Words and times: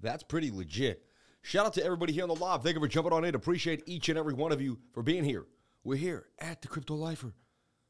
That's 0.00 0.22
pretty 0.22 0.50
legit. 0.50 1.04
Shout 1.42 1.66
out 1.66 1.74
to 1.74 1.84
everybody 1.84 2.12
here 2.12 2.22
on 2.22 2.28
the 2.28 2.34
live. 2.34 2.62
Thank 2.62 2.74
you 2.74 2.80
for 2.80 2.88
jumping 2.88 3.12
on 3.12 3.24
in. 3.24 3.34
Appreciate 3.34 3.82
each 3.86 4.08
and 4.08 4.18
every 4.18 4.34
one 4.34 4.52
of 4.52 4.60
you 4.60 4.78
for 4.92 5.02
being 5.02 5.24
here. 5.24 5.46
We're 5.84 5.96
here 5.96 6.26
at 6.38 6.60
the 6.62 6.68
Crypto 6.68 6.94
Lifer. 6.94 7.34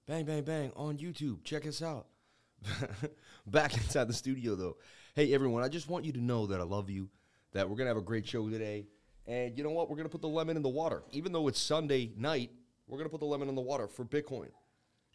Bang, 0.06 0.24
bang, 0.24 0.42
bang 0.42 0.72
on 0.76 0.98
YouTube. 0.98 1.44
Check 1.44 1.66
us 1.66 1.82
out. 1.82 2.06
Back 3.46 3.74
inside 3.76 4.08
the 4.08 4.12
studio, 4.12 4.54
though. 4.54 4.76
Hey, 5.14 5.34
everyone, 5.34 5.62
I 5.62 5.68
just 5.68 5.88
want 5.88 6.04
you 6.04 6.12
to 6.12 6.20
know 6.20 6.46
that 6.46 6.60
I 6.60 6.64
love 6.64 6.90
you, 6.90 7.08
that 7.52 7.68
we're 7.68 7.76
going 7.76 7.86
to 7.86 7.90
have 7.90 7.96
a 7.96 8.02
great 8.02 8.26
show 8.26 8.48
today. 8.48 8.86
And 9.26 9.56
you 9.56 9.64
know 9.64 9.70
what? 9.70 9.88
We're 9.88 9.96
going 9.96 10.08
to 10.08 10.12
put 10.12 10.22
the 10.22 10.28
lemon 10.28 10.56
in 10.56 10.62
the 10.62 10.68
water. 10.68 11.02
Even 11.12 11.32
though 11.32 11.48
it's 11.48 11.60
Sunday 11.60 12.12
night, 12.16 12.50
we're 12.86 12.98
going 12.98 13.08
to 13.08 13.10
put 13.10 13.20
the 13.20 13.26
lemon 13.26 13.48
in 13.48 13.54
the 13.54 13.60
water 13.60 13.88
for 13.88 14.04
Bitcoin 14.04 14.48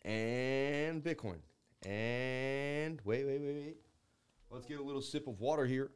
and 0.03 1.03
Bitcoin. 1.03 1.39
And 1.85 2.99
wait, 3.03 3.25
wait, 3.25 3.41
wait, 3.41 3.55
wait. 3.55 3.77
Let's 4.49 4.65
get 4.65 4.79
a 4.79 4.83
little 4.83 5.01
sip 5.01 5.27
of 5.27 5.39
water 5.39 5.65
here. 5.65 5.91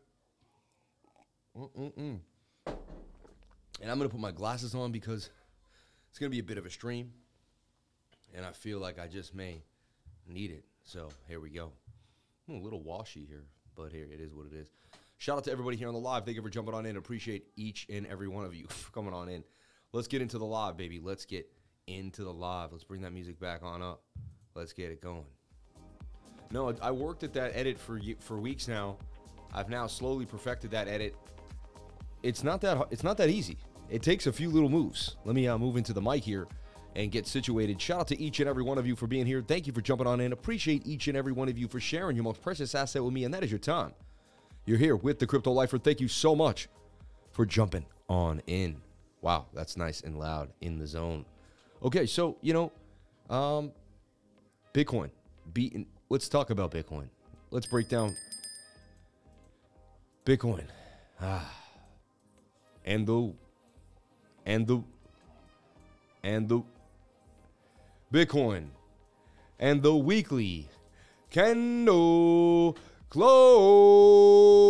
Mm-mm-mm. 1.59 2.19
And 3.81 3.91
I'm 3.91 3.97
to 3.99 4.09
put 4.09 4.19
my 4.19 4.31
glasses 4.31 4.75
on 4.75 4.91
because 4.91 5.29
it's 6.09 6.19
to 6.19 6.29
be 6.29 6.39
a 6.39 6.43
bit 6.43 6.57
of 6.57 6.65
a 6.65 6.69
stream. 6.69 7.11
And 8.33 8.45
I 8.45 8.51
feel 8.51 8.79
like 8.79 8.99
I 8.99 9.07
just 9.07 9.33
may 9.33 9.63
need 10.27 10.51
it. 10.51 10.63
So 10.83 11.09
here 11.27 11.39
we 11.39 11.49
go. 11.49 11.71
I'm 12.47 12.55
a 12.55 12.61
little 12.61 12.81
washy 12.81 13.25
here, 13.25 13.43
but 13.75 13.91
here 13.91 14.07
it 14.11 14.19
is 14.19 14.33
what 14.33 14.45
it 14.45 14.53
is. 14.53 14.69
Shout 15.17 15.37
out 15.37 15.43
to 15.45 15.51
everybody 15.51 15.75
here 15.75 15.87
on 15.87 15.93
the 15.93 15.99
live. 15.99 16.23
Thank 16.23 16.37
you 16.37 16.41
for 16.41 16.49
jumping 16.49 16.73
on 16.73 16.85
in. 16.85 16.95
Appreciate 16.95 17.47
each 17.57 17.87
and 17.89 18.07
every 18.07 18.27
one 18.27 18.45
of 18.45 18.55
you 18.55 18.65
for 18.69 18.91
coming 18.91 19.13
on 19.13 19.27
in. 19.27 19.43
Let's 19.91 20.07
get 20.07 20.21
into 20.21 20.37
the 20.37 20.45
live, 20.45 20.77
baby. 20.77 20.99
Let's 20.99 21.25
get 21.25 21.49
into 21.87 22.23
the 22.23 22.33
live. 22.33 22.71
Let's 22.71 22.83
bring 22.83 23.01
that 23.01 23.11
music 23.11 23.39
back 23.39 23.63
on 23.63 23.81
up. 23.81 24.03
Let's 24.55 24.71
get 24.71 24.91
it 24.91 25.01
going. 25.01 25.25
No, 26.51 26.73
I 26.81 26.91
worked 26.91 27.23
at 27.23 27.33
that 27.33 27.51
edit 27.55 27.79
for 27.79 27.99
for 28.19 28.39
weeks 28.39 28.67
now. 28.67 28.97
I've 29.53 29.69
now 29.69 29.87
slowly 29.87 30.25
perfected 30.25 30.71
that 30.71 30.87
edit. 30.87 31.15
It's 32.23 32.43
not 32.43 32.61
that 32.61 32.87
it's 32.91 33.03
not 33.03 33.17
that 33.17 33.29
easy. 33.29 33.57
It 33.89 34.03
takes 34.03 34.27
a 34.27 34.33
few 34.33 34.49
little 34.49 34.69
moves. 34.69 35.17
Let 35.25 35.35
me 35.35 35.47
uh, 35.47 35.57
move 35.57 35.77
into 35.77 35.93
the 35.93 36.01
mic 36.01 36.23
here 36.23 36.47
and 36.95 37.11
get 37.11 37.25
situated. 37.25 37.81
Shout 37.81 38.01
out 38.01 38.07
to 38.07 38.19
each 38.19 38.39
and 38.39 38.49
every 38.49 38.63
one 38.63 38.77
of 38.77 38.85
you 38.85 38.95
for 38.95 39.07
being 39.07 39.25
here. 39.25 39.41
Thank 39.41 39.67
you 39.67 39.73
for 39.73 39.81
jumping 39.81 40.07
on 40.07 40.19
in. 40.19 40.31
Appreciate 40.31 40.85
each 40.85 41.07
and 41.07 41.17
every 41.17 41.31
one 41.31 41.49
of 41.49 41.57
you 41.57 41.67
for 41.67 41.79
sharing 41.79 42.15
your 42.15 42.23
most 42.23 42.41
precious 42.41 42.75
asset 42.75 43.03
with 43.03 43.13
me, 43.13 43.23
and 43.23 43.33
that 43.33 43.43
is 43.43 43.51
your 43.51 43.59
time. 43.59 43.93
You're 44.65 44.77
here 44.77 44.95
with 44.95 45.19
the 45.19 45.25
Crypto 45.25 45.51
Lifer. 45.51 45.77
Thank 45.79 46.01
you 46.01 46.07
so 46.07 46.35
much 46.35 46.67
for 47.31 47.45
jumping 47.45 47.85
on 48.07 48.41
in. 48.47 48.81
Wow, 49.21 49.47
that's 49.53 49.77
nice 49.77 50.01
and 50.01 50.19
loud 50.19 50.49
in 50.61 50.77
the 50.77 50.87
zone. 50.87 51.25
Okay, 51.83 52.05
so 52.05 52.37
you 52.41 52.53
know, 52.53 52.71
um, 53.35 53.71
Bitcoin 54.73 55.09
beaten. 55.53 55.85
Let's 56.09 56.29
talk 56.29 56.49
about 56.49 56.71
Bitcoin. 56.71 57.09
Let's 57.51 57.65
break 57.65 57.89
down 57.89 58.15
Bitcoin. 60.25 60.65
Ah, 61.21 61.51
and 62.89 63.05
the 63.05 63.31
and 64.47 64.65
the 64.65 64.81
and 66.23 66.49
the 66.49 66.61
Bitcoin 68.11 68.69
and 69.59 69.83
the 69.83 69.95
weekly 69.95 70.67
candle 71.29 72.75
close. 73.11 74.69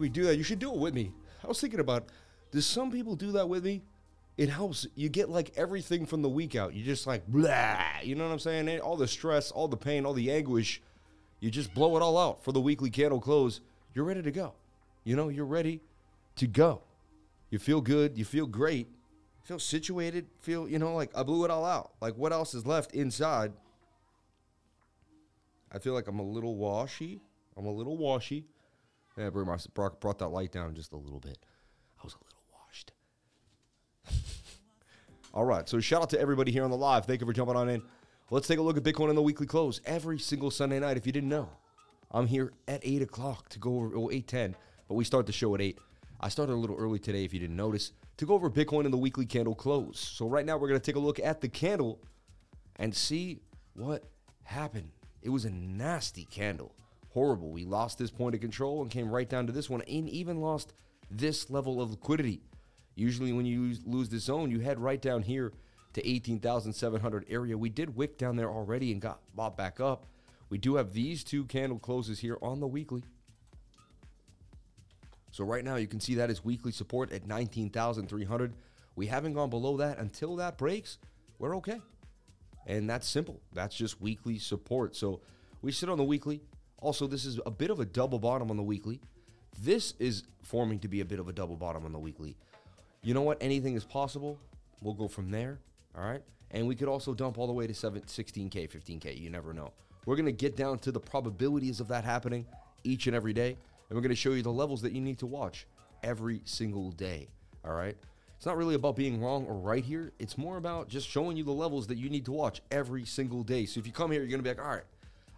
We 0.00 0.08
do 0.08 0.24
that. 0.24 0.36
You 0.36 0.42
should 0.42 0.58
do 0.58 0.72
it 0.72 0.78
with 0.78 0.94
me. 0.94 1.12
I 1.44 1.46
was 1.46 1.60
thinking 1.60 1.80
about, 1.80 2.08
does 2.50 2.66
some 2.66 2.90
people 2.90 3.16
do 3.16 3.32
that 3.32 3.48
with 3.48 3.64
me? 3.64 3.82
It 4.36 4.48
helps. 4.48 4.86
You 4.94 5.08
get 5.08 5.28
like 5.28 5.52
everything 5.56 6.06
from 6.06 6.22
the 6.22 6.28
week 6.28 6.56
out. 6.56 6.74
You 6.74 6.82
just 6.82 7.06
like 7.06 7.26
blah. 7.26 7.78
You 8.02 8.14
know 8.14 8.24
what 8.24 8.32
I'm 8.32 8.38
saying? 8.38 8.80
All 8.80 8.96
the 8.96 9.06
stress, 9.06 9.50
all 9.50 9.68
the 9.68 9.76
pain, 9.76 10.06
all 10.06 10.14
the 10.14 10.30
anguish. 10.32 10.80
You 11.40 11.50
just 11.50 11.74
blow 11.74 11.96
it 11.96 12.02
all 12.02 12.16
out 12.18 12.42
for 12.42 12.52
the 12.52 12.60
weekly 12.60 12.90
candle 12.90 13.20
close. 13.20 13.60
You're 13.94 14.04
ready 14.04 14.22
to 14.22 14.30
go. 14.30 14.54
You 15.04 15.16
know, 15.16 15.28
you're 15.28 15.44
ready 15.44 15.80
to 16.36 16.46
go. 16.46 16.82
You 17.50 17.58
feel 17.58 17.80
good. 17.80 18.16
You 18.16 18.24
feel 18.24 18.46
great. 18.46 18.88
Feel 19.42 19.58
situated. 19.58 20.26
Feel, 20.40 20.68
you 20.68 20.78
know, 20.78 20.94
like 20.94 21.10
I 21.16 21.22
blew 21.22 21.44
it 21.44 21.50
all 21.50 21.64
out. 21.64 21.92
Like 22.00 22.14
what 22.14 22.32
else 22.32 22.54
is 22.54 22.66
left 22.66 22.94
inside? 22.94 23.52
I 25.72 25.78
feel 25.78 25.92
like 25.92 26.08
I'm 26.08 26.18
a 26.18 26.24
little 26.24 26.56
washy. 26.56 27.20
I'm 27.56 27.66
a 27.66 27.72
little 27.72 27.96
washy. 27.96 28.46
Yeah, 29.20 29.28
brought, 29.74 30.00
brought 30.00 30.18
that 30.20 30.28
light 30.28 30.50
down 30.50 30.74
just 30.74 30.92
a 30.92 30.96
little 30.96 31.20
bit. 31.20 31.36
I 31.98 32.04
was 32.04 32.14
a 32.14 32.24
little 32.24 32.42
washed. 32.54 32.92
All 35.34 35.44
right. 35.44 35.68
So 35.68 35.78
shout 35.78 36.00
out 36.00 36.10
to 36.10 36.20
everybody 36.20 36.50
here 36.50 36.64
on 36.64 36.70
the 36.70 36.76
live. 36.76 37.04
Thank 37.04 37.20
you 37.20 37.26
for 37.26 37.34
jumping 37.34 37.54
on 37.54 37.68
in. 37.68 37.82
Let's 38.30 38.48
take 38.48 38.58
a 38.58 38.62
look 38.62 38.78
at 38.78 38.82
Bitcoin 38.82 39.10
in 39.10 39.16
the 39.16 39.22
weekly 39.22 39.46
close 39.46 39.82
every 39.84 40.18
single 40.18 40.50
Sunday 40.50 40.80
night. 40.80 40.96
If 40.96 41.04
you 41.04 41.12
didn't 41.12 41.28
know, 41.28 41.50
I'm 42.10 42.26
here 42.26 42.54
at 42.66 42.80
eight 42.82 43.02
o'clock 43.02 43.50
to 43.50 43.58
go 43.58 43.92
over 43.94 44.10
eight 44.10 44.26
ten, 44.26 44.56
but 44.88 44.94
we 44.94 45.04
start 45.04 45.26
the 45.26 45.32
show 45.32 45.54
at 45.54 45.60
eight. 45.60 45.78
I 46.18 46.30
started 46.30 46.54
a 46.54 46.56
little 46.56 46.76
early 46.76 46.98
today, 46.98 47.24
if 47.24 47.34
you 47.34 47.40
didn't 47.40 47.56
notice, 47.56 47.92
to 48.16 48.24
go 48.24 48.34
over 48.34 48.48
Bitcoin 48.48 48.86
in 48.86 48.90
the 48.90 48.96
weekly 48.96 49.26
candle 49.26 49.54
close. 49.54 49.98
So 49.98 50.26
right 50.26 50.46
now 50.46 50.56
we're 50.56 50.68
gonna 50.68 50.80
take 50.80 50.96
a 50.96 51.00
look 51.00 51.20
at 51.20 51.42
the 51.42 51.48
candle 51.48 52.00
and 52.76 52.94
see 52.94 53.40
what 53.74 54.04
happened. 54.44 54.92
It 55.20 55.28
was 55.28 55.44
a 55.44 55.50
nasty 55.50 56.24
candle, 56.24 56.74
horrible. 57.10 57.50
We 57.50 57.64
lost 57.64 57.98
this 57.98 58.10
point 58.10 58.34
of 58.34 58.40
control 58.40 58.82
and 58.82 58.90
came 58.90 59.10
right 59.10 59.28
down 59.28 59.46
to 59.46 59.52
this 59.52 59.68
one, 59.68 59.82
and 59.82 60.08
even 60.08 60.40
lost 60.40 60.72
this 61.10 61.50
level 61.50 61.80
of 61.80 61.90
liquidity. 61.90 62.40
Usually, 62.94 63.32
when 63.32 63.46
you 63.46 63.76
lose- 63.84 64.08
this 64.08 64.24
zone, 64.24 64.50
you 64.50 64.60
head 64.60 64.78
right 64.78 65.00
down 65.00 65.22
here 65.22 65.52
to 65.92 66.08
18,700 66.08 67.26
area. 67.28 67.56
We 67.58 67.68
did 67.68 67.96
wick 67.96 68.18
down 68.18 68.36
there 68.36 68.50
already 68.50 68.92
and 68.92 69.00
got 69.00 69.20
bought 69.34 69.56
back 69.56 69.80
up. 69.80 70.06
We 70.48 70.58
do 70.58 70.76
have 70.76 70.92
these 70.92 71.24
two 71.24 71.44
candle 71.44 71.78
closes 71.78 72.20
here 72.20 72.38
on 72.42 72.60
the 72.60 72.66
weekly. 72.66 73.04
So 75.32 75.44
right 75.44 75.64
now 75.64 75.76
you 75.76 75.86
can 75.86 76.00
see 76.00 76.16
that 76.16 76.30
is 76.30 76.44
weekly 76.44 76.72
support 76.72 77.12
at 77.12 77.26
19,300. 77.26 78.54
We 78.96 79.06
haven't 79.06 79.34
gone 79.34 79.50
below 79.50 79.76
that 79.76 79.98
until 79.98 80.36
that 80.36 80.58
breaks. 80.58 80.98
We're 81.38 81.56
okay. 81.58 81.80
And 82.66 82.90
that's 82.90 83.08
simple. 83.08 83.40
That's 83.52 83.74
just 83.74 84.00
weekly 84.00 84.38
support. 84.38 84.96
So 84.96 85.20
we 85.62 85.72
sit 85.72 85.88
on 85.88 85.98
the 85.98 86.04
weekly. 86.04 86.42
Also, 86.80 87.06
this 87.06 87.24
is 87.24 87.38
a 87.44 87.50
bit 87.50 87.70
of 87.70 87.80
a 87.80 87.84
double 87.84 88.18
bottom 88.18 88.50
on 88.50 88.56
the 88.56 88.62
weekly. 88.62 89.00
This 89.62 89.94
is 89.98 90.24
forming 90.42 90.78
to 90.80 90.88
be 90.88 91.00
a 91.00 91.04
bit 91.04 91.20
of 91.20 91.28
a 91.28 91.32
double 91.32 91.56
bottom 91.56 91.84
on 91.84 91.92
the 91.92 91.98
weekly. 91.98 92.36
You 93.02 93.14
know 93.14 93.22
what? 93.22 93.38
Anything 93.40 93.74
is 93.74 93.84
possible. 93.84 94.38
We'll 94.82 94.94
go 94.94 95.08
from 95.08 95.30
there. 95.30 95.58
All 95.96 96.04
right. 96.04 96.22
And 96.50 96.66
we 96.66 96.74
could 96.74 96.88
also 96.88 97.14
dump 97.14 97.38
all 97.38 97.46
the 97.46 97.52
way 97.52 97.66
to 97.66 97.74
7, 97.74 98.02
16K, 98.02 98.70
15K. 98.70 99.20
You 99.20 99.30
never 99.30 99.52
know. 99.52 99.72
We're 100.06 100.16
going 100.16 100.26
to 100.26 100.32
get 100.32 100.56
down 100.56 100.78
to 100.80 100.92
the 100.92 101.00
probabilities 101.00 101.80
of 101.80 101.88
that 101.88 102.04
happening 102.04 102.46
each 102.82 103.06
and 103.06 103.14
every 103.14 103.32
day. 103.32 103.50
And 103.88 103.96
we're 103.96 104.02
going 104.02 104.10
to 104.10 104.16
show 104.16 104.32
you 104.32 104.42
the 104.42 104.50
levels 104.50 104.82
that 104.82 104.92
you 104.92 105.00
need 105.00 105.18
to 105.18 105.26
watch 105.26 105.66
every 106.02 106.40
single 106.44 106.90
day. 106.92 107.28
All 107.64 107.74
right. 107.74 107.96
It's 108.36 108.46
not 108.46 108.56
really 108.56 108.74
about 108.74 108.96
being 108.96 109.20
wrong 109.20 109.44
or 109.46 109.54
right 109.54 109.84
here. 109.84 110.12
It's 110.18 110.38
more 110.38 110.56
about 110.56 110.88
just 110.88 111.06
showing 111.06 111.36
you 111.36 111.44
the 111.44 111.50
levels 111.50 111.86
that 111.88 111.98
you 111.98 112.08
need 112.08 112.24
to 112.24 112.32
watch 112.32 112.62
every 112.70 113.04
single 113.04 113.42
day. 113.42 113.66
So 113.66 113.78
if 113.78 113.86
you 113.86 113.92
come 113.92 114.10
here, 114.10 114.22
you're 114.22 114.30
going 114.30 114.42
to 114.42 114.42
be 114.42 114.48
like, 114.48 114.64
all 114.64 114.74
right, 114.74 114.84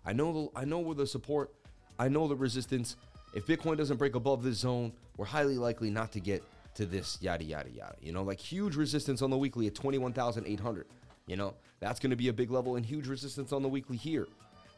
I 0.05 0.13
know 0.13 0.33
the, 0.55 0.61
I 0.61 0.65
know 0.65 0.79
where 0.79 0.95
the 0.95 1.07
support, 1.07 1.53
I 1.99 2.09
know 2.09 2.27
the 2.29 2.37
resistance. 2.37 2.97
If 3.35 3.47
Bitcoin 3.47 3.77
doesn't 3.77 3.97
break 3.97 4.15
above 4.15 4.43
this 4.43 4.59
zone, 4.59 4.93
we're 5.17 5.27
highly 5.27 5.57
likely 5.57 5.91
not 5.91 6.13
to 6.13 6.21
get 6.21 6.43
to 6.75 6.87
this 6.87 7.19
yada 7.21 7.45
yada 7.45 7.71
yada. 7.71 7.97
You 8.01 8.13
know, 8.13 8.23
like 8.23 8.41
huge 8.41 8.77
resistance 8.77 9.23
on 9.23 9.31
the 9.31 9.39
weekly 9.39 9.67
at 9.67 9.75
21,800. 9.75 10.87
You 11.27 11.37
know, 11.37 11.55
that's 11.81 12.01
going 12.01 12.11
to 12.11 12.17
be 12.17 12.29
a 12.29 12.33
big 12.33 12.51
level 12.51 12.77
and 12.77 12.85
huge 12.85 13.07
resistance 13.07 13.53
on 13.53 13.63
the 13.63 13.69
weekly 13.69 13.97
here 13.97 14.27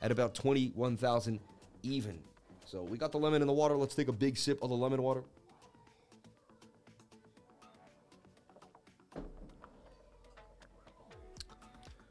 at 0.02 0.10
about 0.10 0.34
21,000 0.34 1.40
even. 1.82 2.18
So 2.66 2.82
we 2.82 2.98
got 2.98 3.12
the 3.12 3.18
lemon 3.18 3.40
in 3.40 3.46
the 3.46 3.54
water. 3.54 3.76
Let's 3.76 3.94
take 3.94 4.08
a 4.08 4.12
big 4.12 4.36
sip 4.36 4.62
of 4.62 4.68
the 4.68 4.76
lemon 4.76 5.02
water. 5.02 5.22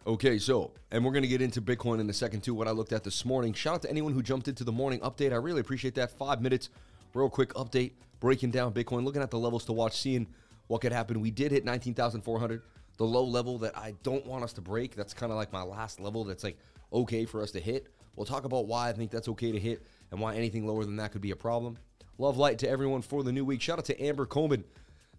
Okay, 0.06 0.38
so, 0.38 0.72
and 0.92 1.06
we're 1.06 1.14
going 1.14 1.24
to 1.24 1.30
get 1.30 1.42
into 1.42 1.62
Bitcoin 1.62 2.02
in 2.02 2.10
a 2.10 2.14
second 2.14 2.42
too, 2.42 2.54
what 2.54 2.68
I 2.68 2.72
looked 2.72 2.92
at 2.92 3.06
this 3.06 3.24
morning. 3.24 3.54
Shout 3.54 3.76
out 3.76 3.82
to 3.84 3.90
anyone 3.90 4.12
who 4.12 4.22
jumped 4.22 4.50
into 4.50 4.66
the 4.66 4.72
morning 4.72 5.00
update. 5.00 5.32
I 5.32 5.38
really 5.38 5.62
appreciate 5.62 5.96
that. 5.96 6.12
Five 6.12 6.42
minutes, 6.42 6.70
real 7.14 7.30
quick 7.30 7.54
update, 7.54 7.94
breaking 8.20 8.52
down 8.52 8.74
Bitcoin, 8.74 9.06
looking 9.06 9.22
at 9.22 9.32
the 9.32 9.40
levels 9.40 9.64
to 9.66 9.72
watch, 9.72 9.98
seeing 9.98 10.28
what 10.68 10.82
could 10.82 10.92
happen. 10.92 11.22
We 11.22 11.32
did 11.32 11.54
hit 11.54 11.64
19,400. 11.64 12.64
the 12.98 13.06
low 13.06 13.24
level 13.24 13.58
that 13.60 13.78
I 13.78 13.94
don't 14.04 14.26
want 14.26 14.44
us 14.44 14.52
to 14.54 14.62
break. 14.62 14.94
That's 14.94 15.14
kind 15.14 15.32
of 15.32 15.38
like 15.38 15.54
my 15.54 15.64
last 15.64 16.02
level 16.02 16.26
that's 16.26 16.44
like 16.44 16.58
okay 16.92 17.24
for 17.24 17.42
us 17.42 17.52
to 17.52 17.62
hit. 17.62 17.88
We'll 18.18 18.26
talk 18.26 18.44
about 18.44 18.68
why 18.68 18.90
I 18.90 18.94
think 18.94 19.10
that's 19.10 19.30
okay 19.30 19.54
to 19.54 19.60
hit 19.60 19.84
and 20.12 20.20
why 20.20 20.36
anything 20.36 20.68
lower 20.68 20.84
than 20.84 20.98
that 20.98 21.14
could 21.14 21.22
be 21.22 21.32
a 21.32 21.36
problem. 21.38 21.78
Love 22.18 22.36
light 22.38 22.60
to 22.60 22.70
everyone 22.70 23.02
for 23.04 23.24
the 23.24 23.32
new 23.32 23.46
week. 23.46 23.62
Shout 23.62 23.80
out 23.80 23.86
to 23.86 24.04
Amber 24.04 24.26
Coleman. 24.26 24.66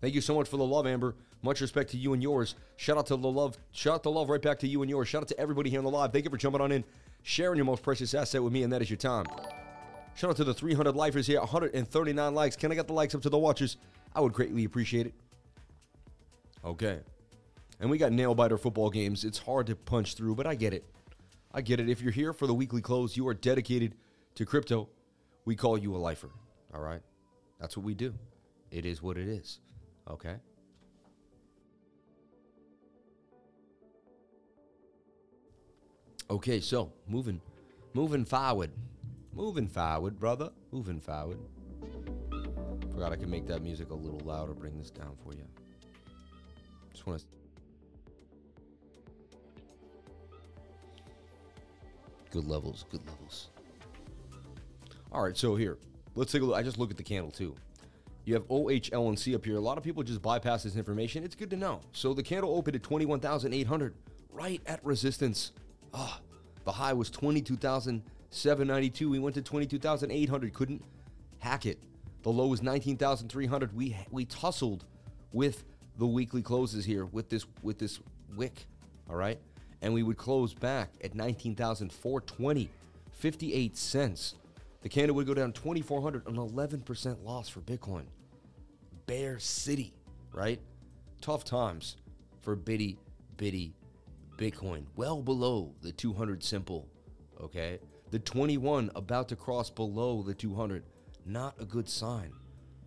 Thank 0.05 0.15
you 0.15 0.21
so 0.21 0.35
much 0.35 0.51
for 0.51 0.59
the 0.59 0.67
love, 0.67 0.87
Amber. 0.87 1.15
Much 1.41 1.63
respect 1.63 1.93
to 1.93 1.97
you 1.97 2.13
and 2.13 2.23
yours. 2.23 2.57
Shout 2.77 2.99
out 2.99 3.07
to 3.07 3.17
the 3.17 3.27
love. 3.27 3.57
Shout 3.73 3.95
out 3.95 4.03
the 4.03 4.11
love 4.11 4.29
right 4.29 4.43
back 4.43 4.59
to 4.59 4.69
you 4.69 4.83
and 4.83 4.91
yours. 4.91 5.09
Shout 5.09 5.23
out 5.23 5.29
to 5.29 5.41
everybody 5.41 5.71
here 5.71 5.79
on 5.79 5.85
the 5.87 5.91
live. 5.91 6.13
Thank 6.13 6.27
you 6.27 6.31
for 6.31 6.37
jumping 6.37 6.61
on 6.61 6.73
in, 6.73 6.85
sharing 7.23 7.57
your 7.57 7.65
most 7.65 7.83
precious 7.83 8.13
asset 8.13 8.43
with 8.43 8.53
me, 8.53 8.65
and 8.65 8.71
that 8.75 8.83
is 8.83 8.91
your 8.91 8.99
time. 8.99 9.25
Shout 10.15 10.29
out 10.29 10.37
to 10.37 10.45
the 10.45 10.53
300 10.53 10.95
lifers 10.95 11.27
here. 11.27 11.41
139 11.41 12.35
likes. 12.35 12.55
Can 12.55 12.71
I 12.71 12.75
get 12.75 12.87
the 12.87 12.93
likes 12.93 13.15
up 13.15 13.23
to 13.23 13.31
the 13.31 13.39
watchers? 13.39 13.79
I 14.15 14.21
would 14.21 14.35
greatly 14.35 14.65
appreciate 14.67 15.07
it. 15.07 15.15
Okay. 16.63 17.01
And 17.81 17.89
we 17.89 17.97
got 17.97 18.13
nail 18.13 18.35
biter 18.35 18.59
football 18.59 18.91
games. 18.91 19.25
It's 19.25 19.39
hard 19.39 19.69
to 19.69 19.75
punch 19.75 20.17
through, 20.17 20.35
but 20.35 20.47
I 20.47 20.55
get 20.55 20.75
it. 20.75 20.85
I 21.51 21.63
get 21.63 21.81
it. 21.81 21.89
If 21.89 22.03
you're 22.03 22.13
here 22.13 22.35
for 22.35 22.47
the 22.47 22.53
weekly 22.53 22.83
close, 22.83 23.17
you 23.17 23.27
are 23.27 23.33
dedicated 23.33 23.95
to 24.35 24.45
crypto. 24.45 24.91
We 25.47 25.57
call 25.57 25.79
you 25.79 25.97
a 25.97 25.97
lifer. 25.97 26.29
All 26.75 26.83
right? 26.83 27.01
That's 27.59 27.75
what 27.75 27.87
we 27.87 27.95
do. 27.95 28.13
It 28.71 28.85
is 28.85 29.03
what 29.03 29.17
it 29.17 29.29
is. 29.29 29.61
Okay? 30.11 30.37
Okay, 36.31 36.61
so 36.61 36.93
moving 37.09 37.41
moving 37.93 38.25
forward. 38.25 38.71
Moving 39.35 39.69
forward, 39.69 40.19
brother. 40.19 40.51
Moving 40.73 41.01
forward. 41.01 41.39
Forgot 42.93 43.13
I 43.13 43.17
can 43.17 43.29
make 43.29 43.47
that 43.49 43.63
music 43.63 43.91
a 43.91 43.95
little 43.95 44.21
louder, 44.21 44.55
bring 44.55 44.79
this 44.79 44.91
down 44.91 45.17
for 45.25 45.33
you. 45.35 45.45
Just 46.93 47.07
want 47.07 47.21
to 47.21 47.27
Good 52.35 52.49
levels, 52.49 52.85
good 52.91 53.07
levels. 53.07 53.51
All 55.13 55.23
right, 55.23 55.37
so 55.37 55.55
here, 55.55 55.79
let's 56.17 56.33
take 56.33 56.43
a 56.43 56.45
look. 56.45 56.57
I 56.57 56.65
just 56.65 56.79
look 56.79 56.91
at 56.91 56.97
the 56.97 57.05
candle 57.05 57.31
too. 57.31 57.55
You 58.25 58.35
have 58.35 58.47
OHLNC 58.49 59.35
up 59.35 59.45
here. 59.45 59.57
A 59.57 59.61
lot 59.61 59.79
of 59.79 59.85
people 59.85 60.03
just 60.03 60.23
bypass 60.23 60.63
this 60.63 60.77
information. 60.77 61.25
It's 61.25 61.35
good 61.35 61.51
to 61.51 61.57
know. 61.57 61.81
So 61.93 62.15
the 62.15 62.23
candle 62.23 62.57
opened 62.57 62.77
at 62.77 62.83
21,800, 62.83 63.95
right 64.33 64.63
at 64.67 64.85
resistance. 64.85 65.53
Ah, 65.93 66.21
the 66.65 66.73
high 66.73 66.95
was 66.95 67.11
22,792. 67.11 69.11
We 69.11 69.19
went 69.19 69.35
to 69.35 69.43
22,800. 69.43 70.55
Couldn't 70.55 70.83
hack 71.39 71.67
it. 71.67 71.79
The 72.23 72.31
low 72.31 72.47
was 72.47 72.63
19,300. 72.63 73.77
We 73.77 73.97
we 74.11 74.25
tussled 74.25 74.85
with 75.33 75.65
the 75.99 76.07
weekly 76.07 76.43
closes 76.43 76.87
here 76.87 77.05
with 77.05 77.29
this 77.29 77.45
with 77.63 77.79
this 77.79 78.01
wick. 78.35 78.67
All 79.11 79.17
right 79.17 79.39
and 79.85 79.93
we 79.93 80.03
would 80.03 80.17
close 80.17 80.55
back 80.55 80.89
at 81.05 81.15
19,420, 81.15 82.71
58 83.13 83.77
cents. 83.77 84.35
The 84.85 84.91
candle 84.91 85.17
would 85.17 85.27
go 85.27 85.33
down 85.33 85.53
2,400, 85.53 86.27
an 86.27 86.37
11% 86.37 87.25
loss 87.25 87.49
for 87.49 87.61
Bitcoin. 87.61 88.05
Bear 89.07 89.39
City, 89.39 89.95
right? 90.31 90.61
Tough 91.23 91.43
times 91.43 91.97
for 92.43 92.55
bitty, 92.55 92.99
bitty 93.39 93.73
Bitcoin. 94.37 94.85
Well 94.95 95.23
below 95.23 95.73
the 95.81 95.91
200 95.91 96.43
simple, 96.43 96.87
okay? 97.41 97.79
The 98.11 98.19
21 98.19 98.91
about 98.95 99.31
to 99.31 99.37
cross 99.37 99.71
below 99.71 100.23
the 100.23 100.35
200. 100.35 100.85
Not 101.25 101.55
a 101.59 101.65
good 101.65 101.89
sign. 101.89 102.35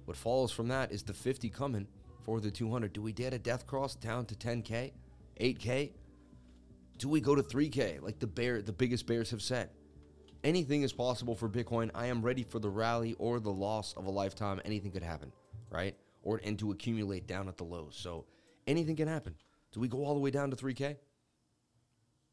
What 0.06 0.18
follows 0.18 0.52
from 0.52 0.68
that 0.68 0.92
is 0.92 1.02
the 1.02 1.16
50 1.16 1.50
coming 1.50 1.88
for 2.24 2.40
the 2.40 2.52
200. 2.52 2.94
Do 2.94 3.02
we 3.02 3.12
dare 3.12 3.34
a 3.34 3.40
death 3.40 3.66
cross 3.66 3.96
down 3.96 4.28
to 4.28 4.36
10K? 4.36 4.92
8K? 5.42 5.94
Do 7.00 7.10
we 7.10 7.22
go 7.22 7.34
to 7.34 7.42
3K 7.42 8.04
like 8.04 8.20
the 8.20 8.28
bear 8.28 8.62
the 8.62 8.72
biggest 8.72 9.08
bears 9.08 9.32
have 9.32 9.42
said? 9.42 9.72
Anything 10.44 10.84
is 10.84 10.94
possible 10.94 11.36
for 11.36 11.50
Bitcoin. 11.50 11.90
I 11.96 12.08
am 12.08 12.22
ready 12.22 12.44
for 12.44 12.60
the 12.60 12.70
rally 12.70 13.16
or 13.18 13.40
the 13.40 13.52
loss 13.52 13.94
of 13.94 14.06
a 14.06 14.12
lifetime. 14.12 14.62
Anything 14.66 14.92
could 14.92 15.04
happen, 15.04 15.32
right? 15.70 15.96
Or 16.24 16.40
and 16.44 16.58
to 16.60 16.72
accumulate 16.72 17.28
down 17.28 17.48
at 17.48 17.58
the 17.58 17.64
lows. 17.64 17.96
So 17.96 18.26
anything 18.68 18.96
can 18.96 19.08
happen. 19.08 19.36
Do 19.72 19.80
we 19.80 19.88
go 19.88 20.06
all 20.06 20.14
the 20.14 20.20
way 20.20 20.32
down 20.32 20.50
to 20.52 20.56
3K? 20.56 20.98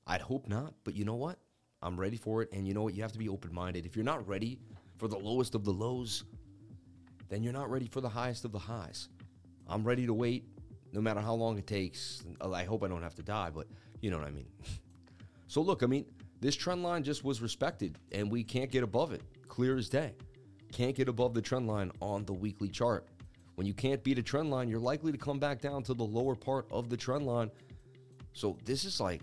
I'd 0.06 0.20
hope 0.20 0.48
not, 0.48 0.74
but 0.84 0.94
you 0.94 1.04
know 1.04 1.14
what? 1.14 1.38
I'm 1.82 1.98
ready 1.98 2.16
for 2.16 2.42
it. 2.42 2.50
And 2.52 2.66
you 2.68 2.74
know 2.74 2.82
what? 2.82 2.94
You 2.94 3.02
have 3.02 3.12
to 3.12 3.18
be 3.18 3.28
open 3.28 3.52
minded. 3.52 3.86
If 3.86 3.96
you're 3.96 4.04
not 4.04 4.26
ready 4.28 4.58
for 4.98 5.08
the 5.08 5.18
lowest 5.18 5.54
of 5.54 5.64
the 5.64 5.72
lows, 5.72 6.24
then 7.28 7.42
you're 7.42 7.52
not 7.52 7.70
ready 7.70 7.86
for 7.86 8.00
the 8.00 8.08
highest 8.08 8.44
of 8.44 8.52
the 8.52 8.58
highs. 8.58 9.08
I'm 9.66 9.82
ready 9.82 10.06
to 10.06 10.14
wait 10.14 10.44
no 10.92 11.00
matter 11.00 11.20
how 11.20 11.34
long 11.34 11.58
it 11.58 11.66
takes. 11.66 12.22
I 12.40 12.64
hope 12.64 12.84
I 12.84 12.88
don't 12.88 13.02
have 13.02 13.14
to 13.16 13.22
die, 13.22 13.50
but 13.52 13.66
you 14.00 14.10
know 14.10 14.18
what 14.18 14.26
I 14.26 14.30
mean? 14.30 14.48
so 15.46 15.62
look, 15.62 15.82
I 15.82 15.86
mean, 15.86 16.06
this 16.44 16.54
trend 16.54 16.82
line 16.82 17.02
just 17.02 17.24
was 17.24 17.40
respected 17.40 17.96
and 18.12 18.30
we 18.30 18.44
can't 18.44 18.70
get 18.70 18.82
above 18.82 19.12
it. 19.12 19.22
Clear 19.48 19.78
as 19.78 19.88
day. 19.88 20.12
Can't 20.72 20.94
get 20.94 21.08
above 21.08 21.32
the 21.32 21.40
trend 21.40 21.66
line 21.66 21.90
on 22.02 22.26
the 22.26 22.34
weekly 22.34 22.68
chart. 22.68 23.08
When 23.54 23.66
you 23.66 23.72
can't 23.72 24.04
beat 24.04 24.18
a 24.18 24.22
trend 24.22 24.50
line, 24.50 24.68
you're 24.68 24.78
likely 24.78 25.10
to 25.10 25.16
come 25.16 25.38
back 25.38 25.62
down 25.62 25.82
to 25.84 25.94
the 25.94 26.04
lower 26.04 26.34
part 26.34 26.66
of 26.70 26.90
the 26.90 26.98
trend 26.98 27.24
line. 27.24 27.50
So 28.34 28.58
this 28.66 28.84
is 28.84 29.00
like 29.00 29.22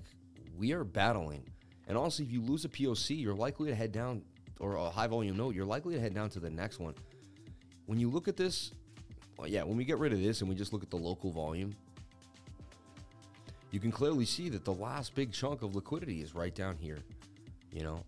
we 0.58 0.72
are 0.72 0.84
battling. 0.84 1.44
And 1.88 1.96
honestly, 1.96 2.26
if 2.26 2.32
you 2.32 2.42
lose 2.42 2.66
a 2.66 2.70
POC, 2.70 3.22
you're 3.22 3.36
likely 3.36 3.70
to 3.70 3.76
head 3.76 3.92
down 3.92 4.24
or 4.60 4.78
a 4.78 4.90
high 4.90 5.06
volume 5.06 5.38
node, 5.38 5.54
you're 5.54 5.64
likely 5.64 5.94
to 5.94 6.02
head 6.02 6.16
down 6.16 6.32
to 6.32 6.40
the 6.40 6.50
next 6.50 6.80
one. 6.80 6.96
When 7.86 8.00
you 8.00 8.10
look 8.10 8.30
at 8.30 8.36
this, 8.36 8.72
well, 9.38 9.48
yeah, 9.48 9.62
when 9.62 9.78
we 9.78 9.86
get 9.86 10.00
rid 10.00 10.12
of 10.12 10.20
this 10.20 10.42
and 10.42 10.50
we 10.50 10.56
just 10.56 10.74
look 10.74 10.82
at 10.82 10.90
the 10.90 10.98
local 10.98 11.30
volume, 11.32 11.76
you 13.72 13.80
can 13.80 13.92
clearly 13.92 14.26
see 14.26 14.50
that 14.50 14.66
the 14.66 14.74
last 14.74 15.16
big 15.16 15.32
chunk 15.32 15.62
of 15.62 15.76
liquidity 15.76 16.22
is 16.22 16.36
right 16.36 16.54
down 16.54 16.76
here, 16.78 17.00
you 17.72 17.84
know, 17.84 18.04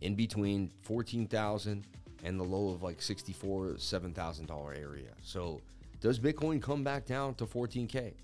in 0.00 0.14
between 0.14 0.70
14,000 0.82 1.84
and 2.24 2.40
the 2.40 2.44
low 2.44 2.70
of 2.70 2.82
like 2.82 3.02
64, 3.02 3.74
$7,000 3.74 4.78
area. 4.78 5.10
So 5.22 5.60
does 6.00 6.18
Bitcoin 6.18 6.62
come 6.62 6.84
back 6.84 7.04
down 7.04 7.34
to 7.34 7.46
14K? 7.46 8.14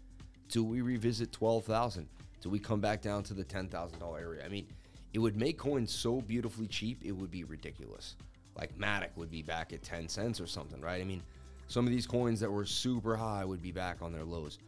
Do 0.49 0.63
we 0.65 0.81
revisit 0.81 1.33
12,000? 1.33 2.09
Do 2.41 2.49
we 2.49 2.59
come 2.59 2.81
back 2.81 3.03
down 3.03 3.23
to 3.25 3.35
the 3.35 3.45
$10,000 3.45 4.21
area? 4.21 4.45
I 4.45 4.49
mean, 4.49 4.69
it 5.13 5.19
would 5.19 5.37
make 5.37 5.59
coins 5.59 5.93
so 5.93 6.21
beautifully 6.21 6.67
cheap, 6.69 7.01
it 7.05 7.13
would 7.13 7.31
be 7.31 7.45
ridiculous. 7.45 8.17
Like 8.57 8.77
Matic 8.79 9.11
would 9.17 9.31
be 9.31 9.43
back 9.43 9.73
at 9.73 9.83
10 9.83 10.09
cents 10.09 10.41
or 10.41 10.47
something, 10.47 10.81
right? 10.81 11.01
I 11.01 11.05
mean, 11.05 11.23
some 11.67 11.87
of 11.87 11.93
these 11.93 12.07
coins 12.07 12.39
that 12.41 12.51
were 12.51 12.65
super 12.65 13.17
high 13.17 13.45
would 13.45 13.63
be 13.63 13.73
back 13.73 14.03
on 14.03 14.13
their 14.13 14.25
lows. 14.25 14.59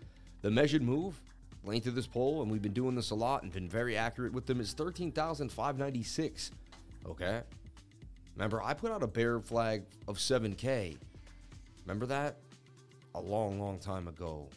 The 0.42 0.50
measured 0.50 0.82
move, 0.82 1.20
length 1.66 1.86
of 1.86 1.94
this 1.94 2.06
pole, 2.06 2.42
and 2.42 2.50
we've 2.50 2.62
been 2.62 2.72
doing 2.72 2.94
this 2.94 3.10
a 3.10 3.14
lot 3.14 3.42
and 3.42 3.52
been 3.52 3.68
very 3.68 3.96
accurate 3.96 4.32
with 4.32 4.46
them, 4.46 4.60
is 4.60 4.72
13,596. 4.72 6.50
Okay? 7.06 7.40
Remember, 8.36 8.62
I 8.62 8.74
put 8.74 8.92
out 8.92 9.02
a 9.02 9.06
bear 9.06 9.40
flag 9.40 9.84
of 10.06 10.18
7K. 10.18 10.96
Remember 11.84 12.06
that? 12.06 12.36
A 13.14 13.20
long, 13.20 13.58
long 13.60 13.78
time 13.78 14.08
ago. 14.08 14.48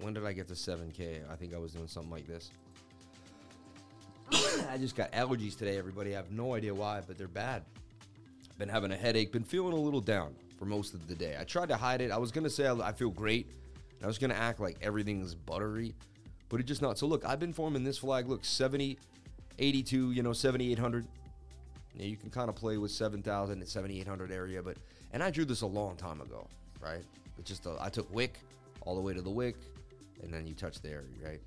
When 0.00 0.14
did 0.14 0.24
I 0.24 0.32
get 0.32 0.48
to 0.48 0.54
7K? 0.54 1.30
I 1.30 1.36
think 1.36 1.54
I 1.54 1.58
was 1.58 1.72
doing 1.72 1.88
something 1.88 2.10
like 2.10 2.26
this. 2.26 2.50
I 4.70 4.78
just 4.78 4.96
got 4.96 5.10
allergies 5.12 5.56
today, 5.56 5.76
everybody. 5.76 6.12
I 6.14 6.16
have 6.16 6.30
no 6.30 6.54
idea 6.54 6.74
why, 6.74 7.00
but 7.06 7.18
they're 7.18 7.28
bad. 7.28 7.64
Been 8.58 8.68
having 8.68 8.92
a 8.92 8.96
headache, 8.96 9.32
been 9.32 9.42
feeling 9.42 9.72
a 9.72 9.80
little 9.80 10.02
down 10.02 10.34
for 10.58 10.66
most 10.66 10.92
of 10.92 11.08
the 11.08 11.14
day. 11.14 11.36
I 11.40 11.44
tried 11.44 11.70
to 11.70 11.76
hide 11.76 12.02
it. 12.02 12.10
I 12.10 12.18
was 12.18 12.30
going 12.30 12.44
to 12.44 12.50
say 12.50 12.68
I 12.68 12.92
feel 12.92 13.10
great 13.10 13.50
I 14.02 14.06
was 14.06 14.18
gonna 14.18 14.34
act 14.34 14.60
like 14.60 14.78
everything's 14.82 15.34
buttery, 15.34 15.94
but 16.48 16.60
it's 16.60 16.68
just 16.68 16.82
not. 16.82 16.98
So 16.98 17.06
look, 17.06 17.24
I've 17.24 17.40
been 17.40 17.52
forming 17.52 17.84
this 17.84 17.98
flag. 17.98 18.28
Look, 18.28 18.44
70, 18.44 18.98
82, 19.58 20.12
you 20.12 20.22
know, 20.22 20.32
7,800. 20.32 21.06
Yeah, 21.94 22.06
you 22.06 22.16
can 22.16 22.30
kind 22.30 22.48
of 22.48 22.54
play 22.54 22.76
with 22.76 22.90
7,000 22.90 23.58
and 23.58 23.68
7,800 23.68 24.32
area, 24.32 24.62
but 24.62 24.76
and 25.12 25.22
I 25.22 25.30
drew 25.30 25.44
this 25.44 25.62
a 25.62 25.66
long 25.66 25.96
time 25.96 26.20
ago, 26.20 26.46
right? 26.80 27.04
It's 27.38 27.48
just 27.48 27.66
a, 27.66 27.76
I 27.80 27.88
took 27.88 28.12
wick 28.14 28.38
all 28.82 28.94
the 28.94 29.00
way 29.00 29.12
to 29.12 29.22
the 29.22 29.30
wick, 29.30 29.56
and 30.22 30.32
then 30.32 30.46
you 30.46 30.54
touch 30.54 30.80
the 30.80 30.90
area, 30.90 31.08
right? 31.22 31.40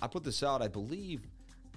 I 0.00 0.06
put 0.06 0.24
this 0.24 0.42
out, 0.42 0.62
I 0.62 0.68
believe, 0.68 1.22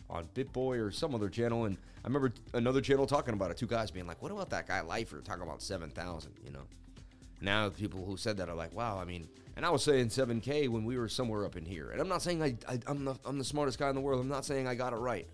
on 0.10 0.28
BitBoy 0.36 0.86
or 0.86 0.92
some 0.92 1.16
other 1.16 1.30
channel, 1.30 1.66
and 1.66 1.78
I 2.04 2.08
remember 2.08 2.34
another 2.54 2.82
channel 2.82 3.08
talking 3.08 3.34
about 3.34 3.50
it. 3.50 3.58
Two 3.58 3.66
guys 3.66 3.90
being 3.92 4.08
like, 4.08 4.22
"What 4.22 4.32
about 4.32 4.50
that 4.50 4.68
guy 4.68 4.82
Lifer 4.82 5.22
talking 5.22 5.44
about 5.44 5.62
7,000?" 5.62 6.34
You 6.44 6.52
know. 6.52 6.64
Now 7.42 7.70
people 7.70 8.06
who 8.06 8.18
said 8.18 8.38
that 8.38 8.50
are 8.50 8.56
like, 8.56 8.74
"Wow, 8.74 9.00
I 9.00 9.06
mean, 9.06 9.28
and 9.56 9.66
I 9.66 9.70
was 9.70 9.84
saying 9.84 10.08
7K 10.08 10.70
when 10.70 10.86
we 10.86 10.98
were 10.98 11.08
somewhere 11.08 11.46
up 11.46 11.56
in 11.56 11.66
here. 11.66 11.92
And 11.92 12.00
I'm 12.00 12.08
not 12.08 12.22
saying 12.22 12.42
I, 12.42 12.56
I 12.68 12.80
am 12.90 13.06
the 13.06 13.16
I'm 13.26 13.38
the 13.38 13.44
smartest 13.44 13.80
guy 13.80 13.90
in 13.90 13.96
the 13.96 14.02
world. 14.02 14.22
I'm 14.22 14.30
not 14.30 14.46
saying 14.46 14.68
I 14.68 14.76
got 14.76 14.94
it 14.94 14.98
right. 14.98 15.28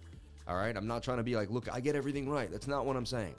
All 0.48 0.56
right. 0.56 0.76
I'm 0.76 0.88
not 0.88 1.04
trying 1.04 1.18
to 1.18 1.24
be 1.24 1.36
like, 1.36 1.50
look, 1.50 1.72
I 1.72 1.80
get 1.80 1.96
everything 1.96 2.30
right. 2.30 2.52
That's 2.52 2.68
not 2.68 2.86
what 2.86 2.96
I'm 2.96 3.06
saying. 3.06 3.36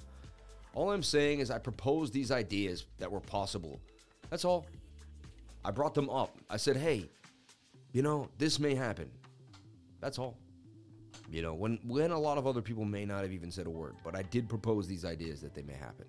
All 0.75 0.91
I'm 0.91 1.03
saying 1.03 1.41
is 1.41 1.51
I 1.51 1.59
proposed 1.59 2.13
these 2.13 2.31
ideas 2.31 2.87
that 2.99 3.11
were 3.11 3.21
possible. 3.21 3.81
That's 4.31 4.45
all. 4.45 4.67
I 5.65 5.71
brought 5.71 5.95
them 5.95 6.09
up. 6.11 6.37
I 6.49 6.57
said, 6.57 6.77
hey, 6.77 7.09
you 7.93 8.03
know, 8.03 8.29
this 8.39 8.59
may 8.59 8.75
happen. 8.75 9.11
That's 10.01 10.19
all. 10.19 10.37
You 11.31 11.43
know, 11.43 11.55
when 11.55 11.79
when 11.87 12.13
a 12.13 12.19
lot 12.19 12.39
of 12.39 12.47
other 12.47 12.63
people 12.63 12.85
may 12.85 13.05
not 13.05 13.23
have 13.23 13.33
even 13.33 13.51
said 13.51 13.67
a 13.67 13.71
word, 13.71 13.97
but 14.05 14.15
I 14.15 14.23
did 14.23 14.49
propose 14.49 14.87
these 14.87 15.05
ideas 15.05 15.41
that 15.41 15.55
they 15.55 15.63
may 15.63 15.75
happen. 15.75 16.07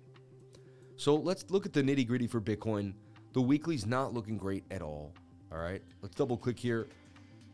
So 1.00 1.16
let's 1.16 1.50
look 1.50 1.64
at 1.64 1.72
the 1.72 1.82
nitty 1.82 2.06
gritty 2.06 2.26
for 2.26 2.42
Bitcoin 2.42 2.92
the 3.32 3.40
weekly's 3.40 3.86
not 3.86 4.12
looking 4.12 4.36
great 4.36 4.64
at 4.70 4.82
all. 4.82 5.14
All 5.50 5.56
right, 5.56 5.80
let's 6.02 6.14
double 6.14 6.36
click 6.36 6.58
here. 6.58 6.88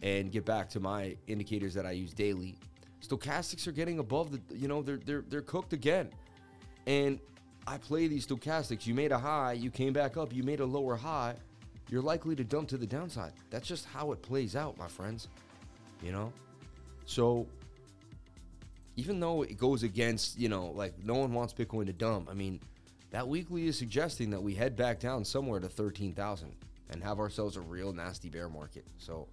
and 0.03 0.33
get 0.33 0.45
back 0.45 0.69
to 0.71 0.81
my 0.81 1.17
indicators 1.29 1.73
that 1.75 1.87
I 1.87 1.93
use 1.93 2.12
daily, 2.12 2.57
stochastics 3.00 3.69
are 3.69 3.73
getting 3.73 4.00
above 4.00 4.33
the, 4.33 4.57
you 4.57 4.67
know, 4.67 4.83
they're 4.83 4.97
they're 4.97 5.23
they're 5.29 5.43
cooked 5.43 5.73
again. 5.73 6.11
And 6.88 7.21
I 7.69 7.79
play 7.79 8.09
these 8.09 8.26
stochastics. 8.26 8.85
You 8.85 8.95
made 8.95 9.12
a 9.12 9.19
high, 9.19 9.53
you 9.53 9.71
came 9.71 9.93
back 9.93 10.17
up, 10.17 10.35
you 10.35 10.43
made 10.43 10.59
a 10.59 10.67
lower 10.67 10.97
high, 10.97 11.37
you're 11.88 12.03
likely 12.03 12.35
to 12.35 12.43
dump 12.43 12.69
to 12.71 12.76
the 12.76 12.87
downside. 12.87 13.33
That's 13.50 13.69
just 13.69 13.87
how 13.87 14.11
it 14.11 14.23
plays 14.23 14.57
out, 14.57 14.76
my 14.76 14.88
friends. 14.88 15.29
You 16.03 16.11
know? 16.11 16.33
So 17.05 17.47
even 18.97 19.21
though 19.21 19.43
it 19.43 19.57
goes 19.57 19.85
against, 19.85 20.37
you 20.37 20.49
know, 20.49 20.73
like 20.75 20.95
no 21.05 21.15
one 21.15 21.33
wants 21.33 21.55
Bitcoin 21.55 21.87
to 21.87 21.93
dump, 21.93 22.29
I 22.29 22.35
mean, 22.35 22.61
that 23.11 23.27
weekly 23.27 23.67
is 23.67 23.79
suggesting 23.79 24.31
that 24.31 24.43
we 24.43 24.55
head 24.55 24.77
back 24.77 25.01
down 25.01 25.25
somewhere 25.25 25.61
to 25.61 25.69
13,000 25.69 26.53
and 26.91 27.03
have 27.03 27.19
ourselves 27.19 27.57
a 27.57 27.61
real 27.61 27.93
nasty 27.93 28.29
bear 28.29 28.49
market. 28.49 28.85
So 28.99 29.29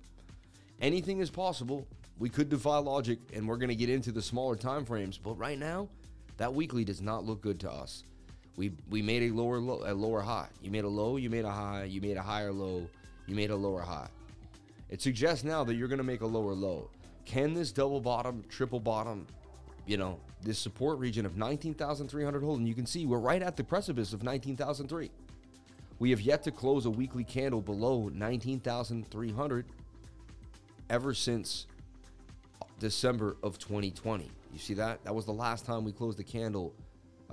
anything 0.81 1.19
is 1.19 1.29
possible. 1.29 1.87
We 2.19 2.29
could 2.29 2.49
defy 2.49 2.77
logic 2.77 3.19
and 3.33 3.47
we're 3.47 3.57
going 3.57 3.69
to 3.69 3.75
get 3.75 3.89
into 3.89 4.11
the 4.11 4.21
smaller 4.21 4.55
time 4.55 4.85
frames, 4.85 5.17
but 5.17 5.33
right 5.33 5.57
now, 5.57 5.89
that 6.37 6.53
weekly 6.53 6.83
does 6.83 7.01
not 7.01 7.25
look 7.25 7.41
good 7.41 7.59
to 7.61 7.71
us. 7.71 8.03
We 8.55 8.71
we 8.89 9.01
made 9.01 9.23
a 9.23 9.33
lower 9.33 9.59
low, 9.59 9.81
a 9.85 9.93
lower 9.93 10.21
high. 10.21 10.47
You 10.61 10.69
made 10.69 10.83
a 10.83 10.89
low, 10.89 11.17
you 11.17 11.29
made 11.29 11.45
a 11.45 11.51
high, 11.51 11.85
you 11.85 12.01
made 12.01 12.17
a 12.17 12.21
higher 12.21 12.51
low, 12.51 12.87
you 13.27 13.35
made 13.35 13.49
a 13.49 13.55
lower 13.55 13.81
high. 13.81 14.09
It 14.89 15.01
suggests 15.01 15.43
now 15.43 15.63
that 15.63 15.75
you're 15.75 15.87
going 15.87 15.97
to 15.97 16.03
make 16.03 16.21
a 16.21 16.27
lower 16.27 16.53
low. 16.53 16.89
Can 17.25 17.53
this 17.53 17.71
double 17.71 17.99
bottom, 17.99 18.43
triple 18.49 18.79
bottom, 18.79 19.25
you 19.85 19.97
know, 19.97 20.19
this 20.41 20.59
support 20.59 20.99
region 20.99 21.25
of 21.25 21.37
19,300 21.37 22.43
hold? 22.43 22.59
And 22.59 22.67
you 22.67 22.75
can 22.75 22.85
see 22.85 23.05
we're 23.05 23.19
right 23.19 23.41
at 23.41 23.57
the 23.57 23.63
precipice 23.63 24.13
of 24.13 24.23
19,003. 24.23 25.11
We 25.99 26.09
have 26.09 26.21
yet 26.21 26.43
to 26.43 26.51
close 26.51 26.85
a 26.85 26.89
weekly 26.89 27.23
candle 27.23 27.61
below 27.61 28.09
19,300 28.13 29.65
ever 30.89 31.13
since 31.13 31.67
December 32.79 33.37
of 33.43 33.57
2020. 33.59 34.29
You 34.51 34.59
see 34.59 34.73
that? 34.75 35.03
That 35.03 35.15
was 35.15 35.25
the 35.25 35.31
last 35.31 35.65
time 35.65 35.83
we 35.83 35.91
closed 35.91 36.17
the 36.17 36.23
candle 36.23 36.73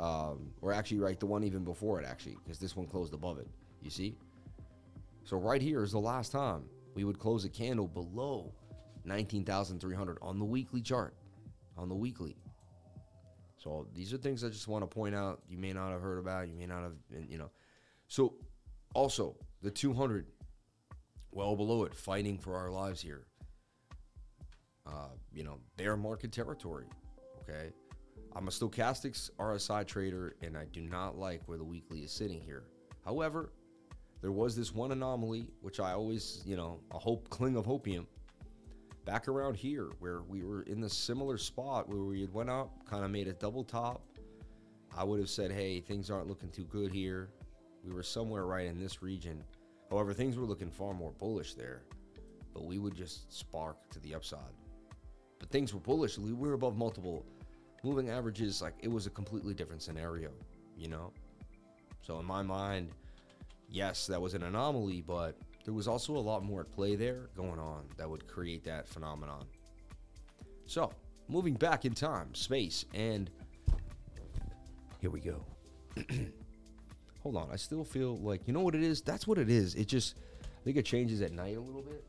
um, 0.00 0.50
or 0.62 0.73
actually, 0.73 1.00
right, 1.00 1.21
the 1.21 1.26
one 1.26 1.45
even 1.45 1.62
before 1.62 2.00
it, 2.00 2.07
actually, 2.07 2.38
because 2.42 2.59
this 2.59 2.75
one 2.75 2.87
closed 2.87 3.12
above 3.12 3.38
it. 3.38 3.47
You 3.83 3.90
see? 3.90 4.16
So 5.25 5.37
right 5.37 5.61
here 5.61 5.83
is 5.83 5.92
the 5.92 6.00
last 6.00 6.33
time 6.33 6.64
we 6.95 7.04
would 7.04 7.19
close 7.19 7.45
a 7.45 7.50
candle 7.50 7.87
below 7.87 8.50
19,300 9.04 10.19
on 10.23 10.38
the 10.38 10.45
weekly 10.45 10.80
chart. 10.80 11.14
On 11.80 11.88
the 11.88 11.94
weekly. 11.94 12.37
So 13.56 13.87
these 13.94 14.12
are 14.12 14.18
things 14.18 14.44
I 14.44 14.49
just 14.49 14.68
want 14.68 14.82
to 14.82 14.87
point 14.87 15.14
out. 15.14 15.40
You 15.49 15.56
may 15.56 15.72
not 15.72 15.92
have 15.92 16.02
heard 16.02 16.18
about. 16.18 16.46
You 16.49 16.54
may 16.54 16.66
not 16.66 16.82
have, 16.82 16.92
been, 17.10 17.26
you 17.26 17.38
know. 17.38 17.50
So 18.06 18.34
also 18.94 19.34
the 19.62 19.70
200, 19.70 20.26
well 21.30 21.56
below 21.56 21.84
it, 21.84 21.94
fighting 21.94 22.37
for 22.37 22.54
our 22.54 22.70
lives 22.70 23.00
here. 23.00 23.25
Uh, 24.87 25.08
you 25.32 25.42
know, 25.42 25.58
bear 25.78 25.96
market 25.96 26.32
territory. 26.32 26.84
Okay. 27.42 27.72
I'm 28.37 28.46
a 28.46 28.50
stochastics 28.50 29.30
RSI 29.38 29.87
trader 29.87 30.37
and 30.42 30.56
I 30.56 30.66
do 30.66 30.82
not 30.82 31.18
like 31.18 31.40
where 31.46 31.56
the 31.56 31.64
weekly 31.64 32.00
is 32.00 32.12
sitting 32.12 32.42
here. 32.42 32.64
However, 33.06 33.52
there 34.20 34.32
was 34.32 34.54
this 34.54 34.75
one 34.75 34.92
anomaly, 34.92 35.46
which 35.62 35.80
I 35.80 35.92
always, 35.92 36.42
you 36.44 36.56
know, 36.56 36.80
a 36.90 36.99
hope 36.99 37.30
cling 37.30 37.56
of 37.56 37.64
hopium, 37.64 38.04
back 39.10 39.26
around 39.26 39.56
here 39.56 39.88
where 39.98 40.22
we 40.22 40.44
were 40.44 40.62
in 40.62 40.80
the 40.80 40.88
similar 40.88 41.36
spot 41.36 41.88
where 41.88 41.98
we 41.98 42.20
had 42.20 42.32
went 42.32 42.48
up, 42.48 42.70
kind 42.88 43.04
of 43.04 43.10
made 43.10 43.26
a 43.26 43.32
double 43.32 43.64
top. 43.64 44.02
I 44.96 45.02
would 45.02 45.18
have 45.18 45.28
said, 45.28 45.50
hey, 45.50 45.80
things 45.80 46.12
aren't 46.12 46.28
looking 46.28 46.48
too 46.48 46.62
good 46.66 46.92
here. 46.92 47.28
We 47.82 47.92
were 47.92 48.04
somewhere 48.04 48.46
right 48.46 48.68
in 48.68 48.78
this 48.78 49.02
region. 49.02 49.42
However, 49.90 50.14
things 50.14 50.36
were 50.36 50.46
looking 50.46 50.70
far 50.70 50.94
more 50.94 51.10
bullish 51.10 51.54
there, 51.54 51.82
but 52.54 52.64
we 52.66 52.78
would 52.78 52.94
just 52.94 53.36
spark 53.36 53.78
to 53.90 53.98
the 53.98 54.14
upside. 54.14 54.54
But 55.40 55.50
things 55.50 55.74
were 55.74 55.80
bullish. 55.80 56.16
We 56.16 56.32
were 56.32 56.52
above 56.52 56.76
multiple 56.76 57.26
moving 57.82 58.10
averages, 58.10 58.62
like 58.62 58.74
it 58.78 58.88
was 58.92 59.08
a 59.08 59.10
completely 59.10 59.54
different 59.54 59.82
scenario, 59.82 60.30
you 60.76 60.86
know? 60.86 61.12
So 62.00 62.20
in 62.20 62.26
my 62.26 62.42
mind, 62.42 62.90
yes, 63.68 64.06
that 64.06 64.22
was 64.22 64.34
an 64.34 64.44
anomaly, 64.44 65.00
but 65.00 65.36
there 65.70 65.76
was 65.76 65.86
also 65.86 66.16
a 66.16 66.18
lot 66.18 66.42
more 66.42 66.62
at 66.62 66.72
play 66.72 66.96
there 66.96 67.30
going 67.36 67.60
on 67.60 67.84
that 67.96 68.10
would 68.10 68.26
create 68.26 68.64
that 68.64 68.88
phenomenon. 68.88 69.46
So, 70.66 70.90
moving 71.28 71.54
back 71.54 71.84
in 71.84 71.94
time, 71.94 72.34
space, 72.34 72.84
and 72.92 73.30
here 75.00 75.10
we 75.10 75.20
go. 75.20 75.44
Hold 77.22 77.36
on, 77.36 77.50
I 77.52 77.54
still 77.54 77.84
feel 77.84 78.16
like, 78.16 78.48
you 78.48 78.52
know 78.52 78.62
what 78.62 78.74
it 78.74 78.82
is? 78.82 79.00
That's 79.00 79.28
what 79.28 79.38
it 79.38 79.48
is. 79.48 79.76
It 79.76 79.86
just, 79.86 80.16
I 80.42 80.64
think 80.64 80.76
it 80.76 80.84
changes 80.84 81.22
at 81.22 81.30
night 81.30 81.56
a 81.56 81.60
little 81.60 81.82
bit. 81.82 82.04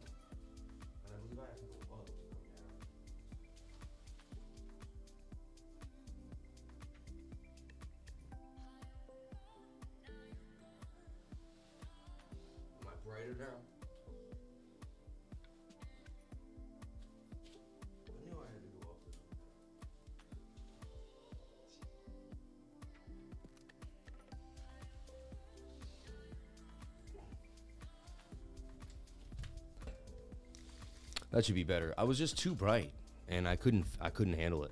That 31.32 31.46
should 31.46 31.56
be 31.56 31.64
better. 31.64 31.94
I 31.98 32.04
was 32.04 32.18
just 32.18 32.38
too 32.38 32.54
bright, 32.54 32.92
and 33.28 33.48
I 33.48 33.56
couldn't. 33.56 33.86
I 34.00 34.10
couldn't 34.10 34.34
handle 34.34 34.64
it. 34.64 34.72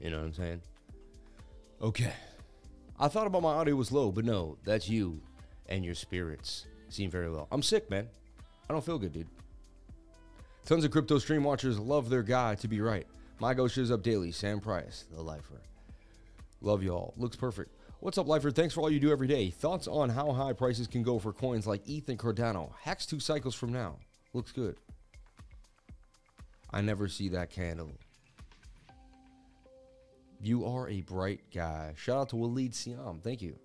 You 0.00 0.10
know 0.10 0.18
what 0.18 0.26
I'm 0.26 0.34
saying? 0.34 0.62
Okay. 1.82 2.12
I 2.98 3.08
thought 3.08 3.26
about 3.26 3.42
my 3.42 3.54
audio 3.54 3.76
was 3.76 3.92
low, 3.92 4.10
but 4.10 4.24
no, 4.24 4.58
that's 4.64 4.88
you 4.88 5.20
and 5.68 5.84
your 5.84 5.94
spirits 5.94 6.66
seem 6.88 7.10
very 7.10 7.28
low. 7.28 7.46
I'm 7.52 7.62
sick, 7.62 7.88
man. 7.90 8.08
I 8.68 8.72
don't 8.72 8.84
feel 8.84 8.98
good, 8.98 9.12
dude. 9.12 9.28
Tons 10.66 10.84
of 10.84 10.90
crypto 10.90 11.18
stream 11.18 11.44
watchers 11.44 11.78
love 11.78 12.10
their 12.10 12.22
guy 12.22 12.54
to 12.56 12.68
be 12.68 12.80
right. 12.80 13.06
My 13.38 13.54
go 13.54 13.68
shows 13.68 13.90
up 13.90 14.02
daily. 14.02 14.32
Sam 14.32 14.60
Price, 14.60 15.06
the 15.12 15.22
lifer. 15.22 15.62
Love 16.60 16.82
y'all. 16.82 17.14
Looks 17.16 17.36
perfect. 17.36 17.72
What's 18.00 18.18
up, 18.18 18.26
lifer? 18.26 18.50
Thanks 18.50 18.74
for 18.74 18.80
all 18.80 18.90
you 18.90 19.00
do 19.00 19.12
every 19.12 19.28
day. 19.28 19.50
Thoughts 19.50 19.86
on 19.86 20.10
how 20.10 20.32
high 20.32 20.52
prices 20.52 20.86
can 20.86 21.02
go 21.02 21.18
for 21.18 21.32
coins 21.32 21.66
like 21.66 21.88
ETH 21.88 22.08
and 22.08 22.18
Cardano? 22.18 22.72
Hex 22.82 23.06
two 23.06 23.20
cycles 23.20 23.54
from 23.54 23.72
now. 23.72 23.96
Looks 24.34 24.52
good. 24.52 24.76
I 26.70 26.80
never 26.80 27.08
see 27.08 27.28
that 27.30 27.50
candle. 27.50 27.92
You 30.40 30.66
are 30.66 30.88
a 30.88 31.00
bright 31.00 31.40
guy. 31.52 31.94
Shout 31.96 32.18
out 32.18 32.28
to 32.30 32.36
Waleed 32.36 32.74
Siam. 32.74 33.20
Thank 33.22 33.42
you. 33.42 33.58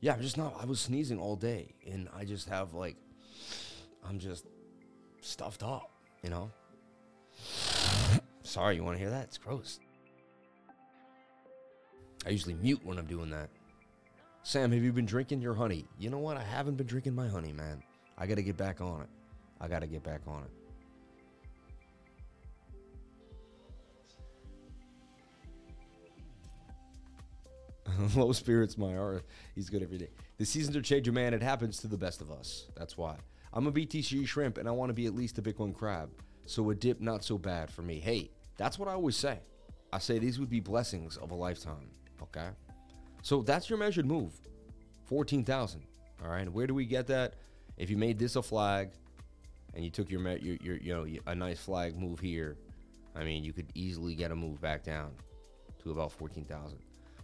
Yeah, 0.00 0.14
I'm 0.14 0.22
just 0.22 0.36
not. 0.36 0.56
I 0.60 0.64
was 0.64 0.80
sneezing 0.80 1.18
all 1.18 1.36
day, 1.36 1.74
and 1.86 2.08
I 2.16 2.24
just 2.24 2.48
have 2.48 2.74
like, 2.74 2.96
I'm 4.04 4.18
just 4.18 4.46
stuffed 5.20 5.62
up. 5.62 5.90
You 6.22 6.30
know. 6.30 6.50
Sorry, 8.42 8.76
you 8.76 8.82
want 8.82 8.96
to 8.96 9.00
hear 9.00 9.10
that? 9.10 9.24
It's 9.24 9.38
gross. 9.38 9.78
I 12.26 12.30
usually 12.30 12.54
mute 12.54 12.80
when 12.82 12.98
I'm 12.98 13.06
doing 13.06 13.30
that. 13.30 13.50
Sam, 14.42 14.72
have 14.72 14.82
you 14.82 14.92
been 14.92 15.06
drinking 15.06 15.42
your 15.42 15.54
honey? 15.54 15.84
You 15.98 16.10
know 16.10 16.18
what? 16.18 16.36
I 16.36 16.42
haven't 16.42 16.76
been 16.76 16.86
drinking 16.86 17.14
my 17.14 17.28
honey, 17.28 17.52
man. 17.52 17.82
I 18.16 18.26
got 18.26 18.36
to 18.36 18.42
get 18.42 18.56
back 18.56 18.80
on 18.80 19.02
it. 19.02 19.08
I 19.60 19.68
got 19.68 19.80
to 19.80 19.86
get 19.86 20.02
back 20.02 20.22
on 20.26 20.42
it. 20.42 20.50
Low 28.16 28.32
spirits, 28.32 28.76
my 28.76 28.96
art. 28.96 29.24
He's 29.54 29.70
good 29.70 29.82
every 29.82 29.98
day. 29.98 30.10
The 30.38 30.44
seasons 30.44 30.76
are 30.76 30.82
changing, 30.82 31.14
man. 31.14 31.34
It 31.34 31.42
happens 31.42 31.78
to 31.78 31.86
the 31.86 31.96
best 31.96 32.20
of 32.20 32.30
us. 32.30 32.66
That's 32.76 32.96
why. 32.96 33.16
I'm 33.52 33.66
a 33.66 33.72
BTC 33.72 34.26
shrimp 34.26 34.58
and 34.58 34.68
I 34.68 34.72
want 34.72 34.90
to 34.90 34.94
be 34.94 35.06
at 35.06 35.14
least 35.14 35.38
a 35.38 35.42
Bitcoin 35.42 35.74
crab. 35.74 36.10
So 36.46 36.70
a 36.70 36.74
dip, 36.74 37.00
not 37.00 37.24
so 37.24 37.38
bad 37.38 37.70
for 37.70 37.82
me. 37.82 38.00
Hey, 38.00 38.30
that's 38.56 38.78
what 38.78 38.88
I 38.88 38.92
always 38.92 39.16
say. 39.16 39.40
I 39.92 39.98
say 39.98 40.18
these 40.18 40.38
would 40.38 40.50
be 40.50 40.60
blessings 40.60 41.16
of 41.16 41.30
a 41.30 41.34
lifetime. 41.34 41.90
Okay. 42.22 42.48
So 43.22 43.42
that's 43.42 43.68
your 43.68 43.78
measured 43.78 44.06
move 44.06 44.32
14,000. 45.06 45.82
All 46.22 46.30
right. 46.30 46.50
Where 46.50 46.66
do 46.66 46.74
we 46.74 46.84
get 46.84 47.06
that? 47.08 47.34
If 47.76 47.90
you 47.90 47.96
made 47.96 48.18
this 48.18 48.36
a 48.36 48.42
flag 48.42 48.90
and 49.74 49.84
you 49.84 49.90
took 49.90 50.10
your, 50.10 50.20
your, 50.36 50.56
your, 50.56 50.76
you 50.76 50.94
know, 50.94 51.06
a 51.26 51.34
nice 51.34 51.60
flag 51.60 51.96
move 51.96 52.20
here, 52.20 52.56
I 53.14 53.24
mean, 53.24 53.44
you 53.44 53.52
could 53.52 53.66
easily 53.74 54.14
get 54.14 54.30
a 54.30 54.36
move 54.36 54.60
back 54.60 54.84
down 54.84 55.10
to 55.82 55.90
about 55.90 56.12
14,000. 56.12 56.78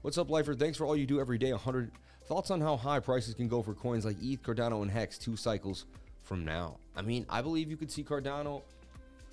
What's 0.04 0.18
up, 0.18 0.28
Lifer? 0.28 0.52
Thanks 0.52 0.76
for 0.76 0.84
all 0.84 0.94
you 0.94 1.06
do 1.06 1.18
every 1.18 1.38
day. 1.38 1.50
100 1.50 1.90
thoughts 2.26 2.50
on 2.50 2.60
how 2.60 2.76
high 2.76 3.00
prices 3.00 3.32
can 3.32 3.48
go 3.48 3.62
for 3.62 3.72
coins 3.72 4.04
like 4.04 4.18
ETH, 4.20 4.42
Cardano, 4.42 4.82
and 4.82 4.90
Hex 4.90 5.16
two 5.16 5.34
cycles 5.34 5.86
from 6.24 6.44
now. 6.44 6.76
I 6.94 7.00
mean, 7.00 7.24
I 7.30 7.40
believe 7.40 7.70
you 7.70 7.78
could 7.78 7.90
see 7.90 8.04
Cardano 8.04 8.60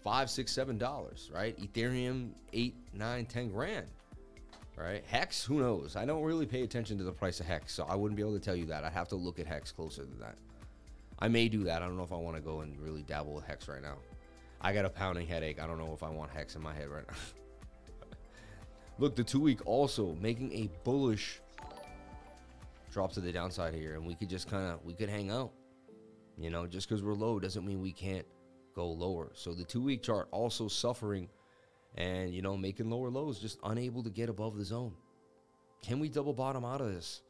five, 0.01 0.29
six, 0.29 0.53
seven 0.53 0.77
dollars, 0.77 1.29
right? 1.33 1.59
Ethereum 1.59 2.29
eight, 2.53 2.73
nine, 2.93 3.25
ten 3.25 3.49
grand. 3.49 3.85
Right? 4.77 5.03
Hex, 5.07 5.43
who 5.43 5.59
knows? 5.59 5.97
I 5.97 6.05
don't 6.05 6.23
really 6.23 6.45
pay 6.45 6.63
attention 6.63 6.97
to 6.99 7.03
the 7.03 7.11
price 7.11 7.41
of 7.41 7.47
Hex, 7.47 7.73
so 7.73 7.85
I 7.89 7.95
wouldn't 7.95 8.15
be 8.15 8.23
able 8.23 8.39
to 8.39 8.39
tell 8.39 8.55
you 8.55 8.67
that. 8.67 8.85
I'd 8.85 8.93
have 8.93 9.09
to 9.09 9.17
look 9.17 9.39
at 9.39 9.47
Hex 9.47 9.73
closer 9.73 10.05
than 10.05 10.19
that. 10.19 10.37
I 11.19 11.27
may 11.27 11.49
do 11.49 11.65
that. 11.65 11.81
I 11.81 11.85
don't 11.85 11.97
know 11.97 12.03
if 12.03 12.13
I 12.13 12.17
want 12.17 12.37
to 12.37 12.41
go 12.41 12.61
and 12.61 12.79
really 12.79 13.01
dabble 13.01 13.33
with 13.33 13.43
Hex 13.43 13.67
right 13.67 13.81
now. 13.81 13.97
I 14.61 14.71
got 14.71 14.85
a 14.85 14.89
pounding 14.89 15.27
headache. 15.27 15.61
I 15.61 15.67
don't 15.67 15.79
know 15.79 15.91
if 15.93 16.01
I 16.01 16.09
want 16.09 16.31
hex 16.31 16.55
in 16.55 16.61
my 16.61 16.73
head 16.73 16.87
right 16.87 17.03
now. 17.05 17.15
Look, 19.01 19.15
the 19.15 19.23
two 19.23 19.39
week 19.39 19.65
also 19.65 20.15
making 20.21 20.53
a 20.53 20.69
bullish 20.83 21.41
drop 22.91 23.11
to 23.13 23.19
the 23.19 23.31
downside 23.31 23.73
here, 23.73 23.95
and 23.95 24.05
we 24.05 24.13
could 24.13 24.29
just 24.29 24.47
kind 24.47 24.71
of 24.71 24.85
we 24.85 24.93
could 24.93 25.09
hang 25.09 25.31
out. 25.31 25.53
You 26.37 26.51
know, 26.51 26.67
just 26.67 26.87
because 26.87 27.01
we're 27.01 27.15
low 27.15 27.39
doesn't 27.39 27.65
mean 27.65 27.81
we 27.81 27.93
can't 27.93 28.27
go 28.75 28.87
lower. 28.87 29.31
So 29.33 29.55
the 29.55 29.63
two 29.63 29.81
week 29.81 30.03
chart 30.03 30.27
also 30.29 30.67
suffering, 30.67 31.29
and 31.95 32.31
you 32.31 32.43
know 32.43 32.55
making 32.55 32.91
lower 32.91 33.09
lows, 33.09 33.39
just 33.39 33.57
unable 33.63 34.03
to 34.03 34.11
get 34.11 34.29
above 34.29 34.55
the 34.55 34.63
zone. 34.63 34.93
Can 35.81 35.99
we 35.99 36.07
double 36.07 36.33
bottom 36.33 36.63
out 36.63 36.79
of 36.79 36.93
this? 36.93 37.23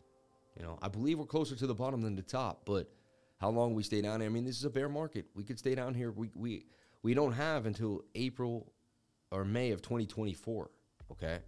You 0.60 0.66
know, 0.66 0.78
I 0.82 0.90
believe 0.90 1.20
we're 1.20 1.26
closer 1.26 1.56
to 1.56 1.68
the 1.68 1.74
bottom 1.74 2.02
than 2.02 2.18
the 2.18 2.22
top, 2.22 2.64
but 2.66 2.92
how 3.40 3.50
long 3.50 3.76
we 3.76 3.84
stay 3.84 4.02
down 4.02 4.20
here? 4.20 4.30
I 4.30 4.34
mean, 4.34 4.44
this 4.44 4.58
is 4.58 4.66
a 4.66 4.70
bear 4.70 4.90
market. 4.90 5.26
We 5.36 5.46
could 5.46 5.58
stay 5.58 5.74
down 5.74 5.94
here. 5.94 6.12
We 6.12 6.32
we 6.36 6.66
we 7.02 7.14
don't 7.14 7.32
have 7.32 7.66
until 7.66 8.04
April 8.14 8.74
or 9.32 9.46
May 9.46 9.72
of 9.72 9.82
2024. 9.82 10.70
Okay, 11.14 11.40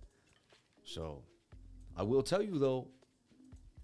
so 0.86 1.24
I 1.96 2.04
will 2.04 2.24
tell 2.24 2.42
you 2.42 2.58
though, 2.60 2.88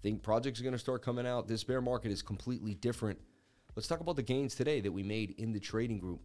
think 0.02 0.22
projects 0.22 0.60
are 0.60 0.62
going 0.62 0.72
to 0.72 0.78
start 0.78 1.02
coming 1.02 1.26
out. 1.26 1.46
This 1.48 1.64
bear 1.64 1.80
market 1.80 2.10
is 2.10 2.22
completely 2.22 2.74
different. 2.74 3.18
Let's 3.76 3.86
talk 3.86 4.00
about 4.00 4.16
the 4.16 4.22
gains 4.22 4.54
today 4.54 4.80
that 4.80 4.90
we 4.90 5.02
made 5.02 5.34
in 5.38 5.52
the 5.52 5.60
trading 5.60 5.98
group. 5.98 6.20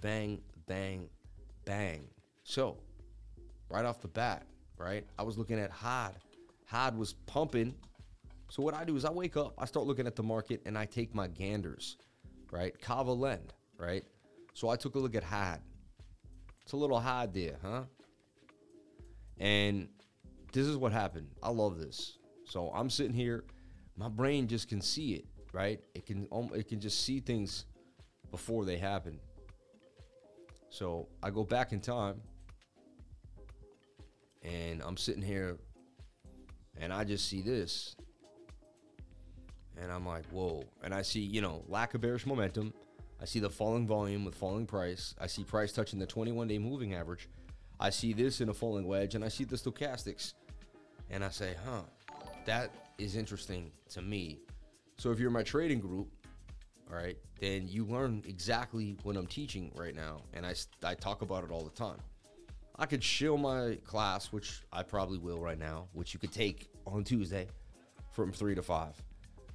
Bang, 0.00 0.40
bang, 0.66 1.08
bang. 1.64 2.08
So, 2.44 2.78
right 3.68 3.84
off 3.84 4.00
the 4.00 4.08
bat, 4.08 4.46
right? 4.76 5.06
I 5.18 5.22
was 5.22 5.38
looking 5.38 5.58
at 5.58 5.70
HOT. 5.70 6.16
HOT 6.66 6.96
was 6.96 7.12
pumping. 7.26 7.74
So 8.50 8.62
what 8.62 8.74
I 8.74 8.84
do 8.84 8.96
is 8.96 9.04
I 9.04 9.10
wake 9.10 9.36
up, 9.36 9.54
I 9.58 9.64
start 9.64 9.86
looking 9.86 10.06
at 10.06 10.16
the 10.16 10.22
market, 10.22 10.60
and 10.66 10.76
I 10.76 10.84
take 10.84 11.14
my 11.14 11.28
ganders, 11.28 11.96
right? 12.50 12.78
Kava 12.80 13.12
Lend, 13.12 13.52
right? 13.78 14.04
So 14.54 14.68
I 14.68 14.76
took 14.76 14.96
a 14.96 14.98
look 14.98 15.14
at 15.14 15.22
HOT. 15.22 15.60
It's 16.62 16.72
a 16.72 16.76
little 16.76 16.98
HOD 16.98 17.32
there, 17.32 17.56
huh? 17.62 17.82
And 19.38 19.88
this 20.52 20.66
is 20.66 20.76
what 20.76 20.92
happened. 20.92 21.28
I 21.42 21.50
love 21.50 21.78
this. 21.78 22.18
So 22.44 22.70
I'm 22.74 22.90
sitting 22.90 23.14
here, 23.14 23.44
my 23.96 24.08
brain 24.08 24.48
just 24.48 24.68
can 24.68 24.80
see 24.80 25.14
it, 25.14 25.24
right? 25.52 25.80
It 25.94 26.06
can 26.06 26.26
um, 26.32 26.50
it 26.54 26.68
can 26.68 26.80
just 26.80 27.04
see 27.04 27.20
things 27.20 27.66
before 28.30 28.64
they 28.64 28.76
happen. 28.76 29.20
So 30.70 31.08
I 31.22 31.30
go 31.30 31.44
back 31.44 31.72
in 31.72 31.80
time 31.80 32.20
and 34.42 34.82
I'm 34.82 34.96
sitting 34.96 35.22
here 35.22 35.58
and 36.80 36.92
I 36.92 37.04
just 37.04 37.28
see 37.28 37.42
this. 37.42 37.96
And 39.80 39.90
I'm 39.90 40.06
like, 40.06 40.26
whoa. 40.26 40.64
And 40.82 40.94
I 40.94 41.02
see, 41.02 41.20
you 41.20 41.40
know, 41.40 41.64
lack 41.68 41.94
of 41.94 42.00
bearish 42.00 42.26
momentum. 42.26 42.72
I 43.20 43.24
see 43.24 43.38
the 43.38 43.50
falling 43.50 43.86
volume 43.86 44.24
with 44.24 44.34
falling 44.34 44.66
price. 44.66 45.14
I 45.20 45.26
see 45.26 45.44
price 45.44 45.72
touching 45.72 45.98
the 45.98 46.06
21 46.06 46.48
day 46.48 46.58
moving 46.58 46.94
average. 46.94 47.28
I 47.78 47.90
see 47.90 48.12
this 48.12 48.40
in 48.40 48.48
a 48.48 48.54
falling 48.54 48.86
wedge 48.86 49.14
and 49.14 49.24
I 49.24 49.28
see 49.28 49.44
the 49.44 49.56
stochastics. 49.56 50.34
And 51.10 51.24
I 51.24 51.28
say, 51.28 51.54
huh, 51.64 51.82
that 52.44 52.70
is 52.98 53.16
interesting 53.16 53.72
to 53.90 54.02
me. 54.02 54.38
So 54.98 55.10
if 55.10 55.18
you're 55.18 55.28
in 55.28 55.34
my 55.34 55.42
trading 55.42 55.80
group, 55.80 56.08
all 56.90 56.96
right, 56.96 57.16
then 57.40 57.66
you 57.68 57.84
learn 57.84 58.22
exactly 58.26 58.96
what 59.02 59.16
I'm 59.16 59.26
teaching 59.26 59.72
right 59.74 59.94
now. 59.94 60.22
And 60.34 60.44
I, 60.46 60.54
I 60.84 60.94
talk 60.94 61.22
about 61.22 61.44
it 61.44 61.50
all 61.50 61.62
the 61.62 61.70
time. 61.70 61.98
I 62.78 62.86
could 62.86 63.02
shill 63.02 63.36
my 63.36 63.78
class, 63.84 64.32
which 64.32 64.62
I 64.72 64.82
probably 64.82 65.18
will 65.18 65.40
right 65.40 65.58
now, 65.58 65.88
which 65.92 66.14
you 66.14 66.20
could 66.20 66.32
take 66.32 66.68
on 66.86 67.04
Tuesday 67.04 67.46
from 68.12 68.32
three 68.32 68.54
to 68.54 68.62
five. 68.62 68.94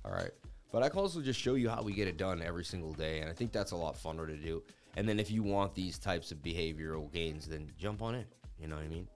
All 0.03 0.11
right. 0.11 0.31
But 0.71 0.83
I 0.83 0.89
can 0.89 0.99
also 0.99 1.21
just 1.21 1.39
show 1.39 1.55
you 1.55 1.69
how 1.69 1.81
we 1.81 1.93
get 1.93 2.07
it 2.07 2.17
done 2.17 2.41
every 2.41 2.65
single 2.65 2.93
day. 2.93 3.19
And 3.19 3.29
I 3.29 3.33
think 3.33 3.51
that's 3.51 3.71
a 3.71 3.75
lot 3.75 3.95
funner 3.95 4.27
to 4.27 4.35
do. 4.35 4.61
And 4.97 5.07
then 5.07 5.19
if 5.19 5.31
you 5.31 5.43
want 5.43 5.73
these 5.73 5.97
types 5.97 6.31
of 6.31 6.39
behavioral 6.39 7.11
gains, 7.11 7.47
then 7.47 7.71
jump 7.77 8.01
on 8.01 8.15
in. 8.15 8.25
You 8.59 8.67
know 8.67 8.75
what 8.75 8.85
I 8.85 8.89
mean? 8.89 9.07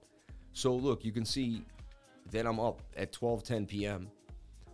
So 0.52 0.74
look, 0.74 1.04
you 1.04 1.12
can 1.12 1.24
see 1.24 1.62
then 2.30 2.46
I'm 2.46 2.60
up 2.60 2.82
at 2.96 3.12
12:10 3.12 3.68
p.m. 3.68 4.08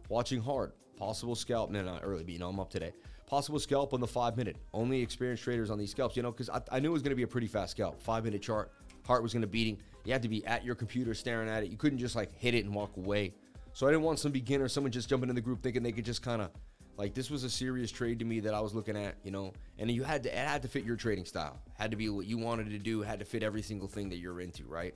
watching 0.09 0.41
hard. 0.41 0.73
Possible 0.97 1.35
scalp. 1.35 1.71
No, 1.71 1.83
not 1.83 2.01
early, 2.03 2.25
but 2.25 2.33
you 2.33 2.39
know 2.39 2.49
I'm 2.49 2.61
up 2.61 2.71
today. 2.71 2.93
Possible 3.27 3.59
scalp 3.59 3.93
on 3.93 4.01
the 4.01 4.07
five 4.07 4.37
minute. 4.37 4.57
Only 4.73 5.03
experienced 5.03 5.43
traders 5.43 5.71
on 5.71 5.79
these 5.79 5.91
scalps. 5.91 6.17
You 6.17 6.23
know, 6.23 6.33
because 6.33 6.49
I, 6.49 6.61
I 6.71 6.81
knew 6.81 6.89
it 6.89 6.93
was 6.93 7.03
going 7.03 7.11
to 7.11 7.17
be 7.17 7.25
a 7.25 7.29
pretty 7.29 7.49
fast 7.49 7.73
scalp. 7.73 8.01
Five 8.01 8.25
minute 8.25 8.43
chart. 8.43 8.73
Heart 9.07 9.23
was 9.23 9.33
going 9.33 9.43
to 9.43 9.47
be 9.47 9.59
beating. 9.59 9.83
You 10.05 10.13
had 10.13 10.23
to 10.23 10.29
be 10.29 10.45
at 10.47 10.65
your 10.65 10.75
computer 10.75 11.15
staring 11.15 11.49
at 11.49 11.63
it. 11.63 11.71
You 11.71 11.77
couldn't 11.77 11.99
just 11.99 12.17
like 12.17 12.35
hit 12.39 12.55
it 12.55 12.65
and 12.65 12.75
walk 12.75 12.97
away. 12.97 13.35
So 13.73 13.87
I 13.87 13.91
didn't 13.91 14.05
want 14.05 14.19
some 14.19 14.33
beginner, 14.33 14.69
someone 14.69 14.91
just 14.91 15.09
jumping 15.09 15.29
in 15.29 15.35
the 15.35 15.41
group 15.41 15.63
thinking 15.63 15.83
they 15.83 15.93
could 15.93 16.05
just 16.05 16.23
kind 16.23 16.41
of 16.41 16.51
like 16.97 17.13
this 17.13 17.31
was 17.31 17.45
a 17.45 17.51
serious 17.51 17.91
trade 17.91 18.19
to 18.21 18.25
me 18.25 18.41
that 18.41 18.55
I 18.55 18.61
was 18.61 18.75
looking 18.75 18.97
at, 18.97 19.17
you 19.23 19.31
know. 19.31 19.53
And 19.79 19.91
you 19.91 20.03
had 20.03 20.23
to 20.23 20.29
it 20.31 20.39
had 20.39 20.63
to 20.63 20.69
fit 20.69 20.85
your 20.85 20.97
trading 20.97 21.25
style. 21.25 21.61
Had 21.75 21.91
to 21.91 21.97
be 21.97 22.09
what 22.09 22.27
you 22.27 22.39
wanted 22.39 22.71
to 22.71 22.79
do. 22.79 23.03
Had 23.03 23.19
to 23.19 23.25
fit 23.25 23.43
every 23.43 23.63
single 23.63 23.89
thing 23.89 24.09
that 24.11 24.17
you're 24.17 24.41
into, 24.41 24.65
right? 24.65 24.95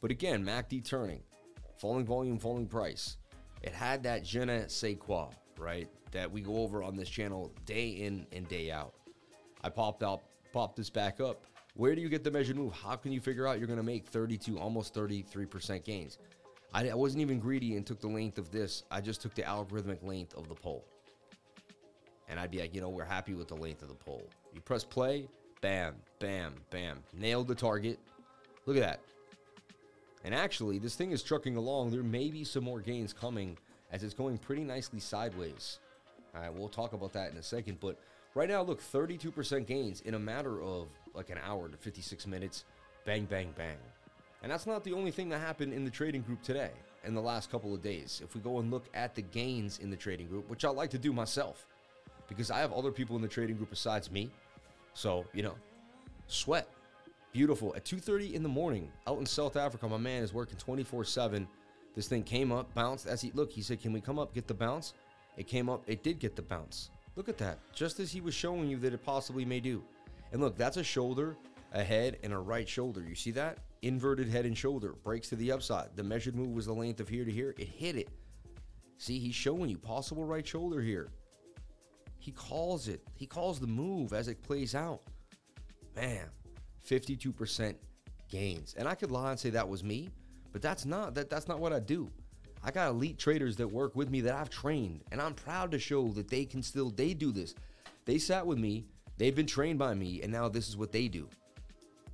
But 0.00 0.10
again, 0.10 0.44
MACD 0.44 0.84
turning 0.84 1.22
falling 1.78 2.04
volume, 2.04 2.38
falling 2.38 2.66
price. 2.66 3.16
It 3.62 3.72
had 3.72 4.02
that 4.04 4.24
je 4.24 4.44
ne 4.44 4.64
sais 4.68 4.96
quoi, 4.98 5.28
right? 5.58 5.88
That 6.12 6.30
we 6.30 6.40
go 6.40 6.56
over 6.58 6.82
on 6.82 6.96
this 6.96 7.08
channel 7.08 7.52
day 7.66 7.88
in 7.88 8.26
and 8.32 8.48
day 8.48 8.70
out. 8.70 8.94
I 9.62 9.68
popped 9.68 10.02
out, 10.02 10.22
popped 10.52 10.76
this 10.76 10.90
back 10.90 11.20
up. 11.20 11.44
Where 11.74 11.94
do 11.94 12.00
you 12.00 12.08
get 12.08 12.24
the 12.24 12.30
measured 12.30 12.56
move? 12.56 12.72
How 12.72 12.96
can 12.96 13.12
you 13.12 13.20
figure 13.20 13.46
out 13.46 13.58
you're 13.58 13.66
going 13.68 13.78
to 13.78 13.84
make 13.84 14.06
32, 14.06 14.58
almost 14.58 14.94
33% 14.94 15.84
gains? 15.84 16.18
I, 16.74 16.88
I 16.88 16.94
wasn't 16.94 17.22
even 17.22 17.38
greedy 17.38 17.76
and 17.76 17.86
took 17.86 18.00
the 18.00 18.08
length 18.08 18.38
of 18.38 18.50
this. 18.50 18.82
I 18.90 19.00
just 19.00 19.22
took 19.22 19.34
the 19.34 19.42
algorithmic 19.42 20.02
length 20.02 20.34
of 20.34 20.48
the 20.48 20.54
pole. 20.54 20.84
And 22.28 22.38
I'd 22.38 22.50
be 22.50 22.58
like, 22.58 22.74
you 22.74 22.80
know, 22.80 22.88
we're 22.88 23.04
happy 23.04 23.34
with 23.34 23.48
the 23.48 23.54
length 23.54 23.82
of 23.82 23.88
the 23.88 23.94
pole. 23.94 24.28
You 24.52 24.60
press 24.60 24.84
play, 24.84 25.28
bam, 25.60 25.94
bam, 26.18 26.54
bam. 26.70 26.98
Nailed 27.14 27.48
the 27.48 27.54
target. 27.54 27.98
Look 28.66 28.76
at 28.76 28.82
that. 28.82 29.00
And 30.24 30.34
actually, 30.34 30.78
this 30.78 30.94
thing 30.94 31.12
is 31.12 31.22
trucking 31.22 31.56
along. 31.56 31.90
There 31.90 32.02
may 32.02 32.30
be 32.30 32.44
some 32.44 32.64
more 32.64 32.80
gains 32.80 33.12
coming 33.12 33.56
as 33.92 34.02
it's 34.02 34.14
going 34.14 34.38
pretty 34.38 34.64
nicely 34.64 35.00
sideways. 35.00 35.78
All 36.34 36.42
right, 36.42 36.52
we'll 36.52 36.68
talk 36.68 36.92
about 36.92 37.12
that 37.14 37.30
in 37.30 37.36
a 37.36 37.42
second. 37.42 37.78
But 37.80 37.98
right 38.34 38.48
now, 38.48 38.62
look, 38.62 38.82
32% 38.82 39.66
gains 39.66 40.00
in 40.02 40.14
a 40.14 40.18
matter 40.18 40.60
of 40.60 40.88
like 41.14 41.30
an 41.30 41.38
hour 41.44 41.68
to 41.68 41.76
56 41.76 42.26
minutes. 42.26 42.64
Bang, 43.04 43.24
bang, 43.24 43.54
bang. 43.56 43.78
And 44.42 44.52
that's 44.52 44.66
not 44.66 44.84
the 44.84 44.92
only 44.92 45.10
thing 45.10 45.28
that 45.30 45.38
happened 45.38 45.72
in 45.72 45.84
the 45.84 45.90
trading 45.90 46.22
group 46.22 46.42
today 46.42 46.70
in 47.04 47.14
the 47.14 47.22
last 47.22 47.50
couple 47.50 47.74
of 47.74 47.82
days. 47.82 48.20
If 48.22 48.34
we 48.34 48.40
go 48.40 48.58
and 48.58 48.70
look 48.70 48.84
at 48.94 49.14
the 49.14 49.22
gains 49.22 49.78
in 49.78 49.90
the 49.90 49.96
trading 49.96 50.28
group, 50.28 50.48
which 50.48 50.64
I 50.64 50.68
like 50.68 50.90
to 50.90 50.98
do 50.98 51.12
myself 51.12 51.66
because 52.28 52.50
I 52.50 52.58
have 52.58 52.72
other 52.72 52.92
people 52.92 53.16
in 53.16 53.22
the 53.22 53.28
trading 53.28 53.56
group 53.56 53.70
besides 53.70 54.10
me. 54.10 54.30
So, 54.94 55.24
you 55.32 55.42
know, 55.42 55.54
sweat. 56.26 56.68
Beautiful. 57.32 57.74
At 57.76 57.84
2:30 57.84 58.34
in 58.34 58.42
the 58.42 58.48
morning, 58.48 58.90
out 59.06 59.18
in 59.18 59.26
South 59.26 59.56
Africa, 59.56 59.88
my 59.88 59.98
man 59.98 60.22
is 60.22 60.32
working 60.32 60.56
24/7. 60.56 61.46
This 61.94 62.08
thing 62.08 62.22
came 62.22 62.52
up, 62.52 62.72
bounced. 62.74 63.06
As 63.06 63.20
he 63.20 63.30
look, 63.32 63.52
he 63.52 63.62
said, 63.62 63.80
"Can 63.80 63.92
we 63.92 64.00
come 64.00 64.18
up, 64.18 64.34
get 64.34 64.46
the 64.46 64.54
bounce?" 64.54 64.94
It 65.36 65.46
came 65.46 65.68
up. 65.68 65.88
It 65.88 66.02
did 66.02 66.18
get 66.18 66.36
the 66.36 66.42
bounce. 66.42 66.90
Look 67.16 67.28
at 67.28 67.38
that. 67.38 67.58
Just 67.72 68.00
as 68.00 68.10
he 68.12 68.20
was 68.20 68.34
showing 68.34 68.68
you 68.68 68.78
that 68.78 68.92
it 68.92 69.04
possibly 69.04 69.44
may 69.44 69.60
do. 69.60 69.84
And 70.32 70.40
look, 70.40 70.56
that's 70.56 70.76
a 70.76 70.84
shoulder, 70.84 71.36
a 71.72 71.82
head, 71.82 72.18
and 72.22 72.32
a 72.32 72.38
right 72.38 72.68
shoulder. 72.68 73.02
You 73.02 73.14
see 73.14 73.30
that? 73.32 73.58
Inverted 73.82 74.28
head 74.28 74.46
and 74.46 74.56
shoulder. 74.56 74.94
Breaks 75.04 75.28
to 75.28 75.36
the 75.36 75.52
upside. 75.52 75.96
The 75.96 76.02
measured 76.02 76.34
move 76.34 76.54
was 76.54 76.66
the 76.66 76.74
length 76.74 77.00
of 77.00 77.08
here 77.08 77.24
to 77.24 77.30
here. 77.30 77.54
It 77.58 77.68
hit 77.68 77.96
it. 77.96 78.08
See, 78.96 79.18
he's 79.18 79.34
showing 79.34 79.70
you 79.70 79.78
possible 79.78 80.24
right 80.24 80.46
shoulder 80.46 80.80
here. 80.80 81.10
He 82.18 82.32
calls 82.32 82.88
it. 82.88 83.00
He 83.14 83.26
calls 83.26 83.60
the 83.60 83.66
move 83.66 84.12
as 84.12 84.28
it 84.28 84.42
plays 84.42 84.74
out. 84.74 85.02
Man, 85.94 86.28
52% 86.88 87.74
gains. 88.28 88.74
And 88.78 88.88
I 88.88 88.94
could 88.94 89.10
lie 89.10 89.30
and 89.30 89.40
say 89.40 89.50
that 89.50 89.68
was 89.68 89.84
me, 89.84 90.08
but 90.52 90.62
that's 90.62 90.84
not 90.84 91.14
that 91.14 91.30
that's 91.30 91.48
not 91.48 91.60
what 91.60 91.72
I 91.72 91.80
do. 91.80 92.10
I 92.62 92.70
got 92.70 92.88
elite 92.88 93.18
traders 93.18 93.56
that 93.56 93.68
work 93.68 93.94
with 93.94 94.10
me 94.10 94.20
that 94.22 94.34
I've 94.34 94.50
trained, 94.50 95.04
and 95.12 95.20
I'm 95.20 95.34
proud 95.34 95.70
to 95.72 95.78
show 95.78 96.08
that 96.08 96.28
they 96.28 96.44
can 96.44 96.62
still 96.62 96.90
they 96.90 97.14
do 97.14 97.30
this. 97.30 97.54
They 98.04 98.18
sat 98.18 98.46
with 98.46 98.58
me, 98.58 98.86
they've 99.16 99.34
been 99.34 99.46
trained 99.46 99.78
by 99.78 99.94
me, 99.94 100.22
and 100.22 100.32
now 100.32 100.48
this 100.48 100.68
is 100.68 100.76
what 100.76 100.92
they 100.92 101.08
do. 101.08 101.28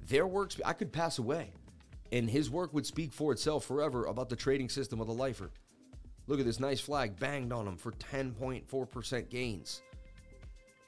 Their 0.08 0.26
works 0.26 0.60
I 0.64 0.74
could 0.74 0.92
pass 0.92 1.18
away, 1.18 1.52
and 2.12 2.28
his 2.28 2.50
work 2.50 2.74
would 2.74 2.86
speak 2.86 3.12
for 3.12 3.32
itself 3.32 3.64
forever 3.64 4.06
about 4.06 4.28
the 4.28 4.36
trading 4.36 4.68
system 4.68 5.00
of 5.00 5.06
the 5.06 5.14
lifer. 5.14 5.50
Look 6.26 6.40
at 6.40 6.46
this 6.46 6.60
nice 6.60 6.80
flag 6.80 7.18
banged 7.18 7.52
on 7.52 7.66
him 7.66 7.76
for 7.76 7.92
10.4% 7.92 9.28
gains. 9.28 9.82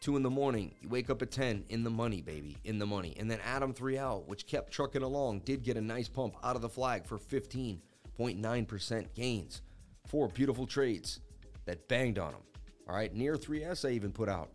Two 0.00 0.16
in 0.16 0.22
the 0.22 0.30
morning, 0.30 0.74
you 0.80 0.88
wake 0.88 1.10
up 1.10 1.22
at 1.22 1.30
10, 1.30 1.64
in 1.68 1.82
the 1.82 1.90
money, 1.90 2.20
baby, 2.20 2.56
in 2.64 2.78
the 2.78 2.86
money. 2.86 3.14
And 3.18 3.30
then 3.30 3.38
ATOM3L, 3.40 4.26
which 4.26 4.46
kept 4.46 4.72
trucking 4.72 5.02
along, 5.02 5.40
did 5.40 5.62
get 5.64 5.76
a 5.76 5.80
nice 5.80 6.08
pump 6.08 6.36
out 6.44 6.54
of 6.54 6.62
the 6.62 6.68
flag 6.68 7.06
for 7.06 7.18
15.9% 7.18 9.06
gains. 9.14 9.62
Four 10.06 10.28
beautiful 10.28 10.66
trades 10.66 11.20
that 11.64 11.88
banged 11.88 12.18
on 12.18 12.32
them. 12.32 12.42
All 12.88 12.94
right, 12.94 13.12
near 13.12 13.34
3S 13.34 13.88
I 13.88 13.92
even 13.92 14.12
put 14.12 14.28
out, 14.28 14.50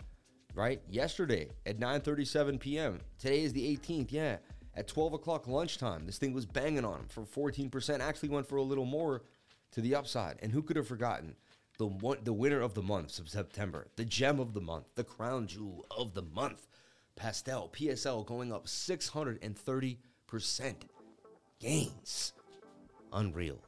right? 0.55 0.81
Yesterday 0.89 1.49
at 1.65 1.79
9:37 1.79 2.59
p.m. 2.59 2.99
Today 3.19 3.43
is 3.43 3.51
the 3.51 3.77
18th. 3.77 4.11
Yeah, 4.11 4.37
at 4.75 4.87
12 4.87 5.13
o'clock 5.13 5.47
lunchtime, 5.47 6.05
this 6.05 6.17
thing 6.17 6.33
was 6.33 6.45
banging 6.45 6.85
on 6.85 6.99
him 6.99 7.07
for 7.09 7.23
14%. 7.23 7.99
Actually 7.99 8.29
went 8.29 8.47
for 8.47 8.55
a 8.55 8.63
little 8.63 8.85
more 8.85 9.23
to 9.71 9.81
the 9.81 9.95
upside. 9.95 10.39
And 10.41 10.51
who 10.51 10.61
could 10.61 10.77
have 10.77 10.87
forgotten? 10.87 11.35
The 11.77 11.87
one, 11.87 12.17
the 12.23 12.33
winner 12.33 12.61
of 12.61 12.73
the 12.73 12.81
month 12.81 13.19
of 13.19 13.29
September, 13.29 13.87
the 13.95 14.05
gem 14.05 14.39
of 14.39 14.53
the 14.53 14.61
month, 14.61 14.85
the 14.95 15.03
crown 15.03 15.47
jewel 15.47 15.85
of 15.91 16.13
the 16.13 16.21
month, 16.21 16.67
Pastel, 17.15 17.69
PSL 17.73 18.25
going 18.25 18.51
up 18.51 18.65
630% 18.65 19.97
gains. 21.59 22.33
Unreal. 23.13 23.59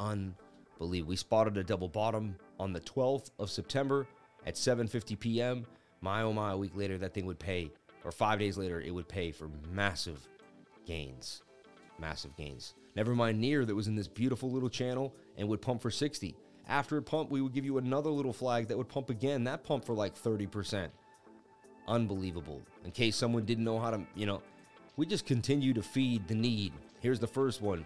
Unbelievable. 0.00 1.08
We 1.08 1.16
spotted 1.16 1.56
a 1.56 1.64
double 1.64 1.88
bottom 1.88 2.36
on 2.58 2.72
the 2.72 2.80
12th 2.80 3.30
of 3.38 3.50
September 3.50 4.06
at 4.46 4.54
7:50 4.54 5.18
p.m. 5.18 5.66
My 6.00 6.22
oh 6.22 6.32
my, 6.32 6.52
a 6.52 6.56
week 6.56 6.76
later 6.76 6.96
that 6.98 7.12
thing 7.14 7.26
would 7.26 7.38
pay, 7.38 7.70
or 8.04 8.12
five 8.12 8.38
days 8.38 8.56
later 8.56 8.80
it 8.80 8.94
would 8.94 9.08
pay 9.08 9.32
for 9.32 9.50
massive 9.72 10.26
gains, 10.86 11.42
massive 11.98 12.36
gains. 12.36 12.74
Never 12.94 13.14
mind 13.14 13.40
near 13.40 13.64
that 13.64 13.74
was 13.74 13.88
in 13.88 13.96
this 13.96 14.08
beautiful 14.08 14.50
little 14.50 14.70
channel 14.70 15.14
and 15.36 15.48
would 15.48 15.62
pump 15.62 15.82
for 15.82 15.90
60. 15.90 16.34
After 16.68 16.98
it 16.98 17.02
pumped, 17.02 17.32
we 17.32 17.40
would 17.40 17.54
give 17.54 17.64
you 17.64 17.78
another 17.78 18.10
little 18.10 18.32
flag 18.32 18.68
that 18.68 18.76
would 18.76 18.88
pump 18.88 19.10
again. 19.10 19.44
That 19.44 19.64
pumped 19.64 19.86
for 19.86 19.94
like 19.94 20.14
30%. 20.14 20.88
Unbelievable. 21.86 22.62
In 22.84 22.90
case 22.90 23.16
someone 23.16 23.44
didn't 23.44 23.64
know 23.64 23.78
how 23.78 23.90
to, 23.90 24.02
you 24.14 24.26
know, 24.26 24.42
we 24.96 25.06
just 25.06 25.24
continue 25.24 25.72
to 25.72 25.82
feed 25.82 26.28
the 26.28 26.34
need. 26.34 26.72
Here's 27.00 27.20
the 27.20 27.26
first 27.26 27.62
one. 27.62 27.84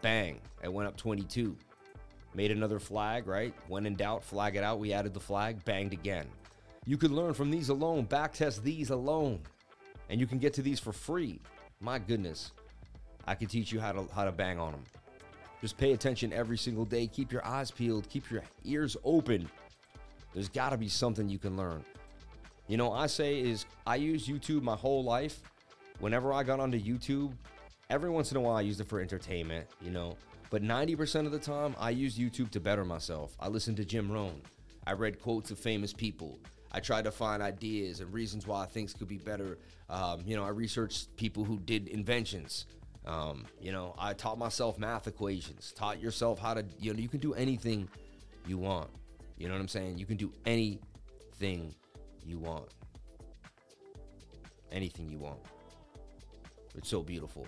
Bang. 0.00 0.40
It 0.62 0.72
went 0.72 0.88
up 0.88 0.96
22. 0.96 1.54
Made 2.34 2.50
another 2.50 2.80
flag, 2.80 3.26
right? 3.26 3.54
When 3.68 3.86
in 3.86 3.94
doubt, 3.94 4.24
flag 4.24 4.56
it 4.56 4.64
out. 4.64 4.78
We 4.78 4.92
added 4.92 5.14
the 5.14 5.20
flag, 5.20 5.64
banged 5.64 5.92
again. 5.92 6.26
You 6.86 6.96
could 6.96 7.12
learn 7.12 7.32
from 7.32 7.50
these 7.50 7.68
alone, 7.68 8.06
backtest 8.06 8.62
these 8.62 8.90
alone, 8.90 9.40
and 10.10 10.20
you 10.20 10.26
can 10.26 10.38
get 10.38 10.52
to 10.54 10.62
these 10.62 10.80
for 10.80 10.92
free. 10.92 11.40
My 11.80 11.98
goodness, 11.98 12.52
I 13.26 13.34
can 13.34 13.48
teach 13.48 13.72
you 13.72 13.80
how 13.80 13.92
to 13.92 14.06
how 14.14 14.24
to 14.24 14.32
bang 14.32 14.58
on 14.58 14.72
them. 14.72 14.84
Just 15.64 15.78
pay 15.78 15.92
attention 15.92 16.30
every 16.30 16.58
single 16.58 16.84
day. 16.84 17.06
Keep 17.06 17.32
your 17.32 17.42
eyes 17.42 17.70
peeled. 17.70 18.06
Keep 18.10 18.30
your 18.30 18.42
ears 18.66 18.98
open. 19.02 19.48
There's 20.34 20.50
got 20.50 20.72
to 20.72 20.76
be 20.76 20.88
something 20.88 21.26
you 21.26 21.38
can 21.38 21.56
learn. 21.56 21.82
You 22.68 22.76
know, 22.76 22.92
I 22.92 23.06
say 23.06 23.40
is 23.40 23.64
I 23.86 23.96
use 23.96 24.28
YouTube 24.28 24.60
my 24.60 24.76
whole 24.76 25.02
life. 25.02 25.40
Whenever 26.00 26.34
I 26.34 26.42
got 26.42 26.60
onto 26.60 26.78
YouTube, 26.78 27.32
every 27.88 28.10
once 28.10 28.30
in 28.30 28.36
a 28.36 28.42
while 28.42 28.56
I 28.56 28.60
used 28.60 28.78
it 28.82 28.88
for 28.90 29.00
entertainment. 29.00 29.66
You 29.80 29.90
know, 29.90 30.18
but 30.50 30.62
90% 30.62 31.24
of 31.24 31.32
the 31.32 31.38
time, 31.38 31.74
I 31.78 31.88
use 31.88 32.18
YouTube 32.18 32.50
to 32.50 32.60
better 32.60 32.84
myself. 32.84 33.34
I 33.40 33.48
listened 33.48 33.78
to 33.78 33.86
Jim 33.86 34.12
Rohn. 34.12 34.42
I 34.86 34.92
read 34.92 35.18
quotes 35.18 35.50
of 35.50 35.58
famous 35.58 35.94
people. 35.94 36.38
I 36.72 36.80
tried 36.80 37.04
to 37.04 37.10
find 37.10 37.42
ideas 37.42 38.00
and 38.00 38.12
reasons 38.12 38.46
why 38.46 38.66
things 38.66 38.92
could 38.92 39.08
be 39.08 39.16
better. 39.16 39.56
Um, 39.88 40.24
you 40.26 40.36
know, 40.36 40.44
I 40.44 40.50
researched 40.50 41.16
people 41.16 41.42
who 41.42 41.58
did 41.58 41.88
inventions. 41.88 42.66
Um, 43.06 43.44
you 43.60 43.72
know, 43.72 43.94
I 43.98 44.14
taught 44.14 44.38
myself 44.38 44.78
math 44.78 45.06
equations, 45.06 45.72
taught 45.76 46.00
yourself 46.00 46.38
how 46.38 46.54
to, 46.54 46.64
you 46.78 46.92
know, 46.92 46.98
you 46.98 47.08
can 47.08 47.20
do 47.20 47.34
anything 47.34 47.88
you 48.46 48.56
want. 48.58 48.88
You 49.36 49.48
know 49.48 49.54
what 49.54 49.60
I'm 49.60 49.68
saying? 49.68 49.98
You 49.98 50.06
can 50.06 50.16
do 50.16 50.32
anything 50.46 51.74
you 52.24 52.38
want. 52.38 52.68
Anything 54.72 55.08
you 55.10 55.18
want. 55.18 55.40
It's 56.74 56.88
so 56.88 57.02
beautiful 57.02 57.46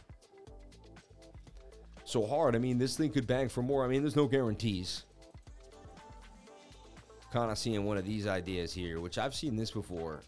so 2.07 2.25
hard. 2.25 2.55
I 2.55 2.59
mean, 2.59 2.79
this 2.79 2.97
thing 2.97 3.11
could 3.11 3.27
bang 3.27 3.49
for 3.49 3.63
more. 3.63 3.85
I 3.85 3.89
mean, 3.89 4.03
there's 4.03 4.17
no 4.17 4.27
guarantees. 4.27 5.05
Kind 7.33 7.51
of 7.51 7.59
seeing 7.59 7.85
one 7.85 7.97
of 7.97 8.07
these 8.07 8.27
ideas 8.27 8.73
here, 8.73 9.01
which 9.01 9.19
I've 9.19 9.35
seen 9.35 9.57
this 9.57 9.73
before. 9.73 10.23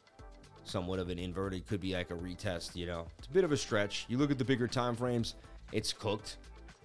Somewhat 0.69 0.99
of 0.99 1.09
an 1.09 1.19
inverted, 1.19 1.67
could 1.67 1.81
be 1.81 1.95
like 1.95 2.11
a 2.11 2.15
retest, 2.15 2.77
you 2.77 2.87
know. 2.87 3.07
It's 3.19 3.27
a 3.27 3.31
bit 3.31 3.43
of 3.43 3.53
a 3.53 3.57
stretch. 3.57 4.05
You 4.09 4.19
look 4.19 4.31
at 4.31 4.37
the 4.37 4.45
bigger 4.45 4.69
time 4.69 4.95
frames, 4.95 5.35
it's 5.73 5.95
cooked. 5.95 6.37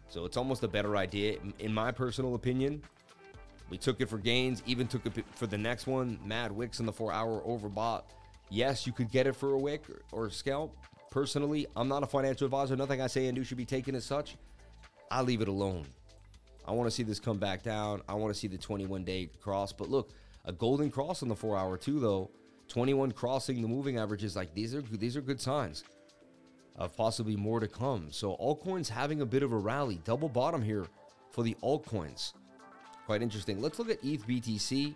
So 0.07 0.23
it's 0.23 0.37
almost 0.37 0.63
a 0.63 0.69
better 0.69 0.95
idea. 0.95 1.37
In 1.59 1.73
my 1.73 1.91
personal 1.91 2.35
opinion, 2.35 2.81
we 3.69 3.77
took 3.77 3.99
it 3.99 4.07
for 4.07 4.17
gains, 4.17 4.63
even 4.65 4.87
took 4.87 5.05
it 5.05 5.25
for 5.35 5.47
the 5.47 5.57
next 5.57 5.85
one. 5.85 6.17
Mad 6.23 6.51
Wicks 6.51 6.79
in 6.79 6.85
the 6.85 6.93
four 6.93 7.11
hour 7.11 7.41
overbought. 7.41 8.03
Yes, 8.49 8.87
you 8.87 8.93
could 8.93 9.11
get 9.11 9.27
it 9.27 9.35
for 9.35 9.51
a 9.51 9.57
wick 9.57 9.83
or 10.13 10.27
a 10.27 10.31
scalp. 10.31 10.77
Personally, 11.11 11.67
I'm 11.75 11.89
not 11.89 12.03
a 12.03 12.07
financial 12.07 12.45
advisor. 12.45 12.77
Nothing 12.77 13.01
I 13.01 13.07
say 13.07 13.27
and 13.27 13.35
do 13.35 13.43
should 13.43 13.57
be 13.57 13.65
taken 13.65 13.95
as 13.95 14.05
such. 14.05 14.37
I 15.11 15.21
leave 15.23 15.41
it 15.41 15.49
alone. 15.49 15.85
I 16.65 16.71
want 16.71 16.87
to 16.87 16.91
see 16.91 17.03
this 17.03 17.19
come 17.19 17.37
back 17.37 17.63
down. 17.63 18.01
I 18.07 18.13
want 18.13 18.33
to 18.33 18.39
see 18.39 18.47
the 18.47 18.57
21 18.57 19.03
day 19.03 19.29
cross. 19.41 19.73
But 19.73 19.89
look, 19.89 20.11
a 20.45 20.53
golden 20.53 20.89
cross 20.89 21.21
on 21.21 21.27
the 21.27 21.35
four 21.35 21.57
hour 21.57 21.77
too, 21.77 21.99
though. 21.99 22.31
21 22.73 23.11
crossing 23.11 23.61
the 23.61 23.67
moving 23.67 23.97
averages. 23.97 24.35
Like 24.35 24.53
these 24.55 24.73
are 24.73 24.81
these 24.81 25.15
are 25.15 25.21
good 25.21 25.39
signs 25.39 25.83
of 26.75 26.97
possibly 26.97 27.35
more 27.35 27.59
to 27.59 27.67
come. 27.67 28.07
So 28.11 28.35
altcoins 28.37 28.89
having 28.89 29.21
a 29.21 29.25
bit 29.25 29.43
of 29.43 29.51
a 29.51 29.57
rally, 29.57 29.99
double 30.03 30.27
bottom 30.27 30.61
here 30.61 30.87
for 31.31 31.43
the 31.43 31.55
altcoins. 31.61 32.33
Quite 33.05 33.21
interesting. 33.21 33.61
Let's 33.61 33.77
look 33.77 33.91
at 33.91 34.03
ETH 34.03 34.25
BTC. 34.25 34.95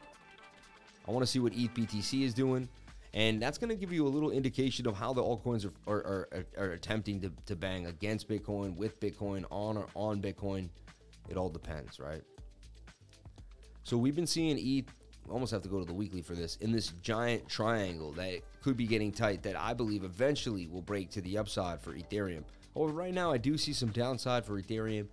I 1.07 1.11
want 1.11 1.23
to 1.23 1.31
see 1.31 1.39
what 1.39 1.53
ETH 1.53 1.73
BTC 1.73 2.23
is 2.23 2.33
doing. 2.33 2.67
And 3.13 3.41
that's 3.41 3.57
going 3.57 3.69
to 3.69 3.75
give 3.75 3.91
you 3.91 4.05
a 4.05 4.09
little 4.09 4.31
indication 4.31 4.87
of 4.87 4.95
how 4.95 5.13
the 5.13 5.21
altcoins 5.21 5.65
are, 5.87 5.91
are, 5.91 6.27
are, 6.31 6.45
are 6.57 6.71
attempting 6.71 7.21
to, 7.21 7.31
to 7.45 7.55
bang 7.55 7.85
against 7.85 8.27
Bitcoin, 8.27 8.75
with 8.75 8.99
Bitcoin, 8.99 9.45
on 9.49 9.77
or 9.77 9.87
on 9.95 10.21
Bitcoin. 10.21 10.69
It 11.29 11.37
all 11.37 11.49
depends, 11.49 11.99
right? 11.99 12.21
So 13.83 13.97
we've 13.97 14.15
been 14.15 14.27
seeing 14.27 14.57
ETH, 14.59 14.91
almost 15.29 15.51
have 15.51 15.61
to 15.63 15.69
go 15.69 15.79
to 15.79 15.85
the 15.85 15.93
weekly 15.93 16.21
for 16.21 16.35
this, 16.35 16.57
in 16.57 16.71
this 16.71 16.89
giant 17.01 17.47
triangle 17.47 18.11
that 18.13 18.41
could 18.61 18.77
be 18.77 18.85
getting 18.87 19.11
tight 19.11 19.43
that 19.43 19.59
I 19.59 19.73
believe 19.73 20.03
eventually 20.03 20.67
will 20.67 20.81
break 20.81 21.09
to 21.11 21.21
the 21.21 21.37
upside 21.37 21.79
for 21.81 21.93
Ethereum. 21.93 22.43
Over 22.75 22.91
right 22.93 23.13
now, 23.13 23.31
I 23.31 23.37
do 23.37 23.57
see 23.57 23.73
some 23.73 23.89
downside 23.89 24.45
for 24.45 24.61
Ethereum 24.61 25.07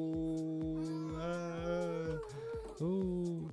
oh. 2.80 3.50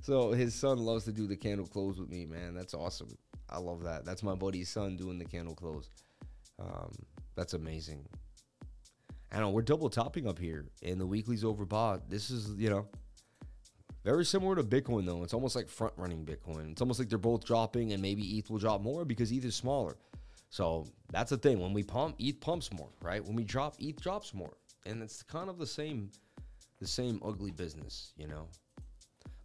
So 0.00 0.30
his 0.30 0.54
son 0.54 0.78
loves 0.78 1.04
to 1.06 1.12
do 1.12 1.26
the 1.26 1.34
candle 1.34 1.66
close 1.66 1.98
with 1.98 2.08
me, 2.08 2.24
man. 2.24 2.54
That's 2.54 2.72
awesome. 2.72 3.08
I 3.50 3.58
love 3.58 3.82
that. 3.82 4.04
That's 4.04 4.22
my 4.22 4.36
buddy's 4.36 4.68
son 4.68 4.96
doing 4.96 5.18
the 5.18 5.24
candle 5.24 5.56
close. 5.56 5.90
Um, 6.60 6.92
that's 7.34 7.54
amazing. 7.54 8.06
I 9.32 9.40
know 9.40 9.50
we're 9.50 9.62
double 9.62 9.90
topping 9.90 10.28
up 10.28 10.38
here, 10.38 10.66
and 10.84 11.00
the 11.00 11.06
weekly's 11.06 11.42
overbought. 11.42 12.02
This 12.08 12.30
is, 12.30 12.54
you 12.56 12.70
know, 12.70 12.86
very 14.04 14.24
similar 14.24 14.54
to 14.54 14.62
Bitcoin 14.62 15.04
though. 15.04 15.24
It's 15.24 15.34
almost 15.34 15.56
like 15.56 15.68
front 15.68 15.94
running 15.96 16.24
Bitcoin. 16.24 16.70
It's 16.70 16.80
almost 16.80 17.00
like 17.00 17.08
they're 17.08 17.18
both 17.18 17.44
dropping, 17.44 17.92
and 17.92 18.00
maybe 18.00 18.38
ETH 18.38 18.48
will 18.50 18.58
drop 18.58 18.82
more 18.82 19.04
because 19.04 19.32
ETH 19.32 19.44
is 19.44 19.56
smaller. 19.56 19.96
So 20.56 20.86
that's 21.12 21.28
the 21.28 21.36
thing. 21.36 21.60
When 21.60 21.74
we 21.74 21.82
pump, 21.82 22.16
ETH 22.18 22.40
pumps 22.40 22.72
more, 22.72 22.88
right? 23.02 23.22
When 23.22 23.36
we 23.36 23.44
drop, 23.44 23.76
ETH 23.78 24.00
drops 24.00 24.32
more, 24.32 24.56
and 24.86 25.02
it's 25.02 25.22
kind 25.22 25.50
of 25.50 25.58
the 25.58 25.66
same, 25.66 26.10
the 26.80 26.86
same 26.86 27.20
ugly 27.22 27.50
business, 27.50 28.14
you 28.16 28.26
know. 28.26 28.48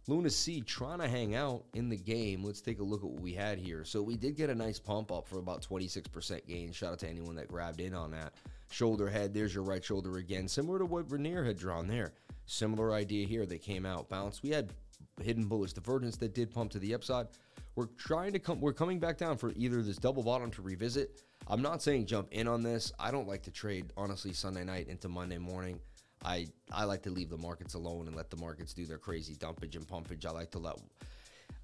Luna 0.08 0.30
C 0.30 0.62
trying 0.62 1.00
to 1.00 1.06
hang 1.06 1.34
out 1.34 1.64
in 1.74 1.90
the 1.90 1.98
game. 1.98 2.42
Let's 2.42 2.62
take 2.62 2.80
a 2.80 2.82
look 2.82 3.04
at 3.04 3.10
what 3.10 3.20
we 3.20 3.34
had 3.34 3.58
here. 3.58 3.84
So 3.84 4.00
we 4.00 4.16
did 4.16 4.38
get 4.38 4.48
a 4.48 4.54
nice 4.54 4.78
pump 4.78 5.12
up 5.12 5.28
for 5.28 5.38
about 5.38 5.60
26% 5.60 6.46
gain. 6.46 6.72
Shout 6.72 6.94
out 6.94 6.98
to 7.00 7.08
anyone 7.10 7.36
that 7.36 7.46
grabbed 7.46 7.82
in 7.82 7.92
on 7.92 8.10
that. 8.12 8.32
Shoulder 8.70 9.10
head, 9.10 9.34
there's 9.34 9.54
your 9.54 9.64
right 9.64 9.84
shoulder 9.84 10.16
again. 10.16 10.48
Similar 10.48 10.78
to 10.78 10.86
what 10.86 11.12
Rainier 11.12 11.44
had 11.44 11.58
drawn 11.58 11.88
there. 11.88 12.14
Similar 12.46 12.94
idea 12.94 13.26
here. 13.26 13.44
They 13.44 13.58
came 13.58 13.84
out, 13.84 14.08
bounced. 14.08 14.42
We 14.42 14.48
had 14.48 14.72
hidden 15.20 15.44
bullish 15.44 15.74
divergence 15.74 16.16
that 16.16 16.34
did 16.34 16.50
pump 16.50 16.70
to 16.70 16.78
the 16.78 16.94
upside. 16.94 17.26
We're 17.74 17.86
trying 17.98 18.32
to 18.32 18.38
come, 18.38 18.60
we're 18.60 18.72
coming 18.72 18.98
back 18.98 19.16
down 19.16 19.38
for 19.38 19.52
either 19.56 19.82
this 19.82 19.96
double 19.96 20.22
bottom 20.22 20.50
to 20.52 20.62
revisit. 20.62 21.22
I'm 21.48 21.62
not 21.62 21.82
saying 21.82 22.06
jump 22.06 22.28
in 22.30 22.46
on 22.46 22.62
this. 22.62 22.92
I 22.98 23.10
don't 23.10 23.26
like 23.26 23.42
to 23.44 23.50
trade, 23.50 23.92
honestly, 23.96 24.32
Sunday 24.32 24.64
night 24.64 24.88
into 24.88 25.08
Monday 25.08 25.38
morning. 25.38 25.80
I 26.24 26.46
I 26.70 26.84
like 26.84 27.02
to 27.02 27.10
leave 27.10 27.30
the 27.30 27.36
markets 27.38 27.74
alone 27.74 28.06
and 28.06 28.14
let 28.14 28.30
the 28.30 28.36
markets 28.36 28.74
do 28.74 28.86
their 28.86 28.98
crazy 28.98 29.34
dumpage 29.34 29.74
and 29.74 29.86
pumpage. 29.86 30.24
I 30.24 30.30
like 30.30 30.50
to 30.52 30.58
let 30.58 30.76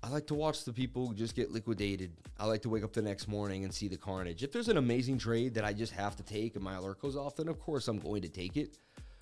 I 0.03 0.09
like 0.09 0.27
to 0.29 0.35
watch 0.35 0.65
the 0.65 0.73
people 0.73 1.13
just 1.13 1.35
get 1.35 1.51
liquidated. 1.51 2.13
I 2.39 2.47
like 2.47 2.63
to 2.63 2.69
wake 2.69 2.85
up 2.85 2.93
the 2.93 3.03
next 3.03 3.29
morning 3.29 3.65
and 3.65 3.73
see 3.73 3.89
the 3.89 3.97
carnage. 3.97 4.43
If 4.43 4.53
there's 4.53 4.69
an 4.69 4.77
amazing 4.77 5.19
trade 5.19 5.55
that 5.55 5.65
I 5.65 5.73
just 5.73 5.93
have 5.93 6.17
to 6.17 6.23
take 6.23 6.55
and 6.55 6.65
my 6.65 6.75
alert 6.75 7.01
goes 7.01 7.17
off, 7.17 7.37
then 7.37 7.49
of 7.49 7.59
course 7.61 7.89
I'm 7.89 7.99
going 7.99 8.23
to 8.23 8.29
take 8.29 8.57
it. 8.57 8.79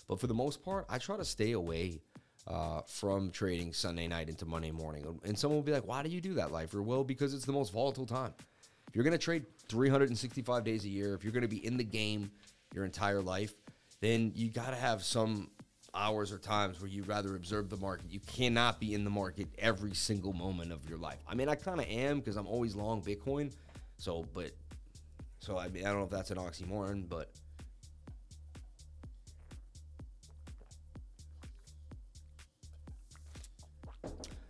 But 0.08 0.20
for 0.20 0.26
the 0.26 0.34
most 0.34 0.62
part, 0.62 0.86
I 0.88 0.98
try 0.98 1.16
to 1.16 1.24
stay 1.24 1.52
away 1.52 2.00
uh, 2.46 2.82
from 2.86 3.30
trading 3.30 3.72
Sunday 3.72 4.06
night 4.06 4.28
into 4.28 4.46
Monday 4.46 4.70
morning. 4.70 5.20
And 5.24 5.38
someone 5.38 5.58
will 5.58 5.64
be 5.64 5.72
like, 5.72 5.86
"Why 5.86 6.02
do 6.02 6.08
you 6.08 6.20
do 6.20 6.34
that, 6.34 6.52
Lifer?" 6.52 6.82
Well, 6.82 7.04
because 7.04 7.34
it's 7.34 7.44
the 7.44 7.52
most 7.52 7.72
volatile 7.72 8.06
time. 8.06 8.34
If 8.88 8.94
you're 8.94 9.04
going 9.04 9.12
to 9.12 9.18
trade 9.18 9.44
365 9.68 10.64
days 10.64 10.84
a 10.84 10.88
year, 10.88 11.14
if 11.14 11.24
you're 11.24 11.32
going 11.32 11.42
to 11.42 11.48
be 11.48 11.64
in 11.64 11.76
the 11.76 11.84
game 11.84 12.30
your 12.74 12.84
entire 12.84 13.20
life, 13.20 13.54
then 14.00 14.32
you 14.34 14.50
got 14.50 14.70
to 14.70 14.76
have 14.76 15.02
some 15.02 15.50
hours 15.96 16.30
or 16.30 16.38
times 16.38 16.80
where 16.80 16.90
you 16.90 17.02
rather 17.04 17.34
observe 17.34 17.68
the 17.68 17.76
market. 17.76 18.06
You 18.10 18.20
cannot 18.20 18.78
be 18.78 18.94
in 18.94 19.04
the 19.04 19.10
market 19.10 19.48
every 19.58 19.94
single 19.94 20.32
moment 20.32 20.72
of 20.72 20.88
your 20.88 20.98
life. 20.98 21.18
I 21.26 21.34
mean, 21.34 21.48
I 21.48 21.54
kind 21.54 21.80
of 21.80 21.86
am 21.88 22.18
because 22.18 22.36
I'm 22.36 22.46
always 22.46 22.76
long 22.76 23.02
Bitcoin. 23.02 23.52
So, 23.98 24.26
but, 24.34 24.52
so 25.40 25.58
I 25.58 25.68
mean, 25.68 25.84
I 25.84 25.88
don't 25.88 25.98
know 25.98 26.04
if 26.04 26.10
that's 26.10 26.30
an 26.30 26.36
oxymoron, 26.36 27.08
but 27.08 27.30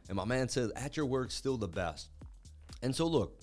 And 0.08 0.16
my 0.16 0.24
man 0.24 0.48
said, 0.48 0.70
at 0.76 0.96
your 0.96 1.06
word, 1.06 1.32
still 1.32 1.56
the 1.56 1.68
best. 1.68 2.08
And 2.82 2.94
so, 2.94 3.06
look, 3.06 3.40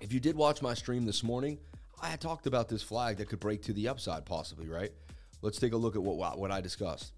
if 0.00 0.12
you 0.12 0.20
did 0.20 0.36
watch 0.36 0.62
my 0.62 0.74
stream 0.74 1.04
this 1.04 1.22
morning, 1.22 1.58
I 2.00 2.16
talked 2.16 2.46
about 2.46 2.68
this 2.68 2.82
flag 2.82 3.16
that 3.16 3.28
could 3.28 3.40
break 3.40 3.62
to 3.62 3.72
the 3.72 3.88
upside, 3.88 4.24
possibly, 4.24 4.68
right? 4.68 4.92
Let's 5.42 5.58
take 5.58 5.72
a 5.72 5.76
look 5.76 5.96
at 5.96 6.02
what 6.02 6.38
what 6.38 6.50
I 6.50 6.60
discussed. 6.60 7.12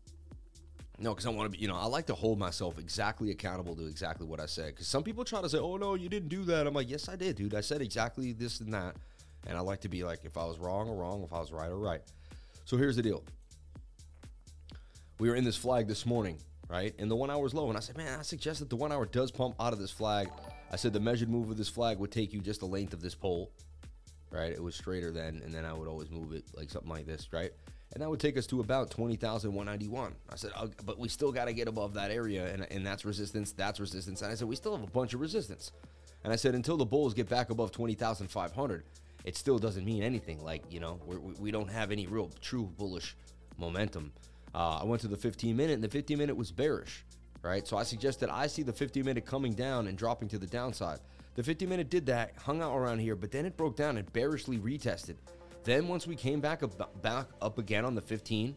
No, 0.98 1.10
because 1.10 1.26
I 1.26 1.30
want 1.30 1.52
to 1.52 1.56
be, 1.56 1.62
you 1.62 1.68
know, 1.68 1.76
I 1.76 1.86
like 1.86 2.06
to 2.06 2.14
hold 2.14 2.38
myself 2.38 2.78
exactly 2.78 3.30
accountable 3.30 3.76
to 3.76 3.86
exactly 3.86 4.26
what 4.26 4.40
I 4.40 4.46
said. 4.46 4.68
Because 4.68 4.86
some 4.86 5.02
people 5.02 5.24
try 5.24 5.42
to 5.42 5.48
say, 5.48 5.58
oh, 5.58 5.76
no, 5.76 5.94
you 5.94 6.08
didn't 6.08 6.30
do 6.30 6.42
that. 6.44 6.66
I'm 6.66 6.72
like, 6.72 6.88
yes, 6.88 7.08
I 7.08 7.16
did, 7.16 7.36
dude. 7.36 7.54
I 7.54 7.60
said 7.60 7.82
exactly 7.82 8.32
this 8.32 8.60
and 8.60 8.72
that. 8.72 8.96
And 9.46 9.58
I 9.58 9.60
like 9.60 9.80
to 9.82 9.88
be 9.88 10.04
like, 10.04 10.24
if 10.24 10.38
I 10.38 10.44
was 10.44 10.58
wrong 10.58 10.88
or 10.88 10.96
wrong, 10.96 11.22
if 11.22 11.32
I 11.32 11.38
was 11.38 11.52
right 11.52 11.70
or 11.70 11.78
right. 11.78 12.00
So 12.64 12.76
here's 12.76 12.96
the 12.96 13.02
deal. 13.02 13.22
We 15.18 15.28
were 15.28 15.36
in 15.36 15.44
this 15.44 15.56
flag 15.56 15.86
this 15.86 16.06
morning, 16.06 16.38
right? 16.68 16.94
And 16.98 17.10
the 17.10 17.16
one 17.16 17.30
hour 17.30 17.42
was 17.42 17.54
low. 17.54 17.68
And 17.68 17.76
I 17.76 17.80
said, 17.80 17.96
man, 17.96 18.18
I 18.18 18.22
suggest 18.22 18.60
that 18.60 18.70
the 18.70 18.76
one 18.76 18.92
hour 18.92 19.06
does 19.06 19.30
pump 19.30 19.54
out 19.60 19.72
of 19.72 19.78
this 19.78 19.90
flag. 19.90 20.28
I 20.72 20.76
said 20.76 20.92
the 20.92 21.00
measured 21.00 21.28
move 21.28 21.50
of 21.50 21.56
this 21.56 21.68
flag 21.68 21.98
would 21.98 22.12
take 22.12 22.32
you 22.32 22.40
just 22.40 22.60
the 22.60 22.66
length 22.66 22.92
of 22.92 23.00
this 23.00 23.14
pole, 23.14 23.50
right? 24.30 24.52
It 24.52 24.62
was 24.62 24.74
straighter 24.74 25.10
then. 25.10 25.40
And 25.44 25.54
then 25.54 25.64
I 25.64 25.72
would 25.72 25.88
always 25.88 26.10
move 26.10 26.32
it 26.32 26.44
like 26.54 26.70
something 26.70 26.90
like 26.90 27.06
this, 27.06 27.28
right? 27.32 27.52
and 27.96 28.02
that 28.02 28.10
would 28.10 28.20
take 28.20 28.36
us 28.36 28.46
to 28.48 28.60
about 28.60 28.90
20,191. 28.90 30.14
I 30.28 30.36
said, 30.36 30.50
but 30.84 30.98
we 30.98 31.08
still 31.08 31.32
got 31.32 31.46
to 31.46 31.54
get 31.54 31.68
above 31.68 31.94
that 31.94 32.10
area, 32.10 32.52
and, 32.52 32.66
and 32.70 32.86
that's 32.86 33.06
resistance, 33.06 33.52
that's 33.52 33.80
resistance. 33.80 34.20
And 34.22 34.30
I 34.30 34.34
said, 34.34 34.48
we 34.48 34.56
still 34.56 34.76
have 34.76 34.86
a 34.86 34.90
bunch 34.90 35.14
of 35.14 35.20
resistance. 35.20 35.72
And 36.22 36.32
I 36.32 36.36
said, 36.36 36.54
until 36.54 36.76
the 36.76 36.84
bulls 36.84 37.14
get 37.14 37.28
back 37.28 37.50
above 37.50 37.70
20,500, 37.70 38.84
it 39.24 39.36
still 39.36 39.58
doesn't 39.58 39.84
mean 39.84 40.02
anything. 40.02 40.44
Like, 40.44 40.62
you 40.70 40.80
know, 40.80 41.00
we're, 41.06 41.18
we 41.18 41.50
don't 41.50 41.70
have 41.70 41.90
any 41.90 42.06
real 42.06 42.30
true 42.40 42.64
bullish 42.76 43.16
momentum. 43.56 44.12
Uh, 44.56 44.78
I 44.80 44.84
went 44.84 45.02
to 45.02 45.08
the 45.08 45.18
15 45.18 45.54
minute, 45.54 45.74
and 45.74 45.84
the 45.84 45.88
15 45.88 46.16
minute 46.16 46.34
was 46.34 46.50
bearish, 46.50 47.04
right? 47.42 47.68
So 47.68 47.76
I 47.76 47.82
suggested 47.82 48.30
I 48.30 48.46
see 48.46 48.62
the 48.62 48.72
15 48.72 49.04
minute 49.04 49.26
coming 49.26 49.52
down 49.52 49.86
and 49.86 49.98
dropping 49.98 50.28
to 50.28 50.38
the 50.38 50.46
downside. 50.46 51.00
The 51.34 51.42
15 51.42 51.68
minute 51.68 51.90
did 51.90 52.06
that, 52.06 52.32
hung 52.38 52.62
out 52.62 52.74
around 52.74 53.00
here, 53.00 53.14
but 53.14 53.30
then 53.30 53.44
it 53.44 53.58
broke 53.58 53.76
down 53.76 53.98
and 53.98 54.10
bearishly 54.14 54.56
retested. 54.56 55.16
Then 55.64 55.88
once 55.88 56.06
we 56.06 56.16
came 56.16 56.40
back 56.40 56.62
up, 56.62 57.02
back 57.02 57.26
up 57.42 57.58
again 57.58 57.84
on 57.84 57.94
the 57.94 58.00
15, 58.00 58.56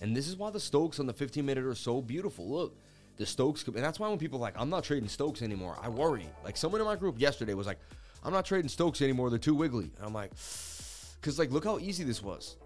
and 0.00 0.16
this 0.16 0.28
is 0.28 0.36
why 0.36 0.50
the 0.50 0.58
Stokes 0.58 0.98
on 0.98 1.04
the 1.04 1.12
15 1.12 1.44
minute 1.44 1.64
are 1.64 1.74
so 1.74 2.00
beautiful. 2.00 2.48
Look, 2.48 2.78
the 3.18 3.26
Stokes, 3.26 3.66
and 3.66 3.76
that's 3.76 4.00
why 4.00 4.08
when 4.08 4.18
people 4.18 4.38
like, 4.38 4.54
I'm 4.56 4.70
not 4.70 4.82
trading 4.82 5.10
Stokes 5.10 5.42
anymore, 5.42 5.76
I 5.82 5.90
worry. 5.90 6.26
Like 6.42 6.56
someone 6.56 6.80
in 6.80 6.86
my 6.86 6.96
group 6.96 7.20
yesterday 7.20 7.52
was 7.52 7.66
like, 7.66 7.80
I'm 8.22 8.32
not 8.32 8.46
trading 8.46 8.70
Stokes 8.70 9.02
anymore. 9.02 9.28
They're 9.28 9.38
too 9.38 9.54
wiggly. 9.54 9.90
And 9.98 10.06
I'm 10.06 10.14
like, 10.14 10.30
because 11.20 11.38
like, 11.38 11.50
look 11.50 11.64
how 11.66 11.78
easy 11.78 12.02
this 12.02 12.22
was. 12.22 12.56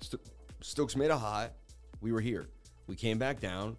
St- 0.00 0.20
Stokes 0.60 0.96
made 0.96 1.12
a 1.12 1.16
high. 1.18 1.50
We 2.00 2.12
were 2.12 2.20
here. 2.20 2.46
We 2.86 2.96
came 2.96 3.18
back 3.18 3.40
down. 3.40 3.76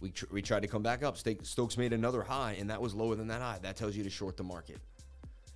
We, 0.00 0.10
tr- 0.10 0.26
we 0.30 0.42
tried 0.42 0.62
to 0.62 0.68
come 0.68 0.82
back 0.82 1.02
up. 1.02 1.16
Stokes 1.16 1.76
made 1.76 1.92
another 1.92 2.22
high, 2.22 2.56
and 2.58 2.70
that 2.70 2.80
was 2.80 2.94
lower 2.94 3.14
than 3.14 3.26
that 3.28 3.42
high. 3.42 3.58
That 3.62 3.76
tells 3.76 3.96
you 3.96 4.04
to 4.04 4.10
short 4.10 4.36
the 4.36 4.44
market. 4.44 4.78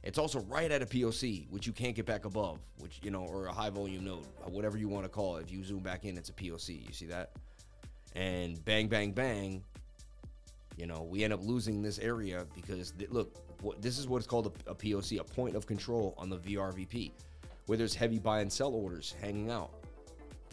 It's 0.02 0.18
also 0.18 0.40
right 0.40 0.70
at 0.70 0.82
a 0.82 0.86
POC, 0.86 1.48
which 1.50 1.66
you 1.66 1.72
can't 1.72 1.94
get 1.94 2.06
back 2.06 2.24
above, 2.24 2.58
which, 2.78 2.98
you 3.04 3.12
know, 3.12 3.22
or 3.22 3.46
a 3.46 3.52
high 3.52 3.70
volume 3.70 4.04
node, 4.04 4.26
whatever 4.46 4.76
you 4.76 4.88
want 4.88 5.04
to 5.04 5.08
call 5.08 5.36
it. 5.36 5.44
If 5.44 5.52
you 5.52 5.62
zoom 5.62 5.78
back 5.78 6.04
in, 6.04 6.18
it's 6.18 6.28
a 6.28 6.32
POC. 6.32 6.86
You 6.86 6.92
see 6.92 7.06
that? 7.06 7.30
And 8.16 8.62
bang, 8.64 8.88
bang, 8.88 9.12
bang, 9.12 9.62
you 10.76 10.86
know, 10.86 11.02
we 11.02 11.22
end 11.22 11.32
up 11.32 11.40
losing 11.42 11.82
this 11.82 11.98
area 12.00 12.46
because, 12.54 12.90
th- 12.92 13.10
look, 13.10 13.36
what, 13.62 13.80
this 13.80 13.96
is 13.96 14.08
what's 14.08 14.26
called 14.26 14.52
a, 14.66 14.70
a 14.70 14.74
POC, 14.74 15.20
a 15.20 15.24
point 15.24 15.54
of 15.54 15.66
control 15.66 16.14
on 16.18 16.28
the 16.28 16.38
VRVP, 16.38 17.12
where 17.66 17.78
there's 17.78 17.94
heavy 17.94 18.18
buy 18.18 18.40
and 18.40 18.52
sell 18.52 18.72
orders 18.72 19.14
hanging 19.20 19.50
out. 19.50 19.70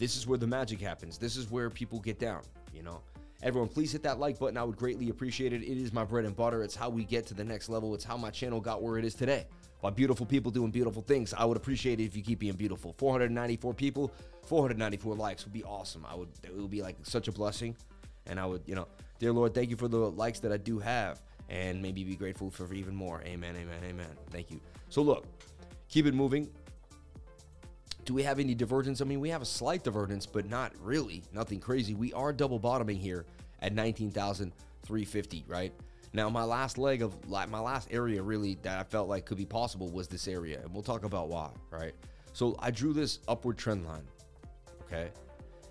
This 0.00 0.16
is 0.16 0.26
where 0.26 0.38
the 0.38 0.46
magic 0.46 0.80
happens. 0.80 1.18
This 1.18 1.36
is 1.36 1.50
where 1.50 1.68
people 1.68 2.00
get 2.00 2.18
down, 2.18 2.40
you 2.74 2.82
know? 2.82 3.02
Everyone, 3.42 3.68
please 3.68 3.92
hit 3.92 4.02
that 4.04 4.18
like 4.18 4.38
button. 4.38 4.56
I 4.56 4.64
would 4.64 4.76
greatly 4.76 5.10
appreciate 5.10 5.52
it. 5.52 5.62
It 5.62 5.76
is 5.76 5.92
my 5.92 6.04
bread 6.04 6.24
and 6.24 6.34
butter. 6.34 6.62
It's 6.62 6.74
how 6.74 6.88
we 6.88 7.04
get 7.04 7.26
to 7.26 7.34
the 7.34 7.44
next 7.44 7.68
level. 7.68 7.94
It's 7.94 8.02
how 8.02 8.16
my 8.16 8.30
channel 8.30 8.62
got 8.62 8.82
where 8.82 8.96
it 8.96 9.04
is 9.04 9.14
today. 9.14 9.46
By 9.82 9.90
beautiful 9.90 10.24
people 10.24 10.50
doing 10.50 10.70
beautiful 10.70 11.02
things. 11.02 11.34
I 11.34 11.44
would 11.44 11.58
appreciate 11.58 12.00
it 12.00 12.04
if 12.04 12.16
you 12.16 12.22
keep 12.22 12.38
being 12.38 12.54
beautiful. 12.54 12.94
494 12.96 13.74
people, 13.74 14.10
494 14.46 15.14
likes 15.16 15.44
would 15.44 15.52
be 15.52 15.64
awesome. 15.64 16.06
I 16.08 16.14
would 16.14 16.28
it 16.44 16.54
would 16.54 16.70
be 16.70 16.80
like 16.80 16.96
such 17.02 17.28
a 17.28 17.32
blessing. 17.32 17.76
And 18.26 18.40
I 18.40 18.46
would, 18.46 18.62
you 18.64 18.74
know, 18.74 18.88
dear 19.18 19.32
Lord, 19.32 19.52
thank 19.52 19.68
you 19.68 19.76
for 19.76 19.88
the 19.88 19.98
likes 19.98 20.40
that 20.40 20.52
I 20.52 20.56
do 20.56 20.78
have. 20.78 21.20
And 21.50 21.82
maybe 21.82 22.04
be 22.04 22.16
grateful 22.16 22.50
for 22.50 22.72
even 22.72 22.94
more. 22.94 23.22
Amen, 23.26 23.54
amen, 23.54 23.80
amen. 23.84 24.08
Thank 24.30 24.50
you. 24.50 24.60
So 24.88 25.02
look, 25.02 25.26
keep 25.90 26.06
it 26.06 26.14
moving. 26.14 26.48
Do 28.04 28.14
we 28.14 28.22
have 28.22 28.38
any 28.38 28.54
divergence? 28.54 29.00
I 29.00 29.04
mean, 29.04 29.20
we 29.20 29.28
have 29.28 29.42
a 29.42 29.46
slight 29.46 29.84
divergence, 29.84 30.26
but 30.26 30.48
not 30.48 30.72
really. 30.80 31.22
Nothing 31.32 31.60
crazy. 31.60 31.94
We 31.94 32.12
are 32.12 32.32
double 32.32 32.58
bottoming 32.58 32.96
here 32.96 33.26
at 33.60 33.74
19,350, 33.74 35.44
right? 35.46 35.72
Now, 36.12 36.28
my 36.28 36.42
last 36.42 36.78
leg 36.78 37.02
of 37.02 37.14
like 37.30 37.48
my 37.48 37.60
last 37.60 37.88
area 37.90 38.20
really 38.22 38.58
that 38.62 38.78
I 38.78 38.82
felt 38.82 39.08
like 39.08 39.26
could 39.26 39.38
be 39.38 39.44
possible 39.44 39.88
was 39.90 40.08
this 40.08 40.26
area, 40.26 40.60
and 40.60 40.72
we'll 40.72 40.82
talk 40.82 41.04
about 41.04 41.28
why, 41.28 41.50
right? 41.70 41.92
So 42.32 42.56
I 42.58 42.70
drew 42.70 42.92
this 42.92 43.20
upward 43.28 43.58
trend 43.58 43.86
line, 43.86 44.06
okay? 44.86 45.10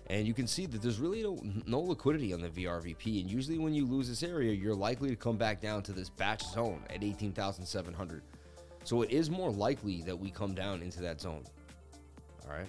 And 0.08 0.26
you 0.26 0.34
can 0.34 0.46
see 0.46 0.66
that 0.66 0.82
there's 0.82 0.98
really 0.98 1.22
no, 1.22 1.38
no 1.66 1.80
liquidity 1.80 2.32
on 2.32 2.40
the 2.40 2.48
VRVP. 2.48 3.20
And 3.20 3.30
usually, 3.30 3.58
when 3.58 3.74
you 3.74 3.86
lose 3.86 4.08
this 4.08 4.22
area, 4.22 4.52
you're 4.52 4.74
likely 4.74 5.08
to 5.10 5.16
come 5.16 5.36
back 5.36 5.60
down 5.60 5.82
to 5.84 5.92
this 5.92 6.08
batch 6.08 6.42
zone 6.42 6.82
at 6.90 7.04
18,700. 7.04 8.22
So 8.82 9.02
it 9.02 9.10
is 9.10 9.30
more 9.30 9.50
likely 9.50 10.02
that 10.02 10.18
we 10.18 10.30
come 10.30 10.54
down 10.54 10.82
into 10.82 11.00
that 11.02 11.20
zone. 11.20 11.44
Right. 12.50 12.66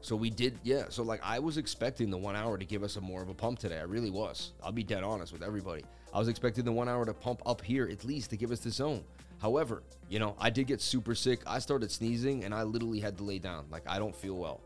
So 0.00 0.14
we 0.14 0.30
did, 0.30 0.58
yeah. 0.62 0.84
So 0.88 1.02
like 1.02 1.20
I 1.22 1.38
was 1.38 1.58
expecting 1.58 2.10
the 2.10 2.16
one 2.16 2.36
hour 2.36 2.56
to 2.56 2.64
give 2.64 2.82
us 2.82 2.96
a 2.96 3.00
more 3.00 3.22
of 3.22 3.28
a 3.28 3.34
pump 3.34 3.58
today. 3.58 3.78
I 3.78 3.82
really 3.82 4.10
was. 4.10 4.52
I'll 4.62 4.72
be 4.72 4.84
dead 4.84 5.02
honest 5.02 5.32
with 5.32 5.42
everybody. 5.42 5.84
I 6.14 6.18
was 6.18 6.28
expecting 6.28 6.64
the 6.64 6.72
one 6.72 6.88
hour 6.88 7.04
to 7.04 7.12
pump 7.12 7.42
up 7.44 7.60
here 7.60 7.88
at 7.90 8.04
least 8.04 8.30
to 8.30 8.36
give 8.36 8.52
us 8.52 8.60
the 8.60 8.70
zone. 8.70 9.04
However, 9.38 9.82
you 10.08 10.18
know, 10.18 10.34
I 10.38 10.48
did 10.48 10.66
get 10.66 10.80
super 10.80 11.14
sick. 11.14 11.40
I 11.46 11.58
started 11.58 11.90
sneezing 11.90 12.44
and 12.44 12.54
I 12.54 12.62
literally 12.62 13.00
had 13.00 13.18
to 13.18 13.24
lay 13.24 13.38
down. 13.38 13.66
Like 13.70 13.82
I 13.86 13.98
don't 13.98 14.14
feel 14.14 14.36
well. 14.36 14.60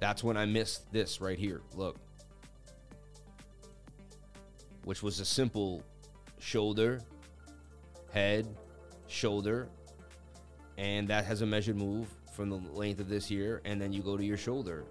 That's 0.00 0.22
when 0.22 0.36
I 0.36 0.44
missed 0.44 0.92
this 0.92 1.20
right 1.20 1.38
here. 1.38 1.62
Look. 1.74 1.96
Which 4.84 5.02
was 5.02 5.20
a 5.20 5.24
simple 5.24 5.82
shoulder, 6.38 7.00
head, 8.12 8.46
shoulder, 9.06 9.68
and 10.78 11.08
that 11.08 11.24
has 11.24 11.42
a 11.42 11.46
measured 11.46 11.76
move 11.76 12.08
from 12.32 12.50
the 12.50 12.60
length 12.74 13.00
of 13.00 13.08
this 13.08 13.26
here, 13.26 13.62
and 13.64 13.80
then 13.80 13.92
you 13.92 14.02
go 14.02 14.16
to 14.16 14.24
your 14.24 14.36
shoulder 14.36 14.84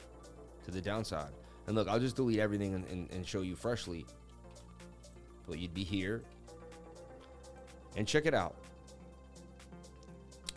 to 0.64 0.72
the 0.72 0.82
downside. 0.82 1.32
And 1.68 1.76
look, 1.76 1.88
I'll 1.88 2.00
just 2.00 2.16
delete 2.16 2.40
everything 2.40 2.74
and, 2.74 2.86
and, 2.88 3.12
and 3.12 3.28
show 3.28 3.42
you 3.42 3.56
freshly. 3.56 4.06
But 5.48 5.60
you'd 5.60 5.74
be 5.74 5.84
here. 5.84 6.24
And 7.96 8.08
check 8.08 8.26
it 8.26 8.34
out. 8.34 8.56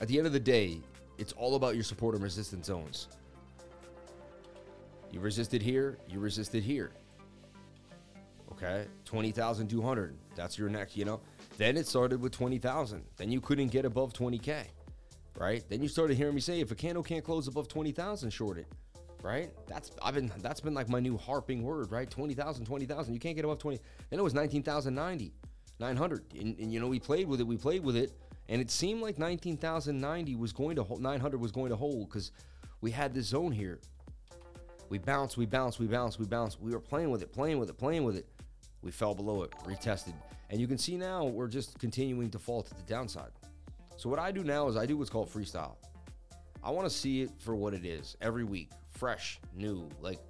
At 0.00 0.08
the 0.08 0.16
end 0.16 0.26
of 0.26 0.32
the 0.32 0.40
day, 0.40 0.80
it's 1.18 1.32
all 1.32 1.56
about 1.56 1.74
your 1.74 1.84
support 1.84 2.14
and 2.14 2.22
resistance 2.22 2.66
zones. 2.66 3.08
You 5.10 5.20
resisted 5.20 5.62
here, 5.62 5.98
you 6.08 6.20
resisted 6.20 6.62
here. 6.62 6.92
Okay, 8.52 8.86
20,200. 9.04 10.16
That's 10.34 10.58
your 10.58 10.68
next, 10.68 10.96
you 10.96 11.04
know. 11.04 11.20
Then 11.58 11.76
it 11.76 11.86
started 11.86 12.20
with 12.20 12.32
20,000. 12.32 13.04
Then 13.16 13.30
you 13.30 13.40
couldn't 13.40 13.68
get 13.68 13.84
above 13.84 14.12
20K 14.12 14.66
right? 15.38 15.64
Then 15.68 15.82
you 15.82 15.88
started 15.88 16.16
hearing 16.16 16.34
me 16.34 16.40
say, 16.40 16.60
if 16.60 16.70
a 16.70 16.74
candle 16.74 17.02
can't 17.02 17.24
close 17.24 17.48
above 17.48 17.68
20,000, 17.68 18.30
short 18.30 18.58
it, 18.58 18.66
right? 19.22 19.50
That's 19.66 19.90
I've 20.02 20.14
been 20.14 20.32
that's 20.38 20.60
been 20.60 20.74
like 20.74 20.88
my 20.88 21.00
new 21.00 21.16
harping 21.16 21.62
word, 21.62 21.90
right? 21.90 22.10
20,000, 22.10 22.64
20,000. 22.64 23.14
You 23.14 23.20
can't 23.20 23.36
get 23.36 23.44
above 23.44 23.58
20. 23.58 23.78
Then 24.10 24.18
it 24.18 24.22
was 24.22 24.34
19,090, 24.34 25.32
900. 25.78 26.24
And, 26.34 26.58
and, 26.58 26.72
you 26.72 26.80
know, 26.80 26.88
we 26.88 26.98
played 26.98 27.28
with 27.28 27.40
it, 27.40 27.46
we 27.46 27.56
played 27.56 27.84
with 27.84 27.96
it, 27.96 28.12
and 28.48 28.60
it 28.60 28.70
seemed 28.70 29.00
like 29.00 29.18
19,090 29.18 30.36
was 30.36 30.52
going 30.52 30.76
to 30.76 30.82
hold, 30.82 31.00
900 31.00 31.40
was 31.40 31.52
going 31.52 31.70
to 31.70 31.76
hold 31.76 32.08
because 32.08 32.32
we 32.80 32.90
had 32.90 33.14
this 33.14 33.26
zone 33.26 33.52
here. 33.52 33.80
We 34.88 34.98
bounced, 34.98 35.36
we 35.36 35.44
bounced, 35.44 35.78
we 35.78 35.86
bounced, 35.86 36.18
we 36.18 36.26
bounced. 36.26 36.60
We 36.60 36.72
were 36.72 36.80
playing 36.80 37.10
with 37.10 37.22
it, 37.22 37.30
playing 37.32 37.58
with 37.58 37.68
it, 37.68 37.76
playing 37.76 38.04
with 38.04 38.16
it. 38.16 38.26
We 38.80 38.90
fell 38.90 39.14
below 39.14 39.42
it, 39.42 39.52
retested. 39.66 40.14
And 40.50 40.58
you 40.58 40.66
can 40.66 40.78
see 40.78 40.96
now 40.96 41.24
we're 41.26 41.48
just 41.48 41.78
continuing 41.78 42.30
to 42.30 42.38
fall 42.38 42.62
to 42.62 42.74
the 42.74 42.82
downside. 42.82 43.32
So 43.98 44.08
what 44.08 44.20
I 44.20 44.30
do 44.30 44.44
now 44.44 44.68
is 44.68 44.76
I 44.76 44.86
do 44.86 44.96
what's 44.96 45.10
called 45.10 45.28
freestyle. 45.28 45.74
I 46.62 46.70
want 46.70 46.88
to 46.88 46.94
see 46.94 47.22
it 47.22 47.32
for 47.40 47.56
what 47.56 47.74
it 47.74 47.84
is 47.84 48.16
every 48.20 48.44
week, 48.44 48.70
fresh, 48.90 49.40
new. 49.56 49.88
Like, 50.00 50.20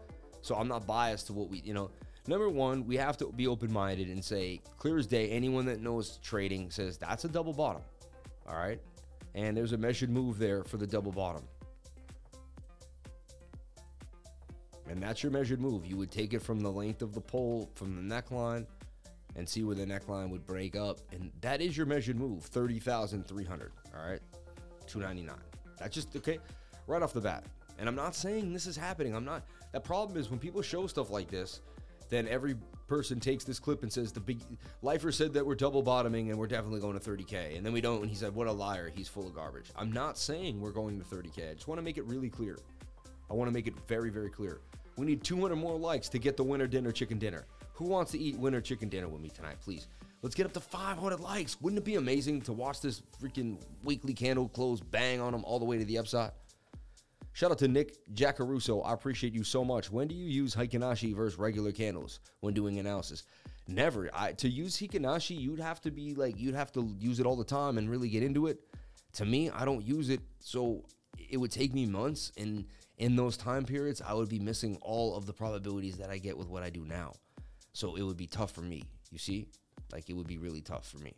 so 0.40 0.54
I'm 0.54 0.68
not 0.68 0.86
biased 0.86 1.26
to 1.26 1.34
what 1.34 1.50
we, 1.50 1.60
you 1.60 1.74
know. 1.74 1.90
Number 2.26 2.48
one, 2.48 2.86
we 2.86 2.96
have 2.96 3.18
to 3.18 3.26
be 3.26 3.46
open 3.46 3.70
minded 3.70 4.08
and 4.08 4.24
say, 4.24 4.62
clear 4.78 4.96
as 4.96 5.06
day, 5.06 5.28
anyone 5.28 5.66
that 5.66 5.82
knows 5.82 6.18
trading 6.22 6.70
says 6.70 6.96
that's 6.96 7.26
a 7.26 7.28
double 7.28 7.52
bottom. 7.52 7.82
All 8.48 8.56
right. 8.56 8.80
And 9.34 9.54
there's 9.54 9.72
a 9.72 9.78
measured 9.78 10.08
move 10.08 10.38
there 10.38 10.64
for 10.64 10.78
the 10.78 10.86
double 10.86 11.12
bottom. 11.12 11.42
And 14.88 15.02
that's 15.02 15.22
your 15.22 15.30
measured 15.30 15.60
move. 15.60 15.84
You 15.84 15.98
would 15.98 16.10
take 16.10 16.32
it 16.32 16.40
from 16.40 16.60
the 16.60 16.72
length 16.72 17.02
of 17.02 17.12
the 17.12 17.20
pole, 17.20 17.70
from 17.74 17.94
the 17.96 18.14
neckline, 18.14 18.66
and 19.38 19.48
see 19.48 19.62
where 19.62 19.76
the 19.76 19.86
neckline 19.86 20.28
would 20.30 20.44
break 20.44 20.76
up. 20.76 20.98
And 21.12 21.30
that 21.40 21.62
is 21.62 21.76
your 21.76 21.86
measured 21.86 22.18
move 22.18 22.42
30,300. 22.44 23.72
All 23.94 24.10
right. 24.10 24.20
299. 24.86 25.36
That's 25.78 25.94
just 25.94 26.14
okay. 26.16 26.38
Right 26.86 27.00
off 27.02 27.12
the 27.12 27.20
bat. 27.20 27.44
And 27.78 27.88
I'm 27.88 27.94
not 27.94 28.14
saying 28.14 28.52
this 28.52 28.66
is 28.66 28.76
happening. 28.76 29.14
I'm 29.14 29.24
not. 29.24 29.44
That 29.72 29.84
problem 29.84 30.18
is 30.18 30.28
when 30.28 30.40
people 30.40 30.60
show 30.60 30.86
stuff 30.88 31.10
like 31.10 31.30
this, 31.30 31.60
then 32.10 32.26
every 32.26 32.56
person 32.88 33.20
takes 33.20 33.44
this 33.44 33.60
clip 33.60 33.82
and 33.82 33.92
says 33.92 34.10
the 34.12 34.20
big 34.20 34.40
lifer 34.82 35.12
said 35.12 35.32
that 35.34 35.46
we're 35.46 35.54
double 35.54 35.82
bottoming 35.82 36.30
and 36.30 36.38
we're 36.38 36.46
definitely 36.46 36.80
going 36.80 36.98
to 36.98 37.10
30k 37.10 37.54
and 37.54 37.64
then 37.64 37.70
we 37.70 37.82
don't 37.82 38.00
and 38.00 38.08
he 38.08 38.16
said 38.16 38.34
what 38.34 38.46
a 38.46 38.52
liar 38.52 38.90
he's 38.96 39.06
full 39.06 39.26
of 39.26 39.34
garbage 39.34 39.66
i'm 39.76 39.92
not 39.92 40.16
saying 40.16 40.58
we're 40.58 40.70
going 40.70 40.98
to 40.98 41.04
30k 41.04 41.50
i 41.50 41.52
just 41.52 41.68
want 41.68 41.78
to 41.78 41.82
make 41.82 41.98
it 41.98 42.04
really 42.06 42.30
clear 42.30 42.56
i 43.30 43.34
want 43.34 43.46
to 43.46 43.52
make 43.52 43.66
it 43.66 43.74
very 43.86 44.08
very 44.08 44.30
clear 44.30 44.62
we 44.96 45.04
need 45.04 45.22
200 45.22 45.54
more 45.54 45.76
likes 45.76 46.08
to 46.08 46.18
get 46.18 46.34
the 46.34 46.42
winter 46.42 46.66
dinner 46.66 46.90
chicken 46.90 47.18
dinner 47.18 47.44
who 47.78 47.86
wants 47.86 48.12
to 48.12 48.18
eat 48.18 48.36
winter 48.36 48.60
chicken 48.60 48.88
dinner 48.88 49.08
with 49.08 49.20
me 49.20 49.30
tonight 49.30 49.56
please 49.62 49.86
let's 50.22 50.34
get 50.34 50.44
up 50.44 50.52
to 50.52 50.60
500 50.60 51.20
likes 51.20 51.60
wouldn't 51.60 51.78
it 51.78 51.84
be 51.84 51.94
amazing 51.94 52.40
to 52.42 52.52
watch 52.52 52.80
this 52.80 53.02
freaking 53.22 53.56
weekly 53.84 54.12
candle 54.12 54.48
close 54.48 54.80
bang 54.80 55.20
on 55.20 55.32
them 55.32 55.44
all 55.44 55.58
the 55.58 55.64
way 55.64 55.78
to 55.78 55.84
the 55.84 55.98
upside 55.98 56.32
Shout 57.38 57.52
out 57.52 57.58
to 57.58 57.68
Nick 57.68 58.04
Jacaruso. 58.14 58.84
I 58.84 58.92
appreciate 58.92 59.32
you 59.32 59.44
so 59.44 59.64
much. 59.64 59.92
When 59.92 60.08
do 60.08 60.14
you 60.16 60.26
use 60.26 60.56
Heikin-Ashi 60.56 61.14
versus 61.14 61.38
regular 61.38 61.70
candles 61.70 62.18
when 62.40 62.52
doing 62.52 62.80
analysis? 62.80 63.22
Never. 63.68 64.10
I, 64.12 64.32
to 64.32 64.48
use 64.48 64.76
Heikin-Ashi, 64.76 65.38
you'd 65.38 65.60
have 65.60 65.80
to 65.82 65.92
be 65.92 66.16
like, 66.16 66.36
you'd 66.36 66.56
have 66.56 66.72
to 66.72 66.92
use 66.98 67.20
it 67.20 67.26
all 67.26 67.36
the 67.36 67.44
time 67.44 67.78
and 67.78 67.88
really 67.88 68.08
get 68.08 68.24
into 68.24 68.48
it. 68.48 68.58
To 69.12 69.24
me, 69.24 69.50
I 69.50 69.64
don't 69.64 69.86
use 69.86 70.10
it, 70.10 70.18
so 70.40 70.84
it 71.30 71.36
would 71.36 71.52
take 71.52 71.72
me 71.72 71.86
months. 71.86 72.32
And 72.36 72.64
in 72.96 73.14
those 73.14 73.36
time 73.36 73.64
periods, 73.64 74.02
I 74.04 74.14
would 74.14 74.28
be 74.28 74.40
missing 74.40 74.76
all 74.80 75.14
of 75.14 75.24
the 75.24 75.32
probabilities 75.32 75.96
that 75.98 76.10
I 76.10 76.18
get 76.18 76.36
with 76.36 76.48
what 76.48 76.64
I 76.64 76.70
do 76.70 76.84
now. 76.84 77.12
So 77.78 77.94
it 77.94 78.02
would 78.02 78.16
be 78.16 78.26
tough 78.26 78.50
for 78.50 78.62
me. 78.62 78.82
You 79.12 79.18
see? 79.18 79.46
Like 79.92 80.10
it 80.10 80.14
would 80.14 80.26
be 80.26 80.36
really 80.36 80.60
tough 80.60 80.88
for 80.88 80.98
me. 80.98 81.14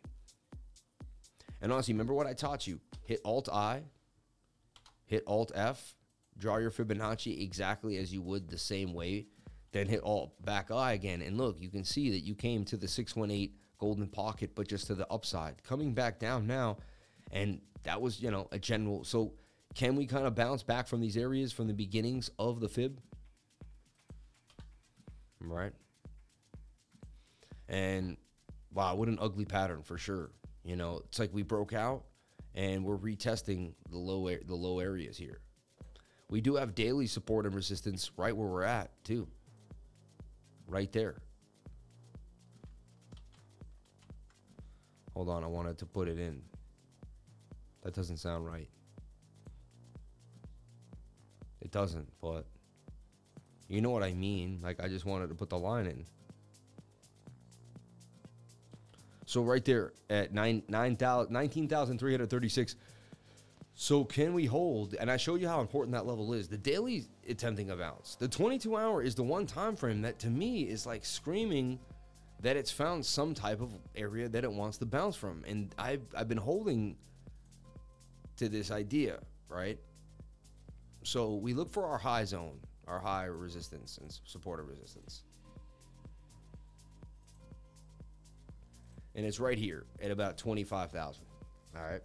And 1.59 1.71
honestly, 1.71 1.95
remember 1.95 2.13
what 2.13 2.27
I 2.27 2.33
taught 2.33 2.67
you? 2.67 2.79
Hit 3.03 3.19
Alt 3.25 3.49
I, 3.51 3.81
hit 5.05 5.23
Alt 5.25 5.51
F, 5.55 5.95
draw 6.37 6.57
your 6.57 6.69
Fibonacci 6.69 7.41
exactly 7.41 7.97
as 7.97 8.13
you 8.13 8.21
would 8.21 8.47
the 8.47 8.59
same 8.59 8.93
way, 8.93 9.25
then 9.71 9.87
hit 9.87 10.03
Alt 10.03 10.33
back 10.45 10.69
I 10.69 10.93
again. 10.93 11.23
And 11.23 11.35
look, 11.35 11.59
you 11.59 11.69
can 11.69 11.83
see 11.83 12.11
that 12.11 12.19
you 12.19 12.35
came 12.35 12.63
to 12.65 12.77
the 12.77 12.87
618 12.87 13.55
golden 13.79 14.07
pocket, 14.07 14.51
but 14.53 14.67
just 14.67 14.85
to 14.87 14.93
the 14.93 15.11
upside. 15.11 15.63
Coming 15.63 15.95
back 15.95 16.19
down 16.19 16.45
now, 16.45 16.77
and 17.31 17.59
that 17.83 17.99
was, 17.99 18.21
you 18.21 18.29
know, 18.29 18.47
a 18.51 18.59
general. 18.59 19.03
So 19.03 19.33
can 19.73 19.95
we 19.95 20.05
kind 20.05 20.27
of 20.27 20.35
bounce 20.35 20.61
back 20.61 20.87
from 20.87 21.01
these 21.01 21.17
areas 21.17 21.51
from 21.51 21.65
the 21.65 21.73
beginnings 21.73 22.29
of 22.37 22.59
the 22.59 22.69
fib? 22.69 23.01
Right. 25.39 25.73
And 27.71 28.17
wow, 28.73 28.95
what 28.95 29.07
an 29.07 29.17
ugly 29.19 29.45
pattern 29.45 29.81
for 29.81 29.97
sure. 29.97 30.29
You 30.63 30.75
know, 30.75 31.01
it's 31.05 31.17
like 31.17 31.33
we 31.33 31.41
broke 31.41 31.73
out 31.73 32.03
and 32.53 32.83
we're 32.83 32.97
retesting 32.97 33.73
the 33.89 33.97
low 33.97 34.29
the 34.29 34.55
low 34.55 34.79
areas 34.79 35.17
here. 35.17 35.39
We 36.29 36.41
do 36.41 36.55
have 36.55 36.75
daily 36.75 37.07
support 37.07 37.45
and 37.45 37.55
resistance 37.55 38.11
right 38.17 38.35
where 38.35 38.47
we're 38.47 38.63
at, 38.63 38.91
too. 39.03 39.27
Right 40.67 40.91
there. 40.91 41.21
Hold 45.13 45.29
on, 45.29 45.43
I 45.43 45.47
wanted 45.47 45.77
to 45.79 45.85
put 45.85 46.07
it 46.07 46.19
in. 46.19 46.41
That 47.83 47.93
doesn't 47.93 48.17
sound 48.17 48.45
right. 48.45 48.69
It 51.61 51.71
doesn't, 51.71 52.07
but 52.21 52.45
you 53.67 53.81
know 53.81 53.89
what 53.89 54.03
I 54.03 54.13
mean. 54.13 54.59
Like, 54.63 54.81
I 54.81 54.87
just 54.87 55.05
wanted 55.05 55.29
to 55.29 55.35
put 55.35 55.49
the 55.49 55.59
line 55.59 55.85
in. 55.85 56.05
So, 59.31 59.43
right 59.43 59.63
there 59.63 59.93
at 60.09 60.33
9, 60.33 60.63
9, 60.67 60.97
19,336 61.29 62.75
so 63.73 64.03
can 64.03 64.33
we 64.33 64.43
hold? 64.43 64.95
And 64.95 65.09
I 65.09 65.15
show 65.15 65.35
you 65.35 65.47
how 65.47 65.61
important 65.61 65.93
that 65.93 66.05
level 66.05 66.33
is. 66.33 66.49
The 66.49 66.57
daily 66.57 67.05
attempting 67.29 67.69
a 67.69 67.77
bounce. 67.77 68.15
The 68.15 68.27
22 68.27 68.75
hour 68.75 69.01
is 69.01 69.15
the 69.15 69.23
one 69.23 69.45
time 69.45 69.77
frame 69.77 70.01
that 70.01 70.19
to 70.19 70.29
me 70.29 70.63
is 70.63 70.85
like 70.85 71.05
screaming 71.05 71.79
that 72.41 72.57
it's 72.57 72.71
found 72.71 73.05
some 73.05 73.33
type 73.33 73.61
of 73.61 73.73
area 73.95 74.27
that 74.27 74.43
it 74.43 74.51
wants 74.51 74.77
to 74.79 74.85
bounce 74.85 75.15
from. 75.15 75.45
And 75.47 75.73
I've 75.77 76.03
I've 76.13 76.27
been 76.27 76.37
holding 76.37 76.97
to 78.35 78.49
this 78.49 78.69
idea, 78.69 79.19
right? 79.47 79.79
So 81.03 81.35
we 81.35 81.53
look 81.53 81.71
for 81.71 81.85
our 81.85 81.97
high 81.97 82.25
zone, 82.25 82.59
our 82.85 82.99
high 82.99 83.27
resistance 83.27 83.97
and 83.97 84.11
supportive 84.25 84.67
resistance. 84.67 85.23
And 89.15 89.25
it's 89.25 89.39
right 89.39 89.57
here 89.57 89.85
at 90.01 90.11
about 90.11 90.37
25,000. 90.37 91.23
All 91.75 91.83
right. 91.83 92.01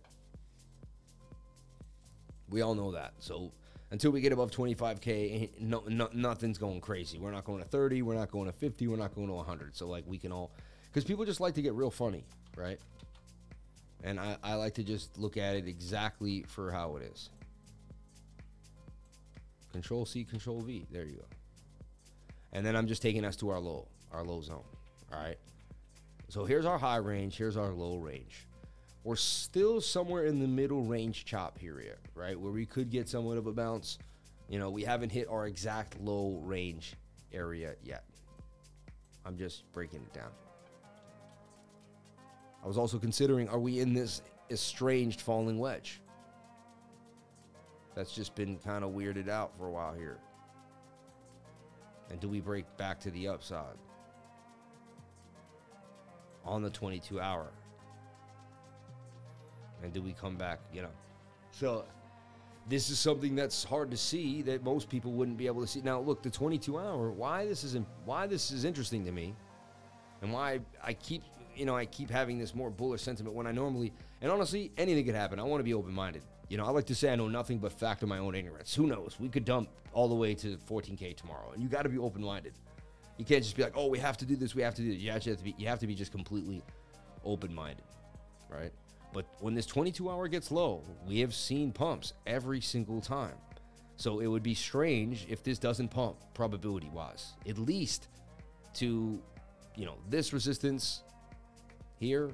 We 2.49 2.63
all 2.63 2.75
know 2.75 2.93
that. 2.93 3.15
So 3.19 3.53
until 3.91 4.11
we 4.11 4.21
get 4.21 4.33
above 4.33 4.51
25k, 4.51 5.43
eh, 5.43 5.47
no, 5.61 5.83
no, 5.89 6.09
nothing's 6.13 6.59
going 6.59 6.81
crazy. 6.81 7.19
We're 7.19 7.31
not 7.31 7.45
going 7.45 7.63
to 7.63 7.69
30. 7.69 8.03
We're 8.03 8.15
not 8.15 8.31
going 8.31 8.47
to 8.47 8.53
50. 8.53 8.89
We're 8.89 8.97
not 8.97 9.15
going 9.15 9.29
to 9.29 9.35
100. 9.35 9.77
So 9.77 9.87
like 9.87 10.05
we 10.07 10.19
can 10.19 10.33
all, 10.33 10.51
because 10.87 11.05
people 11.05 11.25
just 11.25 11.41
like 11.41 11.55
to 11.55 11.63
get 11.63 11.75
real 11.75 11.91
funny, 11.91 12.25
right? 12.57 12.79
And 14.05 14.21
I, 14.21 14.37
I 14.43 14.55
like 14.55 14.75
to 14.75 14.83
just 14.83 15.19
look 15.19 15.37
at 15.37 15.57
it 15.57 15.67
exactly 15.67 16.45
for 16.49 16.71
how 16.71 16.97
it 16.97 17.03
is. 17.13 17.31
Control 19.73 20.07
C, 20.07 20.25
Control 20.25 20.61
V. 20.61 20.87
There 20.91 21.05
you 21.05 21.17
go. 21.17 21.25
And 22.53 22.65
then 22.65 22.75
I'm 22.77 22.87
just 22.87 23.03
taking 23.03 23.25
us 23.25 23.37
to 23.37 23.51
our 23.51 23.61
low, 23.61 23.87
our 24.13 24.23
low 24.23 24.41
zone. 24.41 24.63
All 25.13 25.21
right. 25.21 25.39
So 26.29 26.45
here's 26.45 26.67
our 26.67 26.79
high 26.79 26.97
range. 26.97 27.37
Here's 27.37 27.57
our 27.57 27.73
low 27.73 27.97
range 27.97 28.47
we're 29.07 29.15
still 29.15 29.81
somewhere 29.81 30.25
in 30.25 30.41
the 30.41 30.49
middle 30.49 30.83
range 30.83 31.25
chop 31.25 31.57
period, 31.57 31.97
right? 32.17 32.39
Where 32.39 32.51
we 32.51 32.67
could 32.67 32.91
get 32.91 33.09
somewhat 33.09 33.39
of 33.39 33.47
a 33.47 33.53
bounce. 33.53 33.99
You 34.49 34.59
know, 34.59 34.69
we 34.69 34.83
haven't 34.83 35.13
hit 35.13 35.29
our 35.29 35.47
exact 35.47 36.01
low 36.01 36.41
range 36.43 36.95
area 37.33 37.77
yet. 37.85 38.03
I'm 39.25 39.39
just 39.39 39.63
breaking 39.73 40.01
it 40.01 40.13
down. 40.13 40.31
I 42.65 42.67
was 42.67 42.77
also 42.77 42.99
considering 42.99 43.49
are 43.49 43.61
we 43.61 43.79
in 43.79 43.95
this 43.95 44.23
estranged 44.51 45.21
falling 45.21 45.61
wedge? 45.61 46.01
That's 47.95 48.13
just 48.13 48.35
been 48.35 48.59
kind 48.59 48.83
of 48.83 48.91
weirded 48.91 49.29
out 49.29 49.57
for 49.57 49.69
a 49.69 49.71
while 49.71 49.95
here. 49.95 50.19
And 52.11 52.19
do 52.19 52.29
we 52.29 52.41
break 52.41 52.65
back 52.77 52.99
to 53.01 53.11
the 53.13 53.29
upside 53.29 53.77
on 56.47 56.63
the 56.63 56.71
22 56.71 57.21
hour? 57.21 57.51
and 59.83 59.93
do 59.93 60.03
we 60.03 60.13
come 60.13 60.37
back? 60.37 60.61
You 60.73 60.83
know, 60.83 60.91
so 61.51 61.85
this 62.69 62.91
is 62.91 62.99
something 62.99 63.35
that's 63.35 63.65
hard 63.65 63.91
to 63.91 63.97
see 63.97 64.43
that 64.43 64.65
most 64.65 64.89
people 64.89 65.13
wouldn't 65.13 65.37
be 65.37 65.47
able 65.47 65.61
to 65.63 65.67
see. 65.67 65.81
Now, 65.81 66.01
look, 66.01 66.23
the 66.23 66.31
22 66.31 66.79
hour. 66.79 67.11
Why 67.11 67.47
this 67.47 67.65
is 67.65 67.77
why 68.05 68.27
this 68.27 68.51
is 68.51 68.65
interesting 68.65 69.05
to 69.05 69.13
me, 69.13 69.35
and 70.23 70.33
why 70.33 70.61
I 70.83 70.93
keep 70.95 71.23
you 71.55 71.65
know 71.65 71.77
I 71.77 71.87
keep 71.87 72.11
having 72.11 72.39
this 72.39 72.55
more 72.55 72.71
bullish 72.71 73.03
sentiment 73.03 73.35
when 73.35 73.47
I 73.47 73.53
normally 73.53 73.93
and 74.21 74.31
honestly 74.31 74.73
anything 74.77 75.05
could 75.05 75.15
happen. 75.15 75.39
I 75.39 75.43
want 75.45 75.61
to 75.61 75.65
be 75.65 75.75
open 75.75 75.93
minded. 75.93 76.23
You 76.49 76.57
know, 76.57 76.65
I 76.65 76.71
like 76.71 76.87
to 76.87 76.95
say 76.95 77.13
I 77.13 77.17
know 77.17 77.27
nothing 77.27 77.59
but 77.59 77.73
fact 77.73 78.05
of 78.05 78.09
my 78.09 78.19
own 78.19 78.37
ignorance. 78.37 78.73
Who 78.73 78.87
knows? 78.87 79.17
We 79.19 79.29
could 79.29 79.45
dump 79.45 79.69
all 79.93 80.09
the 80.09 80.15
way 80.15 80.33
to 80.37 80.57
14k 80.57 81.17
tomorrow, 81.17 81.51
and 81.53 81.61
you 81.61 81.69
got 81.69 81.83
to 81.83 81.89
be 81.89 81.99
open 81.99 82.23
minded. 82.23 82.53
You 83.19 83.25
can't 83.25 83.43
just 83.43 83.57
be 83.57 83.63
like, 83.63 83.73
oh, 83.75 83.87
we 83.87 83.99
have 83.99 84.17
to 84.19 84.27
do 84.27 84.37
this, 84.37 84.55
we 84.55 84.63
have 84.63 84.75
to 84.75 84.83
do 84.83 84.93
this. 84.93 84.99
You 84.99 85.11
actually 85.11 85.33
have 85.33 85.39
to 85.39 85.45
be, 85.45 85.55
you 85.59 85.69
have 85.69 85.79
to 85.81 85.87
be 85.87 85.95
just 85.95 86.13
completely 86.13 86.63
open 87.25 87.55
minded, 87.55 87.85
right? 88.51 88.73
But 89.13 89.27
when 89.41 89.55
this 89.55 89.67
22 89.67 90.11
hour 90.11 90.29
gets 90.29 90.51
low, 90.51 90.83
we 91.07 91.21
have 91.21 91.35
seen 91.35 91.73
pumps 91.73 92.13
every 92.27 92.61
single 92.61 93.01
time. 93.01 93.35
So 93.97 94.21
it 94.21 94.27
would 94.27 94.43
be 94.43 94.55
strange 94.55 95.27
if 95.29 95.43
this 95.43 95.59
doesn't 95.59 95.89
pump 95.89 96.17
probability 96.35 96.91
wise, 96.93 97.33
at 97.49 97.59
least 97.59 98.09
to, 98.75 99.19
you 99.75 99.87
know, 99.87 99.97
this 100.11 100.35
resistance 100.35 101.03
here 101.99 102.31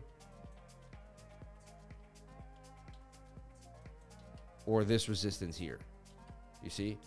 or 4.67 4.83
this 4.83 5.09
resistance 5.09 5.56
here. 5.56 5.79
You 6.65 6.71
see? 6.71 6.98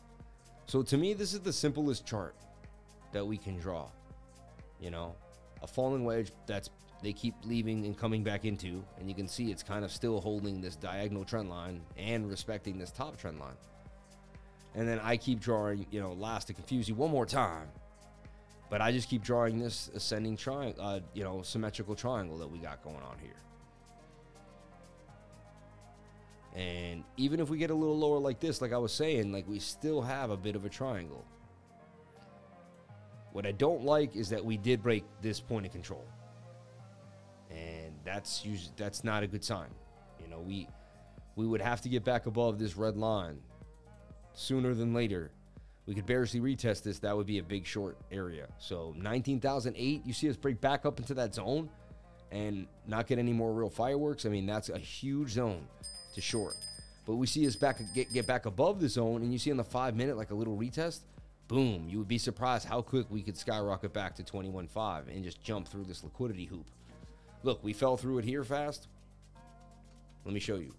So 0.67 0.81
to 0.83 0.97
me, 0.97 1.13
this 1.13 1.33
is 1.33 1.41
the 1.41 1.53
simplest 1.53 2.05
chart 2.05 2.35
that 3.15 3.25
we 3.25 3.37
can 3.37 3.57
draw. 3.57 3.87
You 4.81 4.91
know, 4.91 5.15
a 5.63 5.67
falling 5.67 6.03
wedge 6.03 6.31
that's 6.45 6.69
they 7.01 7.13
keep 7.13 7.33
leaving 7.45 7.85
and 7.85 7.97
coming 7.97 8.23
back 8.23 8.45
into. 8.45 8.83
And 8.99 9.07
you 9.07 9.15
can 9.15 9.27
see 9.27 9.51
it's 9.51 9.63
kind 9.63 9.85
of 9.85 9.91
still 9.91 10.19
holding 10.19 10.59
this 10.59 10.75
diagonal 10.75 11.23
trend 11.23 11.49
line 11.49 11.81
and 11.97 12.29
respecting 12.29 12.77
this 12.77 12.91
top 12.91 13.17
trend 13.17 13.39
line. 13.39 13.55
And 14.75 14.87
then 14.87 14.99
I 14.99 15.15
keep 15.15 15.39
drawing, 15.39 15.85
you 15.91 16.01
know, 16.01 16.13
last 16.13 16.47
to 16.47 16.53
confuse 16.53 16.89
you 16.89 16.95
one 16.95 17.09
more 17.09 17.25
time. 17.25 17.69
But 18.69 18.81
I 18.81 18.91
just 18.91 19.09
keep 19.09 19.23
drawing 19.23 19.59
this 19.59 19.89
ascending 19.93 20.35
triangle, 20.35 20.83
uh, 20.83 20.99
you 21.13 21.23
know, 21.23 21.41
symmetrical 21.41 21.95
triangle 21.95 22.37
that 22.39 22.51
we 22.51 22.57
got 22.57 22.83
going 22.83 22.97
on 22.97 23.17
here. 23.21 23.31
And 26.55 27.03
even 27.15 27.39
if 27.39 27.49
we 27.49 27.57
get 27.57 27.69
a 27.69 27.75
little 27.75 27.97
lower 27.97 28.19
like 28.19 28.39
this, 28.39 28.61
like 28.61 28.73
I 28.73 28.77
was 28.77 28.91
saying, 28.91 29.31
like 29.31 29.47
we 29.47 29.59
still 29.59 30.01
have 30.01 30.31
a 30.31 30.37
bit 30.37 30.55
of 30.55 30.65
a 30.65 30.69
triangle. 30.69 31.23
What 33.35 33.45
I 33.45 33.51
don't 33.51 33.83
like 33.83 34.15
is 34.15 34.29
that 34.29 34.45
we 34.45 34.55
did 34.55 34.81
break 34.81 35.03
this 35.21 35.41
point 35.41 35.65
of 35.65 35.73
control 35.73 36.05
and 37.51 37.93
that's 38.05 38.45
usually 38.45 38.71
that's 38.77 39.03
not 39.03 39.23
a 39.23 39.27
good 39.27 39.43
sign. 39.43 39.67
You 40.21 40.29
know, 40.29 40.39
we 40.39 40.69
we 41.35 41.45
would 41.45 41.59
have 41.59 41.81
to 41.81 41.89
get 41.89 42.05
back 42.05 42.27
above 42.27 42.59
this 42.59 42.77
red 42.77 42.95
line 42.95 43.39
sooner 44.31 44.73
than 44.73 44.93
later. 44.93 45.31
we 45.85 45.93
could 45.93 46.05
barely 46.05 46.39
retest 46.39 46.83
this. 46.83 46.99
That 46.99 47.13
would 47.17 47.27
be 47.27 47.39
a 47.39 47.43
big 47.43 47.65
short 47.65 47.97
area. 48.09 48.47
So 48.57 48.93
19,008, 48.97 50.05
you 50.05 50.13
see 50.13 50.29
us 50.29 50.37
break 50.37 50.61
back 50.61 50.85
up 50.85 50.97
into 50.97 51.13
that 51.15 51.35
zone 51.35 51.69
and 52.31 52.67
not 52.87 53.05
get 53.05 53.19
any 53.19 53.33
more 53.33 53.51
real 53.51 53.69
fireworks. 53.69 54.25
I 54.25 54.29
mean, 54.29 54.45
that's 54.45 54.69
a 54.69 54.79
huge 54.79 55.31
zone 55.31 55.67
to 56.13 56.21
short. 56.21 56.55
But 57.05 57.15
we 57.15 57.27
see 57.27 57.45
us 57.45 57.57
back 57.57 57.81
get, 57.93 58.13
get 58.13 58.27
back 58.27 58.45
above 58.45 58.79
the 58.79 58.87
zone, 58.87 59.23
and 59.23 59.33
you 59.33 59.39
see 59.39 59.51
on 59.51 59.57
the 59.57 59.63
five 59.65 59.93
minute, 59.93 60.15
like 60.15 60.31
a 60.31 60.35
little 60.35 60.55
retest, 60.55 61.01
boom, 61.47 61.87
you 61.87 61.97
would 61.99 62.07
be 62.07 62.17
surprised 62.17 62.67
how 62.67 62.81
quick 62.81 63.05
we 63.09 63.21
could 63.21 63.37
skyrocket 63.37 63.93
back 63.93 64.15
to 64.15 64.23
21.5 64.23 65.07
and 65.07 65.23
just 65.23 65.41
jump 65.41 65.67
through 65.67 65.85
this 65.85 66.03
liquidity 66.03 66.45
hoop. 66.45 66.65
Look, 67.43 67.63
we 67.63 67.73
fell 67.73 67.97
through 67.97 68.19
it 68.19 68.25
here 68.25 68.43
fast. 68.43 68.87
Let 70.23 70.33
me 70.33 70.39
show 70.39 70.55
you. 70.55 70.73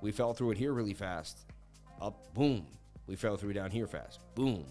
We 0.00 0.12
fell 0.12 0.34
through 0.34 0.52
it 0.52 0.58
here 0.58 0.72
really 0.72 0.94
fast. 0.94 1.46
Up, 2.00 2.32
boom. 2.34 2.66
We 3.06 3.16
fell 3.16 3.36
through 3.36 3.54
down 3.54 3.70
here 3.70 3.86
fast. 3.86 4.20
Boom. 4.34 4.64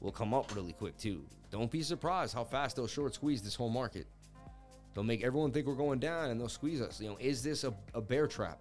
We'll 0.00 0.12
come 0.12 0.34
up 0.34 0.54
really 0.54 0.72
quick 0.72 0.96
too. 0.98 1.24
Don't 1.50 1.70
be 1.70 1.82
surprised 1.82 2.34
how 2.34 2.44
fast 2.44 2.76
they'll 2.76 2.88
short 2.88 3.14
squeeze 3.14 3.42
this 3.42 3.54
whole 3.54 3.70
market. 3.70 4.06
They'll 4.94 5.04
make 5.04 5.22
everyone 5.22 5.52
think 5.52 5.66
we're 5.66 5.74
going 5.74 5.98
down 5.98 6.30
and 6.30 6.40
they'll 6.40 6.48
squeeze 6.48 6.80
us. 6.80 7.00
You 7.00 7.10
know, 7.10 7.16
is 7.20 7.42
this 7.42 7.64
a, 7.64 7.72
a 7.94 8.00
bear 8.00 8.26
trap? 8.26 8.58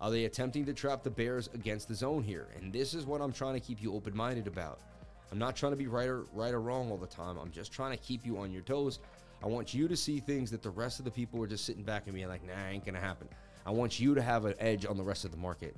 Are 0.00 0.10
they 0.10 0.24
attempting 0.24 0.64
to 0.66 0.74
trap 0.74 1.02
the 1.02 1.10
Bears 1.10 1.48
against 1.54 1.88
the 1.88 1.94
zone 1.94 2.22
here? 2.22 2.48
And 2.60 2.72
this 2.72 2.94
is 2.94 3.06
what 3.06 3.20
I'm 3.20 3.32
trying 3.32 3.54
to 3.54 3.60
keep 3.60 3.82
you 3.82 3.94
open 3.94 4.16
minded 4.16 4.46
about. 4.46 4.80
I'm 5.32 5.38
not 5.38 5.56
trying 5.56 5.72
to 5.72 5.76
be 5.76 5.86
right 5.86 6.08
or 6.08 6.24
right 6.32 6.52
or 6.52 6.60
wrong 6.60 6.90
all 6.90 6.96
the 6.96 7.06
time. 7.06 7.38
I'm 7.38 7.50
just 7.50 7.72
trying 7.72 7.90
to 7.90 7.96
keep 7.96 8.24
you 8.24 8.38
on 8.38 8.52
your 8.52 8.62
toes. 8.62 9.00
I 9.42 9.46
want 9.46 9.74
you 9.74 9.88
to 9.88 9.96
see 9.96 10.20
things 10.20 10.50
that 10.50 10.62
the 10.62 10.70
rest 10.70 10.98
of 10.98 11.04
the 11.04 11.10
people 11.10 11.42
are 11.42 11.46
just 11.46 11.64
sitting 11.64 11.82
back 11.82 12.06
and 12.06 12.14
being 12.14 12.28
like, 12.28 12.46
nah, 12.46 12.68
ain't 12.68 12.84
gonna 12.84 13.00
happen. 13.00 13.28
I 13.66 13.70
want 13.70 13.98
you 13.98 14.14
to 14.14 14.22
have 14.22 14.44
an 14.44 14.54
edge 14.58 14.86
on 14.86 14.96
the 14.96 15.02
rest 15.02 15.24
of 15.24 15.30
the 15.30 15.36
market. 15.36 15.76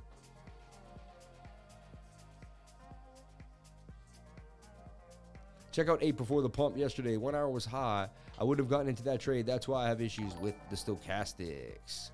Check 5.71 5.89
out 5.89 5.99
eight 6.01 6.17
before 6.17 6.41
the 6.41 6.49
pump 6.49 6.75
yesterday. 6.75 7.17
One 7.17 7.35
hour 7.35 7.49
was 7.49 7.65
high. 7.65 8.09
I 8.39 8.43
would 8.43 8.57
have 8.57 8.67
gotten 8.69 8.87
into 8.87 9.03
that 9.03 9.19
trade. 9.19 9.45
That's 9.45 9.67
why 9.67 9.85
I 9.85 9.89
have 9.89 10.01
issues 10.01 10.33
with 10.37 10.55
the 10.69 10.75
stochastics. 10.75 12.09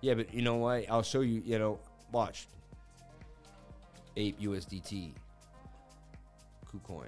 Yeah, 0.00 0.14
but 0.14 0.32
you 0.34 0.42
know 0.42 0.56
what? 0.56 0.90
I'll 0.90 1.02
show 1.02 1.20
you. 1.20 1.42
You 1.44 1.58
know, 1.58 1.78
watch. 2.10 2.48
Ape 4.16 4.40
USDT. 4.40 5.12
KuCoin. 6.72 7.06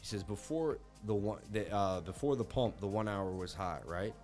He 0.00 0.06
says 0.06 0.22
before 0.22 0.78
the 1.04 1.14
one 1.14 1.38
the 1.52 1.72
uh, 1.72 2.00
before 2.00 2.36
the 2.36 2.44
pump, 2.44 2.80
the 2.80 2.86
one 2.86 3.08
hour 3.08 3.30
was 3.30 3.52
high, 3.54 3.80
right? 3.84 4.14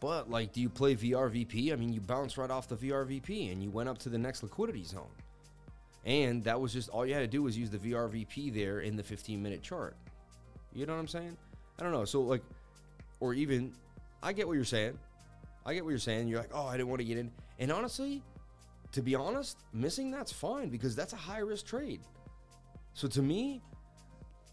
But 0.00 0.30
like, 0.30 0.52
do 0.52 0.60
you 0.60 0.68
play 0.68 0.94
VRVP? 0.94 1.72
I 1.72 1.76
mean, 1.76 1.92
you 1.92 2.00
bounce 2.02 2.36
right 2.36 2.50
off 2.50 2.68
the 2.68 2.76
VRVP 2.76 3.50
and 3.50 3.62
you 3.62 3.70
went 3.70 3.88
up 3.88 3.96
to 4.00 4.10
the 4.10 4.18
next 4.18 4.42
liquidity 4.42 4.84
zone. 4.84 5.08
And 6.04 6.44
that 6.44 6.60
was 6.60 6.74
just 6.74 6.90
all 6.90 7.06
you 7.06 7.14
had 7.14 7.20
to 7.20 7.26
do 7.26 7.42
was 7.42 7.56
use 7.56 7.70
the 7.70 7.78
VRVP 7.78 8.52
there 8.52 8.80
in 8.80 8.96
the 8.96 9.02
15 9.02 9.42
minute 9.42 9.62
chart. 9.62 9.96
You 10.74 10.84
know 10.84 10.92
what 10.92 11.00
I'm 11.00 11.08
saying? 11.08 11.38
I 11.78 11.82
don't 11.82 11.92
know. 11.92 12.04
So 12.04 12.20
like, 12.20 12.42
or 13.20 13.32
even, 13.32 13.72
I 14.22 14.34
get 14.34 14.46
what 14.46 14.54
you're 14.54 14.64
saying. 14.64 14.98
I 15.66 15.74
get 15.74 15.84
what 15.84 15.90
you're 15.90 15.98
saying. 15.98 16.28
You're 16.28 16.40
like, 16.40 16.50
oh, 16.52 16.66
I 16.66 16.76
didn't 16.76 16.88
want 16.88 17.00
to 17.00 17.04
get 17.04 17.18
in. 17.18 17.30
And 17.58 17.72
honestly, 17.72 18.22
to 18.92 19.02
be 19.02 19.14
honest, 19.14 19.58
missing 19.72 20.10
that's 20.10 20.32
fine 20.32 20.68
because 20.68 20.94
that's 20.94 21.12
a 21.12 21.16
high 21.16 21.38
risk 21.38 21.66
trade. 21.66 22.00
So 22.92 23.08
to 23.08 23.22
me, 23.22 23.60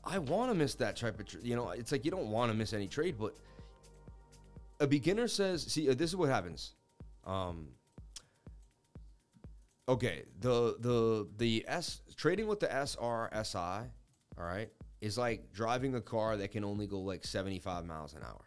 I 0.04 0.18
want 0.18 0.50
to 0.52 0.56
miss 0.56 0.76
that 0.76 0.96
type 0.96 1.20
of, 1.20 1.28
trade. 1.28 1.46
you 1.46 1.56
know, 1.56 1.70
it's 1.70 1.92
like 1.92 2.06
you 2.06 2.12
don't 2.12 2.30
want 2.30 2.52
to 2.52 2.58
miss 2.58 2.74
any 2.74 2.88
trade, 2.88 3.16
but 3.20 3.36
a 4.80 4.88
beginner 4.88 5.28
says, 5.28 5.64
see, 5.64 5.90
uh, 5.90 5.94
this 5.94 6.10
is 6.10 6.16
what 6.16 6.30
happens. 6.30 6.74
Um, 7.26 7.68
okay, 9.88 10.24
the 10.40 10.76
the 10.80 11.28
the 11.38 11.64
S 11.68 12.02
trading 12.16 12.48
with 12.48 12.60
the 12.60 12.68
SRSI, 12.68 13.86
all 14.40 14.44
right, 14.44 14.70
is 15.02 15.18
like 15.20 15.52
driving 15.54 15.94
a 15.96 16.02
car 16.02 16.36
that 16.38 16.52
can 16.52 16.64
only 16.64 16.88
go 16.88 17.00
like 17.00 17.26
75 17.26 17.86
miles 17.86 18.14
an 18.14 18.24
hour. 18.24 18.42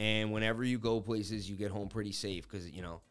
And 0.00 0.32
whenever 0.32 0.64
you 0.64 0.78
go 0.78 0.98
places, 0.98 1.48
you 1.48 1.56
get 1.56 1.70
home 1.70 1.90
pretty 1.90 2.12
safe 2.12 2.48
because 2.48 2.70
you 2.70 2.80
know. 2.80 3.02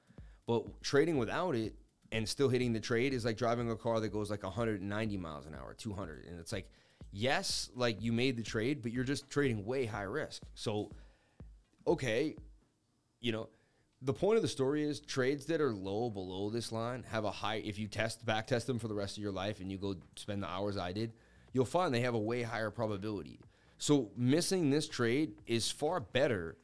But 0.47 0.81
trading 0.81 1.19
without 1.19 1.53
it 1.53 1.75
and 2.11 2.27
still 2.27 2.49
hitting 2.49 2.73
the 2.73 2.79
trade 2.79 3.13
is 3.13 3.23
like 3.23 3.37
driving 3.37 3.69
a 3.69 3.75
car 3.75 3.99
that 3.99 4.09
goes 4.09 4.31
like 4.31 4.41
190 4.41 5.17
miles 5.17 5.45
an 5.45 5.53
hour, 5.53 5.75
200, 5.75 6.25
and 6.25 6.39
it's 6.39 6.51
like, 6.51 6.67
yes, 7.11 7.69
like 7.75 8.01
you 8.01 8.11
made 8.11 8.35
the 8.37 8.41
trade, 8.41 8.81
but 8.81 8.91
you're 8.91 9.03
just 9.03 9.29
trading 9.29 9.63
way 9.65 9.85
high 9.85 10.01
risk. 10.01 10.41
So 10.55 10.89
okay, 11.85 12.35
you 13.21 13.33
know, 13.33 13.49
the 14.01 14.13
point 14.13 14.37
of 14.37 14.41
the 14.41 14.47
story 14.47 14.83
is 14.83 14.99
trades 14.99 15.45
that 15.45 15.61
are 15.61 15.71
low 15.71 16.09
below 16.09 16.49
this 16.49 16.71
line 16.71 17.05
have 17.11 17.23
a 17.23 17.31
high 17.31 17.57
if 17.57 17.77
you 17.77 17.87
test 17.87 18.25
back 18.25 18.47
test 18.47 18.65
them 18.65 18.79
for 18.79 18.87
the 18.87 18.95
rest 18.95 19.15
of 19.15 19.21
your 19.21 19.31
life 19.31 19.59
and 19.59 19.71
you 19.71 19.77
go 19.77 19.95
spend 20.15 20.41
the 20.41 20.47
hours 20.47 20.75
I 20.75 20.93
did, 20.93 21.13
you'll 21.53 21.65
find 21.65 21.93
they 21.93 22.01
have 22.01 22.15
a 22.15 22.19
way 22.19 22.41
higher 22.41 22.71
probability. 22.71 23.39
So 23.77 24.09
missing 24.17 24.71
this 24.71 24.89
trade 24.89 25.33
is 25.45 25.69
far 25.69 25.99
better 25.99 26.57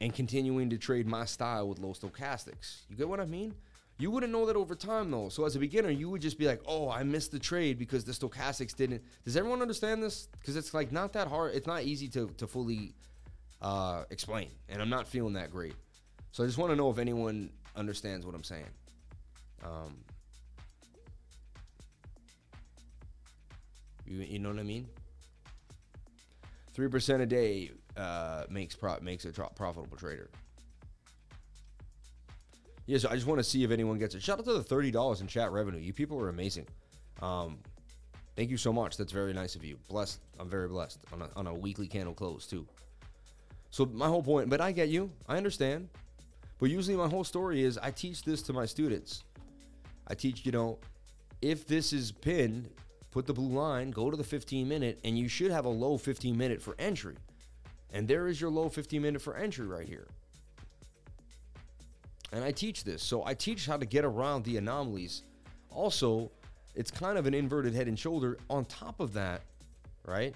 and 0.00 0.14
continuing 0.14 0.70
to 0.70 0.78
trade 0.78 1.06
my 1.06 1.24
style 1.24 1.68
with 1.68 1.78
low 1.78 1.92
stochastics. 1.92 2.82
You 2.88 2.96
get 2.96 3.08
what 3.08 3.20
I 3.20 3.24
mean? 3.24 3.54
You 3.98 4.10
wouldn't 4.10 4.30
know 4.30 4.44
that 4.46 4.56
over 4.56 4.74
time 4.74 5.10
though. 5.10 5.30
So 5.30 5.46
as 5.46 5.56
a 5.56 5.58
beginner, 5.58 5.88
you 5.88 6.10
would 6.10 6.20
just 6.20 6.38
be 6.38 6.46
like, 6.46 6.60
"Oh, 6.66 6.90
I 6.90 7.02
missed 7.02 7.32
the 7.32 7.38
trade 7.38 7.78
because 7.78 8.04
the 8.04 8.12
stochastics 8.12 8.74
didn't." 8.74 9.02
Does 9.24 9.36
everyone 9.36 9.62
understand 9.62 10.02
this? 10.02 10.28
Because 10.38 10.56
it's 10.56 10.74
like 10.74 10.92
not 10.92 11.14
that 11.14 11.28
hard. 11.28 11.54
It's 11.54 11.66
not 11.66 11.84
easy 11.84 12.08
to 12.08 12.28
to 12.36 12.46
fully 12.46 12.94
uh, 13.62 14.04
explain, 14.10 14.50
and 14.68 14.82
I'm 14.82 14.90
not 14.90 15.08
feeling 15.08 15.32
that 15.34 15.50
great. 15.50 15.74
So 16.32 16.44
I 16.44 16.46
just 16.46 16.58
want 16.58 16.72
to 16.72 16.76
know 16.76 16.90
if 16.90 16.98
anyone 16.98 17.50
understands 17.74 18.26
what 18.26 18.34
I'm 18.34 18.44
saying. 18.44 18.66
Um, 19.64 19.96
you, 24.04 24.18
you 24.18 24.38
know 24.38 24.50
what 24.50 24.58
I 24.58 24.62
mean? 24.62 24.88
Three 26.74 26.88
percent 26.88 27.22
a 27.22 27.26
day 27.26 27.70
uh, 27.96 28.44
makes 28.48 28.74
pro- 28.74 29.00
makes 29.00 29.24
a 29.24 29.32
tro- 29.32 29.52
profitable 29.54 29.96
trader. 29.96 30.30
Yeah, 32.86 32.98
so 32.98 33.08
I 33.08 33.14
just 33.14 33.26
want 33.26 33.38
to 33.40 33.44
see 33.44 33.64
if 33.64 33.70
anyone 33.70 33.98
gets 33.98 34.14
it. 34.14 34.22
Shout 34.22 34.38
out 34.38 34.44
to 34.44 34.52
the 34.52 34.62
thirty 34.62 34.90
dollars 34.90 35.20
in 35.20 35.26
chat 35.26 35.50
revenue. 35.52 35.78
You 35.78 35.92
people 35.92 36.20
are 36.20 36.28
amazing. 36.28 36.66
Um, 37.20 37.58
thank 38.36 38.50
you 38.50 38.56
so 38.56 38.72
much. 38.72 38.96
That's 38.96 39.12
very 39.12 39.32
nice 39.32 39.56
of 39.56 39.64
you. 39.64 39.78
Blessed. 39.88 40.20
I'm 40.38 40.48
very 40.48 40.68
blessed 40.68 41.00
on 41.12 41.22
a, 41.22 41.28
on 41.36 41.46
a 41.46 41.54
weekly 41.54 41.88
candle 41.88 42.14
close 42.14 42.46
too. 42.46 42.66
So 43.70 43.86
my 43.86 44.06
whole 44.06 44.22
point, 44.22 44.48
but 44.48 44.60
I 44.60 44.72
get 44.72 44.88
you. 44.88 45.10
I 45.28 45.36
understand. 45.36 45.88
But 46.58 46.70
usually 46.70 46.96
my 46.96 47.08
whole 47.08 47.24
story 47.24 47.62
is 47.62 47.76
I 47.78 47.90
teach 47.90 48.22
this 48.22 48.40
to 48.42 48.52
my 48.52 48.64
students. 48.64 49.24
I 50.06 50.14
teach, 50.14 50.46
you 50.46 50.52
know, 50.52 50.78
if 51.42 51.66
this 51.66 51.92
is 51.92 52.12
pinned, 52.12 52.70
put 53.10 53.26
the 53.26 53.34
blue 53.34 53.48
line, 53.54 53.90
go 53.90 54.10
to 54.10 54.16
the 54.16 54.24
15 54.24 54.66
minute, 54.66 54.98
and 55.04 55.18
you 55.18 55.28
should 55.28 55.50
have 55.50 55.64
a 55.64 55.70
low 55.70 55.98
15 55.98 56.36
minute 56.36 56.62
for 56.62 56.74
entry. 56.78 57.16
And 57.96 58.06
there 58.06 58.28
is 58.28 58.38
your 58.38 58.50
low 58.50 58.68
15 58.68 59.00
minute 59.00 59.22
for 59.22 59.34
entry 59.36 59.66
right 59.66 59.88
here. 59.88 60.06
And 62.30 62.44
I 62.44 62.50
teach 62.50 62.84
this. 62.84 63.02
So 63.02 63.24
I 63.24 63.32
teach 63.32 63.64
how 63.64 63.78
to 63.78 63.86
get 63.86 64.04
around 64.04 64.44
the 64.44 64.58
anomalies. 64.58 65.22
Also, 65.70 66.30
it's 66.74 66.90
kind 66.90 67.16
of 67.16 67.24
an 67.24 67.32
inverted 67.32 67.72
head 67.72 67.88
and 67.88 67.98
shoulder. 67.98 68.36
On 68.50 68.66
top 68.66 69.00
of 69.00 69.14
that, 69.14 69.44
right? 70.04 70.34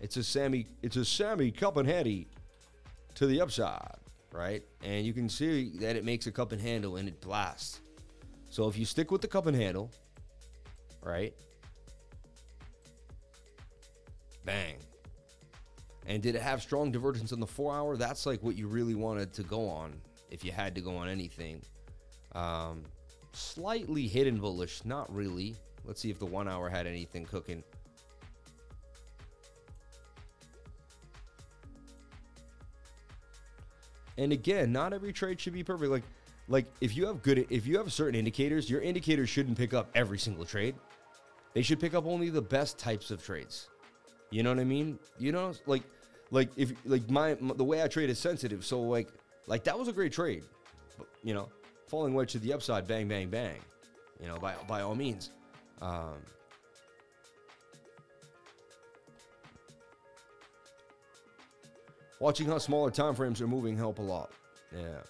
It's 0.00 0.16
a 0.16 0.24
Sammy, 0.24 0.66
it's 0.80 0.96
a 0.96 1.04
Sammy 1.04 1.50
cup 1.50 1.76
and 1.76 1.86
handy 1.86 2.26
to 3.16 3.26
the 3.26 3.42
upside, 3.42 3.98
right? 4.32 4.62
And 4.82 5.04
you 5.04 5.12
can 5.12 5.28
see 5.28 5.76
that 5.80 5.94
it 5.94 6.06
makes 6.06 6.26
a 6.26 6.32
cup 6.32 6.52
and 6.52 6.60
handle 6.60 6.96
and 6.96 7.06
it 7.06 7.20
blasts. 7.20 7.82
So 8.48 8.66
if 8.66 8.78
you 8.78 8.86
stick 8.86 9.10
with 9.10 9.20
the 9.20 9.28
cup 9.28 9.44
and 9.44 9.54
handle, 9.54 9.90
right? 11.02 11.34
Bang. 14.46 14.76
And 16.10 16.20
did 16.20 16.34
it 16.34 16.42
have 16.42 16.60
strong 16.60 16.90
divergence 16.90 17.30
in 17.30 17.38
the 17.38 17.46
four 17.46 17.72
hour? 17.72 17.96
That's 17.96 18.26
like 18.26 18.42
what 18.42 18.56
you 18.56 18.66
really 18.66 18.96
wanted 18.96 19.32
to 19.34 19.44
go 19.44 19.68
on 19.68 19.92
if 20.28 20.44
you 20.44 20.50
had 20.50 20.74
to 20.74 20.80
go 20.80 20.96
on 20.96 21.08
anything. 21.08 21.62
Um, 22.32 22.82
slightly 23.32 24.08
hidden 24.08 24.40
bullish, 24.40 24.84
not 24.84 25.14
really. 25.14 25.54
Let's 25.84 26.00
see 26.00 26.10
if 26.10 26.18
the 26.18 26.26
one 26.26 26.48
hour 26.48 26.68
had 26.68 26.88
anything 26.88 27.24
cooking. 27.24 27.62
And 34.18 34.32
again, 34.32 34.72
not 34.72 34.92
every 34.92 35.12
trade 35.12 35.40
should 35.40 35.52
be 35.52 35.62
perfect. 35.62 35.92
Like, 35.92 36.02
like 36.48 36.66
if 36.80 36.96
you 36.96 37.06
have 37.06 37.22
good, 37.22 37.46
if 37.50 37.68
you 37.68 37.78
have 37.78 37.92
certain 37.92 38.16
indicators, 38.16 38.68
your 38.68 38.80
indicators 38.80 39.28
shouldn't 39.28 39.56
pick 39.56 39.74
up 39.74 39.88
every 39.94 40.18
single 40.18 40.44
trade. 40.44 40.74
They 41.54 41.62
should 41.62 41.78
pick 41.78 41.94
up 41.94 42.04
only 42.04 42.30
the 42.30 42.42
best 42.42 42.78
types 42.78 43.12
of 43.12 43.24
trades. 43.24 43.68
You 44.32 44.42
know 44.42 44.50
what 44.50 44.58
I 44.58 44.64
mean? 44.64 44.98
You 45.16 45.30
know, 45.30 45.52
like, 45.66 45.82
like 46.30 46.50
if 46.56 46.72
like 46.84 47.08
my, 47.10 47.36
my 47.40 47.54
the 47.54 47.64
way 47.64 47.82
I 47.82 47.88
trade 47.88 48.10
is 48.10 48.18
sensitive. 48.18 48.64
So 48.64 48.80
like, 48.80 49.08
like 49.46 49.64
that 49.64 49.78
was 49.78 49.88
a 49.88 49.92
great 49.92 50.12
trade. 50.12 50.44
But, 50.98 51.08
you 51.22 51.34
know, 51.34 51.48
falling 51.86 52.14
wedge 52.14 52.32
to 52.32 52.38
the 52.38 52.52
upside, 52.52 52.86
bang, 52.86 53.08
bang, 53.08 53.28
bang. 53.28 53.58
You 54.20 54.28
know, 54.28 54.38
by 54.38 54.54
by 54.68 54.82
all 54.82 54.94
means. 54.94 55.30
Um, 55.80 56.16
Watching 62.20 62.46
how 62.46 62.58
smaller 62.58 62.90
time 62.90 63.14
frames 63.14 63.40
are 63.40 63.48
moving 63.48 63.78
help 63.78 63.98
a 63.98 64.02
lot. 64.02 64.30
Yeah. 64.76 65.00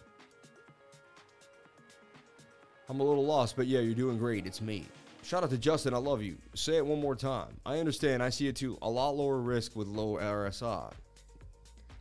I'm 2.88 3.00
a 3.00 3.02
little 3.02 3.24
lost, 3.24 3.56
but 3.56 3.66
yeah, 3.66 3.80
you're 3.80 3.94
doing 3.94 4.16
great. 4.16 4.46
It's 4.46 4.60
me. 4.60 4.86
Shout 5.24 5.42
out 5.42 5.50
to 5.50 5.58
Justin. 5.58 5.92
I 5.92 5.98
love 5.98 6.22
you. 6.22 6.36
Say 6.54 6.76
it 6.76 6.86
one 6.86 7.00
more 7.00 7.16
time. 7.16 7.48
I 7.66 7.78
understand. 7.78 8.22
I 8.22 8.30
see 8.30 8.46
it 8.46 8.54
too. 8.54 8.78
A 8.80 8.88
lot 8.88 9.16
lower 9.16 9.38
risk 9.38 9.74
with 9.74 9.88
low 9.88 10.18
RSI. 10.18 10.92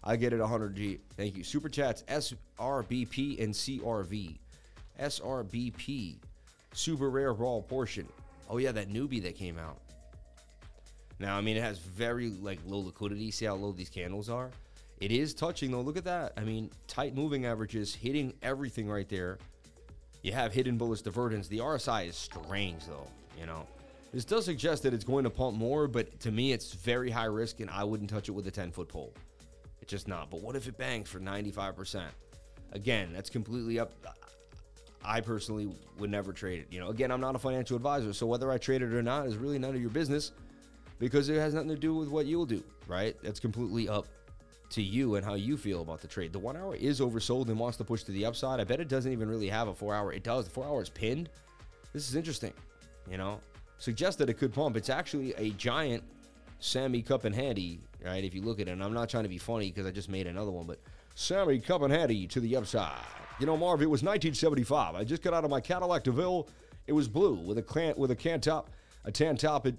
I 0.03 0.15
get 0.15 0.33
it 0.33 0.39
100G. 0.39 0.99
Thank 1.17 1.37
you. 1.37 1.43
Super 1.43 1.69
chats 1.69 2.03
SRBP 2.03 3.43
and 3.43 3.53
CRV. 3.53 4.37
SRBP. 4.99 6.15
Super 6.73 7.09
rare 7.09 7.33
raw 7.33 7.59
portion. 7.59 8.07
Oh 8.49 8.57
yeah, 8.57 8.71
that 8.71 8.89
newbie 8.89 9.21
that 9.23 9.35
came 9.35 9.57
out. 9.57 9.79
Now, 11.19 11.37
I 11.37 11.41
mean, 11.41 11.57
it 11.57 11.63
has 11.63 11.79
very 11.79 12.29
like 12.29 12.59
low 12.65 12.79
liquidity. 12.79 13.29
See 13.31 13.45
how 13.45 13.55
low 13.55 13.71
these 13.71 13.89
candles 13.89 14.29
are? 14.29 14.49
It 14.99 15.11
is 15.11 15.33
touching 15.33 15.71
though. 15.71 15.81
Look 15.81 15.97
at 15.97 16.05
that. 16.05 16.33
I 16.37 16.41
mean, 16.41 16.69
tight 16.87 17.15
moving 17.15 17.45
averages, 17.45 17.93
hitting 17.93 18.33
everything 18.41 18.89
right 18.89 19.07
there. 19.07 19.37
You 20.21 20.31
have 20.33 20.53
hidden 20.53 20.77
bullish 20.77 21.01
divergence. 21.01 21.47
The 21.47 21.59
RSI 21.59 22.07
is 22.07 22.15
strange 22.15 22.85
though. 22.85 23.07
You 23.39 23.45
know, 23.45 23.65
this 24.13 24.25
does 24.25 24.45
suggest 24.45 24.83
that 24.83 24.93
it's 24.93 25.03
going 25.05 25.23
to 25.23 25.29
pump 25.29 25.57
more, 25.57 25.87
but 25.87 26.19
to 26.21 26.31
me, 26.31 26.51
it's 26.51 26.73
very 26.73 27.09
high 27.09 27.25
risk, 27.25 27.59
and 27.59 27.69
I 27.69 27.83
wouldn't 27.83 28.09
touch 28.09 28.27
it 28.27 28.31
with 28.31 28.47
a 28.47 28.51
10 28.51 28.71
foot 28.71 28.89
pole. 28.89 29.13
Just 29.89 30.07
not. 30.07 30.29
But 30.29 30.41
what 30.41 30.55
if 30.55 30.67
it 30.67 30.77
bangs 30.77 31.09
for 31.09 31.19
95%? 31.19 32.03
Again, 32.73 33.09
that's 33.11 33.29
completely 33.29 33.79
up. 33.79 33.91
I 35.03 35.19
personally 35.19 35.67
would 35.97 36.11
never 36.11 36.31
trade 36.31 36.59
it. 36.59 36.67
You 36.69 36.79
know, 36.79 36.89
again, 36.89 37.11
I'm 37.11 37.19
not 37.19 37.35
a 37.35 37.39
financial 37.39 37.75
advisor, 37.75 38.13
so 38.13 38.27
whether 38.27 38.51
I 38.51 38.59
trade 38.59 38.83
it 38.83 38.93
or 38.93 39.01
not 39.01 39.25
is 39.25 39.35
really 39.35 39.57
none 39.57 39.73
of 39.73 39.81
your 39.81 39.89
business 39.89 40.31
because 40.99 41.27
it 41.29 41.39
has 41.39 41.55
nothing 41.55 41.69
to 41.69 41.75
do 41.75 41.95
with 41.95 42.07
what 42.09 42.27
you'll 42.27 42.45
do, 42.45 42.63
right? 42.87 43.15
That's 43.23 43.39
completely 43.39 43.89
up 43.89 44.05
to 44.71 44.83
you 44.83 45.15
and 45.15 45.25
how 45.25 45.33
you 45.33 45.57
feel 45.57 45.81
about 45.81 46.01
the 46.01 46.07
trade. 46.07 46.33
The 46.33 46.37
one 46.37 46.55
hour 46.55 46.75
is 46.75 46.99
oversold 46.99 47.47
and 47.47 47.57
wants 47.57 47.77
to 47.79 47.83
push 47.83 48.03
to 48.03 48.11
the 48.11 48.25
upside. 48.25 48.59
I 48.59 48.65
bet 48.65 48.79
it 48.79 48.89
doesn't 48.89 49.11
even 49.11 49.27
really 49.27 49.49
have 49.49 49.69
a 49.69 49.73
four 49.73 49.95
hour. 49.95 50.13
It 50.13 50.21
does. 50.21 50.45
The 50.45 50.51
four 50.51 50.65
hour 50.65 50.83
is 50.83 50.89
pinned. 50.89 51.29
This 51.93 52.07
is 52.07 52.15
interesting. 52.15 52.53
You 53.09 53.17
know, 53.17 53.41
suggest 53.79 54.19
that 54.19 54.29
it 54.29 54.35
could 54.35 54.53
pump. 54.53 54.77
It's 54.77 54.91
actually 54.91 55.33
a 55.33 55.49
giant 55.51 56.03
Sammy 56.59 57.01
Cup 57.01 57.25
and 57.25 57.33
Handy, 57.33 57.79
right? 58.03 58.23
If 58.23 58.33
you 58.33 58.41
look 58.41 58.59
at 58.59 58.67
it, 58.67 58.71
and 58.71 58.83
I'm 58.83 58.93
not 58.93 59.09
trying 59.09 59.23
to 59.23 59.29
be 59.29 59.37
funny 59.37 59.71
because 59.71 59.85
I 59.85 59.91
just 59.91 60.09
made 60.09 60.27
another 60.27 60.51
one, 60.51 60.65
but 60.65 60.79
Sammy 61.15 61.61
Handy 61.67 62.27
to 62.27 62.39
the 62.39 62.55
upside. 62.55 62.97
You 63.39 63.45
know, 63.45 63.57
Marv, 63.57 63.81
it 63.81 63.89
was 63.89 64.03
1975. 64.03 64.95
I 64.95 65.03
just 65.03 65.21
got 65.21 65.33
out 65.33 65.43
of 65.43 65.49
my 65.49 65.61
Cadillac 65.61 66.03
DeVille. 66.03 66.47
It 66.87 66.93
was 66.93 67.07
blue 67.07 67.35
with 67.35 67.57
a 67.57 67.61
can 67.61 67.93
with 67.97 68.11
a 68.11 68.15
can 68.15 68.41
top, 68.41 68.69
a 69.05 69.11
tan 69.11 69.37
top. 69.37 69.65
It, 69.65 69.75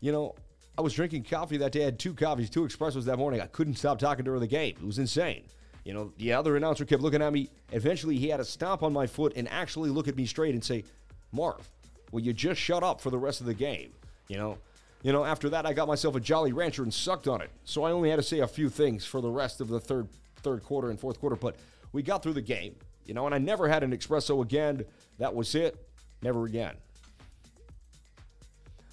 you 0.00 0.12
know, 0.12 0.34
I 0.76 0.82
was 0.82 0.94
drinking 0.94 1.24
coffee 1.24 1.56
that 1.58 1.72
day. 1.72 1.82
I 1.82 1.84
had 1.86 1.98
two 1.98 2.14
coffees, 2.14 2.50
two 2.50 2.62
espressos 2.62 3.04
that 3.04 3.18
morning. 3.18 3.40
I 3.40 3.46
couldn't 3.46 3.76
stop 3.76 3.98
talking 3.98 4.24
during 4.24 4.40
the 4.40 4.46
game. 4.46 4.74
It 4.80 4.84
was 4.84 4.98
insane. 4.98 5.44
You 5.84 5.92
know, 5.92 6.12
the 6.16 6.32
other 6.32 6.56
announcer 6.56 6.84
kept 6.84 7.02
looking 7.02 7.22
at 7.22 7.32
me. 7.32 7.50
Eventually, 7.72 8.16
he 8.16 8.28
had 8.28 8.38
to 8.38 8.44
stomp 8.44 8.82
on 8.82 8.92
my 8.92 9.06
foot 9.06 9.34
and 9.36 9.48
actually 9.50 9.90
look 9.90 10.08
at 10.08 10.16
me 10.16 10.26
straight 10.26 10.54
and 10.54 10.64
say, 10.64 10.84
Marv, 11.30 11.68
will 12.10 12.22
you 12.22 12.32
just 12.32 12.60
shut 12.60 12.82
up 12.82 13.00
for 13.00 13.10
the 13.10 13.18
rest 13.18 13.40
of 13.40 13.46
the 13.46 13.54
game? 13.54 13.92
You 14.28 14.38
know, 14.38 14.58
you 15.04 15.12
know, 15.12 15.22
after 15.22 15.50
that, 15.50 15.66
I 15.66 15.74
got 15.74 15.86
myself 15.86 16.16
a 16.16 16.20
Jolly 16.20 16.52
Rancher 16.52 16.82
and 16.82 16.92
sucked 16.92 17.28
on 17.28 17.42
it. 17.42 17.50
So 17.64 17.84
I 17.84 17.92
only 17.92 18.08
had 18.08 18.16
to 18.16 18.22
say 18.22 18.40
a 18.40 18.46
few 18.46 18.70
things 18.70 19.04
for 19.04 19.20
the 19.20 19.30
rest 19.30 19.60
of 19.60 19.68
the 19.68 19.78
third 19.78 20.08
third 20.38 20.62
quarter 20.62 20.90
and 20.90 20.98
fourth 20.98 21.20
quarter. 21.20 21.36
But 21.36 21.56
we 21.92 22.02
got 22.02 22.22
through 22.22 22.32
the 22.32 22.42
game, 22.42 22.74
you 23.04 23.12
know, 23.12 23.26
and 23.26 23.34
I 23.34 23.38
never 23.38 23.68
had 23.68 23.82
an 23.82 23.96
espresso 23.96 24.42
again. 24.42 24.84
That 25.18 25.34
was 25.34 25.54
it. 25.54 25.76
Never 26.22 26.46
again. 26.46 26.74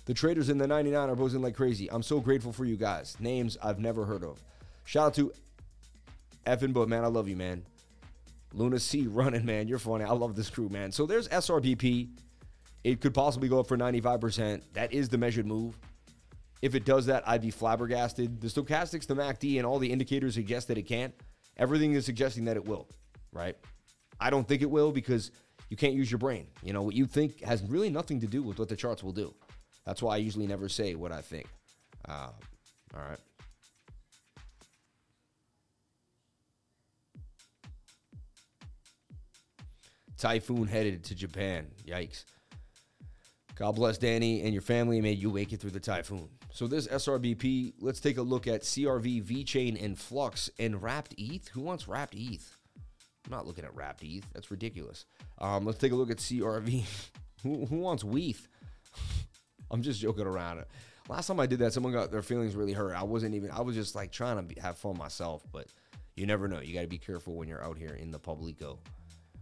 The 0.06 0.14
traders 0.14 0.50
in 0.50 0.58
the 0.58 0.68
99 0.68 1.10
are 1.10 1.16
buzzing 1.16 1.42
like 1.42 1.56
crazy. 1.56 1.90
I'm 1.90 2.04
so 2.04 2.20
grateful 2.20 2.52
for 2.52 2.66
you 2.66 2.76
guys. 2.76 3.16
Names 3.22 3.58
I've 3.64 3.80
never 3.80 4.04
heard 4.04 4.24
of. 4.24 4.42
Shout 4.84 5.08
out 5.08 5.14
to 5.14 5.32
Evan, 6.46 6.74
but 6.74 6.90
man, 6.90 7.06
I 7.06 7.08
love 7.08 7.30
you, 7.30 7.38
man. 7.38 7.64
Luna 8.54 8.80
C 8.80 9.08
running, 9.08 9.46
man. 9.46 9.70
You're 9.70 9.80
funny. 9.80 10.04
I 10.04 10.12
love 10.12 10.36
this 10.36 10.50
crew, 10.50 10.68
man. 10.68 10.92
So 10.92 11.06
there's 11.06 11.30
SRBP. 11.30 12.10
It 12.84 13.00
could 13.00 13.14
possibly 13.14 13.48
go 13.48 13.62
up 13.62 13.68
for 13.68 13.78
95%. 13.78 14.62
That 14.74 14.92
is 14.92 15.08
the 15.08 15.18
measured 15.18 15.46
move. 15.46 15.78
If 16.62 16.76
it 16.76 16.86
does 16.86 17.08
that, 17.08 17.28
I'd 17.28 17.42
be 17.42 17.50
flabbergasted. 17.50 18.40
The 18.40 18.48
stochastics, 18.48 19.08
the 19.08 19.16
MACD, 19.16 19.58
and 19.58 19.66
all 19.66 19.80
the 19.80 19.92
indicators 19.92 20.36
suggest 20.36 20.68
that 20.68 20.78
it 20.78 20.84
can't. 20.84 21.14
Everything 21.58 21.94
is 21.94 22.06
suggesting 22.06 22.46
that 22.46 22.56
it 22.56 22.66
will, 22.66 22.88
right? 23.32 23.58
I 24.20 24.30
don't 24.30 24.48
think 24.48 24.62
it 24.62 24.70
will 24.70 24.92
because 24.92 25.32
you 25.70 25.78
can't 25.78 25.94
use 25.94 26.12
your 26.12 26.20
brain. 26.20 26.48
You 26.64 26.74
know, 26.74 26.84
what 26.84 26.96
you 26.96 27.06
think 27.06 27.42
has 27.42 27.64
really 27.64 27.90
nothing 27.90 28.20
to 28.22 28.28
do 28.28 28.44
with 28.44 28.60
what 28.60 28.70
the 28.70 28.76
charts 28.76 29.04
will 29.04 29.12
do. 29.12 29.34
That's 29.86 30.02
why 30.02 30.16
I 30.16 30.18
usually 30.18 30.46
never 30.46 30.70
say 30.70 30.94
what 30.96 31.12
I 31.12 31.22
think. 31.22 31.48
Uh, 32.08 32.30
all 32.94 33.02
right. 33.02 33.20
Typhoon 40.18 40.68
headed 40.68 41.04
to 41.06 41.16
Japan. 41.16 41.66
Yikes. 41.88 42.26
God 43.56 43.76
bless 43.76 43.98
Danny 43.98 44.44
and 44.44 44.54
your 44.54 44.62
family. 44.62 45.02
May 45.02 45.14
you 45.14 45.32
make 45.32 45.52
it 45.52 45.60
through 45.60 45.72
the 45.72 45.80
typhoon. 45.80 46.30
So 46.54 46.68
this 46.68 46.88
SRBP, 46.88 47.76
let's 47.80 48.02
take 48.02 48.18
a 48.18 48.22
look 48.22 48.46
at 48.46 48.62
CRV, 48.62 49.24
VeChain, 49.24 49.84
and 49.84 49.98
Flux 49.98 50.50
and 50.60 50.82
Wrapped 50.84 51.16
ETH. 51.18 51.48
Who 51.50 51.62
wants 51.62 51.88
Wrapped 51.88 52.14
ETH? 52.16 52.58
I'm 53.26 53.32
not 53.32 53.48
looking 53.48 53.64
at 53.64 53.74
Wrapped 53.74 54.04
ETH. 54.04 54.26
That's 54.34 54.52
ridiculous. 54.52 55.06
Um, 55.38 55.66
let's 55.66 55.78
take 55.78 55.94
a 55.94 55.96
look 55.96 56.12
at 56.12 56.18
CRV. 56.18 56.84
who, 57.44 57.66
who 57.66 57.78
wants 57.78 58.04
WETH? 58.04 58.48
I'm 59.72 59.82
just 59.82 60.02
joking 60.02 60.28
around. 60.28 60.66
Last 61.08 61.28
time 61.28 61.40
I 61.40 61.46
did 61.46 61.60
that, 61.60 61.74
someone 61.74 61.94
got 61.94 62.12
their 62.12 62.22
feelings 62.22 62.56
really 62.56 62.74
hurt. 62.74 62.96
I 62.96 63.04
wasn't 63.04 63.36
even. 63.36 63.52
I 63.52 63.62
was 63.62 63.76
just 63.76 63.96
like 63.96 64.12
trying 64.12 64.36
to 64.36 64.44
be, 64.44 64.60
have 64.60 64.78
fun 64.78 64.98
myself, 64.98 65.44
but 65.52 65.68
you 66.16 66.26
never 66.26 66.48
know. 66.48 66.60
You 66.60 66.74
got 66.74 66.82
to 66.82 66.88
be 66.88 66.98
careful 66.98 67.36
when 67.36 67.48
you're 67.48 67.64
out 67.64 67.78
here 67.78 67.98
in 68.00 68.12
the 68.12 68.20
publico. 68.20 68.78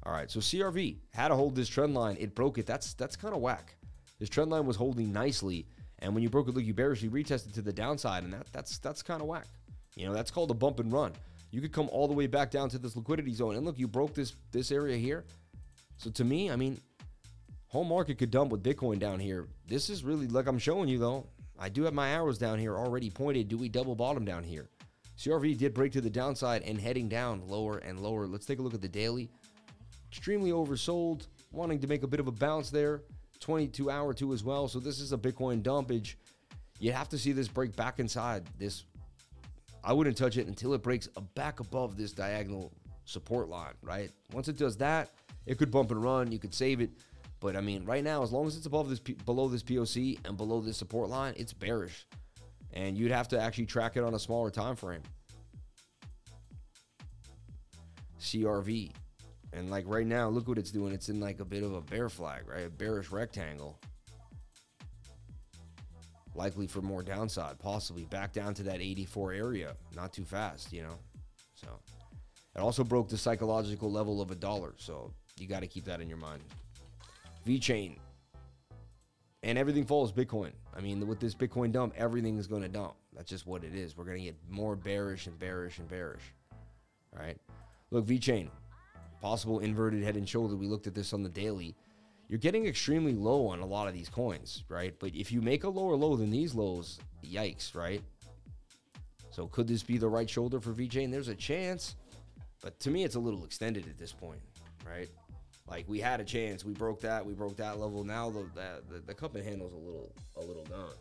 All 0.04 0.14
right, 0.14 0.32
so 0.32 0.40
CRV 0.40 0.98
had 1.12 1.28
to 1.30 1.36
hold 1.36 1.56
this 1.56 1.68
trend 1.68 1.94
line. 1.94 2.16
It 2.20 2.36
broke 2.36 2.58
it. 2.58 2.66
That's 2.66 2.94
that's 2.94 3.16
kind 3.16 3.34
of 3.34 3.42
whack. 3.42 3.76
This 4.20 4.30
trend 4.30 4.52
line 4.52 4.66
was 4.66 4.76
holding 4.76 5.12
nicely, 5.12 5.66
and 6.00 6.14
when 6.14 6.24
you 6.24 6.30
broke 6.30 6.48
it, 6.48 6.56
look, 6.56 6.64
you 6.64 6.74
bearishly 6.74 7.10
retested 7.10 7.54
to 7.54 7.62
the 7.62 7.74
downside, 7.74 8.24
and 8.24 8.34
that 8.34 8.52
that's 8.52 8.78
that's 8.80 9.02
kind 9.02 9.22
of 9.22 9.28
whack. 9.28 9.46
You 9.96 10.06
know, 10.08 10.14
that's 10.14 10.32
called 10.32 10.52
a 10.52 10.56
bump 10.56 10.80
and 10.80 10.92
run. 10.92 11.14
You 11.52 11.62
could 11.62 11.74
come 11.74 11.90
all 11.92 12.08
the 12.08 12.14
way 12.14 12.28
back 12.28 12.52
down 12.52 12.70
to 12.70 12.78
this 12.78 12.96
liquidity 12.96 13.34
zone, 13.34 13.56
and 13.56 13.66
look, 13.66 13.78
you 13.78 13.88
broke 13.88 14.14
this 14.14 14.36
this 14.52 14.72
area 14.72 14.98
here. 14.98 15.26
So 15.98 16.10
to 16.12 16.24
me, 16.24 16.50
I 16.50 16.56
mean, 16.56 16.80
whole 17.68 17.84
market 17.84 18.18
could 18.18 18.32
dump 18.32 18.52
with 18.52 18.64
Bitcoin 18.64 19.00
down 19.00 19.20
here. 19.20 19.48
This 19.68 19.90
is 19.90 20.04
really 20.04 20.28
like 20.28 20.48
I'm 20.48 20.60
showing 20.60 20.90
you 20.90 21.00
though. 21.00 21.28
I 21.58 21.68
do 21.68 21.84
have 21.84 21.94
my 21.94 22.10
arrows 22.10 22.38
down 22.38 22.58
here 22.58 22.78
already 22.78 23.10
pointed. 23.10 23.50
Do 23.50 23.58
we 23.58 23.68
double 23.68 23.96
bottom 23.96 24.24
down 24.24 24.44
here? 24.44 24.70
CRV 25.18 25.58
did 25.58 25.74
break 25.74 25.92
to 25.92 26.02
the 26.02 26.10
downside 26.10 26.64
and 26.64 26.80
heading 26.80 27.10
down 27.10 27.46
lower 27.46 27.80
and 27.80 28.00
lower. 28.00 28.26
Let's 28.26 28.46
take 28.46 28.60
a 28.60 28.62
look 28.62 28.74
at 28.74 28.82
the 28.82 28.88
daily. 28.88 29.30
Extremely 30.10 30.52
oversold, 30.52 31.28
wanting 31.52 31.80
to 31.80 31.88
make 31.88 32.04
a 32.04 32.08
bit 32.08 32.22
of 32.22 32.28
a 32.28 32.32
bounce 32.32 32.70
there. 32.70 33.02
22 33.40 33.90
hour 33.90 34.14
two 34.14 34.34
as 34.34 34.44
well. 34.44 34.68
So 34.68 34.80
this 34.80 35.00
is 35.00 35.14
a 35.14 35.18
Bitcoin 35.18 35.62
dumpage. 35.62 36.18
You 36.80 36.92
have 36.92 37.10
to 37.10 37.18
see 37.18 37.32
this 37.32 37.48
break 37.48 37.76
back 37.76 38.00
inside 38.00 38.44
this. 38.58 38.86
I 39.84 39.94
wouldn't 39.94 40.18
touch 40.18 40.38
it 40.38 40.48
until 40.48 40.74
it 40.74 40.84
breaks 40.84 41.08
back 41.36 41.60
above 41.60 41.98
this 41.98 42.12
diagonal 42.12 42.72
support 43.06 43.50
line, 43.50 43.74
right? 43.82 44.12
Once 44.34 44.48
it 44.48 44.58
does 44.58 44.78
that, 44.78 45.10
it 45.46 45.58
could 45.58 45.72
bump 45.72 45.92
and 45.92 46.04
run. 46.04 46.32
You 46.32 46.40
could 46.40 46.54
save 46.54 46.82
it. 46.82 46.92
But 47.40 47.56
I 47.56 47.62
mean, 47.62 47.86
right 47.86 48.04
now, 48.04 48.22
as 48.22 48.32
long 48.32 48.48
as 48.48 48.58
it's 48.58 48.66
above 48.66 48.90
this, 48.90 49.00
below 49.00 49.48
this 49.48 49.64
POC 49.64 50.20
and 50.26 50.36
below 50.36 50.60
this 50.60 50.78
support 50.78 51.10
line, 51.10 51.34
it's 51.38 51.54
bearish, 51.54 52.06
and 52.74 52.98
you'd 52.98 53.12
have 53.12 53.30
to 53.30 53.40
actually 53.40 53.66
track 53.66 53.96
it 53.96 54.04
on 54.04 54.14
a 54.14 54.20
smaller 54.20 54.50
time 54.50 54.76
frame. 54.76 55.02
CRV, 58.20 58.92
and 59.54 59.70
like 59.70 59.86
right 59.88 60.06
now, 60.06 60.30
look 60.30 60.48
what 60.48 60.58
it's 60.58 60.72
doing. 60.72 60.94
It's 60.94 61.10
in 61.10 61.20
like 61.20 61.40
a 61.40 61.46
bit 61.46 61.64
of 61.64 61.74
a 61.74 61.82
bear 61.82 62.10
flag, 62.10 62.48
right? 62.48 62.68
A 62.68 62.70
bearish 62.70 63.10
rectangle. 63.10 63.80
Likely 66.36 66.68
for 66.68 66.82
more 66.82 67.02
downside, 67.02 67.58
possibly 67.60 68.06
back 68.06 68.32
down 68.32 68.54
to 68.56 68.64
that 68.64 68.80
84 68.80 69.34
area. 69.34 69.76
Not 69.96 70.14
too 70.14 70.24
fast, 70.24 70.72
you 70.72 70.84
know. 70.84 70.96
So 71.56 71.68
it 72.56 72.60
also 72.60 72.84
broke 72.84 73.10
the 73.10 73.18
psychological 73.18 73.92
level 73.92 74.22
of 74.22 74.32
a 74.32 74.36
dollar. 74.36 74.74
So 74.78 75.12
you 75.38 75.48
got 75.48 75.62
to 75.62 75.68
keep 75.68 75.86
that 75.86 76.02
in 76.02 76.08
your 76.08 76.18
mind. 76.18 76.42
VeChain. 77.48 77.98
And 79.42 79.58
everything 79.58 79.86
follows 79.86 80.12
Bitcoin. 80.12 80.52
I 80.76 80.82
mean, 80.82 81.08
with 81.08 81.20
this 81.20 81.34
Bitcoin 81.34 81.72
dump, 81.72 81.94
everything 81.98 82.38
is 82.38 82.46
going 82.46 82.62
to 82.62 82.68
dump. 82.68 82.94
That's 83.16 83.30
just 83.30 83.48
what 83.48 83.64
it 83.64 83.74
is. 83.74 83.98
We're 83.98 84.04
going 84.04 84.20
to 84.20 84.24
get 84.24 84.36
more 84.50 84.76
bearish 84.76 85.28
and 85.28 85.40
bearish 85.40 85.80
and 85.80 85.88
bearish. 85.88 86.24
All 87.14 87.24
right. 87.24 87.38
Look, 87.92 88.06
VeChain, 88.06 88.50
possible 89.22 89.60
inverted 89.60 90.04
head 90.04 90.16
and 90.16 90.28
shoulder. 90.28 90.56
We 90.56 90.68
looked 90.68 90.88
at 90.88 90.96
this 90.96 91.14
on 91.14 91.24
the 91.24 91.30
daily. 91.30 91.76
You're 92.28 92.40
getting 92.40 92.68
extremely 92.68 93.14
low 93.14 93.48
on 93.48 93.60
a 93.60 93.66
lot 93.66 93.88
of 93.88 93.94
these 93.94 94.10
coins, 94.10 94.64
right? 94.70 94.94
But 95.00 95.16
if 95.16 95.32
you 95.32 95.42
make 95.42 95.64
a 95.64 95.70
lower 95.70 95.96
low 95.96 96.16
than 96.16 96.30
these 96.30 96.54
lows, 96.54 97.00
yikes, 97.26 97.76
right? 97.76 98.02
So 99.32 99.48
could 99.48 99.68
this 99.68 99.84
be 99.84 99.98
the 99.98 100.08
right 100.08 100.30
shoulder 100.30 100.60
for 100.60 100.72
VeChain? 100.72 101.12
There's 101.12 101.28
a 101.28 101.36
chance, 101.36 101.96
but 102.62 102.80
to 102.82 102.92
me, 102.92 103.04
it's 103.04 103.16
a 103.16 103.20
little 103.20 103.46
extended 103.46 103.88
at 103.88 103.98
this 103.98 104.12
point, 104.12 104.42
right? 104.88 105.10
Like 105.68 105.88
we 105.88 106.00
had 106.00 106.20
a 106.20 106.24
chance, 106.24 106.66
we 106.66 106.74
broke 106.74 107.00
that, 107.02 107.26
we 107.26 107.34
broke 107.34 107.56
that 107.58 107.80
level. 107.80 108.04
Now 108.04 108.30
the 108.30 108.46
the, 108.90 109.00
the 109.00 109.14
cup 109.14 109.36
and 109.36 109.44
handle's 109.44 109.74
a 109.74 109.78
little 109.78 110.12
a 110.36 110.42
little 110.42 110.66
gone. 110.66 110.94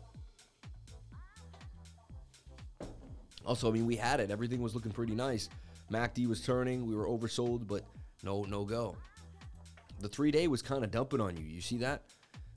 Also, 3.45 3.67
I 3.67 3.71
mean, 3.73 3.87
we 3.87 3.95
had 3.95 4.19
it. 4.19 4.29
Everything 4.29 4.61
was 4.61 4.75
looking 4.75 4.91
pretty 4.91 5.15
nice. 5.15 5.49
MACD 5.91 6.27
was 6.27 6.41
turning. 6.41 6.85
We 6.85 6.95
were 6.95 7.07
oversold, 7.07 7.65
but 7.65 7.83
no, 8.23 8.43
no 8.43 8.65
go. 8.65 8.95
The 9.99 10.09
three 10.09 10.31
day 10.31 10.47
was 10.47 10.61
kind 10.61 10.83
of 10.83 10.91
dumping 10.91 11.21
on 11.21 11.35
you. 11.37 11.43
You 11.43 11.61
see 11.61 11.77
that? 11.77 12.03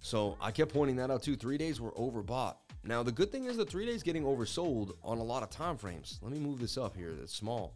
So 0.01 0.37
I 0.41 0.51
kept 0.51 0.73
pointing 0.73 0.97
that 0.97 1.11
out 1.11 1.23
too. 1.23 1.37
Three 1.37 1.59
days 1.59 1.81
were 1.81 1.93
overbought. 1.93 2.57
Now 2.85 3.03
the 3.03 3.13
good 3.13 3.31
thing 3.31 3.45
is 3.45 3.57
the 3.57 3.65
three 3.65 3.87
days 3.87 4.03
getting 4.03 4.25
oversold 4.25 4.93
on 5.05 5.19
a 5.19 5.23
lot 5.23 5.43
of 5.43 5.51
time 5.51 5.77
frames. 5.77 6.19
Let 6.23 6.33
me 6.33 6.39
move 6.39 6.59
this 6.59 6.77
up 6.77 6.97
here. 6.97 7.13
That's 7.19 7.35
small. 7.35 7.75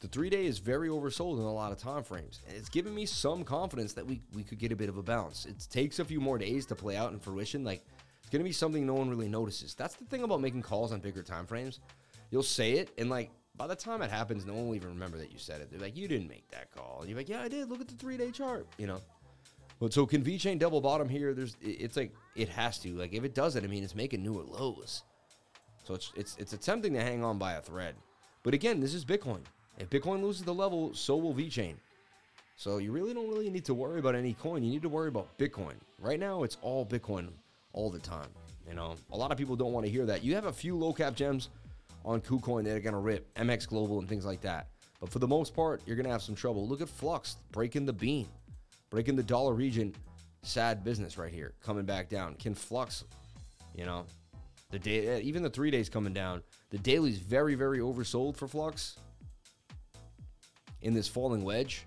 The 0.00 0.08
three 0.08 0.30
day 0.30 0.46
is 0.46 0.58
very 0.58 0.88
oversold 0.88 1.38
in 1.38 1.44
a 1.44 1.52
lot 1.52 1.72
of 1.72 1.78
time 1.78 2.04
frames. 2.04 2.40
And 2.46 2.56
it's 2.56 2.68
giving 2.68 2.94
me 2.94 3.04
some 3.04 3.42
confidence 3.42 3.94
that 3.94 4.06
we, 4.06 4.20
we 4.32 4.44
could 4.44 4.58
get 4.58 4.70
a 4.70 4.76
bit 4.76 4.88
of 4.88 4.96
a 4.96 5.02
bounce. 5.02 5.44
It 5.46 5.66
takes 5.70 5.98
a 5.98 6.04
few 6.04 6.20
more 6.20 6.38
days 6.38 6.66
to 6.66 6.74
play 6.74 6.96
out 6.96 7.12
in 7.12 7.18
fruition. 7.18 7.64
Like 7.64 7.84
it's 8.20 8.30
gonna 8.30 8.44
be 8.44 8.52
something 8.52 8.86
no 8.86 8.94
one 8.94 9.08
really 9.08 9.28
notices. 9.28 9.74
That's 9.74 9.94
the 9.94 10.04
thing 10.04 10.22
about 10.22 10.40
making 10.40 10.62
calls 10.62 10.92
on 10.92 11.00
bigger 11.00 11.22
time 11.22 11.46
frames. 11.46 11.80
You'll 12.30 12.42
say 12.42 12.72
it 12.72 12.90
and 12.98 13.08
like 13.08 13.30
by 13.58 13.66
the 13.66 13.76
time 13.76 14.00
it 14.02 14.10
happens, 14.10 14.46
no 14.46 14.54
one 14.54 14.68
will 14.68 14.76
even 14.76 14.88
remember 14.88 15.18
that 15.18 15.32
you 15.32 15.38
said 15.38 15.60
it. 15.60 15.70
They're 15.70 15.80
like, 15.80 15.96
you 15.96 16.08
didn't 16.08 16.28
make 16.28 16.48
that 16.50 16.70
call. 16.70 16.98
And 17.00 17.10
you're 17.10 17.18
like, 17.18 17.28
yeah, 17.28 17.42
I 17.42 17.48
did. 17.48 17.68
Look 17.68 17.80
at 17.80 17.88
the 17.88 17.94
three 17.94 18.16
day 18.16 18.30
chart, 18.30 18.66
you 18.78 18.86
know. 18.86 19.00
But 19.80 19.92
so 19.92 20.06
can 20.06 20.22
VeChain 20.22 20.58
double 20.58 20.80
bottom 20.80 21.08
here? 21.08 21.34
There's 21.34 21.56
it's 21.60 21.96
like 21.96 22.12
it 22.34 22.48
has 22.48 22.78
to. 22.80 22.90
Like 22.94 23.12
if 23.12 23.24
it 23.24 23.34
does 23.34 23.56
it, 23.56 23.64
I 23.64 23.66
mean 23.66 23.84
it's 23.84 23.94
making 23.94 24.22
newer 24.22 24.42
lows. 24.42 25.02
So 25.84 25.94
it's 25.94 26.12
it's 26.16 26.36
it's 26.38 26.52
attempting 26.52 26.94
to 26.94 27.00
hang 27.00 27.22
on 27.22 27.38
by 27.38 27.54
a 27.54 27.60
thread. 27.60 27.94
But 28.42 28.54
again, 28.54 28.80
this 28.80 28.94
is 28.94 29.04
Bitcoin. 29.04 29.40
If 29.78 29.90
Bitcoin 29.90 30.22
loses 30.22 30.42
the 30.42 30.54
level, 30.54 30.94
so 30.94 31.16
will 31.16 31.34
VeChain. 31.34 31.74
So 32.56 32.78
you 32.78 32.90
really 32.90 33.14
don't 33.14 33.28
really 33.28 33.50
need 33.50 33.64
to 33.66 33.74
worry 33.74 34.00
about 34.00 34.16
any 34.16 34.34
coin. 34.34 34.64
You 34.64 34.70
need 34.70 34.82
to 34.82 34.88
worry 34.88 35.08
about 35.08 35.36
Bitcoin. 35.38 35.74
Right 36.00 36.18
now, 36.18 36.42
it's 36.42 36.56
all 36.60 36.84
Bitcoin 36.84 37.28
all 37.72 37.88
the 37.88 38.00
time. 38.00 38.30
You 38.68 38.74
know, 38.74 38.96
a 39.12 39.16
lot 39.16 39.30
of 39.30 39.38
people 39.38 39.54
don't 39.54 39.72
want 39.72 39.86
to 39.86 39.92
hear 39.92 40.04
that. 40.06 40.24
You 40.24 40.34
have 40.34 40.46
a 40.46 40.52
few 40.52 40.76
low 40.76 40.92
cap 40.92 41.14
gems 41.14 41.50
on 42.08 42.20
KuCoin 42.20 42.64
that 42.64 42.74
are 42.74 42.80
gonna 42.80 42.98
rip, 42.98 43.32
MX 43.34 43.68
Global 43.68 43.98
and 43.98 44.08
things 44.08 44.24
like 44.24 44.40
that. 44.40 44.68
But 44.98 45.10
for 45.10 45.18
the 45.18 45.28
most 45.28 45.54
part, 45.54 45.82
you're 45.86 45.96
gonna 45.96 46.08
have 46.08 46.22
some 46.22 46.34
trouble. 46.34 46.66
Look 46.66 46.80
at 46.80 46.88
Flux 46.88 47.36
breaking 47.52 47.86
the 47.86 47.92
bean 47.92 48.28
breaking 48.90 49.16
the 49.16 49.22
dollar 49.22 49.54
region. 49.54 49.94
Sad 50.42 50.84
business 50.84 51.18
right 51.18 51.32
here, 51.32 51.54
coming 51.60 51.84
back 51.84 52.08
down. 52.08 52.34
Can 52.34 52.54
Flux, 52.54 53.04
you 53.74 53.84
know, 53.84 54.06
the 54.70 54.78
day 54.78 55.06
eh, 55.06 55.20
even 55.22 55.42
the 55.42 55.50
three 55.50 55.70
days 55.70 55.88
coming 55.88 56.12
down. 56.12 56.42
The 56.70 56.78
daily's 56.78 57.18
very 57.18 57.54
very 57.54 57.80
oversold 57.80 58.36
for 58.36 58.46
Flux 58.46 58.96
in 60.80 60.94
this 60.94 61.08
falling 61.08 61.42
wedge. 61.42 61.84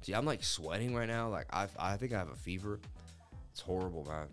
See, 0.00 0.14
I'm 0.14 0.24
like 0.24 0.42
sweating 0.42 0.94
right 0.94 1.08
now. 1.08 1.28
Like 1.28 1.46
I, 1.52 1.68
I 1.78 1.96
think 1.96 2.12
I 2.12 2.18
have 2.18 2.30
a 2.30 2.36
fever. 2.36 2.80
It's 3.52 3.60
horrible, 3.60 4.04
man. 4.04 4.28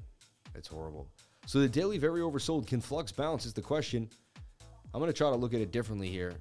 It's 0.56 0.68
horrible. 0.68 1.08
So 1.46 1.60
the 1.60 1.68
daily 1.68 1.98
very 1.98 2.22
oversold. 2.22 2.68
Can 2.68 2.82
Flux 2.82 3.12
bounce? 3.12 3.46
Is 3.46 3.54
the 3.54 3.62
question. 3.62 4.10
I'm 4.94 5.00
gonna 5.00 5.14
try 5.14 5.30
to 5.30 5.36
look 5.36 5.54
at 5.54 5.62
it 5.62 5.72
differently 5.72 6.10
here. 6.10 6.34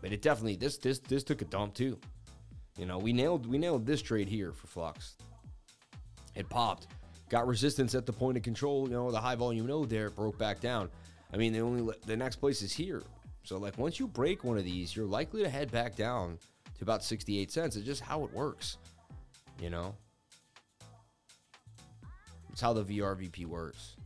But 0.00 0.12
it 0.12 0.22
definitely 0.22 0.56
this 0.56 0.78
this 0.78 0.98
this 0.98 1.22
took 1.22 1.42
a 1.42 1.44
dump 1.46 1.74
too. 1.74 1.98
You 2.76 2.86
know, 2.86 2.98
we 2.98 3.12
nailed 3.12 3.46
we 3.46 3.58
nailed 3.58 3.86
this 3.86 4.02
trade 4.02 4.28
here 4.28 4.52
for 4.52 4.66
Flux. 4.66 5.16
It 6.34 6.48
popped, 6.48 6.86
got 7.28 7.46
resistance 7.46 7.94
at 7.94 8.06
the 8.06 8.12
point 8.12 8.36
of 8.36 8.42
control. 8.42 8.88
You 8.88 8.94
know, 8.94 9.10
the 9.10 9.20
high 9.20 9.34
volume 9.34 9.66
node 9.66 9.90
there 9.90 10.10
broke 10.10 10.38
back 10.38 10.60
down. 10.60 10.88
I 11.32 11.36
mean, 11.36 11.52
the 11.52 11.60
only 11.60 11.94
the 12.06 12.16
next 12.16 12.36
place 12.36 12.62
is 12.62 12.72
here. 12.72 13.02
So 13.44 13.58
like 13.58 13.76
once 13.78 13.98
you 13.98 14.06
break 14.06 14.44
one 14.44 14.58
of 14.58 14.64
these, 14.64 14.94
you're 14.94 15.06
likely 15.06 15.42
to 15.42 15.48
head 15.48 15.70
back 15.70 15.96
down 15.96 16.38
to 16.78 16.84
about 16.84 17.04
68 17.04 17.50
cents. 17.50 17.76
It's 17.76 17.86
just 17.86 18.00
how 18.02 18.24
it 18.24 18.32
works. 18.32 18.78
You 19.60 19.70
know, 19.70 19.94
it's 22.52 22.60
how 22.60 22.72
the 22.72 22.84
VRVP 22.84 23.46
works. 23.46 23.96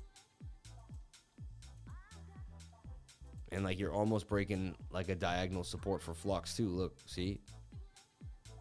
and 3.53 3.65
like 3.65 3.79
you're 3.79 3.93
almost 3.93 4.29
breaking 4.29 4.75
like 4.91 5.09
a 5.09 5.15
diagonal 5.15 5.65
support 5.65 6.03
for 6.03 6.15
flux 6.15 6.55
too. 6.55 6.69
Look, 6.69 6.99
see? 7.07 7.41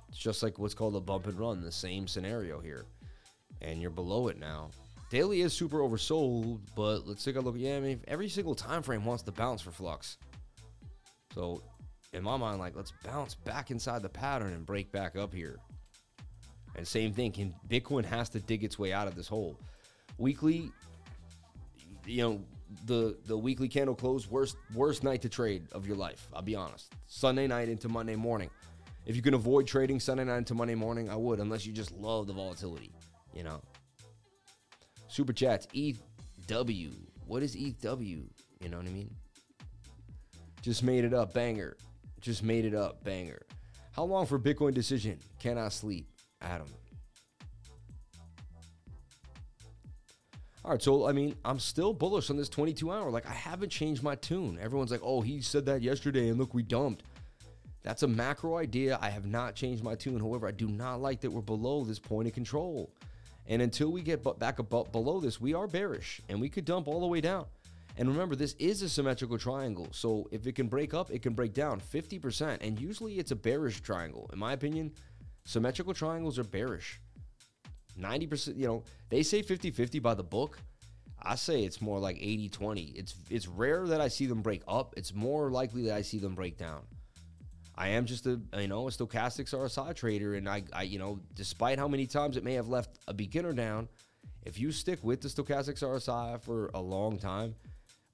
It's 0.10 0.18
just 0.18 0.44
like 0.44 0.58
what's 0.58 0.74
called 0.74 0.96
a 0.96 1.02
bump 1.02 1.28
and 1.28 1.38
run, 1.38 1.62
the 1.62 1.72
same 1.72 2.08
scenario 2.08 2.60
here. 2.60 2.86
And 3.62 3.82
you're 3.82 3.92
below 3.92 4.30
it 4.30 4.40
now. 4.40 4.70
Daily 5.10 5.42
is 5.42 5.54
super 5.54 5.80
oversold, 5.80 6.62
but 6.76 7.06
let's 7.06 7.24
take 7.24 7.36
a 7.36 7.40
look. 7.40 7.56
Yeah, 7.58 7.78
I 7.78 7.80
mean, 7.80 8.02
every 8.08 8.30
single 8.30 8.56
time 8.56 8.82
frame 8.82 9.06
wants 9.06 9.24
to 9.24 9.32
bounce 9.32 9.62
for 9.62 9.72
flux. 9.72 10.18
So, 11.34 11.62
in 12.14 12.24
my 12.24 12.38
mind, 12.38 12.60
like 12.60 12.76
let's 12.76 12.94
bounce 13.04 13.36
back 13.36 13.72
inside 13.72 14.02
the 14.02 14.10
pattern 14.10 14.54
and 14.54 14.66
break 14.66 14.92
back 14.92 15.18
up 15.18 15.34
here. 15.34 15.58
And 16.76 16.88
same 16.88 17.14
thing, 17.14 17.32
can 17.32 17.54
Bitcoin 17.68 18.06
has 18.06 18.30
to 18.30 18.40
dig 18.40 18.64
its 18.64 18.80
way 18.80 18.94
out 18.94 19.08
of 19.08 19.16
this 19.16 19.28
hole. 19.28 19.60
Weekly, 20.18 20.72
you 22.06 22.22
know, 22.24 22.42
the 22.86 23.18
the 23.26 23.38
weekly 23.38 23.68
candle 23.68 23.96
close 23.96 24.30
worst 24.30 24.58
worst 24.74 25.04
night 25.04 25.22
to 25.22 25.30
trade 25.30 25.68
of 25.72 25.88
your 25.88 25.96
life. 25.96 26.28
I'll 26.34 26.42
be 26.42 26.56
honest. 26.56 26.94
Sunday 27.08 27.48
night 27.48 27.70
into 27.70 27.90
Monday 27.90 28.16
morning. 28.16 28.50
If 29.06 29.16
you 29.16 29.22
can 29.22 29.36
avoid 29.36 29.68
trading 29.68 30.00
Sunday 30.00 30.24
night 30.24 30.38
into 30.38 30.56
Monday 30.56 30.76
morning, 30.76 31.10
I 31.10 31.16
would, 31.16 31.40
unless 31.40 31.66
you 31.66 31.74
just 31.74 31.92
love 31.92 32.28
the 32.28 32.34
volatility. 32.34 32.92
You 33.34 33.44
know. 33.44 33.62
Super 35.08 35.34
chats. 35.34 35.68
EW. 35.74 36.92
What 37.28 37.44
is 37.44 37.56
EW? 37.56 37.74
You 38.60 38.70
know 38.70 38.78
what 38.78 38.88
I 38.88 38.90
mean? 38.90 39.14
Just 40.62 40.84
made 40.84 41.04
it 41.06 41.14
up. 41.14 41.34
Banger. 41.34 41.78
Just 42.22 42.44
made 42.44 42.66
it 42.66 42.74
up. 42.74 43.04
Banger. 43.04 43.42
How 43.92 44.04
long 44.04 44.26
for 44.26 44.40
Bitcoin 44.40 44.74
decision? 44.74 45.20
Cannot 45.40 45.72
sleep. 45.72 46.10
Adam. 46.42 46.68
All 50.66 50.72
right, 50.72 50.82
so 50.82 51.08
I 51.08 51.12
mean, 51.12 51.36
I'm 51.46 51.60
still 51.60 51.94
bullish 51.94 52.32
on 52.32 52.38
this 52.38 52.50
22 52.50 52.92
hour. 52.92 53.12
Like, 53.12 53.28
I 53.28 53.34
haven't 53.34 53.70
changed 53.70 54.02
my 54.02 54.16
tune. 54.16 54.58
Everyone's 54.60 54.90
like, 54.90 55.04
oh, 55.04 55.22
he 55.22 55.40
said 55.40 55.64
that 55.68 55.84
yesterday, 55.84 56.30
and 56.30 56.40
look, 56.40 56.56
we 56.56 56.64
dumped. 56.64 57.04
That's 57.84 58.02
a 58.02 58.08
macro 58.08 58.58
idea. 58.58 58.98
I 59.00 59.12
have 59.12 59.28
not 59.28 59.54
changed 59.54 59.84
my 59.84 59.94
tune. 59.94 60.20
However, 60.20 60.48
I 60.48 60.52
do 60.52 60.68
not 60.68 61.02
like 61.02 61.22
that 61.22 61.30
we're 61.30 61.42
below 61.42 61.84
this 61.84 62.00
point 62.00 62.28
of 62.28 62.34
control. 62.34 62.90
And 63.46 63.62
until 63.62 63.92
we 63.92 64.02
get 64.02 64.26
back 64.40 64.58
above, 64.58 64.92
below 64.92 65.20
this, 65.20 65.40
we 65.40 65.54
are 65.54 65.68
bearish 65.68 66.20
and 66.30 66.42
we 66.42 66.50
could 66.50 66.66
dump 66.66 66.88
all 66.88 67.00
the 67.00 67.06
way 67.06 67.22
down. 67.22 67.46
And 67.98 68.10
remember, 68.10 68.36
this 68.36 68.56
is 68.58 68.82
a 68.82 68.90
symmetrical 68.90 69.38
triangle. 69.38 69.88
So 69.92 70.28
if 70.32 70.48
it 70.48 70.56
can 70.56 70.68
break 70.68 70.96
up, 70.96 71.12
it 71.12 71.22
can 71.22 71.34
break 71.34 71.54
down 71.54 71.80
50%. 71.80 72.58
And 72.62 72.82
usually 72.82 73.20
it's 73.20 73.30
a 73.30 73.36
bearish 73.36 73.82
triangle. 73.82 74.32
In 74.34 74.40
my 74.40 74.54
opinion, 74.54 74.94
symmetrical 75.44 75.94
triangles 75.94 76.40
are 76.40 76.44
bearish. 76.44 77.00
90%, 78.00 78.58
you 78.58 78.68
know, 78.68 78.84
they 79.10 79.24
say 79.24 79.42
50-50 79.42 80.02
by 80.02 80.14
the 80.14 80.24
book. 80.24 80.60
I 81.22 81.36
say 81.36 81.64
it's 81.64 81.82
more 81.82 82.00
like 82.00 82.18
80-20. 82.18 82.96
It's 82.96 83.16
it's 83.30 83.48
rare 83.48 83.88
that 83.88 84.00
I 84.02 84.10
see 84.10 84.28
them 84.28 84.42
break 84.42 84.62
up. 84.68 84.94
It's 84.98 85.14
more 85.14 85.50
likely 85.50 85.84
that 85.84 85.96
I 85.96 86.02
see 86.02 86.20
them 86.20 86.36
break 86.36 86.58
down. 86.58 86.82
I 87.78 87.90
am 87.90 88.06
just 88.06 88.26
a 88.26 88.40
you 88.58 88.68
know 88.68 88.88
a 88.88 88.92
stochastics 88.92 89.54
RSI 89.54 89.96
trader, 89.96 90.36
and 90.36 90.48
I, 90.48 90.64
I 90.72 90.84
you 90.84 91.00
know 91.00 91.20
despite 91.34 91.80
how 91.80 91.88
many 91.88 92.06
times 92.06 92.38
it 92.38 92.44
may 92.44 92.54
have 92.54 92.68
left 92.68 93.00
a 93.08 93.14
beginner 93.14 93.54
down, 93.54 93.90
if 94.44 94.60
you 94.60 94.72
stick 94.72 95.04
with 95.04 95.22
the 95.22 95.28
stochastics 95.28 95.82
RSI 95.82 96.42
for 96.42 96.70
a 96.74 96.82
long 96.82 97.18
time, 97.18 97.56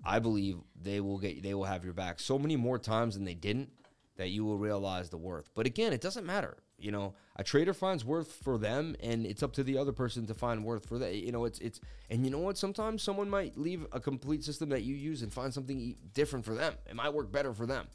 I 0.04 0.20
believe 0.20 0.58
they 0.82 1.00
will 1.00 1.20
get 1.20 1.44
they 1.44 1.54
will 1.54 1.66
have 1.66 1.84
your 1.84 1.94
back 1.94 2.20
so 2.20 2.40
many 2.40 2.56
more 2.56 2.80
times 2.80 3.16
than 3.16 3.26
they 3.26 3.36
didn't 3.36 3.70
that 4.18 4.30
you 4.30 4.44
will 4.44 4.58
realize 4.58 5.10
the 5.10 5.18
worth. 5.18 5.50
But 5.54 5.66
again, 5.66 5.94
it 5.94 6.02
doesn't 6.02 6.26
matter. 6.26 6.58
You 6.82 6.92
know, 6.92 7.14
a 7.36 7.44
trader 7.44 7.74
finds 7.74 8.04
worth 8.04 8.32
for 8.32 8.58
them, 8.58 8.96
and 9.02 9.26
it's 9.26 9.44
up 9.44 9.54
to 9.54 9.64
the 9.64 9.78
other 9.78 9.92
person 9.92 10.26
to 10.28 10.34
find 10.34 10.64
worth 10.64 10.88
for 10.88 10.98
that. 11.00 11.16
You 11.16 11.32
know, 11.32 11.46
it's 11.46 11.60
it's 11.60 11.80
and 12.10 12.26
you 12.26 12.32
know 12.32 12.40
what? 12.40 12.58
Sometimes 12.58 13.04
someone 13.04 13.30
might 13.30 13.58
leave 13.58 13.86
a 13.92 14.00
complete 14.00 14.44
system 14.44 14.70
that 14.70 14.84
you 14.84 14.96
use 14.96 15.22
and 15.22 15.32
find 15.32 15.54
something 15.54 15.96
different 16.14 16.46
for 16.46 16.56
them. 16.56 16.74
It 16.90 16.96
might 16.96 17.14
work 17.14 17.32
better 17.32 17.54
for 17.54 17.66
them. 17.66 17.88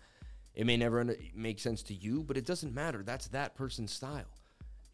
It 0.55 0.65
may 0.65 0.77
never 0.77 1.15
make 1.35 1.61
sense 1.61 1.83
to 1.85 1.95
you, 1.95 2.23
but 2.23 2.37
it 2.37 2.47
doesn't 2.47 2.75
matter. 2.75 3.03
That's 3.05 3.29
that 3.29 3.55
person's 3.55 3.93
style. 3.93 4.25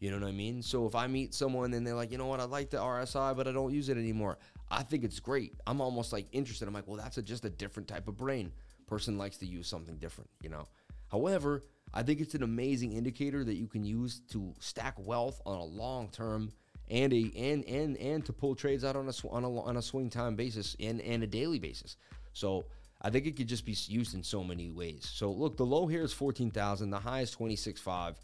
You 0.03 0.11
know 0.11 0.19
what 0.19 0.27
I 0.27 0.33
mean? 0.33 0.61
So 0.61 0.85
if 0.85 0.95
I 0.95 1.07
meet 1.07 1.33
someone 1.33 1.73
and 1.73 1.87
they're 1.87 1.95
like, 1.95 2.11
you 2.11 2.17
know 2.17 2.27
what, 2.27 2.41
I 2.41 2.43
like 2.43 2.69
the 2.69 2.75
RSI, 2.75 3.37
but 3.37 3.47
I 3.47 3.53
don't 3.53 3.73
use 3.73 3.87
it 3.87 3.97
anymore. 3.97 4.37
I 4.69 4.83
think 4.83 5.05
it's 5.05 5.21
great. 5.21 5.53
I'm 5.65 5.79
almost 5.79 6.11
like 6.11 6.27
interested. 6.33 6.67
I'm 6.67 6.73
like, 6.73 6.87
well, 6.87 6.97
that's 6.97 7.17
a, 7.17 7.21
just 7.21 7.45
a 7.45 7.49
different 7.49 7.87
type 7.87 8.09
of 8.09 8.17
brain. 8.17 8.51
Person 8.85 9.17
likes 9.17 9.37
to 9.37 9.45
use 9.45 9.65
something 9.65 9.95
different, 9.95 10.29
you 10.41 10.49
know. 10.49 10.67
However, 11.09 11.63
I 11.93 12.03
think 12.03 12.21
it's 12.21 12.33
an 12.33 12.43
amazing 12.43 12.93
indicator 12.93 13.43
that 13.43 13.55
you 13.55 13.67
can 13.67 13.83
use 13.83 14.21
to 14.31 14.53
stack 14.59 14.95
wealth 14.97 15.41
on 15.45 15.57
a 15.57 15.63
long 15.63 16.09
term 16.09 16.51
and 16.89 17.13
a 17.13 17.31
and 17.35 17.63
and 17.65 17.97
and 17.97 18.25
to 18.25 18.33
pull 18.33 18.55
trades 18.55 18.83
out 18.83 18.95
on 18.95 19.07
a 19.07 19.27
on 19.29 19.43
a, 19.43 19.61
on 19.61 19.77
a 19.77 19.81
swing 19.81 20.09
time 20.09 20.35
basis 20.35 20.75
and 20.79 21.01
and 21.01 21.23
a 21.23 21.27
daily 21.27 21.59
basis. 21.59 21.97
So 22.33 22.65
I 23.01 23.09
think 23.09 23.27
it 23.27 23.35
could 23.35 23.47
just 23.47 23.65
be 23.65 23.75
used 23.87 24.15
in 24.15 24.23
so 24.23 24.43
many 24.43 24.71
ways. 24.71 25.09
So 25.13 25.31
look, 25.31 25.57
the 25.57 25.65
low 25.65 25.87
here 25.87 26.03
is 26.03 26.13
14,000, 26.13 26.89
the 26.89 26.99
high 26.99 27.21
is 27.21 27.31
twenty 27.31 27.55
six 27.55 27.79
five. 27.79 28.19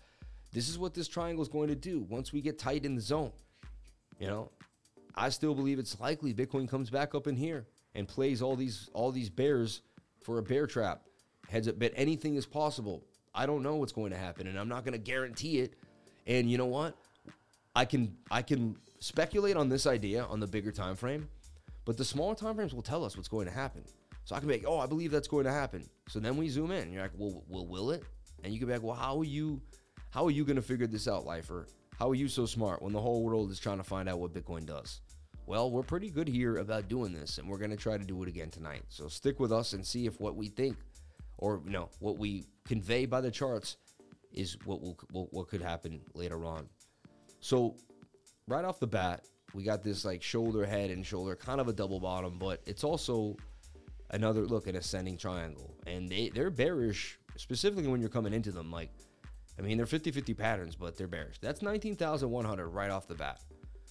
This 0.51 0.67
is 0.67 0.79
what 0.79 0.95
this 0.95 1.07
triangle 1.07 1.43
is 1.43 1.49
going 1.49 1.67
to 1.69 1.75
do 1.75 2.01
once 2.09 2.33
we 2.33 2.41
get 2.41 2.57
tight 2.57 2.85
in 2.85 2.95
the 2.95 3.01
zone. 3.01 3.31
You 4.19 4.27
know, 4.27 4.51
I 5.15 5.29
still 5.29 5.53
believe 5.53 5.77
it's 5.77 5.99
likely 5.99 6.33
Bitcoin 6.33 6.67
comes 6.67 6.89
back 6.89 7.13
up 7.13 7.27
in 7.27 7.35
here 7.35 7.67
and 7.93 8.07
plays 8.07 8.41
all 8.41 8.55
these 8.55 8.89
all 8.93 9.11
these 9.11 9.29
bears 9.29 9.81
for 10.23 10.39
a 10.39 10.43
bear 10.43 10.65
trap. 10.65 11.03
Heads 11.47 11.67
up, 11.67 11.79
bet 11.79 11.93
anything 11.95 12.35
is 12.35 12.45
possible. 12.45 13.03
I 13.39 13.45
don't 13.45 13.63
know 13.63 13.77
what's 13.77 13.93
going 13.93 14.11
to 14.11 14.17
happen, 14.17 14.47
and 14.47 14.59
I'm 14.59 14.67
not 14.67 14.83
going 14.83 14.91
to 14.91 14.99
guarantee 14.99 15.59
it. 15.59 15.75
And 16.27 16.51
you 16.51 16.57
know 16.57 16.65
what? 16.65 16.97
I 17.73 17.85
can 17.85 18.17
I 18.29 18.41
can 18.41 18.75
speculate 18.99 19.55
on 19.55 19.69
this 19.69 19.87
idea 19.87 20.25
on 20.25 20.41
the 20.41 20.47
bigger 20.47 20.73
time 20.73 20.97
frame, 20.97 21.29
But 21.85 21.97
the 21.97 22.05
smaller 22.05 22.35
time 22.35 22.53
frames 22.55 22.73
will 22.73 22.83
tell 22.83 23.03
us 23.03 23.17
what's 23.17 23.29
going 23.29 23.47
to 23.47 23.53
happen. 23.53 23.83
So 24.25 24.35
I 24.35 24.39
can 24.39 24.47
be 24.47 24.55
like, 24.55 24.65
oh, 24.67 24.77
I 24.77 24.85
believe 24.85 25.09
that's 25.09 25.27
going 25.27 25.45
to 25.45 25.51
happen. 25.51 25.89
So 26.07 26.19
then 26.19 26.37
we 26.37 26.49
zoom 26.49 26.69
in. 26.69 26.91
You're 26.91 27.01
like, 27.01 27.13
well, 27.17 27.43
well, 27.47 27.65
will 27.65 27.91
it? 27.91 28.03
And 28.43 28.53
you 28.53 28.59
can 28.59 28.67
be 28.67 28.73
like, 28.73 28.83
well, 28.83 28.95
how 28.95 29.17
are 29.19 29.23
you, 29.23 29.59
how 30.11 30.25
are 30.25 30.31
you 30.31 30.45
going 30.45 30.57
to 30.57 30.61
figure 30.61 30.85
this 30.85 31.07
out, 31.07 31.25
lifer? 31.25 31.65
How 31.97 32.09
are 32.11 32.15
you 32.15 32.27
so 32.27 32.45
smart 32.45 32.83
when 32.83 32.93
the 32.93 33.01
whole 33.01 33.23
world 33.23 33.49
is 33.49 33.59
trying 33.59 33.79
to 33.79 33.83
find 33.83 34.07
out 34.07 34.19
what 34.19 34.33
Bitcoin 34.33 34.67
does? 34.67 35.01
Well, 35.47 35.71
we're 35.71 35.81
pretty 35.81 36.11
good 36.11 36.27
here 36.27 36.57
about 36.57 36.89
doing 36.89 37.11
this, 37.11 37.39
and 37.39 37.49
we're 37.49 37.57
going 37.57 37.71
to 37.71 37.75
try 37.75 37.97
to 37.97 38.03
do 38.03 38.21
it 38.21 38.29
again 38.29 38.51
tonight. 38.51 38.83
So 38.89 39.07
stick 39.07 39.39
with 39.39 39.51
us 39.51 39.73
and 39.73 39.83
see 39.83 40.05
if 40.05 40.19
what 40.19 40.35
we 40.35 40.49
think, 40.49 40.77
or 41.39 41.61
you 41.65 41.71
know, 41.71 41.89
what 41.99 42.17
we 42.17 42.45
convey 42.67 43.05
by 43.05 43.21
the 43.21 43.31
charts, 43.31 43.77
is 44.31 44.57
what 44.65 44.81
will 44.81 44.97
what, 45.11 45.47
could 45.47 45.61
happen 45.61 46.01
later 46.13 46.45
on. 46.45 46.67
So, 47.39 47.75
right 48.47 48.63
off 48.63 48.79
the 48.79 48.87
bat, 48.87 49.23
we 49.53 49.63
got 49.63 49.83
this 49.83 50.05
like 50.05 50.21
shoulder, 50.21 50.65
head, 50.65 50.91
and 50.91 51.05
shoulder, 51.05 51.35
kind 51.35 51.59
of 51.59 51.67
a 51.67 51.73
double 51.73 51.99
bottom, 51.99 52.37
but 52.37 52.61
it's 52.65 52.83
also 52.83 53.35
another 54.11 54.41
look 54.41 54.67
at 54.67 54.75
ascending 54.75 55.17
triangle. 55.17 55.75
And 55.87 56.09
they, 56.09 56.29
they're 56.29 56.51
bearish, 56.51 57.17
specifically 57.37 57.87
when 57.87 58.01
you're 58.01 58.09
coming 58.09 58.33
into 58.33 58.51
them. 58.51 58.71
Like, 58.71 58.91
I 59.57 59.61
mean, 59.61 59.77
they're 59.77 59.85
50 59.85 60.11
50 60.11 60.33
patterns, 60.33 60.75
but 60.75 60.97
they're 60.97 61.07
bearish. 61.07 61.39
That's 61.39 61.61
19,100 61.61 62.67
right 62.67 62.91
off 62.91 63.07
the 63.07 63.15
bat. 63.15 63.39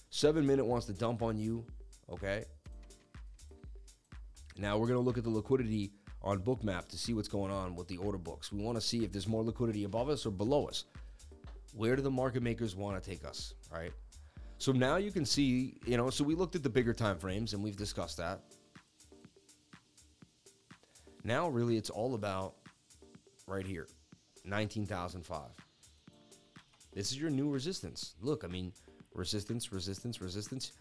Seven 0.09 0.45
minute 0.45 0.65
wants 0.65 0.85
to 0.87 0.93
dump 0.93 1.21
on 1.21 1.37
you. 1.37 1.65
Okay. 2.09 2.45
Now 4.57 4.77
we're 4.77 4.87
going 4.87 4.99
to 4.99 5.05
look 5.05 5.17
at 5.17 5.23
the 5.23 5.29
liquidity 5.29 5.91
on 6.21 6.39
Bookmap 6.39 6.87
to 6.89 6.97
see 6.97 7.13
what's 7.13 7.27
going 7.27 7.51
on 7.51 7.75
with 7.75 7.87
the 7.87 7.97
order 7.97 8.17
books. 8.17 8.51
We 8.51 8.61
want 8.61 8.77
to 8.77 8.81
see 8.81 9.03
if 9.03 9.11
there's 9.11 9.27
more 9.27 9.43
liquidity 9.43 9.85
above 9.85 10.09
us 10.09 10.25
or 10.25 10.31
below 10.31 10.65
us. 10.65 10.85
Where 11.73 11.95
do 11.95 12.01
the 12.01 12.11
market 12.11 12.43
makers 12.43 12.75
want 12.75 13.01
to 13.01 13.09
take 13.09 13.25
us? 13.25 13.53
Right. 13.71 13.91
So 14.57 14.73
now 14.73 14.97
you 14.97 15.11
can 15.11 15.25
see, 15.25 15.75
you 15.85 15.95
know, 15.95 16.09
so 16.09 16.23
we 16.23 16.35
looked 16.35 16.55
at 16.55 16.63
the 16.63 16.69
bigger 16.69 16.93
time 16.93 17.17
frames 17.17 17.53
and 17.53 17.63
we've 17.63 17.77
discussed 17.77 18.17
that. 18.17 18.41
Now, 21.23 21.47
really, 21.47 21.77
it's 21.77 21.89
all 21.89 22.15
about 22.15 22.55
right 23.47 23.65
here 23.65 23.87
19,005. 24.45 25.41
This 26.93 27.11
is 27.11 27.19
your 27.19 27.29
new 27.29 27.49
resistance. 27.49 28.15
Look, 28.21 28.43
I 28.43 28.47
mean, 28.47 28.73
resistance, 29.13 29.71
resistance, 29.71 30.21
resistance. 30.21 30.73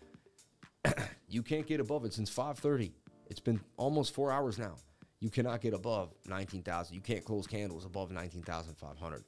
you 1.28 1.42
can't 1.42 1.66
get 1.66 1.80
above 1.80 2.04
it 2.04 2.12
since 2.12 2.30
5:30. 2.30 2.92
It's 3.28 3.40
been 3.40 3.60
almost 3.76 4.14
4 4.14 4.32
hours 4.32 4.58
now. 4.58 4.76
You 5.20 5.30
cannot 5.30 5.60
get 5.60 5.74
above 5.74 6.14
19,000. 6.26 6.94
You 6.94 7.00
can't 7.00 7.24
close 7.24 7.46
candles 7.46 7.84
above 7.84 8.10
19,500. 8.10 9.24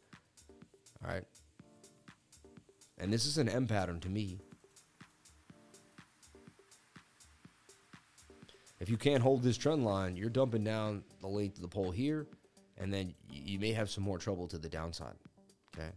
All 1.02 1.10
right? 1.10 1.24
And 2.98 3.12
this 3.12 3.26
is 3.26 3.38
an 3.38 3.48
M 3.48 3.66
pattern 3.66 3.98
to 4.00 4.08
me. 4.08 4.38
If 8.78 8.88
you 8.88 8.96
can't 8.96 9.22
hold 9.22 9.42
this 9.42 9.58
trend 9.58 9.84
line, 9.84 10.16
you're 10.16 10.30
dumping 10.30 10.64
down 10.64 11.02
the 11.20 11.26
length 11.26 11.56
of 11.56 11.62
the 11.62 11.68
pole 11.68 11.90
here, 11.90 12.26
and 12.78 12.92
then 12.92 13.14
you 13.30 13.58
may 13.58 13.72
have 13.72 13.90
some 13.90 14.04
more 14.04 14.18
trouble 14.18 14.48
to 14.48 14.58
the 14.58 14.68
downside. 14.68 15.16
Okay. 15.76 15.90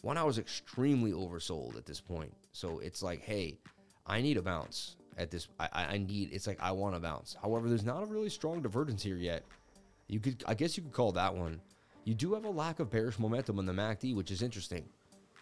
One 0.00 0.16
hour 0.16 0.30
is 0.30 0.38
extremely 0.38 1.12
oversold 1.12 1.76
at 1.76 1.84
this 1.84 2.00
point. 2.00 2.32
So 2.52 2.78
it's 2.78 3.02
like, 3.02 3.22
hey, 3.22 3.58
I 4.06 4.20
need 4.20 4.36
a 4.36 4.42
bounce 4.42 4.96
at 5.18 5.30
this. 5.30 5.48
I, 5.58 5.68
I 5.72 5.98
need, 5.98 6.32
it's 6.32 6.46
like, 6.46 6.58
I 6.60 6.72
want 6.72 6.96
a 6.96 7.00
bounce. 7.00 7.36
However, 7.40 7.68
there's 7.68 7.84
not 7.84 8.02
a 8.02 8.06
really 8.06 8.28
strong 8.28 8.62
divergence 8.62 9.02
here 9.02 9.16
yet. 9.16 9.44
You 10.08 10.20
could, 10.20 10.44
I 10.46 10.54
guess 10.54 10.76
you 10.76 10.82
could 10.82 10.92
call 10.92 11.12
that 11.12 11.34
one. 11.34 11.60
You 12.04 12.14
do 12.14 12.34
have 12.34 12.44
a 12.44 12.50
lack 12.50 12.80
of 12.80 12.90
bearish 12.90 13.18
momentum 13.18 13.58
on 13.58 13.66
the 13.66 13.72
MACD, 13.72 14.14
which 14.14 14.30
is 14.30 14.42
interesting. 14.42 14.84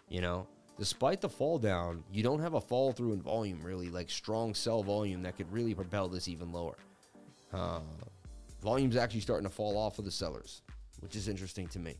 You 0.09 0.21
know, 0.21 0.47
despite 0.77 1.21
the 1.21 1.29
fall 1.29 1.57
down, 1.57 2.03
you 2.11 2.23
don't 2.23 2.39
have 2.39 2.53
a 2.53 2.61
fall 2.61 2.91
through 2.93 3.13
in 3.13 3.21
volume, 3.21 3.61
really, 3.61 3.89
like 3.89 4.09
strong 4.09 4.53
sell 4.53 4.83
volume 4.83 5.23
that 5.23 5.37
could 5.37 5.51
really 5.51 5.73
propel 5.73 6.07
this 6.07 6.27
even 6.27 6.51
lower. 6.51 6.75
Uh, 7.53 7.81
volume's 8.61 8.95
actually 8.95 9.19
starting 9.19 9.47
to 9.47 9.53
fall 9.53 9.77
off 9.77 9.99
of 9.99 10.05
the 10.05 10.11
sellers, 10.11 10.61
which 11.01 11.15
is 11.15 11.27
interesting 11.27 11.67
to 11.67 11.79
me. 11.79 11.95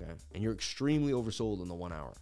Okay. 0.00 0.10
And 0.34 0.42
you're 0.42 0.52
extremely 0.52 1.12
oversold 1.12 1.62
in 1.62 1.68
the 1.68 1.74
one 1.74 1.92
hour. 1.92 2.14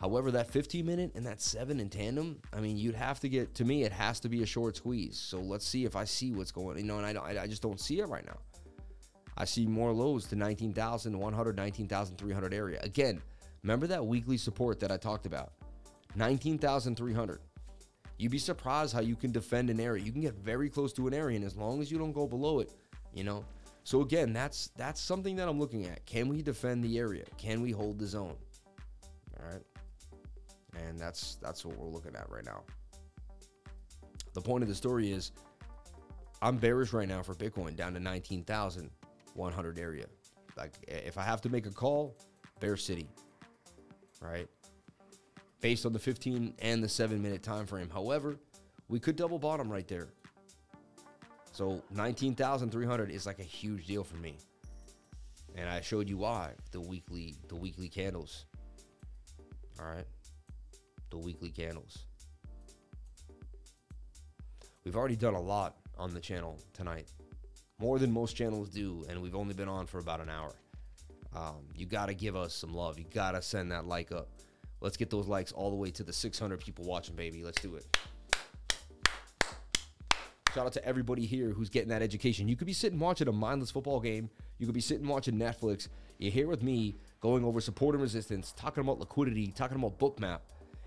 However, 0.00 0.30
that 0.30 0.50
15 0.50 0.86
minute 0.86 1.12
and 1.14 1.26
that 1.26 1.40
seven 1.40 1.80
in 1.80 1.90
tandem, 1.90 2.40
I 2.52 2.60
mean, 2.60 2.76
you'd 2.76 2.94
have 2.94 3.18
to 3.20 3.28
get, 3.28 3.54
to 3.56 3.64
me, 3.64 3.82
it 3.82 3.92
has 3.92 4.20
to 4.20 4.28
be 4.28 4.42
a 4.42 4.46
short 4.46 4.76
squeeze. 4.76 5.18
So 5.18 5.38
let's 5.38 5.66
see 5.66 5.84
if 5.84 5.96
I 5.96 6.04
see 6.04 6.30
what's 6.30 6.52
going, 6.52 6.78
you 6.78 6.84
know, 6.84 6.98
and 6.98 7.06
I, 7.06 7.12
don't, 7.12 7.24
I 7.24 7.46
just 7.46 7.62
don't 7.62 7.80
see 7.80 7.98
it 7.98 8.08
right 8.08 8.24
now. 8.24 8.38
I 9.36 9.44
see 9.44 9.66
more 9.66 9.92
lows 9.92 10.26
to 10.26 10.36
19,100, 10.36 11.56
19,300 11.56 12.54
area. 12.54 12.80
Again, 12.82 13.20
Remember 13.62 13.86
that 13.88 14.06
weekly 14.06 14.36
support 14.36 14.80
that 14.80 14.92
I 14.92 14.96
talked 14.96 15.26
about? 15.26 15.52
19,300. 16.16 17.40
You'd 18.16 18.32
be 18.32 18.38
surprised 18.38 18.94
how 18.94 19.00
you 19.00 19.14
can 19.14 19.30
defend 19.30 19.70
an 19.70 19.80
area. 19.80 20.02
You 20.02 20.12
can 20.12 20.20
get 20.20 20.34
very 20.34 20.68
close 20.68 20.92
to 20.94 21.06
an 21.06 21.14
area, 21.14 21.36
and 21.36 21.44
as 21.44 21.56
long 21.56 21.80
as 21.80 21.90
you 21.90 21.98
don't 21.98 22.12
go 22.12 22.26
below 22.26 22.60
it, 22.60 22.72
you 23.14 23.24
know. 23.24 23.44
So 23.84 24.02
again, 24.02 24.32
that's 24.32 24.70
that's 24.76 25.00
something 25.00 25.36
that 25.36 25.48
I'm 25.48 25.58
looking 25.58 25.86
at. 25.86 26.04
Can 26.04 26.28
we 26.28 26.42
defend 26.42 26.82
the 26.82 26.98
area? 26.98 27.24
Can 27.36 27.62
we 27.62 27.70
hold 27.70 27.98
the 27.98 28.06
zone? 28.06 28.36
All 29.38 29.52
right, 29.52 29.62
and 30.86 30.98
that's 30.98 31.36
that's 31.36 31.64
what 31.64 31.76
we're 31.76 31.88
looking 31.88 32.14
at 32.14 32.28
right 32.30 32.44
now. 32.44 32.62
The 34.34 34.40
point 34.40 34.62
of 34.62 34.68
the 34.68 34.74
story 34.74 35.10
is, 35.10 35.32
I'm 36.42 36.56
bearish 36.58 36.92
right 36.92 37.08
now 37.08 37.22
for 37.22 37.34
Bitcoin 37.34 37.76
down 37.76 37.94
to 37.94 38.00
19,100 38.00 39.78
area. 39.78 40.06
Like 40.56 40.72
if 40.86 41.18
I 41.18 41.22
have 41.22 41.40
to 41.42 41.48
make 41.48 41.66
a 41.66 41.70
call, 41.70 42.16
Bear 42.60 42.76
City 42.76 43.08
right? 44.20 44.48
Based 45.60 45.86
on 45.86 45.92
the 45.92 45.98
15 45.98 46.54
and 46.60 46.82
the 46.82 46.88
7 46.88 47.20
minute 47.20 47.42
time 47.42 47.66
frame. 47.66 47.90
However, 47.90 48.36
we 48.88 49.00
could 49.00 49.16
double 49.16 49.38
bottom 49.38 49.70
right 49.70 49.86
there. 49.86 50.08
So 51.52 51.82
19,300 51.90 53.10
is 53.10 53.26
like 53.26 53.40
a 53.40 53.44
huge 53.44 53.86
deal 53.86 54.04
for 54.04 54.16
me. 54.16 54.36
And 55.56 55.68
I 55.68 55.80
showed 55.80 56.08
you 56.08 56.18
why 56.18 56.52
the 56.70 56.80
weekly 56.80 57.34
the 57.48 57.56
weekly 57.56 57.88
candles. 57.88 58.46
All 59.80 59.86
right? 59.86 60.06
The 61.10 61.18
weekly 61.18 61.50
candles. 61.50 62.04
We've 64.84 64.96
already 64.96 65.16
done 65.16 65.34
a 65.34 65.40
lot 65.40 65.76
on 65.98 66.14
the 66.14 66.20
channel 66.20 66.58
tonight. 66.72 67.08
More 67.78 67.98
than 67.98 68.12
most 68.12 68.34
channels 68.34 68.68
do 68.70 69.04
and 69.08 69.20
we've 69.20 69.36
only 69.36 69.54
been 69.54 69.68
on 69.68 69.86
for 69.86 69.98
about 69.98 70.20
an 70.20 70.28
hour. 70.28 70.54
Um, 71.34 71.66
you 71.76 71.86
got 71.86 72.06
to 72.06 72.14
give 72.14 72.36
us 72.36 72.54
some 72.54 72.74
love. 72.74 72.98
You 72.98 73.04
got 73.12 73.32
to 73.32 73.42
send 73.42 73.70
that 73.72 73.86
like 73.86 74.12
up. 74.12 74.28
Let's 74.80 74.96
get 74.96 75.10
those 75.10 75.26
likes 75.26 75.52
all 75.52 75.70
the 75.70 75.76
way 75.76 75.90
to 75.90 76.02
the 76.02 76.12
600 76.12 76.60
people 76.60 76.84
watching, 76.84 77.16
baby. 77.16 77.42
Let's 77.42 77.60
do 77.60 77.76
it. 77.76 77.96
Shout 80.54 80.66
out 80.66 80.72
to 80.72 80.84
everybody 80.84 81.26
here 81.26 81.50
who's 81.50 81.68
getting 81.68 81.90
that 81.90 82.00
education. 82.00 82.48
You 82.48 82.56
could 82.56 82.66
be 82.66 82.72
sitting 82.72 82.98
watching 82.98 83.28
a 83.28 83.32
mindless 83.32 83.70
football 83.70 84.00
game. 84.00 84.30
You 84.58 84.66
could 84.66 84.74
be 84.74 84.80
sitting 84.80 85.06
watching 85.06 85.34
Netflix. 85.34 85.88
You're 86.18 86.32
here 86.32 86.48
with 86.48 86.62
me 86.62 86.96
going 87.20 87.44
over 87.44 87.60
support 87.60 87.94
and 87.94 88.02
resistance, 88.02 88.52
talking 88.56 88.80
about 88.80 88.98
liquidity, 88.98 89.48
talking 89.48 89.76
about 89.76 89.98
Bookmap. 89.98 90.40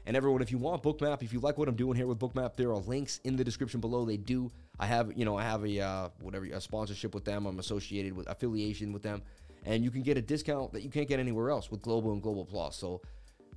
And 0.05 0.17
everyone, 0.17 0.41
if 0.41 0.51
you 0.51 0.57
want 0.57 0.81
Bookmap, 0.81 1.21
if 1.21 1.31
you 1.31 1.39
like 1.39 1.57
what 1.57 1.67
I'm 1.67 1.75
doing 1.75 1.95
here 1.95 2.07
with 2.07 2.17
Bookmap, 2.19 2.55
there 2.55 2.69
are 2.69 2.77
links 2.77 3.19
in 3.23 3.35
the 3.35 3.43
description 3.43 3.79
below. 3.79 4.03
They 4.03 4.17
do. 4.17 4.51
I 4.79 4.87
have, 4.87 5.15
you 5.15 5.25
know, 5.25 5.37
I 5.37 5.43
have 5.43 5.63
a 5.63 5.79
uh, 5.79 6.09
whatever 6.21 6.45
a 6.45 6.59
sponsorship 6.59 7.13
with 7.13 7.23
them. 7.23 7.45
I'm 7.45 7.59
associated 7.59 8.13
with 8.13 8.27
affiliation 8.27 8.93
with 8.93 9.03
them 9.03 9.21
and 9.65 9.83
you 9.83 9.91
can 9.91 10.01
get 10.01 10.17
a 10.17 10.21
discount 10.21 10.73
that 10.73 10.81
you 10.81 10.89
can't 10.89 11.07
get 11.07 11.19
anywhere 11.19 11.49
else 11.49 11.69
with 11.69 11.81
Global 11.81 12.13
and 12.13 12.21
Global 12.21 12.45
Plus. 12.45 12.75
So 12.75 13.01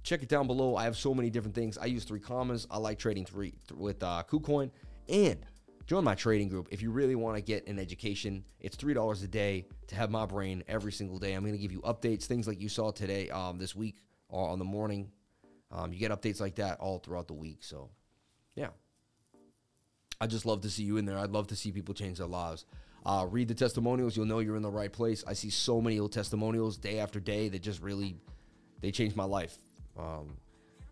check 0.02 0.22
it 0.22 0.28
down 0.28 0.46
below. 0.46 0.76
I 0.76 0.84
have 0.84 0.96
so 0.96 1.14
many 1.14 1.30
different 1.30 1.54
things. 1.54 1.78
I 1.78 1.86
use 1.86 2.04
3Commas. 2.04 2.66
I 2.70 2.78
like 2.78 2.98
trading 2.98 3.24
three 3.24 3.54
with 3.74 4.02
uh, 4.02 4.22
KuCoin 4.28 4.70
and 5.08 5.38
join 5.86 6.04
my 6.04 6.14
trading 6.14 6.48
group 6.48 6.68
if 6.70 6.82
you 6.82 6.90
really 6.90 7.14
want 7.14 7.36
to 7.36 7.42
get 7.42 7.66
an 7.66 7.78
education. 7.78 8.44
It's 8.60 8.76
three 8.76 8.94
dollars 8.94 9.22
a 9.22 9.28
day 9.28 9.66
to 9.88 9.96
have 9.96 10.10
my 10.10 10.26
brain 10.26 10.62
every 10.68 10.92
single 10.92 11.18
day. 11.18 11.32
I'm 11.32 11.42
going 11.42 11.54
to 11.54 11.58
give 11.58 11.72
you 11.72 11.80
updates, 11.80 12.24
things 12.24 12.46
like 12.46 12.60
you 12.60 12.68
saw 12.68 12.90
today, 12.90 13.30
um, 13.30 13.58
this 13.58 13.74
week 13.74 14.02
or 14.28 14.48
on 14.48 14.58
the 14.58 14.64
morning. 14.64 15.10
Um, 15.74 15.92
you 15.92 15.98
get 15.98 16.12
updates 16.12 16.40
like 16.40 16.54
that 16.56 16.78
all 16.78 16.98
throughout 16.98 17.26
the 17.26 17.34
week. 17.34 17.58
So, 17.64 17.90
yeah. 18.54 18.68
I 20.20 20.26
just 20.26 20.46
love 20.46 20.60
to 20.62 20.70
see 20.70 20.84
you 20.84 20.96
in 20.96 21.04
there. 21.04 21.18
I'd 21.18 21.30
love 21.30 21.48
to 21.48 21.56
see 21.56 21.72
people 21.72 21.94
change 21.94 22.18
their 22.18 22.28
lives. 22.28 22.64
Uh, 23.04 23.26
read 23.28 23.48
the 23.48 23.54
testimonials. 23.54 24.16
You'll 24.16 24.26
know 24.26 24.38
you're 24.38 24.56
in 24.56 24.62
the 24.62 24.70
right 24.70 24.92
place. 24.92 25.24
I 25.26 25.32
see 25.34 25.50
so 25.50 25.80
many 25.80 25.98
old 25.98 26.12
testimonials 26.12 26.78
day 26.78 27.00
after 27.00 27.20
day 27.20 27.48
that 27.48 27.60
just 27.60 27.82
really, 27.82 28.16
they 28.80 28.92
changed 28.92 29.16
my 29.16 29.24
life. 29.24 29.58
Um, 29.98 30.36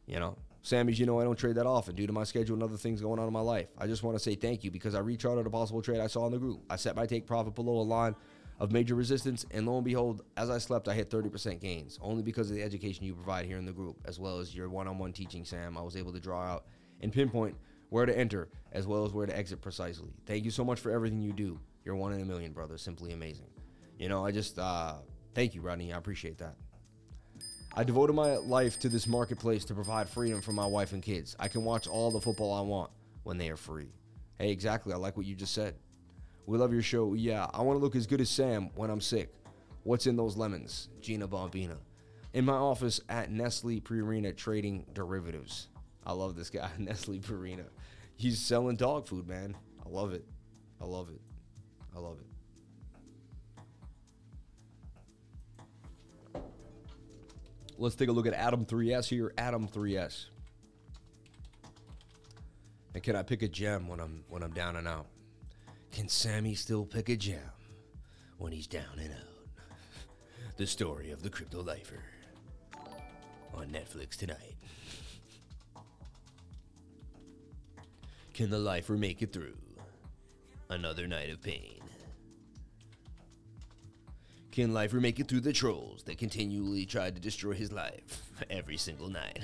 you 0.06 0.18
know, 0.18 0.36
Sammy's, 0.62 0.98
you 0.98 1.06
know, 1.06 1.20
I 1.20 1.24
don't 1.24 1.38
trade 1.38 1.56
that 1.56 1.66
often 1.66 1.94
due 1.94 2.06
to 2.06 2.12
my 2.12 2.24
schedule 2.24 2.54
and 2.54 2.62
other 2.62 2.76
things 2.76 3.00
going 3.00 3.18
on 3.18 3.26
in 3.26 3.32
my 3.32 3.40
life. 3.40 3.68
I 3.78 3.86
just 3.86 4.02
want 4.02 4.16
to 4.16 4.22
say 4.22 4.34
thank 4.34 4.64
you 4.64 4.70
because 4.70 4.94
I 4.94 4.98
recharted 4.98 5.46
a 5.46 5.50
possible 5.50 5.80
trade 5.80 6.00
I 6.00 6.06
saw 6.06 6.26
in 6.26 6.32
the 6.32 6.38
group. 6.38 6.60
I 6.68 6.76
set 6.76 6.94
my 6.94 7.06
take 7.06 7.26
profit 7.26 7.54
below 7.54 7.80
a 7.80 7.82
line 7.82 8.14
of 8.62 8.70
major 8.70 8.94
resistance, 8.94 9.44
and 9.50 9.66
lo 9.66 9.74
and 9.74 9.84
behold, 9.84 10.22
as 10.36 10.48
I 10.48 10.58
slept, 10.58 10.86
I 10.86 10.94
hit 10.94 11.10
30% 11.10 11.60
gains 11.60 11.98
only 12.00 12.22
because 12.22 12.48
of 12.48 12.54
the 12.54 12.62
education 12.62 13.04
you 13.04 13.12
provide 13.12 13.44
here 13.44 13.58
in 13.58 13.64
the 13.66 13.72
group, 13.72 13.96
as 14.04 14.20
well 14.20 14.38
as 14.38 14.54
your 14.54 14.68
one 14.68 14.86
on 14.86 14.98
one 14.98 15.12
teaching, 15.12 15.44
Sam. 15.44 15.76
I 15.76 15.82
was 15.82 15.96
able 15.96 16.12
to 16.12 16.20
draw 16.20 16.44
out 16.44 16.66
and 17.00 17.12
pinpoint 17.12 17.56
where 17.88 18.06
to 18.06 18.16
enter 18.16 18.48
as 18.70 18.86
well 18.86 19.04
as 19.04 19.12
where 19.12 19.26
to 19.26 19.36
exit 19.36 19.60
precisely. 19.60 20.10
Thank 20.26 20.44
you 20.44 20.52
so 20.52 20.64
much 20.64 20.78
for 20.78 20.92
everything 20.92 21.20
you 21.20 21.32
do. 21.32 21.58
You're 21.84 21.96
one 21.96 22.12
in 22.12 22.20
a 22.20 22.24
million, 22.24 22.52
brother. 22.52 22.78
Simply 22.78 23.12
amazing. 23.12 23.50
You 23.98 24.08
know, 24.08 24.24
I 24.24 24.30
just 24.30 24.60
uh, 24.60 24.94
thank 25.34 25.56
you, 25.56 25.60
Rodney. 25.60 25.92
I 25.92 25.98
appreciate 25.98 26.38
that. 26.38 26.54
I 27.74 27.82
devoted 27.82 28.12
my 28.12 28.36
life 28.36 28.78
to 28.80 28.88
this 28.88 29.08
marketplace 29.08 29.64
to 29.64 29.74
provide 29.74 30.08
freedom 30.08 30.40
for 30.40 30.52
my 30.52 30.66
wife 30.66 30.92
and 30.92 31.02
kids. 31.02 31.34
I 31.40 31.48
can 31.48 31.64
watch 31.64 31.88
all 31.88 32.12
the 32.12 32.20
football 32.20 32.54
I 32.54 32.60
want 32.60 32.92
when 33.24 33.38
they 33.38 33.50
are 33.50 33.56
free. 33.56 33.88
Hey, 34.38 34.52
exactly. 34.52 34.92
I 34.92 34.98
like 34.98 35.16
what 35.16 35.26
you 35.26 35.34
just 35.34 35.52
said. 35.52 35.74
We 36.46 36.58
love 36.58 36.72
your 36.72 36.82
show. 36.82 37.14
Yeah, 37.14 37.46
I 37.52 37.62
want 37.62 37.78
to 37.78 37.82
look 37.82 37.94
as 37.96 38.06
good 38.06 38.20
as 38.20 38.30
Sam 38.30 38.70
when 38.74 38.90
I'm 38.90 39.00
sick. 39.00 39.32
What's 39.84 40.06
in 40.06 40.16
those 40.16 40.36
lemons? 40.36 40.88
Gina 41.00 41.28
Bombina. 41.28 41.78
In 42.34 42.44
my 42.44 42.54
office 42.54 43.00
at 43.08 43.30
Nestle 43.30 43.80
Purina 43.80 44.36
Trading 44.36 44.86
Derivatives. 44.92 45.68
I 46.04 46.12
love 46.12 46.34
this 46.34 46.50
guy, 46.50 46.70
Nestle 46.78 47.20
Purina. 47.20 47.64
He's 48.16 48.40
selling 48.40 48.76
dog 48.76 49.06
food, 49.06 49.28
man. 49.28 49.56
I 49.84 49.88
love 49.88 50.12
it. 50.12 50.24
I 50.80 50.84
love 50.84 51.08
it. 51.10 51.20
I 51.94 51.98
love 51.98 52.18
it. 52.18 52.26
Let's 57.78 57.96
take 57.96 58.08
a 58.08 58.12
look 58.12 58.26
at 58.26 58.34
ATOM3S 58.34 59.08
here. 59.08 59.32
ATOM3S. 59.36 60.26
And 62.94 63.02
can 63.02 63.16
I 63.16 63.22
pick 63.22 63.42
a 63.42 63.48
gem 63.48 63.88
when 63.88 64.00
I'm 64.00 64.24
when 64.28 64.42
I'm 64.42 64.52
down 64.52 64.76
and 64.76 64.86
out? 64.86 65.06
Can 65.92 66.08
Sammy 66.08 66.54
still 66.54 66.84
pick 66.84 67.08
a 67.08 67.16
gem 67.16 67.38
when 68.38 68.52
he's 68.52 68.66
down 68.66 68.98
and 68.98 69.12
out? 69.12 69.32
the 70.56 70.66
story 70.66 71.10
of 71.10 71.22
the 71.22 71.30
crypto 71.30 71.62
lifer 71.62 72.02
on 73.54 73.66
Netflix 73.68 74.16
tonight. 74.16 74.54
Can 78.34 78.50
the 78.50 78.58
lifer 78.58 78.96
make 78.96 79.22
it 79.22 79.32
through 79.32 79.56
another 80.70 81.06
night 81.06 81.30
of 81.30 81.42
pain? 81.42 81.80
Can 84.50 84.74
lifer 84.74 85.00
make 85.00 85.18
it 85.18 85.28
through 85.28 85.40
the 85.40 85.52
trolls 85.52 86.02
that 86.04 86.18
continually 86.18 86.84
try 86.84 87.10
to 87.10 87.20
destroy 87.20 87.54
his 87.54 87.72
life 87.72 88.22
every 88.50 88.76
single 88.76 89.08
night? 89.08 89.40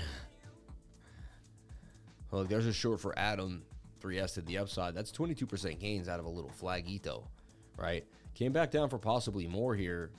Well, 2.31 2.45
there's 2.45 2.67
a 2.67 2.73
short 2.73 3.01
for 3.01 3.15
ATOM 3.15 3.63
3S 4.01 4.35
to 4.35 4.43
the 4.43 4.59
upside. 4.59 4.95
That's 4.95 5.13
22% 5.13 5.79
gains 5.79 6.09
out 6.09 6.21
of 6.21 6.27
a 6.27 6.31
little 6.31 6.51
flagito, 6.51 7.25
right? 7.77 8.05
Came 8.35 8.53
back 8.53 8.71
down 8.71 8.89
for 8.89 8.99
possibly 8.99 9.47
more 9.47 9.75
here, 9.75 10.11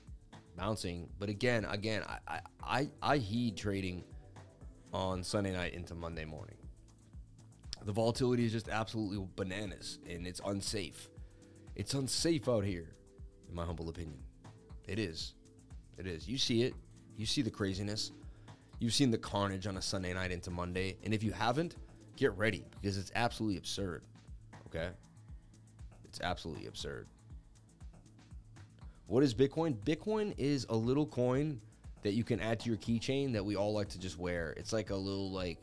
bouncing. 0.57 1.09
But 1.19 1.29
again, 1.29 1.65
again, 1.65 2.03
I 2.27 2.41
I, 2.61 2.89
I 3.01 3.17
heed 3.17 3.57
trading 3.57 4.03
on 4.93 5.23
Sunday 5.23 5.53
night 5.53 5.73
into 5.73 5.95
Monday 5.95 6.25
morning. 6.25 6.57
The 7.85 7.93
volatility 7.93 8.45
is 8.45 8.51
just 8.51 8.67
absolutely 8.67 9.25
bananas 9.35 9.99
and 10.07 10.27
it's 10.27 10.41
unsafe. 10.45 11.09
It's 11.75 11.93
unsafe 11.93 12.49
out 12.49 12.65
here, 12.65 12.89
in 13.47 13.55
my 13.55 13.63
humble 13.63 13.89
opinion. 13.89 14.19
It 14.87 14.99
is. 14.99 15.35
It 15.97 16.07
is. 16.07 16.27
You 16.27 16.37
see 16.37 16.63
it. 16.63 16.73
You 17.15 17.25
see 17.25 17.41
the 17.41 17.51
craziness. 17.51 18.11
You've 18.79 18.93
seen 18.93 19.11
the 19.11 19.17
carnage 19.17 19.67
on 19.67 19.77
a 19.77 19.81
Sunday 19.81 20.13
night 20.13 20.31
into 20.31 20.51
Monday. 20.51 20.97
And 21.03 21.13
if 21.13 21.23
you 21.23 21.31
haven't, 21.31 21.75
get 22.19 22.37
ready 22.37 22.65
because 22.81 22.97
it's 22.97 23.11
absolutely 23.15 23.57
absurd. 23.57 24.03
Okay? 24.67 24.89
It's 26.03 26.19
absolutely 26.21 26.67
absurd. 26.67 27.07
What 29.07 29.23
is 29.23 29.33
Bitcoin? 29.33 29.75
Bitcoin 29.85 30.33
is 30.37 30.65
a 30.69 30.75
little 30.75 31.05
coin 31.05 31.59
that 32.03 32.13
you 32.13 32.23
can 32.23 32.39
add 32.39 32.59
to 32.61 32.69
your 32.69 32.77
keychain 32.77 33.33
that 33.33 33.43
we 33.43 33.55
all 33.55 33.73
like 33.73 33.89
to 33.89 33.99
just 33.99 34.19
wear. 34.19 34.53
It's 34.57 34.71
like 34.73 34.89
a 34.89 34.95
little 34.95 35.31
like 35.31 35.57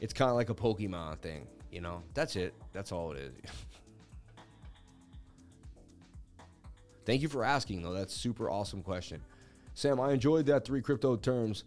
it's 0.00 0.12
kind 0.14 0.30
of 0.30 0.36
like 0.36 0.48
a 0.48 0.54
Pokemon 0.54 1.18
thing, 1.18 1.46
you 1.70 1.80
know? 1.80 2.02
That's 2.14 2.36
it. 2.36 2.54
That's 2.72 2.90
all 2.92 3.12
it 3.12 3.18
is. 3.18 3.32
Thank 7.04 7.22
you 7.22 7.28
for 7.28 7.44
asking 7.44 7.82
though. 7.82 7.92
That's 7.92 8.14
super 8.14 8.48
awesome 8.48 8.82
question. 8.82 9.20
Sam, 9.74 10.00
I 10.00 10.12
enjoyed 10.12 10.46
that 10.46 10.64
three 10.64 10.80
crypto 10.82 11.16
terms 11.16 11.64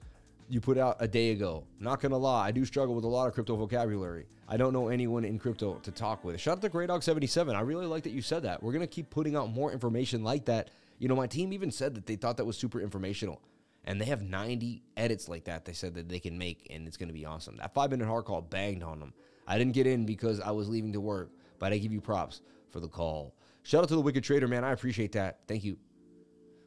you 0.54 0.62
put 0.62 0.78
out 0.78 0.98
a 1.00 1.08
day 1.08 1.32
ago. 1.32 1.66
Not 1.80 2.00
gonna 2.00 2.18
lie, 2.18 2.46
I 2.46 2.52
do 2.52 2.64
struggle 2.64 2.94
with 2.94 3.06
a 3.06 3.08
lot 3.08 3.28
of 3.28 3.34
crypto 3.34 3.56
vocabulary. 3.56 4.28
I 4.48 4.56
don't 4.56 4.72
know 4.72 4.90
anyone 4.90 5.26
in 5.26 5.40
crypto 5.40 5.80
to 5.82 5.92
talk 5.92 6.24
with. 6.24 6.40
Shout 6.40 6.58
out 6.58 6.62
to 6.62 6.70
Grey 6.70 6.86
Dog 6.86 7.02
77. 7.02 7.56
I 7.56 7.62
really 7.62 7.88
like 7.88 8.04
that 8.04 8.12
you 8.12 8.22
said 8.22 8.44
that. 8.44 8.62
We're 8.62 8.72
gonna 8.72 8.86
keep 8.86 9.10
putting 9.10 9.36
out 9.36 9.52
more 9.52 9.72
information 9.72 10.24
like 10.24 10.46
that. 10.46 10.70
You 11.00 11.08
know, 11.08 11.16
my 11.16 11.26
team 11.26 11.54
even 11.54 11.72
said 11.72 11.96
that 11.96 12.06
they 12.06 12.16
thought 12.16 12.38
that 12.38 12.46
was 12.46 12.56
super 12.56 12.80
informational. 12.80 13.42
And 13.86 14.00
they 14.00 14.06
have 14.06 14.22
90 14.22 14.84
edits 14.96 15.28
like 15.28 15.46
that 15.46 15.66
they 15.66 15.74
said 15.74 15.96
that 15.96 16.08
they 16.08 16.20
can 16.20 16.38
make, 16.38 16.68
and 16.70 16.88
it's 16.88 16.98
gonna 16.98 17.14
be 17.14 17.26
awesome. 17.26 17.58
That 17.58 17.74
five 17.74 17.90
minute 17.90 18.08
hard 18.08 18.26
call 18.26 18.42
banged 18.42 18.84
on 18.84 19.00
them. 19.00 19.14
I 19.48 19.58
didn't 19.58 19.74
get 19.74 19.88
in 19.88 20.06
because 20.06 20.40
I 20.40 20.52
was 20.52 20.70
leaving 20.70 20.94
to 20.94 21.02
work, 21.02 21.32
but 21.58 21.74
I 21.74 21.80
give 21.80 21.92
you 21.92 22.00
props 22.00 22.42
for 22.70 22.80
the 22.80 22.88
call. 22.88 23.34
Shout 23.64 23.82
out 23.82 23.90
to 23.90 23.96
the 23.96 24.02
Wicked 24.02 24.24
Trader, 24.24 24.48
man. 24.48 24.64
I 24.64 24.72
appreciate 24.72 25.14
that. 25.14 25.40
Thank 25.48 25.64
you. 25.64 25.78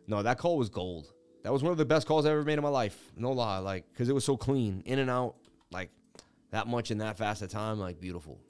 No, 0.08 0.24
that 0.24 0.38
call 0.38 0.58
was 0.58 0.70
gold. 0.70 1.12
That 1.46 1.52
was 1.52 1.62
one 1.62 1.70
of 1.70 1.78
the 1.78 1.84
best 1.84 2.08
calls 2.08 2.26
I 2.26 2.32
ever 2.32 2.42
made 2.42 2.58
in 2.58 2.62
my 2.64 2.68
life. 2.68 3.12
No 3.16 3.30
lie, 3.30 3.58
like 3.58 3.84
because 3.92 4.08
it 4.08 4.12
was 4.12 4.24
so 4.24 4.36
clean, 4.36 4.82
in 4.84 4.98
and 4.98 5.08
out, 5.08 5.36
like 5.70 5.90
that 6.50 6.66
much 6.66 6.90
in 6.90 6.98
that 6.98 7.16
fast 7.16 7.40
a 7.40 7.46
time, 7.46 7.78
like 7.78 8.00
beautiful. 8.00 8.40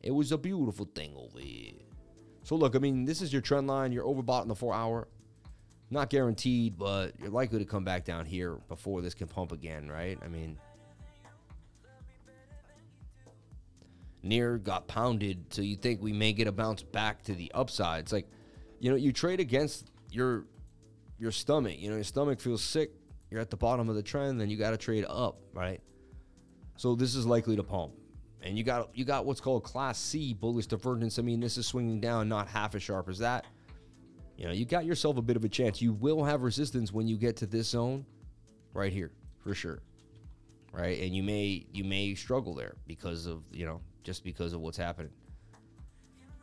It 0.00 0.12
was 0.12 0.30
a 0.30 0.38
beautiful 0.38 0.88
thing 0.94 1.16
over 1.16 1.40
here. 1.40 1.72
So 2.44 2.54
look, 2.54 2.76
I 2.76 2.78
mean, 2.78 3.06
this 3.06 3.22
is 3.22 3.32
your 3.32 3.42
trend 3.42 3.66
line. 3.66 3.90
You're 3.90 4.04
overbought 4.04 4.42
in 4.42 4.48
the 4.48 4.54
four 4.54 4.72
hour. 4.72 5.08
Not 5.90 6.10
guaranteed, 6.10 6.78
but 6.78 7.18
you're 7.18 7.28
likely 7.28 7.58
to 7.58 7.64
come 7.64 7.82
back 7.82 8.04
down 8.04 8.24
here 8.24 8.60
before 8.68 9.02
this 9.02 9.14
can 9.14 9.26
pump 9.26 9.50
again, 9.50 9.88
right? 9.88 10.16
I 10.24 10.28
mean, 10.28 10.56
NEAR 14.22 14.58
got 14.58 14.86
pounded, 14.86 15.46
so 15.52 15.60
you 15.60 15.74
think 15.74 16.00
we 16.00 16.12
may 16.12 16.32
get 16.32 16.46
a 16.46 16.52
bounce 16.52 16.84
back 16.84 17.24
to 17.24 17.34
the 17.34 17.50
upside. 17.52 18.02
It's 18.02 18.12
like, 18.12 18.28
you 18.78 18.90
know, 18.90 18.96
you 18.96 19.12
trade 19.12 19.40
against 19.40 19.90
your 20.12 20.44
your 21.22 21.30
stomach. 21.30 21.78
You 21.78 21.88
know, 21.88 21.94
your 21.94 22.04
stomach 22.04 22.40
feels 22.40 22.62
sick. 22.62 22.90
You're 23.30 23.40
at 23.40 23.48
the 23.48 23.56
bottom 23.56 23.88
of 23.88 23.94
the 23.94 24.02
trend, 24.02 24.40
then 24.40 24.50
you 24.50 24.56
got 24.56 24.72
to 24.72 24.76
trade 24.76 25.06
up, 25.08 25.38
right? 25.54 25.80
So 26.76 26.96
this 26.96 27.14
is 27.14 27.24
likely 27.24 27.54
to 27.56 27.62
pump. 27.62 27.92
And 28.42 28.58
you 28.58 28.64
got 28.64 28.90
you 28.92 29.04
got 29.04 29.24
what's 29.24 29.40
called 29.40 29.62
class 29.62 30.00
C 30.00 30.34
bullish 30.34 30.66
divergence. 30.66 31.20
I 31.20 31.22
mean, 31.22 31.38
this 31.38 31.56
is 31.56 31.64
swinging 31.64 32.00
down, 32.00 32.28
not 32.28 32.48
half 32.48 32.74
as 32.74 32.82
sharp 32.82 33.08
as 33.08 33.20
that. 33.20 33.46
You 34.36 34.46
know, 34.46 34.52
you 34.52 34.64
got 34.64 34.84
yourself 34.84 35.16
a 35.16 35.22
bit 35.22 35.36
of 35.36 35.44
a 35.44 35.48
chance. 35.48 35.80
You 35.80 35.92
will 35.92 36.24
have 36.24 36.42
resistance 36.42 36.92
when 36.92 37.06
you 37.06 37.16
get 37.16 37.36
to 37.36 37.46
this 37.46 37.68
zone 37.68 38.04
right 38.74 38.92
here, 38.92 39.12
for 39.38 39.54
sure. 39.54 39.80
Right? 40.72 41.00
And 41.00 41.14
you 41.14 41.22
may 41.22 41.64
you 41.72 41.84
may 41.84 42.16
struggle 42.16 42.52
there 42.52 42.74
because 42.88 43.26
of, 43.26 43.44
you 43.52 43.64
know, 43.64 43.80
just 44.02 44.24
because 44.24 44.54
of 44.54 44.60
what's 44.60 44.76
happening. 44.76 45.12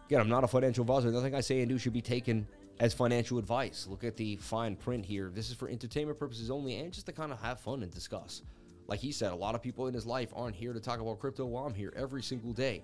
Again, 0.07 0.21
I'm 0.21 0.30
not 0.30 0.45
a 0.45 0.47
financial 0.47 0.84
advisor. 0.84 1.11
Nothing 1.11 1.36
I 1.36 1.41
say 1.41 1.59
and 1.59 1.67
do 1.69 1.77
should 1.77 1.93
be 1.93 2.01
taken 2.01 2.47
as 2.80 2.93
financial 2.93 3.38
advice. 3.38 3.88
Look 3.89 4.03
at 4.03 4.15
the 4.15 4.38
fine 4.38 4.75
print 4.75 5.05
here. 5.05 5.32
This 5.34 5.49
is 5.49 5.55
for 5.55 5.67
entertainment 5.67 6.17
purposes 6.17 6.49
only 6.49 6.77
and 6.77 6.93
just 6.93 7.05
to 7.07 7.11
kind 7.11 7.32
of 7.32 7.41
have 7.41 7.59
fun 7.59 7.84
and 7.84 7.91
discuss. 7.91 8.41
Like 8.88 8.99
he 8.99 9.11
said, 9.11 9.32
a 9.32 9.36
lot 9.36 9.53
of 9.53 9.61
people 9.61 9.88
in 9.88 9.93
his 9.93 10.05
life 10.05 10.32
aren't 10.36 10.55
here 10.55 10.73
to 10.73 10.80
talk 10.80 10.99
about 10.99 11.19
crypto 11.19 11.45
while 11.45 11.65
I'm 11.65 11.73
here 11.73 11.93
every 11.95 12.23
single 12.23 12.53
day. 12.53 12.84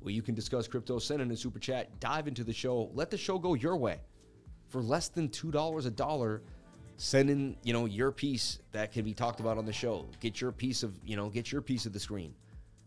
Well, 0.00 0.12
you 0.12 0.22
can 0.22 0.34
discuss 0.34 0.68
crypto, 0.68 0.98
send 0.98 1.22
in 1.22 1.30
a 1.30 1.36
super 1.36 1.58
chat, 1.58 1.98
dive 1.98 2.28
into 2.28 2.44
the 2.44 2.52
show, 2.52 2.90
let 2.94 3.10
the 3.10 3.16
show 3.16 3.38
go 3.38 3.54
your 3.54 3.76
way. 3.76 4.00
For 4.68 4.82
less 4.82 5.08
than 5.08 5.28
$2 5.30 5.86
a 5.86 5.90
dollar, 5.90 6.42
send 6.98 7.30
in, 7.30 7.56
you 7.62 7.72
know, 7.72 7.86
your 7.86 8.12
piece 8.12 8.58
that 8.72 8.92
can 8.92 9.04
be 9.04 9.14
talked 9.14 9.40
about 9.40 9.56
on 9.56 9.64
the 9.64 9.72
show. 9.72 10.06
Get 10.20 10.40
your 10.40 10.52
piece 10.52 10.82
of, 10.82 10.92
you 11.04 11.16
know, 11.16 11.30
get 11.30 11.50
your 11.50 11.62
piece 11.62 11.86
of 11.86 11.92
the 11.92 12.00
screen 12.00 12.34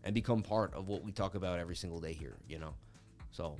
and 0.04 0.14
become 0.14 0.42
part 0.42 0.72
of 0.74 0.86
what 0.86 1.02
we 1.02 1.10
talk 1.10 1.34
about 1.34 1.58
every 1.58 1.76
single 1.76 2.00
day 2.00 2.12
here, 2.12 2.36
you 2.48 2.58
know. 2.58 2.72
So 3.32 3.56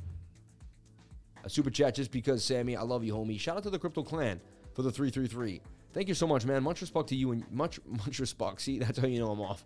a 1.45 1.51
super 1.51 1.71
chat 1.71 1.95
just 1.95 2.11
because, 2.11 2.45
Sammy. 2.45 2.77
I 2.77 2.83
love 2.83 3.05
you, 3.05 3.15
homie. 3.15 3.39
Shout 3.39 3.57
out 3.57 3.63
to 3.65 3.71
the 3.71 3.79
Crypto 3.79 4.03
Clan 4.03 4.41
for 4.75 4.83
the 4.83 4.91
333. 4.91 5.61
Thank 5.93 6.09
you 6.09 6.15
so 6.15 6.27
much, 6.27 6.45
man. 6.45 6.63
Much 6.63 6.81
respect 6.81 7.09
to 7.09 7.17
you 7.17 7.33
and 7.33 7.51
much, 7.51 7.81
much 7.87 8.19
respect. 8.19 8.61
See, 8.61 8.79
that's 8.79 8.99
how 8.99 9.07
you 9.07 9.21
know 9.21 9.31
I'm 9.31 9.41
off. 9.41 9.65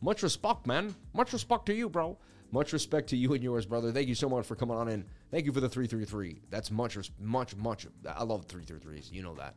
Much 0.00 0.22
respect, 0.22 0.66
man. 0.66 0.94
Much 1.14 1.32
respect 1.32 1.66
to 1.66 1.74
you, 1.74 1.88
bro. 1.88 2.18
Much 2.50 2.72
respect 2.74 3.08
to 3.08 3.16
you 3.16 3.32
and 3.32 3.42
yours, 3.42 3.64
brother. 3.64 3.92
Thank 3.92 4.08
you 4.08 4.14
so 4.14 4.28
much 4.28 4.44
for 4.44 4.54
coming 4.54 4.76
on 4.76 4.88
in. 4.88 5.06
Thank 5.30 5.46
you 5.46 5.52
for 5.52 5.60
the 5.60 5.68
333. 5.68 6.42
That's 6.50 6.70
much, 6.70 6.98
much, 7.18 7.56
much. 7.56 7.86
I 8.06 8.24
love 8.24 8.46
333s. 8.46 9.10
You 9.10 9.22
know 9.22 9.34
that. 9.36 9.54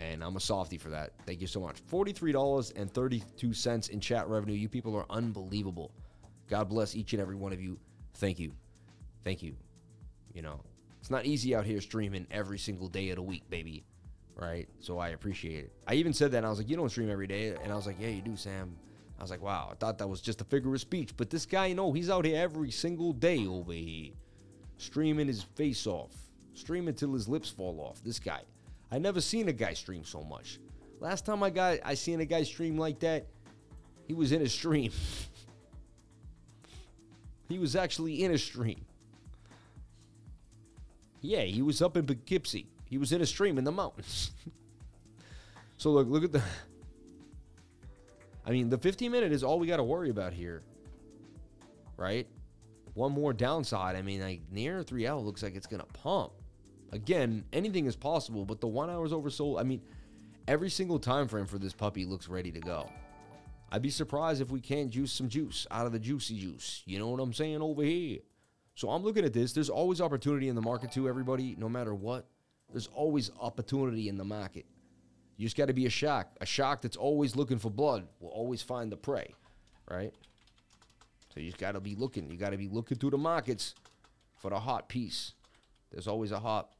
And 0.00 0.24
I'm 0.24 0.34
a 0.34 0.40
softy 0.40 0.76
for 0.76 0.88
that. 0.88 1.12
Thank 1.26 1.40
you 1.40 1.46
so 1.46 1.60
much. 1.60 1.76
$43.32 1.86 3.90
in 3.90 4.00
chat 4.00 4.28
revenue. 4.28 4.54
You 4.54 4.68
people 4.68 4.96
are 4.96 5.06
unbelievable. 5.10 5.92
God 6.48 6.68
bless 6.68 6.96
each 6.96 7.12
and 7.12 7.22
every 7.22 7.36
one 7.36 7.52
of 7.52 7.60
you. 7.60 7.78
Thank 8.14 8.40
you. 8.40 8.52
Thank 9.22 9.42
you. 9.42 9.54
You 10.32 10.42
know, 10.42 10.60
it's 11.04 11.10
not 11.10 11.26
easy 11.26 11.54
out 11.54 11.66
here 11.66 11.82
streaming 11.82 12.26
every 12.30 12.56
single 12.56 12.88
day 12.88 13.10
of 13.10 13.16
the 13.16 13.22
week, 13.22 13.42
baby. 13.50 13.84
Right? 14.36 14.66
So 14.80 14.98
I 14.98 15.10
appreciate 15.10 15.66
it. 15.66 15.72
I 15.86 15.96
even 15.96 16.14
said 16.14 16.30
that 16.30 16.38
and 16.38 16.46
I 16.46 16.48
was 16.48 16.56
like, 16.56 16.70
you 16.70 16.76
don't 16.76 16.88
stream 16.88 17.10
every 17.10 17.26
day. 17.26 17.54
And 17.62 17.70
I 17.70 17.76
was 17.76 17.86
like, 17.86 17.96
yeah, 18.00 18.08
you 18.08 18.22
do, 18.22 18.36
Sam. 18.36 18.74
I 19.18 19.22
was 19.22 19.30
like, 19.30 19.42
wow, 19.42 19.68
I 19.70 19.74
thought 19.74 19.98
that 19.98 20.08
was 20.08 20.22
just 20.22 20.40
a 20.40 20.44
figure 20.44 20.72
of 20.72 20.80
speech. 20.80 21.14
But 21.14 21.28
this 21.28 21.44
guy, 21.44 21.66
you 21.66 21.74
know, 21.74 21.92
he's 21.92 22.08
out 22.08 22.24
here 22.24 22.40
every 22.40 22.70
single 22.70 23.12
day 23.12 23.46
over 23.46 23.74
here, 23.74 24.12
streaming 24.78 25.26
his 25.26 25.42
face 25.42 25.86
off, 25.86 26.12
streaming 26.54 26.94
till 26.94 27.12
his 27.12 27.28
lips 27.28 27.50
fall 27.50 27.80
off. 27.80 28.02
This 28.02 28.18
guy. 28.18 28.40
I 28.90 28.96
never 28.96 29.20
seen 29.20 29.46
a 29.48 29.52
guy 29.52 29.74
stream 29.74 30.04
so 30.04 30.22
much. 30.22 30.58
Last 31.00 31.26
time 31.26 31.42
I 31.42 31.50
got 31.50 31.80
I 31.84 31.92
seen 31.96 32.20
a 32.20 32.24
guy 32.24 32.44
stream 32.44 32.78
like 32.78 33.00
that, 33.00 33.26
he 34.08 34.14
was 34.14 34.32
in 34.32 34.40
a 34.40 34.48
stream. 34.48 34.90
he 37.50 37.58
was 37.58 37.76
actually 37.76 38.24
in 38.24 38.30
a 38.30 38.38
stream. 38.38 38.86
Yeah, 41.24 41.42
he 41.42 41.62
was 41.62 41.80
up 41.80 41.96
in 41.96 42.06
Poughkeepsie. 42.06 42.68
He 42.86 42.98
was 42.98 43.12
in 43.12 43.20
a 43.20 43.26
stream 43.26 43.58
in 43.58 43.64
the 43.64 43.72
mountains. 43.72 44.32
so 45.78 45.90
look, 45.90 46.08
look 46.08 46.24
at 46.24 46.32
the. 46.32 46.42
I 48.46 48.50
mean, 48.50 48.68
the 48.68 48.78
15 48.78 49.10
minute 49.10 49.32
is 49.32 49.42
all 49.42 49.58
we 49.58 49.66
got 49.66 49.78
to 49.78 49.84
worry 49.84 50.10
about 50.10 50.34
here, 50.34 50.62
right? 51.96 52.26
one 52.94 53.12
more 53.12 53.32
downside. 53.32 53.96
I 53.96 54.02
mean, 54.02 54.20
like 54.20 54.40
NEAR3L 54.52 55.24
looks 55.24 55.42
like 55.42 55.54
it's 55.54 55.66
gonna 55.66 55.84
pump. 55.92 56.32
Again, 56.92 57.44
anything 57.52 57.86
is 57.86 57.96
possible, 57.96 58.44
but 58.44 58.60
the 58.60 58.68
one 58.68 58.88
hour 58.88 59.04
is 59.04 59.12
oversold. 59.12 59.60
I 59.60 59.64
mean, 59.64 59.82
every 60.46 60.70
single 60.70 60.98
time 60.98 61.26
frame 61.28 61.46
for 61.46 61.58
this 61.58 61.72
puppy 61.72 62.04
looks 62.04 62.28
ready 62.28 62.52
to 62.52 62.60
go. 62.60 62.88
I'd 63.72 63.82
be 63.82 63.90
surprised 63.90 64.40
if 64.40 64.50
we 64.50 64.60
can't 64.60 64.90
juice 64.90 65.12
some 65.12 65.28
juice 65.28 65.66
out 65.70 65.86
of 65.86 65.92
the 65.92 65.98
juicy 65.98 66.38
juice. 66.38 66.82
You 66.86 67.00
know 67.00 67.08
what 67.08 67.20
I'm 67.20 67.32
saying 67.32 67.60
over 67.60 67.82
here? 67.82 68.20
So 68.74 68.90
I'm 68.90 69.02
looking 69.02 69.24
at 69.24 69.32
this. 69.32 69.52
There's 69.52 69.70
always 69.70 70.00
opportunity 70.00 70.48
in 70.48 70.54
the 70.54 70.62
market 70.62 70.92
too, 70.92 71.08
everybody, 71.08 71.54
no 71.58 71.68
matter 71.68 71.94
what. 71.94 72.26
There's 72.70 72.88
always 72.88 73.30
opportunity 73.40 74.08
in 74.08 74.18
the 74.18 74.24
market. 74.24 74.66
You 75.36 75.46
just 75.46 75.56
got 75.56 75.66
to 75.66 75.72
be 75.72 75.86
a 75.86 75.90
shark. 75.90 76.28
A 76.40 76.46
shark 76.46 76.80
that's 76.80 76.96
always 76.96 77.36
looking 77.36 77.58
for 77.58 77.70
blood 77.70 78.06
will 78.20 78.30
always 78.30 78.62
find 78.62 78.90
the 78.90 78.96
prey, 78.96 79.34
right? 79.88 80.12
So 81.32 81.40
you 81.40 81.46
just 81.46 81.58
got 81.58 81.72
to 81.72 81.80
be 81.80 81.94
looking. 81.94 82.30
You 82.30 82.36
got 82.36 82.50
to 82.50 82.56
be 82.56 82.68
looking 82.68 82.98
through 82.98 83.10
the 83.10 83.18
markets 83.18 83.74
for 84.36 84.50
the 84.50 84.58
hot 84.58 84.88
piece. 84.88 85.32
There's 85.90 86.08
always 86.08 86.32
a 86.32 86.38
hot, 86.38 86.70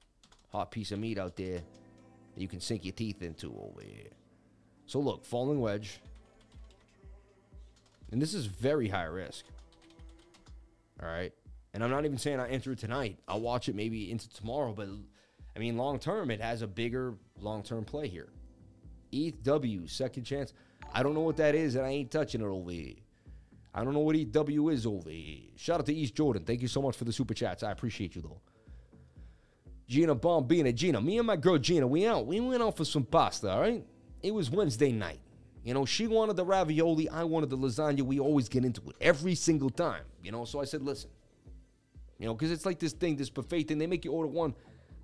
hot 0.51 0.71
piece 0.71 0.93
of 0.93 0.99
meat 0.99 1.19
out 1.19 1.37
there 1.37 1.61
that 2.35 2.41
you 2.41 2.49
can 2.49 2.61
sink 2.61 2.85
your 2.85 2.93
teeth 2.93 3.23
into 3.23 3.49
over 3.49 3.81
here. 3.83 4.11
So 4.87 5.01
look, 5.01 5.25
falling 5.25 5.61
wedge. 5.61 6.01
And 8.13 8.21
this 8.21 8.35
is 8.35 8.47
very 8.47 8.89
high 8.89 9.05
risk. 9.05 9.45
All 11.03 11.09
right. 11.09 11.33
And 11.75 11.83
I'm 11.83 11.91
not 11.91 12.05
even 12.05 12.19
saying 12.19 12.41
I 12.41 12.49
enter 12.49 12.73
it 12.73 12.79
tonight. 12.79 13.19
I'll 13.27 13.41
watch 13.41 13.69
it 13.69 13.75
maybe 13.75 14.11
into 14.11 14.29
tomorrow, 14.31 14.73
but 14.73 14.89
I 15.55 15.59
mean, 15.59 15.77
long 15.77 15.99
term, 15.99 16.31
it 16.31 16.41
has 16.41 16.63
a 16.63 16.67
bigger 16.69 17.15
long 17.39 17.63
term 17.63 17.85
play 17.85 18.09
here. 18.09 18.29
ETH 19.13 19.43
W, 19.43 19.87
second 19.89 20.25
chance. 20.25 20.53
I 20.93 21.03
don't 21.03 21.15
know 21.15 21.21
what 21.21 21.37
that 21.39 21.55
is, 21.55 21.75
and 21.75 21.85
I 21.85 21.91
ain't 21.91 22.11
touching 22.11 22.41
it 22.41 22.47
over 22.47 22.71
here. 22.71 22.95
I 23.75 23.83
don't 23.83 23.93
know 23.93 24.01
what 24.01 24.15
ETH 24.15 24.31
W 24.31 24.69
is 24.69 24.87
over 24.87 25.11
here. 25.11 25.41
Shout 25.57 25.81
out 25.81 25.87
to 25.87 25.95
East 25.95 26.15
Jordan. 26.15 26.45
Thank 26.45 26.63
you 26.63 26.69
so 26.69 26.81
much 26.81 26.97
for 26.97 27.05
the 27.05 27.13
super 27.13 27.35
chats. 27.35 27.65
I 27.65 27.73
appreciate 27.73 28.15
you, 28.15 28.23
though. 28.23 28.41
Gina 29.89 30.15
Bombina. 30.15 30.73
Gina, 30.73 31.01
me 31.01 31.19
and 31.19 31.27
my 31.27 31.37
girl 31.37 31.59
Gina, 31.59 31.87
we 31.87 32.07
out. 32.07 32.27
We 32.27 32.39
went 32.39 32.63
out 32.63 32.77
for 32.77 32.85
some 32.85 33.05
pasta, 33.05 33.51
all 33.51 33.61
right? 33.61 33.85
It 34.23 34.33
was 34.33 34.49
Wednesday 34.49 34.93
night. 34.93 35.21
You 35.65 35.75
know, 35.75 35.85
she 35.85 36.07
wanted 36.07 36.37
the 36.37 36.45
ravioli. 36.45 37.09
I 37.09 37.25
wanted 37.25 37.51
the 37.51 37.59
lasagna. 37.59 38.03
We 38.03 38.21
always 38.21 38.49
get 38.49 38.65
into 38.65 38.81
it 38.91 38.97
every 39.01 39.35
single 39.35 39.71
time. 39.71 40.05
You 40.23 40.31
know, 40.31 40.45
so 40.45 40.61
I 40.61 40.65
said, 40.65 40.83
listen, 40.83 41.11
you 42.19 42.27
know, 42.27 42.35
because 42.35 42.51
it's 42.51 42.67
like 42.67 42.79
this 42.79 42.93
thing, 42.93 43.17
this 43.17 43.31
buffet 43.31 43.65
thing. 43.65 43.79
They 43.79 43.87
make 43.87 44.05
you 44.05 44.13
order 44.13 44.29
one. 44.29 44.55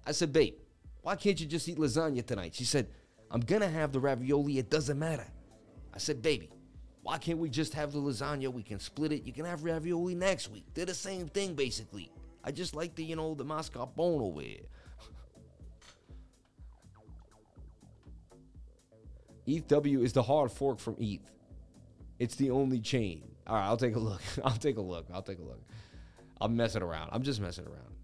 I 0.07 0.13
said, 0.13 0.33
babe, 0.33 0.55
why 1.03 1.17
can't 1.17 1.41
you 1.41 1.47
just 1.47 1.69
eat 1.69 1.79
lasagna 1.79 2.25
tonight? 2.25 2.55
She 2.55 2.65
said, 2.65 2.89
I'm 3.31 3.43
to 3.43 3.69
have 3.69 3.93
the 3.93 4.01
ravioli. 4.01 4.59
It 4.59 4.71
doesn't 4.71 4.99
matter. 4.99 5.27
I 5.95 5.99
said, 5.99 6.23
baby, 6.23 6.51
why 7.03 7.19
can't 7.19 7.39
we 7.39 7.49
just 7.49 7.75
have 7.75 7.93
the 7.93 8.01
lasagna? 8.01 8.53
We 8.53 8.63
can 8.63 8.81
split 8.81 9.13
it. 9.13 9.25
You 9.25 9.33
can 9.33 9.45
have 9.45 9.65
ravioli 9.65 10.15
next 10.15 10.51
week. 10.51 10.65
They're 10.75 10.87
the 10.87 10.95
same 10.95 11.29
thing, 11.29 11.55
basically. 11.55 12.11
I 12.43 12.53
just 12.53 12.75
like 12.75 12.95
the, 12.95 13.05
you 13.05 13.17
know, 13.17 13.35
the 13.35 13.45
mascarpone 13.45 14.23
over 14.23 14.41
here. 14.41 14.61
ETH-W 19.47 20.03
is 20.03 20.13
the 20.13 20.23
hard 20.23 20.51
fork 20.51 20.79
from 20.79 20.97
ETH. 20.99 21.21
It's 22.19 22.35
the 22.37 22.51
only 22.51 22.81
chain. 22.81 23.23
All 23.47 23.57
right, 23.57 23.65
I'll 23.65 23.77
take 23.77 23.97
a 23.97 23.99
look. 23.99 24.21
I'll 24.45 24.53
take 24.53 24.77
a 24.77 24.83
look. 24.83 25.07
I'll 25.13 25.23
take 25.23 25.39
a 25.39 25.43
look. 25.43 25.63
I'm 26.41 26.57
messing 26.57 26.83
around. 26.83 27.11
I'm 27.13 27.23
just 27.23 27.41
messing 27.41 27.67
around. 27.67 27.95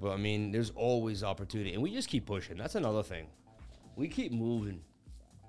But 0.00 0.10
I 0.10 0.16
mean, 0.16 0.52
there's 0.52 0.70
always 0.76 1.24
opportunity, 1.24 1.72
and 1.72 1.82
we 1.82 1.90
just 1.90 2.08
keep 2.08 2.26
pushing. 2.26 2.58
That's 2.58 2.74
another 2.74 3.02
thing. 3.02 3.26
We 3.96 4.08
keep 4.08 4.32
moving. 4.32 4.82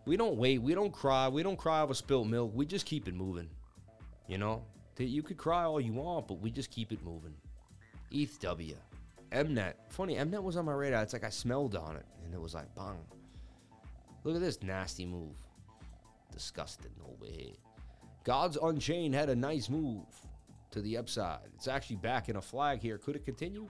We 0.05 0.17
don't 0.17 0.37
wait. 0.37 0.61
We 0.61 0.75
don't 0.75 0.93
cry. 0.93 1.27
We 1.27 1.43
don't 1.43 1.57
cry 1.57 1.81
over 1.81 1.93
spilt 1.93 2.27
milk. 2.27 2.51
We 2.53 2.65
just 2.65 2.85
keep 2.85 3.07
it 3.07 3.15
moving. 3.15 3.49
You 4.27 4.37
know, 4.37 4.63
you 4.97 5.23
could 5.23 5.37
cry 5.37 5.63
all 5.63 5.81
you 5.81 5.93
want, 5.93 6.27
but 6.27 6.39
we 6.39 6.51
just 6.51 6.71
keep 6.71 6.91
it 6.91 7.03
moving. 7.03 7.33
ETH 8.11 8.39
W, 8.39 8.75
Mnet. 9.31 9.73
Funny, 9.89 10.15
Mnet 10.15 10.41
was 10.41 10.57
on 10.57 10.65
my 10.65 10.73
radar. 10.73 11.03
It's 11.03 11.13
like 11.13 11.23
I 11.23 11.29
smelled 11.29 11.75
on 11.75 11.95
it, 11.95 12.05
and 12.23 12.33
it 12.33 12.39
was 12.39 12.53
like 12.53 12.73
bang. 12.75 13.03
Look 14.23 14.35
at 14.35 14.41
this 14.41 14.61
nasty 14.63 15.05
move. 15.05 15.35
Disgusting 16.31 16.91
over 17.03 17.31
here. 17.31 17.53
Gods 18.23 18.57
Unchained 18.61 19.13
had 19.13 19.29
a 19.29 19.35
nice 19.35 19.69
move 19.69 20.05
to 20.71 20.81
the 20.81 20.97
upside. 20.97 21.39
It's 21.55 21.67
actually 21.67 21.97
back 21.97 22.27
in 22.29 22.35
a 22.35 22.41
flag 22.41 22.81
here. 22.81 22.97
Could 22.97 23.15
it 23.15 23.25
continue? 23.25 23.67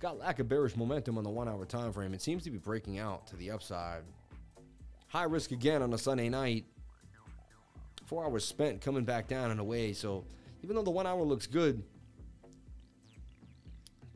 It's 0.00 0.06
got 0.06 0.18
lack 0.18 0.38
of 0.38 0.48
bearish 0.48 0.78
momentum 0.78 1.18
on 1.18 1.24
the 1.24 1.30
one 1.30 1.46
hour 1.46 1.62
time 1.66 1.92
frame. 1.92 2.14
It 2.14 2.22
seems 2.22 2.42
to 2.44 2.50
be 2.50 2.56
breaking 2.56 2.98
out 2.98 3.26
to 3.26 3.36
the 3.36 3.50
upside. 3.50 4.00
High 5.08 5.24
risk 5.24 5.52
again 5.52 5.82
on 5.82 5.92
a 5.92 5.98
Sunday 5.98 6.30
night. 6.30 6.64
Four 8.06 8.24
hours 8.24 8.46
spent 8.46 8.80
coming 8.80 9.04
back 9.04 9.28
down 9.28 9.50
and 9.50 9.60
away. 9.60 9.92
So 9.92 10.24
even 10.62 10.74
though 10.74 10.82
the 10.82 10.90
one 10.90 11.06
hour 11.06 11.22
looks 11.22 11.46
good, 11.46 11.82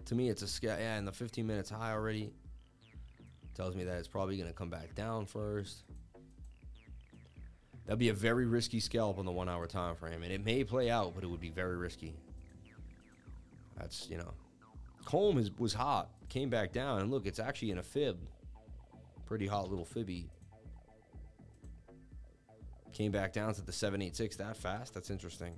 to 0.07 0.14
me 0.14 0.30
it's 0.30 0.41
a 0.41 0.47
scale. 0.49 0.78
Yeah, 0.78 0.97
and 0.97 1.07
the 1.07 1.12
15 1.12 1.47
minutes 1.47 1.68
high 1.68 1.93
already. 1.93 2.32
Tells 3.55 3.76
me 3.76 3.85
that 3.85 3.99
it's 3.99 4.09
probably 4.09 4.39
going 4.39 4.49
to 4.49 4.55
come 4.55 4.70
back 4.70 4.95
down 4.95 5.26
first. 5.26 5.82
That'd 7.85 7.99
be 7.99 8.09
a 8.09 8.14
very 8.14 8.47
risky 8.47 8.80
scalp 8.80 9.18
on 9.18 9.26
the 9.26 9.32
one 9.32 9.51
hour 9.51 9.66
time 9.66 9.97
frame. 9.97 10.22
And 10.22 10.32
it 10.32 10.43
may 10.43 10.64
play 10.64 10.89
out, 10.89 11.14
but 11.14 11.24
it 11.24 11.26
would 11.26 11.43
be 11.43 11.51
very 11.51 11.76
risky. 11.76 12.14
That's, 13.76 14.09
you 14.09 14.16
know, 14.16 14.32
Comb 15.05 15.39
is, 15.39 15.51
was 15.59 15.75
hot, 15.75 16.11
came 16.29 16.51
back 16.51 16.73
down, 16.73 17.01
and 17.01 17.11
look, 17.11 17.27
it's 17.27 17.39
actually 17.39 17.71
in 17.71 17.79
a 17.79 17.83
fib. 17.83 18.19
Pretty 19.27 19.47
hot 19.47 19.69
little 19.71 19.85
fibby. 19.85 20.31
Came 22.93 23.11
back 23.11 23.33
down 23.33 23.53
to 23.55 23.63
the 23.63 23.73
786 23.73 24.37
that 24.37 24.57
fast. 24.57 24.95
That's 24.95 25.11
interesting. 25.11 25.55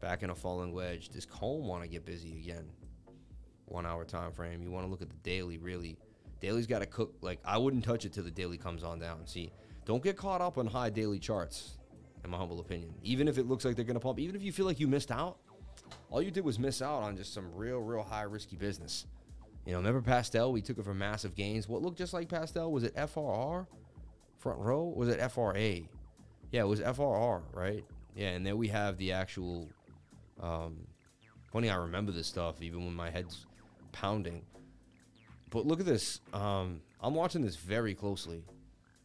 Back 0.00 0.22
in 0.22 0.30
a 0.30 0.34
falling 0.34 0.72
wedge. 0.72 1.10
Does 1.10 1.24
Comb 1.24 1.66
want 1.66 1.82
to 1.82 1.88
get 1.88 2.04
busy 2.04 2.38
again? 2.38 2.68
One 3.66 3.86
hour 3.86 4.04
time 4.04 4.32
frame. 4.32 4.62
You 4.62 4.70
want 4.70 4.86
to 4.86 4.90
look 4.90 5.02
at 5.02 5.08
the 5.08 5.16
daily, 5.16 5.58
really. 5.58 5.98
Daily's 6.40 6.66
got 6.66 6.80
to 6.80 6.86
cook. 6.86 7.14
Like, 7.20 7.38
I 7.44 7.58
wouldn't 7.58 7.84
touch 7.84 8.04
it 8.04 8.12
till 8.12 8.24
the 8.24 8.30
daily 8.30 8.58
comes 8.58 8.82
on 8.82 8.98
down. 8.98 9.26
See, 9.26 9.52
don't 9.84 10.02
get 10.02 10.16
caught 10.16 10.40
up 10.40 10.58
on 10.58 10.66
high 10.66 10.90
daily 10.90 11.18
charts, 11.18 11.78
in 12.24 12.30
my 12.30 12.36
humble 12.36 12.60
opinion. 12.60 12.92
Even 13.02 13.28
if 13.28 13.38
it 13.38 13.46
looks 13.46 13.64
like 13.64 13.76
they're 13.76 13.84
going 13.84 13.94
to 13.94 14.00
pump, 14.00 14.18
even 14.18 14.34
if 14.34 14.42
you 14.42 14.52
feel 14.52 14.66
like 14.66 14.80
you 14.80 14.88
missed 14.88 15.10
out, 15.10 15.38
all 16.10 16.22
you 16.22 16.30
did 16.30 16.44
was 16.44 16.58
miss 16.58 16.82
out 16.82 17.02
on 17.02 17.16
just 17.16 17.34
some 17.34 17.50
real, 17.54 17.78
real 17.78 18.02
high 18.02 18.22
risky 18.22 18.56
business. 18.56 19.06
You 19.64 19.72
know, 19.72 19.78
remember 19.78 20.00
Pastel? 20.00 20.52
We 20.52 20.62
took 20.62 20.78
it 20.78 20.84
for 20.84 20.94
massive 20.94 21.34
gains. 21.34 21.68
What 21.68 21.82
looked 21.82 21.98
just 21.98 22.12
like 22.12 22.28
Pastel? 22.28 22.70
Was 22.70 22.84
it 22.84 22.94
FRR? 22.94 23.66
Front 24.38 24.58
row? 24.60 24.84
Was 24.84 25.08
it 25.08 25.20
FRA? 25.30 25.80
Yeah, 26.52 26.60
it 26.62 26.68
was 26.68 26.80
FRR, 26.80 27.42
right? 27.52 27.84
Yeah, 28.14 28.28
and 28.28 28.46
then 28.46 28.56
we 28.56 28.68
have 28.68 28.96
the 28.96 29.12
actual. 29.12 29.68
Um, 30.40 30.86
funny, 31.52 31.68
I 31.68 31.76
remember 31.76 32.12
this 32.12 32.28
stuff 32.28 32.62
even 32.62 32.84
when 32.84 32.94
my 32.94 33.10
head's 33.10 33.46
pounding. 33.92 34.42
But 35.50 35.66
look 35.66 35.80
at 35.80 35.86
this. 35.86 36.20
Um, 36.32 36.80
I'm 37.00 37.14
watching 37.14 37.42
this 37.42 37.56
very 37.56 37.94
closely. 37.94 38.44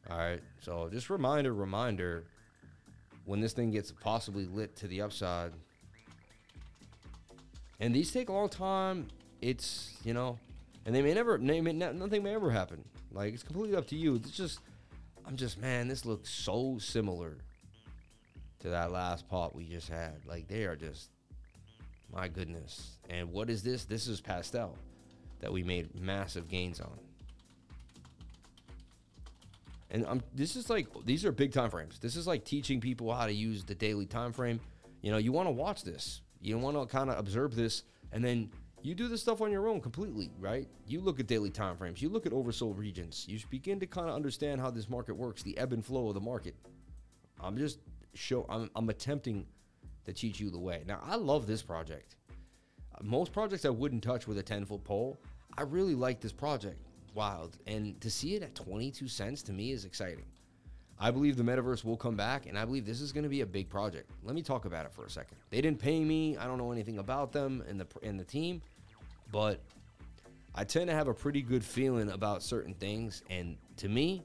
All 0.10 0.18
right, 0.18 0.42
so 0.60 0.90
just 0.92 1.10
reminder, 1.10 1.54
reminder. 1.54 2.26
When 3.26 3.40
this 3.40 3.54
thing 3.54 3.72
gets 3.72 3.92
possibly 3.92 4.46
lit 4.46 4.76
to 4.78 4.88
the 4.88 5.02
upside, 5.02 5.54
and 7.82 7.94
these 7.94 8.12
take 8.12 8.30
a 8.30 8.32
long 8.32 8.48
time. 8.48 9.08
It's 9.42 9.98
you 10.06 10.14
know, 10.14 10.38
and 10.86 10.96
they 10.96 11.02
may 11.02 11.14
never, 11.14 11.38
they 11.38 11.60
may, 11.60 11.74
nothing 11.74 12.24
may 12.24 12.34
ever 12.34 12.52
happen. 12.52 12.86
Like 13.12 13.34
it's 13.34 13.44
completely 13.44 13.76
up 13.76 13.88
to 13.88 13.96
you. 13.96 14.16
It's 14.16 14.32
just, 14.32 14.60
I'm 15.28 15.36
just 15.36 15.60
man, 15.60 15.88
this 15.88 16.06
looks 16.06 16.30
so 16.30 16.78
similar 16.80 17.38
to 18.60 18.70
that 18.70 18.92
last 18.92 19.28
pot 19.28 19.56
we 19.56 19.66
just 19.66 19.90
had. 19.90 20.14
Like 20.28 20.48
they 20.48 20.64
are 20.66 20.76
just, 20.76 21.10
my 22.14 22.28
goodness. 22.28 22.98
And 23.10 23.32
what 23.32 23.50
is 23.50 23.64
this? 23.64 23.84
This 23.84 24.08
is 24.08 24.22
pastel 24.22 24.78
that 25.40 25.52
we 25.52 25.64
made 25.64 26.00
massive 26.00 26.48
gains 26.48 26.80
on. 26.80 27.00
And 29.90 30.06
I'm, 30.06 30.22
this 30.36 30.56
is 30.56 30.70
like 30.70 30.88
these 31.06 31.26
are 31.26 31.32
big 31.32 31.52
time 31.52 31.72
frames. 31.72 31.98
This 31.98 32.16
is 32.16 32.28
like 32.28 32.46
teaching 32.46 32.80
people 32.80 33.12
how 33.12 33.26
to 33.26 33.34
use 33.34 33.64
the 33.64 33.76
daily 33.76 34.06
time 34.06 34.34
frame. 34.34 34.60
You 35.02 35.12
know, 35.12 35.18
you 35.18 35.32
want 35.32 35.48
to 35.48 35.52
watch 35.52 35.84
this. 35.84 36.22
You 36.42 36.58
want 36.58 36.78
to 36.78 36.86
kind 36.86 37.10
of 37.10 37.20
observe 37.20 37.56
this 37.56 37.84
and 38.12 38.24
then 38.24 38.50
you 38.84 38.96
do 38.96 39.08
this 39.08 39.22
stuff 39.22 39.42
on 39.42 39.52
your 39.52 39.68
own 39.68 39.80
completely, 39.80 40.32
right? 40.39 40.68
You 40.88 41.02
look 41.02 41.20
at 41.20 41.28
daily 41.28 41.52
time 41.52 41.78
frames, 41.78 42.02
you 42.02 42.10
look 42.10 42.26
at 42.26 42.32
oversold 42.32 42.78
regions, 42.78 43.26
you 43.28 43.39
begin 43.50 43.80
to 43.80 43.86
kind 43.86 44.10
of 44.10 44.16
understand 44.16 44.60
how 44.60 44.72
this 44.72 44.89
market 44.89 45.16
works, 45.16 45.44
the 45.44 45.58
ebb 45.58 45.74
and 45.74 45.86
flow 45.86 46.08
of 46.08 46.16
the 46.16 46.22
market. 46.22 46.56
I'm 47.39 47.58
just 47.58 47.80
show 48.14 48.46
I'm, 48.50 48.70
I'm 48.76 48.89
attempting 48.89 49.46
to 50.06 50.14
teach 50.14 50.39
you 50.39 50.50
the 50.50 50.60
way. 50.60 50.84
Now, 50.88 51.00
I 51.04 51.16
love 51.16 51.46
this 51.46 51.62
project. 51.62 52.16
most 53.02 53.32
projects 53.32 53.66
I 53.66 53.70
wouldn't 53.70 54.04
touch 54.04 54.28
with 54.28 54.39
a 54.39 54.44
10 54.44 54.66
foot 54.66 54.84
pole. 54.84 55.20
I 55.58 55.62
really 55.64 55.96
like 55.96 56.20
this 56.20 56.32
project, 56.32 56.80
Wild. 57.14 57.58
And 57.68 58.00
to 58.02 58.10
see 58.10 58.36
it 58.36 58.44
at 58.44 58.56
22 58.56 59.08
cents 59.08 59.42
to 59.44 59.54
me 59.54 59.72
is 59.72 59.86
exciting. 59.86 60.26
I 61.04 61.10
believe 61.10 61.36
the 61.36 61.43
metaverse 61.43 61.84
will 61.84 61.97
come 61.97 62.16
back, 62.16 62.45
and 62.45 62.56
I 62.56 62.64
believe 62.64 62.86
this 62.86 63.02
is 63.02 63.12
going 63.12 63.24
to 63.24 63.30
be 63.30 63.41
a 63.41 63.45
big 63.45 63.70
project. 63.70 64.12
Let 64.24 64.36
me 64.36 64.43
talk 64.43 64.66
about 64.66 64.86
it 64.86 64.93
for 64.93 65.04
a 65.04 65.10
second. 65.10 65.36
They 65.49 65.60
didn't 65.60 65.80
pay 65.80 66.04
me. 66.04 66.38
I 66.38 66.45
don't 66.45 66.60
know 66.60 66.72
anything 66.72 66.99
about 66.99 67.32
them 67.32 67.64
and 67.68 67.80
the 67.80 67.88
and 68.04 68.20
the 68.20 68.24
team, 68.24 68.62
but 69.32 69.60
I 70.54 70.64
tend 70.64 70.88
to 70.91 70.93
have 70.93 71.08
a 71.08 71.14
pretty 71.14 71.41
good 71.41 71.66
feeling 71.66 72.12
about 72.12 72.43
certain 72.43 72.76
things. 72.76 73.24
And 73.32 73.58
to 73.78 73.89
me, 73.89 74.22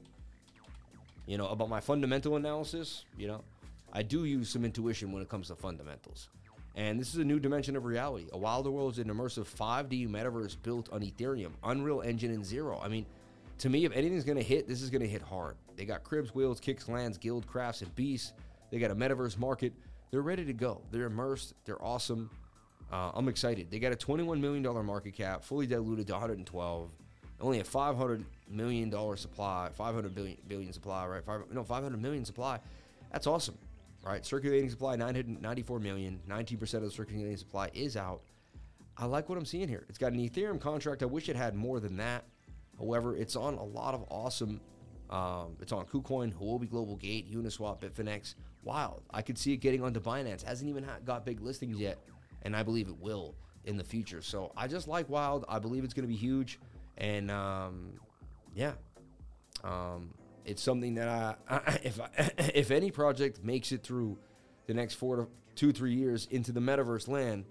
you 1.25 1.39
know, 1.39 1.47
about 1.47 1.67
my 1.67 1.79
fundamental 1.79 2.35
analysis, 2.35 3.05
you 3.17 3.27
know, 3.27 3.43
I 3.91 4.03
do 4.03 4.25
use 4.25 4.47
some 4.47 4.63
intuition 4.63 5.11
when 5.11 5.23
it 5.23 5.29
comes 5.29 5.47
to 5.47 5.55
fundamentals. 5.55 6.29
And 6.75 6.99
this 6.99 7.09
is 7.11 7.15
a 7.15 7.25
new 7.25 7.39
dimension 7.39 7.75
of 7.75 7.85
reality. 7.85 8.27
A 8.33 8.37
Wilder 8.37 8.69
World 8.69 8.93
is 8.93 8.99
an 8.99 9.07
immersive 9.07 9.45
5D 9.47 10.07
metaverse 10.07 10.55
built 10.61 10.89
on 10.93 11.01
Ethereum, 11.01 11.53
Unreal 11.63 12.01
Engine, 12.01 12.29
and 12.29 12.45
Zero. 12.45 12.79
I 12.83 12.87
mean, 12.87 13.07
to 13.59 13.69
me, 13.69 13.85
if 13.85 13.91
anything's 13.93 14.23
going 14.23 14.37
to 14.37 14.43
hit, 14.43 14.67
this 14.67 14.81
is 14.81 14.89
going 14.89 15.01
to 15.01 15.07
hit 15.07 15.21
hard. 15.21 15.55
They 15.75 15.85
got 15.85 16.03
cribs, 16.03 16.33
wheels, 16.33 16.59
kicks, 16.59 16.87
lands, 16.87 17.17
guild, 17.17 17.47
crafts, 17.47 17.81
and 17.81 17.93
beasts. 17.95 18.33
They 18.71 18.79
got 18.79 18.91
a 18.91 18.95
metaverse 18.95 19.37
market. 19.37 19.73
They're 20.11 20.21
ready 20.21 20.45
to 20.45 20.53
go. 20.53 20.81
They're 20.91 21.05
immersed. 21.05 21.53
They're 21.65 21.83
awesome. 21.83 22.29
Uh, 22.91 23.11
I'm 23.13 23.27
excited. 23.27 23.69
They 23.69 23.79
got 23.79 23.91
a 23.91 23.95
21 23.95 24.39
million 24.39 24.63
dollar 24.63 24.83
market 24.83 25.13
cap, 25.13 25.43
fully 25.43 25.67
diluted 25.67 26.07
to 26.07 26.13
112. 26.13 26.89
Only 27.39 27.59
a 27.59 27.63
500 27.63 28.25
million 28.49 28.89
dollar 28.89 29.15
supply, 29.15 29.69
500 29.73 30.15
billion 30.15 30.37
billion 30.47 30.73
supply, 30.73 31.05
right? 31.05 31.23
Five, 31.23 31.41
no, 31.51 31.63
500 31.63 32.01
million 32.01 32.25
supply. 32.25 32.59
That's 33.11 33.27
awesome 33.27 33.57
right? 34.07 34.25
Circulating 34.25 34.69
supply 34.69 34.95
994 34.95 35.79
million, 35.79 36.19
19% 36.29 36.73
of 36.75 36.81
the 36.81 36.91
circulating 36.91 37.37
supply 37.37 37.69
is 37.73 37.97
out. 37.97 38.21
I 38.97 39.05
like 39.05 39.29
what 39.29 39.37
I'm 39.37 39.45
seeing 39.45 39.67
here. 39.67 39.85
It's 39.89 39.97
got 39.97 40.13
an 40.13 40.19
Ethereum 40.19 40.59
contract. 40.59 41.03
I 41.03 41.05
wish 41.05 41.29
it 41.29 41.35
had 41.35 41.55
more 41.55 41.79
than 41.79 41.97
that. 41.97 42.23
However, 42.77 43.15
it's 43.15 43.35
on 43.35 43.55
a 43.55 43.63
lot 43.63 43.93
of 43.93 44.05
awesome. 44.09 44.61
Um, 45.09 45.55
it's 45.61 45.71
on 45.71 45.85
KuCoin, 45.85 46.33
Huobi 46.33 46.69
Global 46.69 46.95
Gate, 46.95 47.31
Uniswap, 47.33 47.79
Bitfinex. 47.79 48.35
Wild. 48.63 49.03
I 49.11 49.21
could 49.21 49.37
see 49.37 49.53
it 49.53 49.57
getting 49.57 49.81
onto 49.81 50.01
Binance. 50.01 50.43
Hasn't 50.43 50.69
even 50.69 50.85
got 51.05 51.25
big 51.25 51.39
listings 51.39 51.77
yet, 51.77 51.97
and 52.41 52.55
I 52.55 52.63
believe 52.63 52.89
it 52.89 52.97
will 52.99 53.35
in 53.63 53.77
the 53.77 53.83
future. 53.83 54.21
So 54.21 54.51
I 54.57 54.67
just 54.67 54.87
like 54.87 55.09
Wild. 55.09 55.45
I 55.47 55.59
believe 55.59 55.83
it's 55.83 55.93
going 55.93 56.07
to 56.07 56.11
be 56.11 56.17
huge, 56.17 56.59
and 56.97 57.31
um, 57.31 57.93
yeah, 58.53 58.73
um, 59.63 60.13
it's 60.45 60.61
something 60.61 60.95
that 60.95 61.07
I, 61.07 61.35
I 61.49 61.79
if 61.83 61.99
I, 62.01 62.09
if 62.53 62.71
any 62.71 62.91
project 62.91 63.43
makes 63.43 63.71
it 63.71 63.83
through 63.83 64.17
the 64.65 64.73
next 64.73 64.95
four 64.95 65.15
to 65.15 65.27
two 65.55 65.71
three 65.71 65.93
years 65.93 66.27
into 66.31 66.51
the 66.51 66.59
metaverse 66.59 67.07
land, 67.07 67.45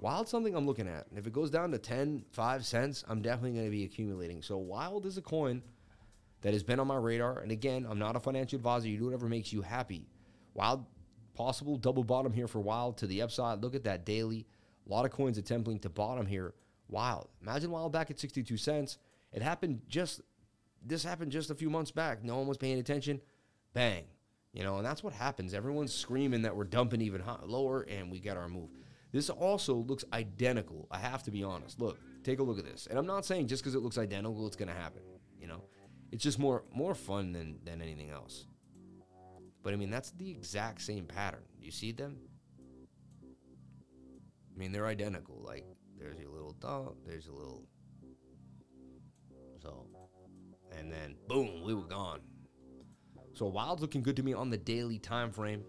Wild 0.00 0.28
something 0.28 0.54
I'm 0.54 0.66
looking 0.66 0.88
at. 0.88 1.06
And 1.10 1.18
if 1.18 1.26
it 1.26 1.32
goes 1.32 1.50
down 1.50 1.70
to 1.72 1.78
10, 1.78 2.24
5 2.32 2.64
cents, 2.64 3.04
I'm 3.06 3.20
definitely 3.20 3.52
going 3.52 3.66
to 3.66 3.70
be 3.70 3.84
accumulating. 3.84 4.40
So 4.40 4.56
Wild 4.56 5.04
is 5.04 5.18
a 5.18 5.22
coin 5.22 5.62
that 6.40 6.54
has 6.54 6.62
been 6.62 6.80
on 6.80 6.86
my 6.86 6.96
radar. 6.96 7.40
And 7.40 7.52
again, 7.52 7.86
I'm 7.88 7.98
not 7.98 8.16
a 8.16 8.20
financial 8.20 8.56
advisor. 8.56 8.88
You 8.88 8.96
do 8.96 9.04
whatever 9.04 9.28
makes 9.28 9.52
you 9.52 9.60
happy. 9.60 10.08
Wild, 10.54 10.86
possible 11.34 11.76
double 11.76 12.02
bottom 12.02 12.32
here 12.32 12.48
for 12.48 12.60
Wild 12.60 12.96
to 12.98 13.06
the 13.06 13.20
upside. 13.20 13.62
Look 13.62 13.74
at 13.74 13.84
that 13.84 14.06
daily. 14.06 14.46
A 14.86 14.90
lot 14.90 15.04
of 15.04 15.10
coins 15.10 15.36
attempting 15.36 15.78
to 15.80 15.90
bottom 15.90 16.24
here. 16.24 16.54
Wild. 16.88 17.28
Imagine 17.42 17.70
Wild 17.70 17.92
back 17.92 18.10
at 18.10 18.18
62 18.18 18.56
cents. 18.56 18.96
It 19.34 19.42
happened 19.42 19.82
just 19.86 20.22
this 20.84 21.04
happened 21.04 21.30
just 21.30 21.50
a 21.50 21.54
few 21.54 21.68
months 21.68 21.90
back. 21.90 22.24
No 22.24 22.38
one 22.38 22.46
was 22.46 22.56
paying 22.56 22.78
attention. 22.78 23.20
Bang. 23.74 24.04
You 24.54 24.64
know, 24.64 24.78
and 24.78 24.86
that's 24.86 25.04
what 25.04 25.12
happens. 25.12 25.52
Everyone's 25.52 25.92
screaming 25.92 26.42
that 26.42 26.56
we're 26.56 26.64
dumping 26.64 27.02
even 27.02 27.20
high, 27.20 27.36
lower, 27.44 27.82
and 27.82 28.10
we 28.10 28.18
get 28.18 28.38
our 28.38 28.48
move. 28.48 28.70
This 29.12 29.28
also 29.28 29.74
looks 29.74 30.04
identical. 30.12 30.86
I 30.90 30.98
have 30.98 31.22
to 31.24 31.30
be 31.30 31.42
honest. 31.42 31.80
Look, 31.80 31.98
take 32.22 32.38
a 32.38 32.42
look 32.42 32.58
at 32.58 32.64
this. 32.64 32.86
And 32.88 32.98
I'm 32.98 33.06
not 33.06 33.24
saying 33.24 33.48
just 33.48 33.62
because 33.62 33.74
it 33.74 33.80
looks 33.80 33.98
identical, 33.98 34.46
it's 34.46 34.56
going 34.56 34.68
to 34.68 34.74
happen. 34.74 35.02
You 35.38 35.48
know, 35.48 35.64
it's 36.12 36.22
just 36.22 36.38
more 36.38 36.64
more 36.72 36.94
fun 36.94 37.32
than 37.32 37.58
than 37.64 37.82
anything 37.82 38.10
else. 38.10 38.46
But 39.62 39.72
I 39.72 39.76
mean, 39.76 39.90
that's 39.90 40.12
the 40.12 40.30
exact 40.30 40.80
same 40.82 41.04
pattern. 41.04 41.42
You 41.60 41.70
see 41.70 41.92
them? 41.92 42.16
I 44.54 44.58
mean, 44.58 44.72
they're 44.72 44.86
identical. 44.86 45.42
Like 45.44 45.64
there's 45.98 46.18
your 46.18 46.30
little 46.30 46.52
dot, 46.60 46.94
there's 47.06 47.26
a 47.26 47.32
little. 47.32 47.66
So 49.62 49.86
and 50.78 50.92
then 50.92 51.16
boom, 51.26 51.62
we 51.64 51.74
were 51.74 51.86
gone. 51.86 52.20
So 53.32 53.46
Wild's 53.46 53.82
looking 53.82 54.02
good 54.02 54.16
to 54.16 54.22
me 54.22 54.34
on 54.34 54.50
the 54.50 54.58
daily 54.58 54.98
time 54.98 55.32
frame. 55.32 55.64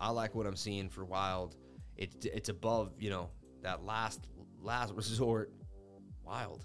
I 0.00 0.10
like 0.10 0.34
what 0.34 0.46
I'm 0.46 0.56
seeing 0.56 0.88
for 0.88 1.04
Wild. 1.04 1.56
It's 1.96 2.26
it's 2.26 2.48
above, 2.48 2.92
you 2.98 3.10
know, 3.10 3.30
that 3.62 3.84
last 3.84 4.26
last 4.60 4.94
resort. 4.96 5.52
Wild. 6.24 6.64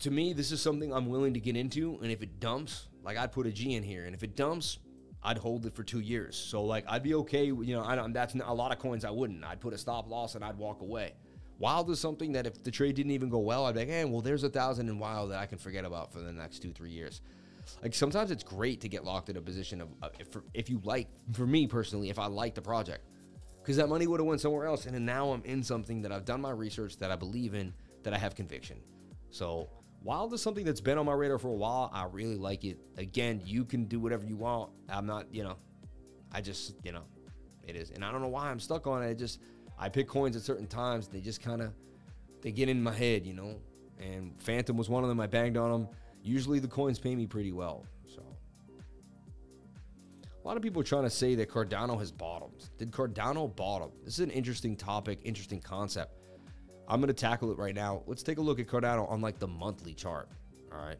To 0.00 0.10
me, 0.10 0.32
this 0.32 0.52
is 0.52 0.60
something 0.60 0.92
I'm 0.92 1.06
willing 1.06 1.34
to 1.34 1.40
get 1.40 1.56
into, 1.56 1.98
and 2.02 2.10
if 2.10 2.22
it 2.22 2.38
dumps, 2.38 2.88
like 3.02 3.16
I'd 3.16 3.32
put 3.32 3.46
a 3.46 3.52
G 3.52 3.74
in 3.74 3.82
here, 3.82 4.04
and 4.04 4.14
if 4.14 4.22
it 4.22 4.36
dumps, 4.36 4.78
I'd 5.22 5.38
hold 5.38 5.66
it 5.66 5.74
for 5.74 5.82
two 5.82 6.00
years. 6.00 6.36
So 6.36 6.64
like 6.64 6.84
I'd 6.88 7.02
be 7.02 7.14
okay. 7.14 7.46
You 7.46 7.74
know, 7.74 7.82
I 7.82 8.06
that's 8.08 8.34
a 8.34 8.54
lot 8.54 8.72
of 8.72 8.78
coins 8.78 9.04
I 9.04 9.10
wouldn't. 9.10 9.44
I'd 9.44 9.60
put 9.60 9.74
a 9.74 9.78
stop 9.78 10.08
loss 10.08 10.36
and 10.36 10.44
I'd 10.44 10.56
walk 10.56 10.82
away. 10.82 11.14
Wild 11.58 11.90
is 11.90 11.98
something 11.98 12.32
that 12.32 12.46
if 12.46 12.62
the 12.62 12.70
trade 12.70 12.96
didn't 12.96 13.12
even 13.12 13.30
go 13.30 13.38
well, 13.38 13.64
I'd 13.64 13.74
be 13.74 13.80
like, 13.80 13.88
hey, 13.88 14.04
well, 14.04 14.20
there's 14.20 14.44
a 14.44 14.48
thousand 14.48 14.88
in 14.88 14.98
Wild 14.98 15.30
that 15.30 15.38
I 15.38 15.46
can 15.46 15.58
forget 15.58 15.84
about 15.84 16.12
for 16.12 16.20
the 16.20 16.32
next 16.32 16.60
two, 16.60 16.72
three 16.72 16.90
years. 16.90 17.22
Like 17.82 17.94
sometimes 17.94 18.30
it's 18.30 18.44
great 18.44 18.80
to 18.82 18.88
get 18.88 19.04
locked 19.04 19.28
in 19.28 19.36
a 19.36 19.40
position 19.40 19.80
of 19.80 19.88
uh, 20.02 20.08
if, 20.18 20.28
if 20.54 20.70
you 20.70 20.80
like, 20.84 21.08
for 21.32 21.46
me 21.46 21.66
personally, 21.66 22.10
if 22.10 22.18
I 22.18 22.26
like 22.26 22.54
the 22.54 22.62
project, 22.62 23.04
because 23.62 23.76
that 23.76 23.88
money 23.88 24.06
would 24.06 24.20
have 24.20 24.26
went 24.26 24.40
somewhere 24.40 24.66
else, 24.66 24.86
and 24.86 24.94
then 24.94 25.04
now 25.04 25.32
I'm 25.32 25.42
in 25.44 25.62
something 25.62 26.02
that 26.02 26.12
I've 26.12 26.24
done 26.24 26.40
my 26.40 26.50
research 26.50 26.98
that 26.98 27.10
I 27.10 27.16
believe 27.16 27.54
in, 27.54 27.72
that 28.04 28.14
I 28.14 28.18
have 28.18 28.34
conviction. 28.34 28.78
So 29.30 29.68
Wild 30.06 30.32
is 30.34 30.40
something 30.40 30.64
that's 30.64 30.80
been 30.80 30.98
on 30.98 31.06
my 31.06 31.12
radar 31.14 31.36
for 31.36 31.48
a 31.48 31.54
while. 31.54 31.90
I 31.92 32.04
really 32.04 32.36
like 32.36 32.64
it. 32.64 32.78
Again, 32.96 33.42
you 33.44 33.64
can 33.64 33.86
do 33.86 33.98
whatever 33.98 34.24
you 34.24 34.36
want. 34.36 34.70
I'm 34.88 35.04
not, 35.04 35.26
you 35.34 35.42
know, 35.42 35.56
I 36.30 36.40
just, 36.40 36.74
you 36.84 36.92
know, 36.92 37.02
it 37.64 37.74
is, 37.74 37.90
and 37.90 38.04
I 38.04 38.12
don't 38.12 38.22
know 38.22 38.28
why 38.28 38.48
I'm 38.48 38.60
stuck 38.60 38.86
on 38.86 39.02
it. 39.02 39.10
It 39.10 39.18
just 39.18 39.40
I 39.76 39.88
pick 39.88 40.06
coins 40.06 40.36
at 40.36 40.42
certain 40.42 40.68
times. 40.68 41.08
They 41.08 41.20
just 41.20 41.42
kind 41.42 41.60
of 41.60 41.72
they 42.40 42.52
get 42.52 42.68
in 42.68 42.80
my 42.80 42.92
head, 42.92 43.26
you 43.26 43.34
know. 43.34 43.56
And 43.98 44.40
Fantom 44.40 44.76
was 44.76 44.88
one 44.88 45.02
of 45.02 45.08
them. 45.08 45.18
I 45.18 45.26
banged 45.26 45.56
on 45.56 45.70
them. 45.72 45.88
Usually 46.26 46.58
the 46.58 46.68
coins 46.68 46.98
pay 46.98 47.14
me 47.14 47.26
pretty 47.26 47.52
well. 47.52 47.86
So 48.12 48.22
a 50.22 50.46
lot 50.46 50.56
of 50.56 50.62
people 50.62 50.80
are 50.80 50.84
trying 50.84 51.04
to 51.04 51.10
say 51.10 51.34
that 51.36 51.48
Cardano 51.48 51.98
has 51.98 52.10
bottomed. 52.10 52.68
Did 52.78 52.90
Cardano 52.90 53.54
bottom? 53.54 53.90
This 54.04 54.14
is 54.14 54.20
an 54.20 54.30
interesting 54.30 54.76
topic, 54.76 55.20
interesting 55.24 55.60
concept. 55.60 56.12
I'm 56.88 57.00
going 57.00 57.08
to 57.08 57.14
tackle 57.14 57.50
it 57.52 57.58
right 57.58 57.74
now. 57.74 58.02
Let's 58.06 58.22
take 58.22 58.38
a 58.38 58.42
look 58.42 58.60
at 58.60 58.66
Cardano 58.66 59.10
on 59.10 59.20
like 59.20 59.38
the 59.38 59.48
monthly 59.48 59.94
chart. 59.94 60.28
All 60.72 60.78
right. 60.78 60.98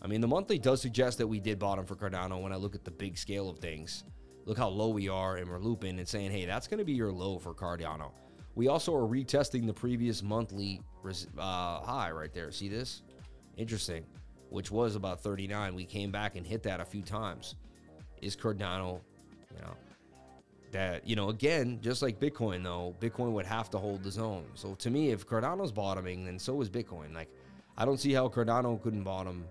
I 0.00 0.06
mean, 0.06 0.20
the 0.20 0.28
monthly 0.28 0.58
does 0.58 0.80
suggest 0.80 1.18
that 1.18 1.26
we 1.26 1.40
did 1.40 1.58
bottom 1.58 1.84
for 1.84 1.96
Cardano 1.96 2.40
when 2.40 2.52
I 2.52 2.56
look 2.56 2.74
at 2.74 2.84
the 2.84 2.90
big 2.90 3.16
scale 3.18 3.48
of 3.48 3.58
things 3.58 4.04
look 4.48 4.56
how 4.56 4.68
low 4.68 4.88
we 4.88 5.08
are, 5.08 5.36
and 5.36 5.48
we're 5.48 5.58
looping 5.58 5.98
and 5.98 6.08
saying, 6.08 6.30
hey, 6.30 6.46
that's 6.46 6.66
going 6.66 6.78
to 6.78 6.84
be 6.84 6.94
your 6.94 7.12
low 7.12 7.38
for 7.38 7.54
Cardano. 7.54 8.12
We 8.54 8.68
also 8.68 8.94
are 8.94 9.06
retesting 9.06 9.66
the 9.66 9.74
previous 9.74 10.22
monthly 10.22 10.80
uh, 11.38 11.80
high 11.80 12.10
right 12.10 12.32
there. 12.32 12.50
See 12.50 12.68
this? 12.68 13.02
Interesting. 13.58 14.06
Which 14.48 14.70
was 14.70 14.96
about 14.96 15.20
39. 15.20 15.74
We 15.74 15.84
came 15.84 16.10
back 16.10 16.36
and 16.36 16.46
hit 16.46 16.62
that 16.62 16.80
a 16.80 16.84
few 16.84 17.02
times. 17.02 17.56
Is 18.22 18.34
Cardano, 18.34 19.00
you 19.54 19.60
know, 19.60 19.74
that, 20.72 21.06
you 21.06 21.16
know, 21.16 21.28
again, 21.28 21.78
just 21.82 22.02
like 22.02 22.18
Bitcoin, 22.18 22.62
though, 22.62 22.94
Bitcoin 23.00 23.32
would 23.32 23.46
have 23.46 23.70
to 23.70 23.78
hold 23.78 24.02
the 24.02 24.10
zone. 24.10 24.46
So 24.54 24.74
to 24.74 24.90
me, 24.90 25.10
if 25.10 25.26
Cardano's 25.26 25.72
bottoming, 25.72 26.24
then 26.24 26.38
so 26.38 26.60
is 26.60 26.70
Bitcoin. 26.70 27.14
Like, 27.14 27.28
I 27.76 27.84
don't 27.84 27.98
see 27.98 28.12
how 28.12 28.28
Cardano 28.28 28.80
couldn't 28.80 29.04
bottom. 29.04 29.44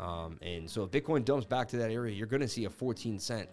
Um, 0.00 0.38
and 0.42 0.68
so 0.68 0.84
if 0.84 0.90
Bitcoin 0.90 1.24
dumps 1.24 1.46
back 1.46 1.68
to 1.68 1.76
that 1.76 1.90
area, 1.90 2.14
you're 2.14 2.26
going 2.26 2.42
to 2.42 2.48
see 2.48 2.64
a 2.64 2.70
14 2.70 3.18
cent 3.18 3.48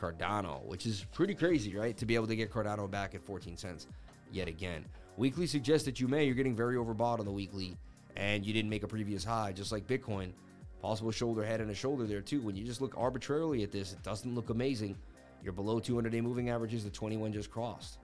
Cardano, 0.00 0.64
which 0.64 0.86
is 0.86 1.04
pretty 1.12 1.34
crazy, 1.34 1.76
right? 1.76 1.96
To 1.96 2.06
be 2.06 2.14
able 2.14 2.26
to 2.28 2.36
get 2.36 2.50
Cardano 2.50 2.90
back 2.90 3.14
at 3.14 3.22
14 3.22 3.56
cents 3.56 3.86
yet 4.32 4.48
again. 4.48 4.86
Weekly 5.16 5.46
suggests 5.46 5.84
that 5.84 6.00
you 6.00 6.08
may, 6.08 6.24
you're 6.24 6.34
getting 6.34 6.56
very 6.56 6.76
overbought 6.76 7.20
on 7.20 7.24
the 7.24 7.30
weekly, 7.30 7.76
and 8.16 8.44
you 8.44 8.52
didn't 8.52 8.70
make 8.70 8.82
a 8.82 8.88
previous 8.88 9.24
high, 9.24 9.52
just 9.52 9.72
like 9.72 9.86
Bitcoin. 9.86 10.32
Possible 10.80 11.10
shoulder, 11.10 11.44
head, 11.44 11.60
and 11.60 11.70
a 11.70 11.74
shoulder 11.74 12.04
there 12.04 12.20
too. 12.20 12.42
When 12.42 12.56
you 12.56 12.64
just 12.64 12.80
look 12.80 12.94
arbitrarily 12.96 13.62
at 13.62 13.72
this, 13.72 13.92
it 13.92 14.02
doesn't 14.02 14.34
look 14.34 14.50
amazing. 14.50 14.96
You're 15.42 15.52
below 15.52 15.80
200 15.80 16.10
day 16.10 16.20
moving 16.20 16.50
averages, 16.50 16.84
the 16.84 16.90
21 16.90 17.32
just 17.32 17.50
crossed. 17.50 17.98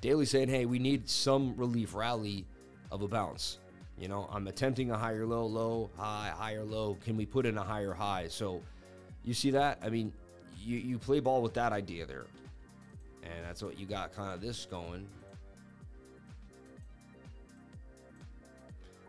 Daily 0.00 0.26
saying, 0.26 0.48
hey, 0.48 0.66
we 0.66 0.78
need 0.78 1.08
some 1.08 1.54
relief 1.56 1.94
rally 1.94 2.44
of 2.90 3.02
a 3.02 3.08
bounce. 3.08 3.58
You 3.98 4.08
know, 4.08 4.28
I'm 4.32 4.48
attempting 4.48 4.90
a 4.90 4.98
higher 4.98 5.24
low, 5.26 5.46
low, 5.46 5.90
high, 5.96 6.32
higher 6.34 6.64
low. 6.64 6.96
Can 7.04 7.16
we 7.16 7.24
put 7.24 7.46
in 7.46 7.56
a 7.56 7.62
higher 7.62 7.92
high? 7.92 8.26
So 8.28 8.62
you 9.24 9.32
see 9.32 9.50
that? 9.50 9.78
I 9.82 9.90
mean, 9.90 10.12
you, 10.58 10.78
you 10.78 10.98
play 10.98 11.20
ball 11.20 11.40
with 11.40 11.54
that 11.54 11.72
idea 11.72 12.04
there. 12.04 12.26
And 13.22 13.44
that's 13.44 13.62
what 13.62 13.78
you 13.78 13.86
got 13.86 14.12
kind 14.12 14.34
of 14.34 14.40
this 14.40 14.66
going. 14.68 15.06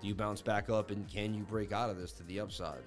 Do 0.03 0.07
you 0.07 0.13
bounce 0.13 0.43
back 0.43 0.69
up 0.69 0.91
and 0.91 1.07
can 1.07 1.33
you 1.33 1.41
break 1.41 1.71
out 1.71 1.89
of 1.89 1.97
this 1.97 2.11
to 2.13 2.23
the 2.23 2.39
upside? 2.39 2.83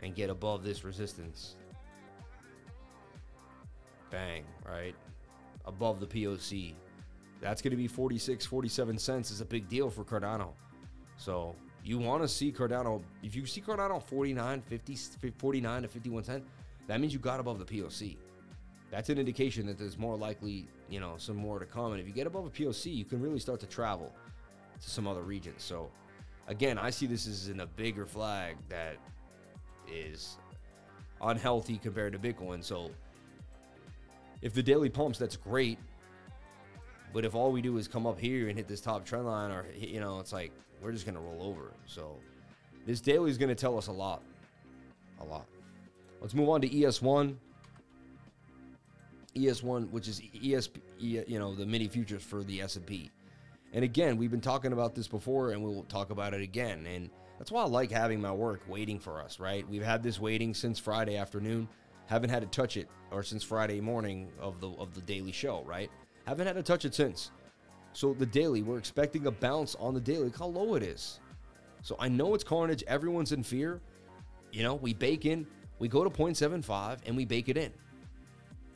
And 0.00 0.14
get 0.14 0.30
above 0.30 0.64
this 0.64 0.84
resistance? 0.84 1.56
bang, 4.12 4.44
right? 4.68 4.94
Above 5.64 5.98
the 5.98 6.06
POC. 6.06 6.74
That's 7.40 7.60
going 7.60 7.72
to 7.72 7.76
be 7.76 7.88
46, 7.88 8.46
47 8.46 8.98
cents 8.98 9.30
is 9.32 9.40
a 9.40 9.44
big 9.44 9.68
deal 9.68 9.90
for 9.90 10.04
Cardano. 10.04 10.50
So 11.16 11.56
you 11.82 11.98
want 11.98 12.22
to 12.22 12.28
see 12.28 12.52
Cardano, 12.52 13.02
if 13.24 13.34
you 13.34 13.46
see 13.46 13.60
Cardano 13.60 14.00
49, 14.00 14.60
50, 14.60 14.96
49 15.36 15.82
to 15.82 15.88
51 15.88 16.24
cent, 16.24 16.44
that 16.86 17.00
means 17.00 17.12
you 17.12 17.18
got 17.18 17.40
above 17.40 17.58
the 17.58 17.64
POC. 17.64 18.16
That's 18.90 19.08
an 19.08 19.18
indication 19.18 19.66
that 19.66 19.78
there's 19.78 19.98
more 19.98 20.16
likely, 20.16 20.68
you 20.90 21.00
know, 21.00 21.14
some 21.16 21.36
more 21.36 21.58
to 21.58 21.64
come. 21.64 21.92
And 21.92 22.00
if 22.00 22.06
you 22.06 22.12
get 22.12 22.26
above 22.26 22.44
a 22.44 22.50
POC, 22.50 22.94
you 22.94 23.06
can 23.06 23.20
really 23.20 23.40
start 23.40 23.58
to 23.60 23.66
travel 23.66 24.12
to 24.82 24.90
some 24.90 25.06
other 25.06 25.22
regions. 25.22 25.62
So 25.62 25.90
again, 26.48 26.78
I 26.78 26.90
see 26.90 27.06
this 27.06 27.26
as 27.26 27.48
in 27.48 27.60
a 27.60 27.66
bigger 27.66 28.06
flag 28.06 28.56
that 28.68 28.96
is 29.90 30.36
unhealthy 31.20 31.78
compared 31.78 32.12
to 32.12 32.18
Bitcoin. 32.18 32.62
So 32.62 32.90
if 34.42 34.52
the 34.52 34.62
daily 34.62 34.88
pumps, 34.88 35.18
that's 35.18 35.36
great. 35.36 35.78
But 37.12 37.24
if 37.24 37.34
all 37.34 37.52
we 37.52 37.60
do 37.60 37.76
is 37.76 37.86
come 37.86 38.06
up 38.06 38.18
here 38.18 38.48
and 38.48 38.56
hit 38.56 38.66
this 38.68 38.80
top 38.80 39.04
trend 39.04 39.26
line, 39.26 39.50
or 39.50 39.66
you 39.76 40.00
know, 40.00 40.18
it's 40.18 40.32
like 40.32 40.50
we're 40.80 40.92
just 40.92 41.06
gonna 41.06 41.20
roll 41.20 41.42
over. 41.42 41.72
So 41.86 42.16
this 42.86 43.00
daily 43.00 43.30
is 43.30 43.38
gonna 43.38 43.54
tell 43.54 43.76
us 43.76 43.88
a 43.88 43.92
lot, 43.92 44.22
a 45.20 45.24
lot. 45.24 45.46
Let's 46.20 46.34
move 46.34 46.48
on 46.48 46.60
to 46.62 46.68
ES1. 46.68 47.36
ES1, 49.36 49.90
which 49.90 50.08
is 50.08 50.20
ESP, 50.20 50.80
you 50.98 51.38
know, 51.38 51.54
the 51.54 51.66
mini 51.66 51.88
futures 51.88 52.22
for 52.22 52.44
the 52.44 52.60
S&P. 52.62 53.10
And 53.72 53.84
again, 53.84 54.16
we've 54.16 54.30
been 54.30 54.40
talking 54.40 54.72
about 54.72 54.94
this 54.94 55.08
before, 55.08 55.52
and 55.52 55.62
we'll 55.62 55.84
talk 55.84 56.10
about 56.10 56.34
it 56.34 56.42
again. 56.42 56.86
And 56.86 57.10
that's 57.38 57.50
why 57.50 57.62
I 57.62 57.66
like 57.66 57.90
having 57.90 58.20
my 58.20 58.32
work 58.32 58.60
waiting 58.68 58.98
for 58.98 59.20
us, 59.20 59.40
right? 59.40 59.68
We've 59.68 59.82
had 59.82 60.02
this 60.02 60.20
waiting 60.20 60.54
since 60.54 60.78
Friday 60.78 61.16
afternoon. 61.16 61.68
Haven't 62.06 62.30
had 62.30 62.42
to 62.42 62.48
touch 62.48 62.76
it, 62.76 62.88
or 63.10 63.22
since 63.22 63.42
Friday 63.42 63.80
morning 63.80 64.28
of 64.38 64.60
the 64.60 64.70
of 64.72 64.94
the 64.94 65.00
daily 65.00 65.32
show, 65.32 65.62
right? 65.64 65.90
Haven't 66.26 66.46
had 66.46 66.56
to 66.56 66.62
touch 66.62 66.84
it 66.84 66.94
since. 66.94 67.30
So 67.94 68.14
the 68.14 68.26
daily, 68.26 68.62
we're 68.62 68.78
expecting 68.78 69.26
a 69.26 69.30
bounce 69.30 69.74
on 69.76 69.94
the 69.94 70.00
daily. 70.00 70.24
Look 70.24 70.38
how 70.38 70.46
low 70.46 70.74
it 70.74 70.82
is. 70.82 71.20
So 71.82 71.96
I 71.98 72.08
know 72.08 72.34
it's 72.34 72.44
carnage. 72.44 72.84
Everyone's 72.86 73.32
in 73.32 73.42
fear. 73.42 73.80
You 74.50 74.62
know, 74.62 74.74
we 74.74 74.94
bake 74.94 75.24
in, 75.24 75.46
we 75.78 75.88
go 75.88 76.04
to 76.04 76.10
0.75 76.10 76.98
and 77.06 77.16
we 77.16 77.24
bake 77.24 77.48
it 77.48 77.56
in. 77.56 77.72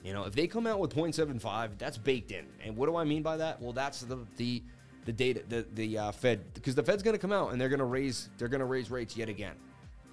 You 0.03 0.13
know, 0.13 0.25
if 0.25 0.35
they 0.35 0.47
come 0.47 0.67
out 0.67 0.79
with 0.79 0.95
0.75, 0.95 1.71
that's 1.79 1.99
baked 1.99 2.31
in. 2.31 2.47
And 2.65 2.77
what 2.77 2.87
do 2.87 2.97
I 2.97 3.05
mean 3.05 3.23
by 3.23 3.37
that? 3.37 3.61
Well, 3.61 3.73
that's 3.73 4.01
the 4.01 4.19
the 4.37 4.63
the 5.07 5.13
data 5.13 5.43
the 5.49 5.67
the 5.75 5.99
uh, 5.99 6.13
Fed 6.13 6.41
because 6.53 6.75
the 6.75 6.83
Fed's 6.83 7.03
going 7.03 7.15
to 7.15 7.19
come 7.19 7.33
out 7.33 7.53
and 7.53 7.61
they're 7.61 7.69
going 7.69 7.79
to 7.79 7.85
raise 7.85 8.29
they're 8.37 8.49
going 8.49 8.61
to 8.61 8.67
raise 8.67 8.91
rates 8.91 9.17
yet 9.17 9.29
again, 9.29 9.55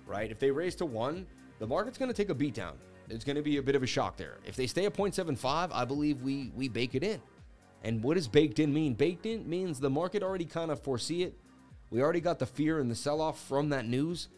right? 0.08 0.32
If 0.32 0.40
they 0.40 0.52
raise 0.52 0.76
to 0.76 0.86
one, 0.86 1.26
the 1.60 1.68
market's 1.68 1.98
going 1.98 2.10
to 2.10 2.16
take 2.16 2.30
a 2.30 2.36
beat 2.36 2.54
down. 2.54 2.74
It's 3.10 3.26
going 3.26 3.36
to 3.36 3.42
be 3.42 3.58
a 3.58 3.62
bit 3.62 3.76
of 3.76 3.84
a 3.84 3.88
shock 3.88 4.16
there. 4.16 4.38
If 4.46 4.56
they 4.56 4.66
stay 4.66 4.86
at 4.86 4.94
0.75, 4.94 5.70
I 5.74 5.84
believe 5.84 6.22
we 6.22 6.52
we 6.56 6.70
bake 6.70 6.96
it 6.96 7.04
in. 7.04 7.22
And 7.84 8.02
what 8.02 8.14
does 8.14 8.28
baked 8.28 8.60
in 8.60 8.74
mean? 8.74 8.94
Baked 8.94 9.26
in 9.26 9.50
means 9.50 9.80
the 9.80 9.90
market 9.90 10.24
already 10.24 10.46
kind 10.46 10.72
of 10.72 10.82
foresee 10.82 11.24
it. 11.24 11.38
We 11.90 12.02
already 12.02 12.22
got 12.22 12.40
the 12.40 12.46
fear 12.46 12.80
and 12.80 12.90
the 12.90 12.96
sell 12.96 13.20
off 13.20 13.40
from 13.42 13.70
that 13.70 13.86
news, 13.86 14.30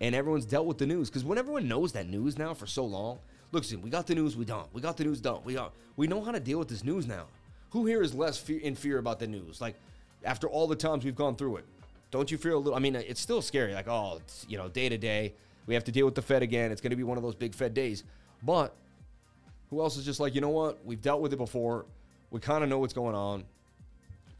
and 0.00 0.14
everyone's 0.14 0.46
dealt 0.46 0.66
with 0.66 0.78
the 0.78 0.86
news. 0.86 1.10
Because 1.10 1.22
when 1.22 1.38
everyone 1.38 1.68
knows 1.68 1.92
that 1.92 2.08
news 2.08 2.38
now 2.38 2.54
for 2.54 2.66
so 2.66 2.84
long, 2.84 3.18
listen, 3.52 3.82
we 3.82 3.90
got 3.90 4.06
the 4.06 4.14
news, 4.14 4.36
we 4.36 4.44
don't. 4.44 4.72
We 4.72 4.80
got 4.80 4.96
the 4.96 5.04
news, 5.04 5.20
don't. 5.20 5.44
We 5.44 5.54
got. 5.54 5.74
We 5.96 6.06
know 6.06 6.24
how 6.24 6.32
to 6.32 6.40
deal 6.40 6.58
with 6.58 6.68
this 6.68 6.82
news 6.82 7.06
now. 7.06 7.26
Who 7.70 7.86
here 7.86 8.02
is 8.02 8.14
less 8.14 8.38
fear, 8.38 8.60
in 8.60 8.74
fear 8.74 8.98
about 8.98 9.18
the 9.18 9.26
news? 9.26 9.60
Like 9.60 9.76
after 10.24 10.48
all 10.48 10.66
the 10.66 10.76
times 10.76 11.04
we've 11.04 11.14
gone 11.14 11.36
through 11.36 11.56
it, 11.56 11.64
don't 12.10 12.30
you 12.30 12.38
feel 12.38 12.56
a 12.56 12.58
little? 12.58 12.74
I 12.74 12.78
mean, 12.78 12.94
it's 12.96 13.20
still 13.20 13.42
scary. 13.42 13.74
Like 13.74 13.88
oh, 13.88 14.18
it's, 14.20 14.46
you 14.48 14.58
know, 14.58 14.68
day 14.68 14.88
to 14.88 14.98
day, 14.98 15.34
we 15.66 15.74
have 15.74 15.84
to 15.84 15.92
deal 15.92 16.04
with 16.04 16.14
the 16.14 16.22
Fed 16.22 16.42
again. 16.42 16.72
It's 16.72 16.80
going 16.80 16.90
to 16.90 16.96
be 16.96 17.02
one 17.02 17.16
of 17.16 17.22
those 17.22 17.34
big 17.34 17.54
Fed 17.54 17.74
days. 17.74 18.04
But 18.42 18.74
who 19.70 19.80
else 19.80 19.96
is 19.96 20.04
just 20.04 20.20
like, 20.20 20.34
you 20.34 20.40
know 20.40 20.50
what? 20.50 20.84
We've 20.84 21.00
dealt 21.00 21.20
with 21.20 21.32
it 21.32 21.36
before. 21.36 21.86
We 22.30 22.40
kind 22.40 22.62
of 22.62 22.70
know 22.70 22.78
what's 22.78 22.92
going 22.92 23.14
on. 23.14 23.44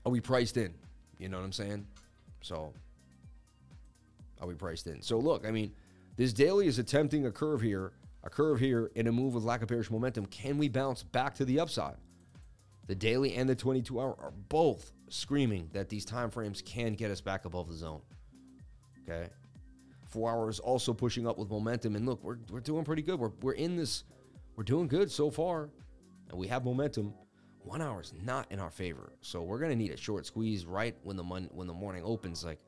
Are 0.05 0.13
we 0.13 0.21
priced 0.21 0.57
in? 0.57 0.75
You 1.19 1.29
know 1.29 1.39
what 1.39 1.45
I'm 1.45 1.53
saying? 1.53 1.87
So, 2.43 2.73
are 4.41 4.47
we 4.47 4.55
priced 4.55 4.87
in? 4.87 5.01
So, 5.01 5.19
look, 5.19 5.47
I 5.47 5.51
mean, 5.51 5.73
this 6.17 6.33
daily 6.33 6.67
is 6.67 6.79
attempting 6.79 7.27
a 7.27 7.31
curve 7.31 7.61
here, 7.61 7.93
a 8.23 8.31
curve 8.31 8.61
here 8.61 8.91
in 8.95 9.07
a 9.07 9.13
move 9.13 9.35
with 9.35 9.45
lack 9.45 9.63
of 9.63 9.69
bearish 9.69 9.91
momentum. 9.91 10.27
Can 10.27 10.59
we 10.59 10.69
bounce 10.69 11.03
back 11.03 11.35
to 11.37 11.45
the 11.45 11.59
upside? 11.59 11.97
The 12.87 12.95
daily 12.95 13.35
and 13.35 13.49
the 13.49 13.55
22 13.55 13.99
hour 13.99 14.17
are 14.21 14.33
both 14.49 14.93
screaming 15.09 15.71
that 15.73 15.89
these 15.89 16.05
time 16.05 16.31
frames 16.31 16.63
can 16.63 16.95
get 16.95 17.11
us 17.11 17.21
back 17.21 17.45
above 17.45 17.69
the 17.69 17.75
zone. 17.75 18.03
Okay. 19.03 19.29
Four 20.07 20.31
hours 20.31 20.61
also 20.61 20.93
pushing 20.93 21.27
up 21.27 21.39
with 21.39 21.51
momentum. 21.51 21.97
And 21.97 22.07
look, 22.07 22.23
we're, 22.23 22.39
we're 22.51 22.61
doing 22.61 22.85
pretty 22.85 23.03
good. 23.03 23.19
We're, 23.19 23.33
we're 23.43 23.53
in 23.53 23.77
this, 23.77 24.05
we're 24.57 24.65
doing 24.65 24.87
good 24.87 25.11
so 25.11 25.31
far, 25.31 25.71
and 26.29 26.39
we 26.39 26.47
have 26.49 26.65
momentum. 26.65 27.15
One 27.61 27.81
hour 27.81 28.03
is 28.03 28.13
not 28.23 28.51
in 28.53 28.61
our 28.61 28.71
favor. 28.71 29.13
So 29.23 29.43
we're 29.43 29.59
going 29.59 29.71
to 29.71 29.77
need 29.77 29.91
a 29.91 29.97
short 29.97 30.27
squeeze 30.27 30.67
right 30.67 30.95
when 31.03 31.17
the 31.17 31.25
mon- 31.25 31.49
when 31.53 31.67
the 31.67 31.73
morning 31.73 32.03
opens, 32.05 32.45
like, 32.45 32.61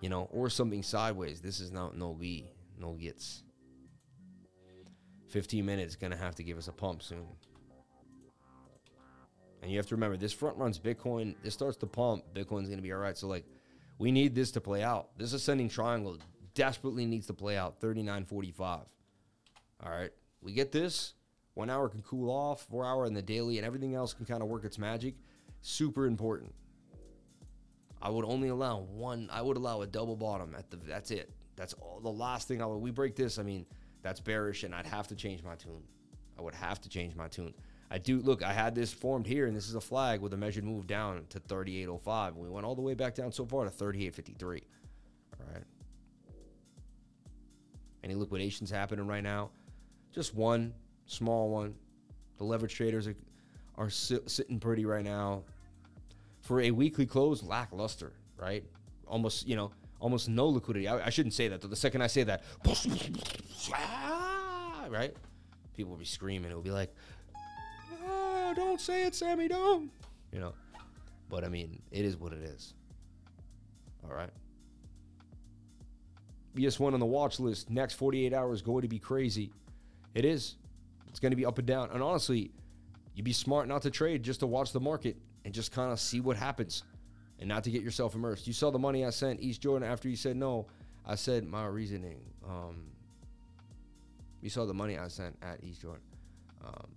you 0.00 0.08
know, 0.08 0.28
or 0.30 0.48
something 0.48 0.82
sideways. 0.82 1.40
This 1.40 1.58
is 1.58 1.72
not 1.72 1.96
no 1.96 2.14
B, 2.14 2.52
no 2.78 2.92
gets. 2.92 3.42
15 5.28 5.64
minutes 5.64 5.96
going 5.96 6.10
to 6.12 6.16
have 6.16 6.34
to 6.36 6.42
give 6.42 6.58
us 6.58 6.68
a 6.68 6.72
pump 6.72 7.02
soon. 7.02 7.26
And 9.62 9.70
you 9.70 9.76
have 9.76 9.86
to 9.86 9.94
remember, 9.94 10.16
this 10.16 10.32
front 10.32 10.56
runs 10.56 10.78
Bitcoin. 10.78 11.34
This 11.42 11.54
starts 11.54 11.76
to 11.78 11.86
pump. 11.86 12.24
Bitcoin's 12.34 12.68
going 12.68 12.76
to 12.76 12.82
be 12.82 12.92
all 12.92 12.98
right. 12.98 13.16
So, 13.16 13.26
like, 13.26 13.44
we 13.98 14.10
need 14.10 14.34
this 14.34 14.50
to 14.52 14.60
play 14.60 14.82
out. 14.82 15.10
This 15.18 15.32
ascending 15.32 15.68
triangle 15.68 16.16
desperately 16.54 17.04
needs 17.04 17.26
to 17.26 17.34
play 17.34 17.56
out 17.56 17.80
39.45. 17.80 18.60
All 18.62 18.86
right. 19.90 20.10
We 20.40 20.52
get 20.52 20.72
this. 20.72 21.14
One 21.54 21.68
hour 21.68 21.88
can 21.88 22.02
cool 22.02 22.30
off, 22.30 22.66
four 22.70 22.86
hour 22.86 23.04
in 23.04 23.12
the 23.12 23.22
daily, 23.22 23.58
and 23.58 23.66
everything 23.66 23.94
else 23.94 24.14
can 24.14 24.24
kind 24.24 24.42
of 24.42 24.48
work 24.48 24.64
its 24.64 24.78
magic. 24.78 25.14
Super 25.60 26.06
important. 26.06 26.54
I 28.00 28.08
would 28.08 28.24
only 28.24 28.48
allow 28.48 28.78
one. 28.78 29.28
I 29.30 29.42
would 29.42 29.58
allow 29.58 29.82
a 29.82 29.86
double 29.86 30.16
bottom 30.16 30.54
at 30.56 30.70
the. 30.70 30.78
That's 30.78 31.10
it. 31.10 31.30
That's 31.56 31.74
all. 31.74 32.00
The 32.02 32.10
last 32.10 32.48
thing 32.48 32.62
I 32.62 32.66
would. 32.66 32.78
We 32.78 32.90
break 32.90 33.14
this. 33.14 33.38
I 33.38 33.42
mean, 33.42 33.66
that's 34.02 34.20
bearish, 34.20 34.64
and 34.64 34.74
I'd 34.74 34.86
have 34.86 35.08
to 35.08 35.14
change 35.14 35.42
my 35.42 35.54
tune. 35.54 35.82
I 36.38 36.42
would 36.42 36.54
have 36.54 36.80
to 36.80 36.88
change 36.88 37.14
my 37.14 37.28
tune. 37.28 37.52
I 37.90 37.98
do 37.98 38.20
look. 38.20 38.42
I 38.42 38.52
had 38.52 38.74
this 38.74 38.92
formed 38.92 39.26
here, 39.26 39.46
and 39.46 39.56
this 39.56 39.68
is 39.68 39.74
a 39.74 39.80
flag 39.80 40.20
with 40.20 40.32
a 40.32 40.36
measured 40.36 40.64
move 40.64 40.86
down 40.86 41.26
to 41.30 41.40
38.05. 41.40 42.36
We 42.36 42.48
went 42.48 42.64
all 42.64 42.76
the 42.76 42.82
way 42.82 42.94
back 42.94 43.14
down 43.14 43.32
so 43.32 43.44
far 43.44 43.64
to 43.64 43.70
38.53. 43.70 44.44
All 44.44 45.46
right. 45.52 45.64
Any 48.04 48.14
liquidations 48.14 48.70
happening 48.70 49.06
right 49.06 49.22
now? 49.22 49.50
Just 50.14 50.34
one 50.34 50.72
small 51.06 51.50
one. 51.50 51.74
The 52.38 52.44
leverage 52.44 52.74
traders 52.74 53.08
are, 53.08 53.16
are 53.76 53.90
sitting 53.90 54.60
pretty 54.60 54.84
right 54.84 55.04
now. 55.04 55.42
For 56.42 56.60
a 56.62 56.70
weekly 56.70 57.06
close, 57.06 57.42
lackluster, 57.42 58.12
right? 58.38 58.64
Almost, 59.06 59.46
you 59.46 59.56
know, 59.56 59.72
almost 59.98 60.28
no 60.28 60.46
liquidity. 60.48 60.88
I, 60.88 61.06
I 61.06 61.10
shouldn't 61.10 61.34
say 61.34 61.48
that. 61.48 61.60
The 61.60 61.76
second 61.76 62.02
I 62.02 62.06
say 62.06 62.22
that, 62.22 62.44
right? 64.88 65.14
People 65.76 65.90
will 65.90 65.98
be 65.98 66.04
screaming. 66.04 66.50
It'll 66.50 66.62
be 66.62 66.70
like, 66.70 66.94
don't 68.54 68.80
say 68.80 69.04
it, 69.04 69.14
Sammy, 69.14 69.48
don't. 69.48 69.90
You 70.32 70.40
know, 70.40 70.52
but 71.28 71.44
I 71.44 71.48
mean, 71.48 71.80
it 71.90 72.04
is 72.04 72.16
what 72.16 72.32
it 72.32 72.42
is. 72.42 72.74
All 74.04 74.14
right. 74.14 74.30
ES1 76.56 76.92
on 76.92 77.00
the 77.00 77.06
watch 77.06 77.38
list. 77.38 77.70
Next 77.70 77.94
48 77.94 78.34
hours 78.34 78.62
going 78.62 78.82
to 78.82 78.88
be 78.88 78.98
crazy. 78.98 79.50
It 80.14 80.24
is. 80.24 80.56
It's 81.08 81.20
going 81.20 81.30
to 81.30 81.36
be 81.36 81.46
up 81.46 81.58
and 81.58 81.66
down. 81.66 81.90
And 81.92 82.02
honestly, 82.02 82.50
you'd 83.14 83.24
be 83.24 83.32
smart 83.32 83.68
not 83.68 83.82
to 83.82 83.90
trade, 83.90 84.22
just 84.22 84.40
to 84.40 84.46
watch 84.46 84.72
the 84.72 84.80
market 84.80 85.16
and 85.44 85.54
just 85.54 85.72
kind 85.72 85.92
of 85.92 86.00
see 86.00 86.20
what 86.20 86.36
happens 86.36 86.82
and 87.38 87.48
not 87.48 87.64
to 87.64 87.70
get 87.70 87.82
yourself 87.82 88.14
immersed. 88.14 88.46
You 88.46 88.52
saw 88.52 88.70
the 88.70 88.78
money 88.78 89.04
I 89.04 89.10
sent 89.10 89.40
East 89.40 89.62
Jordan 89.62 89.88
after 89.88 90.08
you 90.08 90.16
said 90.16 90.36
no. 90.36 90.66
I 91.06 91.14
said 91.14 91.46
my 91.46 91.66
reasoning. 91.66 92.20
Um, 92.46 92.82
you 94.42 94.50
saw 94.50 94.66
the 94.66 94.74
money 94.74 94.98
I 94.98 95.08
sent 95.08 95.36
at 95.42 95.62
East 95.62 95.82
Jordan. 95.82 96.02
Um, 96.64 96.88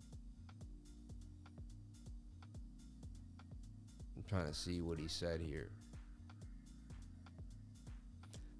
trying 4.34 4.47
to 4.47 4.53
see 4.53 4.81
what 4.81 4.99
he 4.99 5.07
said 5.07 5.39
here. 5.39 5.69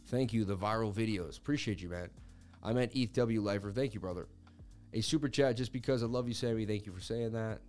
Thank 0.06 0.32
you, 0.32 0.46
the 0.46 0.56
viral 0.56 0.94
videos. 0.94 1.40
Appreciate 1.40 1.82
you, 1.82 1.90
man. 1.90 2.10
I'm 2.62 2.78
ETH 2.78 3.14
W 3.14 3.42
Lifer. 3.42 3.72
Thank 3.72 3.96
you, 3.96 4.00
brother. 4.00 4.28
A 4.94 5.02
super 5.02 5.28
chat 5.28 5.58
just 5.58 5.74
because 5.74 6.04
I 6.04 6.06
love 6.06 6.28
you, 6.28 6.36
Sammy. 6.36 6.68
Thank 6.68 6.86
you 6.86 6.92
for 6.92 7.00
saying 7.00 7.32
that. 7.32 7.62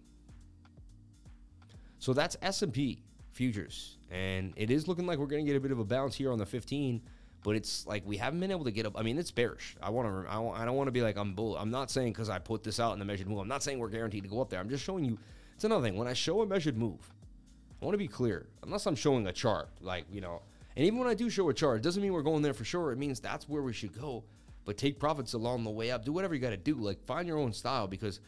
So 1.98 2.12
that's 2.12 2.36
S&P 2.42 3.02
futures, 3.32 3.96
and 4.10 4.52
it 4.56 4.70
is 4.70 4.86
looking 4.86 5.06
like 5.06 5.18
we're 5.18 5.26
going 5.26 5.42
to 5.42 5.50
get 5.50 5.56
a 5.56 5.60
bit 5.60 5.72
of 5.72 5.78
a 5.78 5.84
bounce 5.84 6.14
here 6.14 6.30
on 6.30 6.38
the 6.38 6.44
15. 6.44 7.00
But 7.42 7.56
it's 7.56 7.86
like 7.86 8.02
we 8.06 8.18
haven't 8.18 8.40
been 8.40 8.50
able 8.50 8.64
to 8.64 8.70
get 8.70 8.84
up. 8.84 8.98
I 8.98 9.02
mean, 9.02 9.18
it's 9.18 9.30
bearish. 9.30 9.76
I 9.82 9.88
want 9.88 10.08
to. 10.08 10.30
I, 10.30 10.62
I 10.62 10.64
don't 10.66 10.76
want 10.76 10.88
to 10.88 10.92
be 10.92 11.00
like 11.00 11.16
I'm 11.16 11.32
bull. 11.32 11.56
I'm 11.56 11.70
not 11.70 11.90
saying 11.90 12.12
because 12.12 12.28
I 12.28 12.38
put 12.38 12.62
this 12.62 12.78
out 12.78 12.92
in 12.92 12.98
the 12.98 13.04
measured 13.06 13.28
move. 13.28 13.38
I'm 13.38 13.48
not 13.48 13.62
saying 13.62 13.78
we're 13.78 13.88
guaranteed 13.88 14.24
to 14.24 14.28
go 14.28 14.42
up 14.42 14.50
there. 14.50 14.60
I'm 14.60 14.68
just 14.68 14.84
showing 14.84 15.06
you. 15.06 15.18
It's 15.54 15.64
another 15.64 15.82
thing. 15.82 15.96
When 15.96 16.08
I 16.08 16.12
show 16.12 16.42
a 16.42 16.46
measured 16.46 16.76
move, 16.76 17.10
I 17.84 17.86
want 17.86 17.94
to 17.96 17.98
be 17.98 18.08
clear. 18.08 18.46
Unless 18.62 18.86
I'm 18.86 18.94
showing 18.94 19.26
a 19.26 19.32
chart, 19.32 19.68
like 19.82 20.06
you 20.10 20.22
know, 20.22 20.40
and 20.74 20.86
even 20.86 20.98
when 20.98 21.06
I 21.06 21.12
do 21.12 21.28
show 21.28 21.50
a 21.50 21.54
chart, 21.54 21.76
it 21.76 21.82
doesn't 21.82 22.02
mean 22.02 22.14
we're 22.14 22.22
going 22.22 22.40
there 22.40 22.54
for 22.54 22.64
sure. 22.64 22.92
It 22.92 22.98
means 22.98 23.20
that's 23.20 23.46
where 23.46 23.60
we 23.60 23.74
should 23.74 23.92
go. 24.00 24.24
But 24.64 24.78
take 24.78 24.98
profits 24.98 25.34
along 25.34 25.64
the 25.64 25.70
way 25.70 25.90
up. 25.90 26.02
Do 26.02 26.10
whatever 26.10 26.34
you 26.34 26.40
got 26.40 26.50
to 26.50 26.56
do. 26.56 26.76
Like 26.76 27.04
find 27.04 27.28
your 27.28 27.36
own 27.36 27.52
style 27.52 27.86
because 27.86 28.20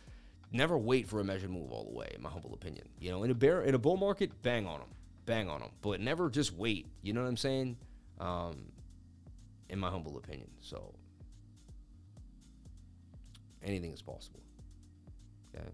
never 0.52 0.76
wait 0.76 1.08
for 1.08 1.20
a 1.20 1.24
measured 1.24 1.48
move 1.48 1.72
all 1.72 1.84
the 1.84 1.96
way. 1.96 2.12
In 2.14 2.20
my 2.20 2.28
humble 2.28 2.52
opinion, 2.52 2.86
you 3.00 3.10
know, 3.10 3.22
in 3.22 3.30
a 3.30 3.34
bear 3.34 3.62
in 3.62 3.74
a 3.74 3.78
bull 3.78 3.96
market, 3.96 4.30
bang 4.42 4.66
on 4.66 4.80
them, 4.80 4.90
bang 5.24 5.48
on 5.48 5.60
them, 5.60 5.70
but 5.80 6.02
never 6.02 6.28
just 6.28 6.52
wait. 6.52 6.86
You 7.00 7.14
know 7.14 7.22
what 7.22 7.28
I'm 7.28 7.38
saying? 7.38 7.78
Um, 8.20 8.58
in 9.70 9.78
my 9.78 9.88
humble 9.88 10.18
opinion, 10.18 10.50
so 10.60 10.92
anything 13.62 13.94
is 13.94 14.02
possible. 14.02 14.40
Okay. 15.54 15.66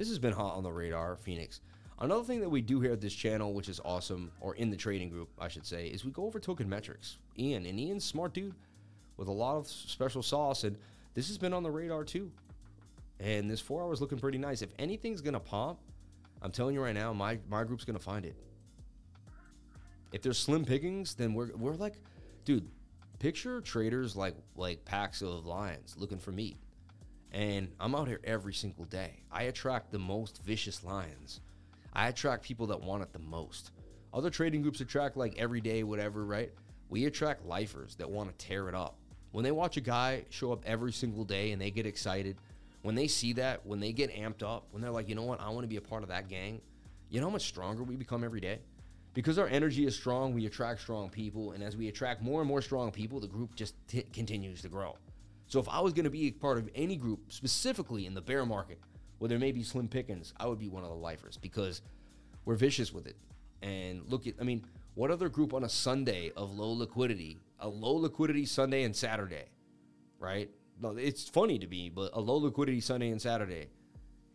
This 0.00 0.08
has 0.08 0.18
been 0.18 0.32
hot 0.32 0.56
on 0.56 0.62
the 0.62 0.72
radar, 0.72 1.14
Phoenix. 1.14 1.60
Another 1.98 2.24
thing 2.24 2.40
that 2.40 2.48
we 2.48 2.62
do 2.62 2.80
here 2.80 2.92
at 2.94 3.02
this 3.02 3.12
channel, 3.12 3.52
which 3.52 3.68
is 3.68 3.82
awesome, 3.84 4.32
or 4.40 4.54
in 4.54 4.70
the 4.70 4.76
trading 4.76 5.10
group, 5.10 5.28
I 5.38 5.48
should 5.48 5.66
say, 5.66 5.88
is 5.88 6.06
we 6.06 6.10
go 6.10 6.24
over 6.24 6.40
token 6.40 6.66
metrics. 6.70 7.18
Ian, 7.38 7.66
and 7.66 7.78
Ian's 7.78 8.02
smart 8.02 8.32
dude 8.32 8.54
with 9.18 9.28
a 9.28 9.32
lot 9.32 9.58
of 9.58 9.66
special 9.68 10.22
sauce, 10.22 10.64
and 10.64 10.78
this 11.12 11.28
has 11.28 11.36
been 11.36 11.52
on 11.52 11.62
the 11.62 11.70
radar 11.70 12.04
too. 12.04 12.32
And 13.18 13.50
this 13.50 13.60
four 13.60 13.82
hours 13.82 14.00
looking 14.00 14.18
pretty 14.18 14.38
nice. 14.38 14.62
If 14.62 14.70
anything's 14.78 15.20
gonna 15.20 15.38
pop, 15.38 15.82
I'm 16.40 16.50
telling 16.50 16.74
you 16.74 16.82
right 16.82 16.94
now, 16.94 17.12
my 17.12 17.38
my 17.50 17.62
group's 17.64 17.84
gonna 17.84 17.98
find 17.98 18.24
it. 18.24 18.36
If 20.12 20.22
there's 20.22 20.38
slim 20.38 20.64
pickings, 20.64 21.12
then 21.12 21.34
we're 21.34 21.54
we're 21.56 21.74
like, 21.74 22.00
dude, 22.46 22.66
picture 23.18 23.60
traders 23.60 24.16
like 24.16 24.34
like 24.56 24.82
packs 24.86 25.20
of 25.20 25.44
lions 25.44 25.94
looking 25.98 26.18
for 26.18 26.32
meat. 26.32 26.56
And 27.32 27.70
I'm 27.78 27.94
out 27.94 28.08
here 28.08 28.20
every 28.24 28.54
single 28.54 28.84
day. 28.84 29.22
I 29.30 29.44
attract 29.44 29.92
the 29.92 29.98
most 29.98 30.42
vicious 30.44 30.82
lions. 30.82 31.40
I 31.92 32.08
attract 32.08 32.44
people 32.44 32.66
that 32.68 32.80
want 32.80 33.02
it 33.02 33.12
the 33.12 33.18
most. 33.18 33.70
Other 34.12 34.30
trading 34.30 34.62
groups 34.62 34.80
attract 34.80 35.16
like 35.16 35.38
every 35.38 35.60
day, 35.60 35.82
whatever, 35.82 36.24
right? 36.24 36.50
We 36.88 37.06
attract 37.06 37.46
lifers 37.46 37.94
that 37.96 38.10
want 38.10 38.36
to 38.36 38.46
tear 38.46 38.68
it 38.68 38.74
up. 38.74 38.96
When 39.30 39.44
they 39.44 39.52
watch 39.52 39.76
a 39.76 39.80
guy 39.80 40.24
show 40.30 40.52
up 40.52 40.62
every 40.66 40.92
single 40.92 41.24
day 41.24 41.52
and 41.52 41.62
they 41.62 41.70
get 41.70 41.86
excited, 41.86 42.36
when 42.82 42.96
they 42.96 43.06
see 43.06 43.32
that, 43.34 43.64
when 43.64 43.78
they 43.78 43.92
get 43.92 44.12
amped 44.12 44.42
up, 44.42 44.66
when 44.72 44.82
they're 44.82 44.90
like, 44.90 45.08
you 45.08 45.14
know 45.14 45.22
what, 45.22 45.40
I 45.40 45.50
want 45.50 45.62
to 45.62 45.68
be 45.68 45.76
a 45.76 45.80
part 45.80 46.02
of 46.02 46.08
that 46.08 46.28
gang, 46.28 46.60
you 47.10 47.20
know 47.20 47.26
how 47.26 47.32
much 47.32 47.46
stronger 47.46 47.84
we 47.84 47.94
become 47.94 48.24
every 48.24 48.40
day? 48.40 48.58
Because 49.14 49.38
our 49.38 49.48
energy 49.48 49.86
is 49.86 49.94
strong, 49.94 50.34
we 50.34 50.46
attract 50.46 50.80
strong 50.80 51.10
people. 51.10 51.52
And 51.52 51.62
as 51.62 51.76
we 51.76 51.88
attract 51.88 52.22
more 52.22 52.40
and 52.40 52.48
more 52.48 52.62
strong 52.62 52.90
people, 52.90 53.20
the 53.20 53.26
group 53.26 53.54
just 53.54 53.74
t- 53.88 54.04
continues 54.12 54.62
to 54.62 54.68
grow. 54.68 54.96
So 55.50 55.58
if 55.58 55.68
I 55.68 55.80
was 55.80 55.92
going 55.92 56.04
to 56.04 56.10
be 56.10 56.28
a 56.28 56.30
part 56.30 56.58
of 56.58 56.70
any 56.76 56.94
group, 56.94 57.32
specifically 57.32 58.06
in 58.06 58.14
the 58.14 58.20
bear 58.20 58.46
market, 58.46 58.78
where 59.18 59.28
there 59.28 59.40
may 59.40 59.50
be 59.50 59.64
slim 59.64 59.88
pickings, 59.88 60.32
I 60.38 60.46
would 60.46 60.60
be 60.60 60.68
one 60.68 60.84
of 60.84 60.90
the 60.90 60.94
lifers 60.94 61.36
because 61.36 61.82
we're 62.44 62.54
vicious 62.54 62.92
with 62.92 63.08
it. 63.08 63.16
And 63.60 64.02
look 64.06 64.28
at, 64.28 64.34
I 64.40 64.44
mean, 64.44 64.64
what 64.94 65.10
other 65.10 65.28
group 65.28 65.52
on 65.52 65.64
a 65.64 65.68
Sunday 65.68 66.30
of 66.36 66.56
low 66.56 66.70
liquidity, 66.70 67.40
a 67.58 67.68
low 67.68 67.94
liquidity 67.94 68.46
Sunday 68.46 68.84
and 68.84 68.94
Saturday, 68.94 69.46
right? 70.20 70.48
No, 70.80 70.96
it's 70.96 71.28
funny 71.28 71.58
to 71.58 71.66
me, 71.66 71.88
but 71.88 72.12
a 72.14 72.20
low 72.20 72.36
liquidity 72.36 72.80
Sunday 72.80 73.10
and 73.10 73.20
Saturday 73.20 73.70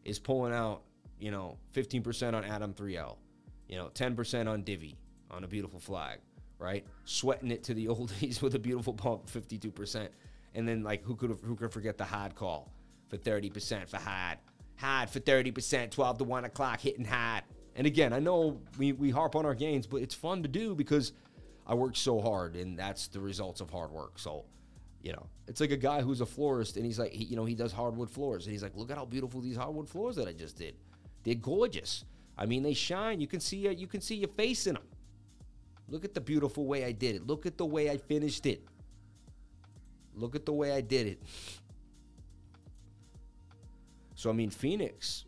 is 0.04 0.20
pulling 0.20 0.52
out, 0.52 0.82
you 1.18 1.32
know, 1.32 1.58
15% 1.74 2.34
on 2.34 2.44
ATOM3L, 2.44 3.16
you 3.70 3.78
know, 3.78 3.90
10% 3.94 4.50
on 4.50 4.64
Divi 4.64 4.98
on 5.32 5.46
a 5.46 5.48
beautiful 5.48 5.80
flag, 5.80 6.20
right? 6.60 6.86
Sweating 7.06 7.52
it 7.52 7.64
to 7.64 7.74
the 7.74 7.86
oldies 7.86 8.42
with 8.42 8.56
a 8.56 8.60
beautiful 8.60 8.94
pump, 8.94 9.28
52%. 9.28 10.10
And 10.56 10.68
then 10.68 10.82
like 10.84 11.04
who 11.04 11.16
could 11.16 11.38
who 11.44 11.56
could 11.56 11.72
forget 11.72 11.98
the 11.98 12.06
hard 12.06 12.34
call 12.34 12.72
for 13.08 13.18
30% 13.18 13.88
for 13.90 13.98
hard. 13.98 14.38
Hard 14.78 15.10
for 15.10 15.20
30%, 15.20 15.92
12 15.92 16.18
to 16.18 16.24
1 16.24 16.46
o'clock, 16.46 16.82
hitting 16.82 17.06
hard. 17.06 17.44
And 17.76 17.86
again, 17.86 18.14
I 18.14 18.20
know 18.20 18.60
we, 18.78 18.94
we 18.94 19.10
harp 19.10 19.36
on 19.36 19.46
our 19.46 19.54
gains, 19.54 19.86
but 19.88 19.98
it's 19.98 20.16
fun 20.16 20.42
to 20.44 20.50
do 20.50 20.76
because 20.76 21.14
I 21.68 21.76
work 21.76 21.96
so 21.96 22.20
hard 22.20 22.56
and 22.56 22.78
that's 22.78 23.08
the 23.08 23.20
results 23.20 23.62
of 23.62 23.70
hard 23.70 23.92
work. 23.92 24.18
So, 24.18 24.46
you 25.02 25.12
know, 25.12 25.28
it's 25.48 25.60
like 25.60 25.72
a 25.72 25.78
guy 25.78 26.02
who's 26.02 26.22
a 26.22 26.26
florist 26.26 26.78
and 26.78 26.86
he's 26.86 27.00
like, 27.00 27.12
he, 27.12 27.26
you 27.26 27.36
know, 27.36 27.46
he 27.46 27.56
does 27.56 27.72
hardwood 27.72 28.10
floors 28.10 28.46
and 28.46 28.54
he's 28.54 28.64
like, 28.64 28.76
look 28.76 28.92
at 28.92 28.98
how 28.98 29.06
beautiful 29.06 29.42
these 29.42 29.58
hardwood 29.58 29.90
floors 29.90 30.16
that 30.16 30.28
I 30.28 30.34
just 30.34 30.58
did. 30.58 30.76
They're 31.24 31.36
gorgeous. 31.36 32.06
I 32.38 32.46
mean, 32.46 32.64
they 32.64 32.74
shine. 32.74 33.20
You 33.20 33.28
can 33.28 33.40
see 33.40 33.68
uh, 33.68 33.72
you 33.72 33.88
can 33.88 34.02
see 34.02 34.16
your 34.16 34.30
face 34.30 34.68
in 34.68 34.76
them. 34.76 34.84
Look 35.88 36.04
at 36.04 36.14
the 36.14 36.22
beautiful 36.22 36.66
way 36.66 36.86
I 36.86 36.92
did 36.92 37.16
it. 37.16 37.28
Look 37.28 37.46
at 37.46 37.58
the 37.58 37.66
way 37.66 37.90
I 37.90 37.98
finished 37.98 38.46
it. 38.46 38.64
Look 40.16 40.36
at 40.36 40.46
the 40.46 40.54
way 40.54 40.72
I 40.72 40.82
did 40.82 41.08
it. 41.08 41.22
So 44.16 44.30
I 44.30 44.34
mean, 44.34 44.50
Phoenix, 44.50 45.26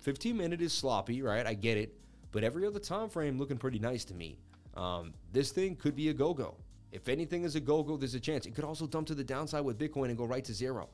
15 0.00 0.36
minute 0.36 0.60
is 0.60 0.72
sloppy, 0.72 1.22
right? 1.22 1.46
I 1.46 1.54
get 1.54 1.76
it, 1.76 1.94
but 2.32 2.42
every 2.42 2.66
other 2.66 2.80
time 2.80 3.08
frame 3.08 3.38
looking 3.38 3.58
pretty 3.58 3.78
nice 3.78 4.04
to 4.06 4.14
me. 4.14 4.38
Um, 4.76 5.12
this 5.32 5.50
thing 5.50 5.76
could 5.76 5.94
be 5.94 6.08
a 6.08 6.14
go 6.14 6.32
go. 6.32 6.56
If 6.92 7.08
anything 7.08 7.44
is 7.44 7.54
a 7.54 7.60
go 7.60 7.82
go, 7.82 7.96
there's 7.96 8.14
a 8.14 8.20
chance. 8.20 8.46
It 8.46 8.54
could 8.54 8.64
also 8.64 8.86
dump 8.86 9.06
to 9.08 9.14
the 9.14 9.24
downside 9.24 9.64
with 9.64 9.78
Bitcoin 9.78 10.06
and 10.06 10.16
go 10.16 10.24
right 10.24 10.44
to 10.44 10.54
zero. 10.54 10.88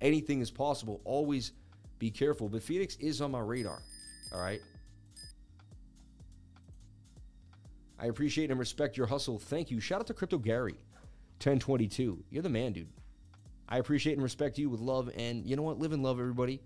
Anything 0.00 0.40
is 0.40 0.50
possible. 0.50 1.00
Always 1.04 1.52
be 1.98 2.10
careful. 2.10 2.48
But 2.48 2.62
Phoenix 2.62 2.96
is 2.96 3.20
on 3.20 3.30
my 3.32 3.40
radar. 3.40 3.82
All 4.32 4.40
right. 4.40 4.60
I 8.00 8.06
appreciate 8.06 8.50
and 8.50 8.58
respect 8.58 8.96
your 8.96 9.06
hustle. 9.06 9.38
Thank 9.38 9.70
you. 9.70 9.80
Shout 9.80 10.00
out 10.00 10.06
to 10.06 10.14
Crypto 10.14 10.38
Gary, 10.38 10.76
1022. 11.38 12.24
You're 12.30 12.42
the 12.42 12.48
man, 12.48 12.72
dude. 12.72 12.88
I 13.68 13.78
appreciate 13.78 14.14
and 14.14 14.22
respect 14.22 14.58
you 14.58 14.70
with 14.70 14.80
love. 14.80 15.10
And 15.16 15.46
you 15.46 15.56
know 15.56 15.62
what? 15.62 15.78
Live 15.78 15.92
in 15.92 16.02
love, 16.02 16.18
everybody. 16.18 16.60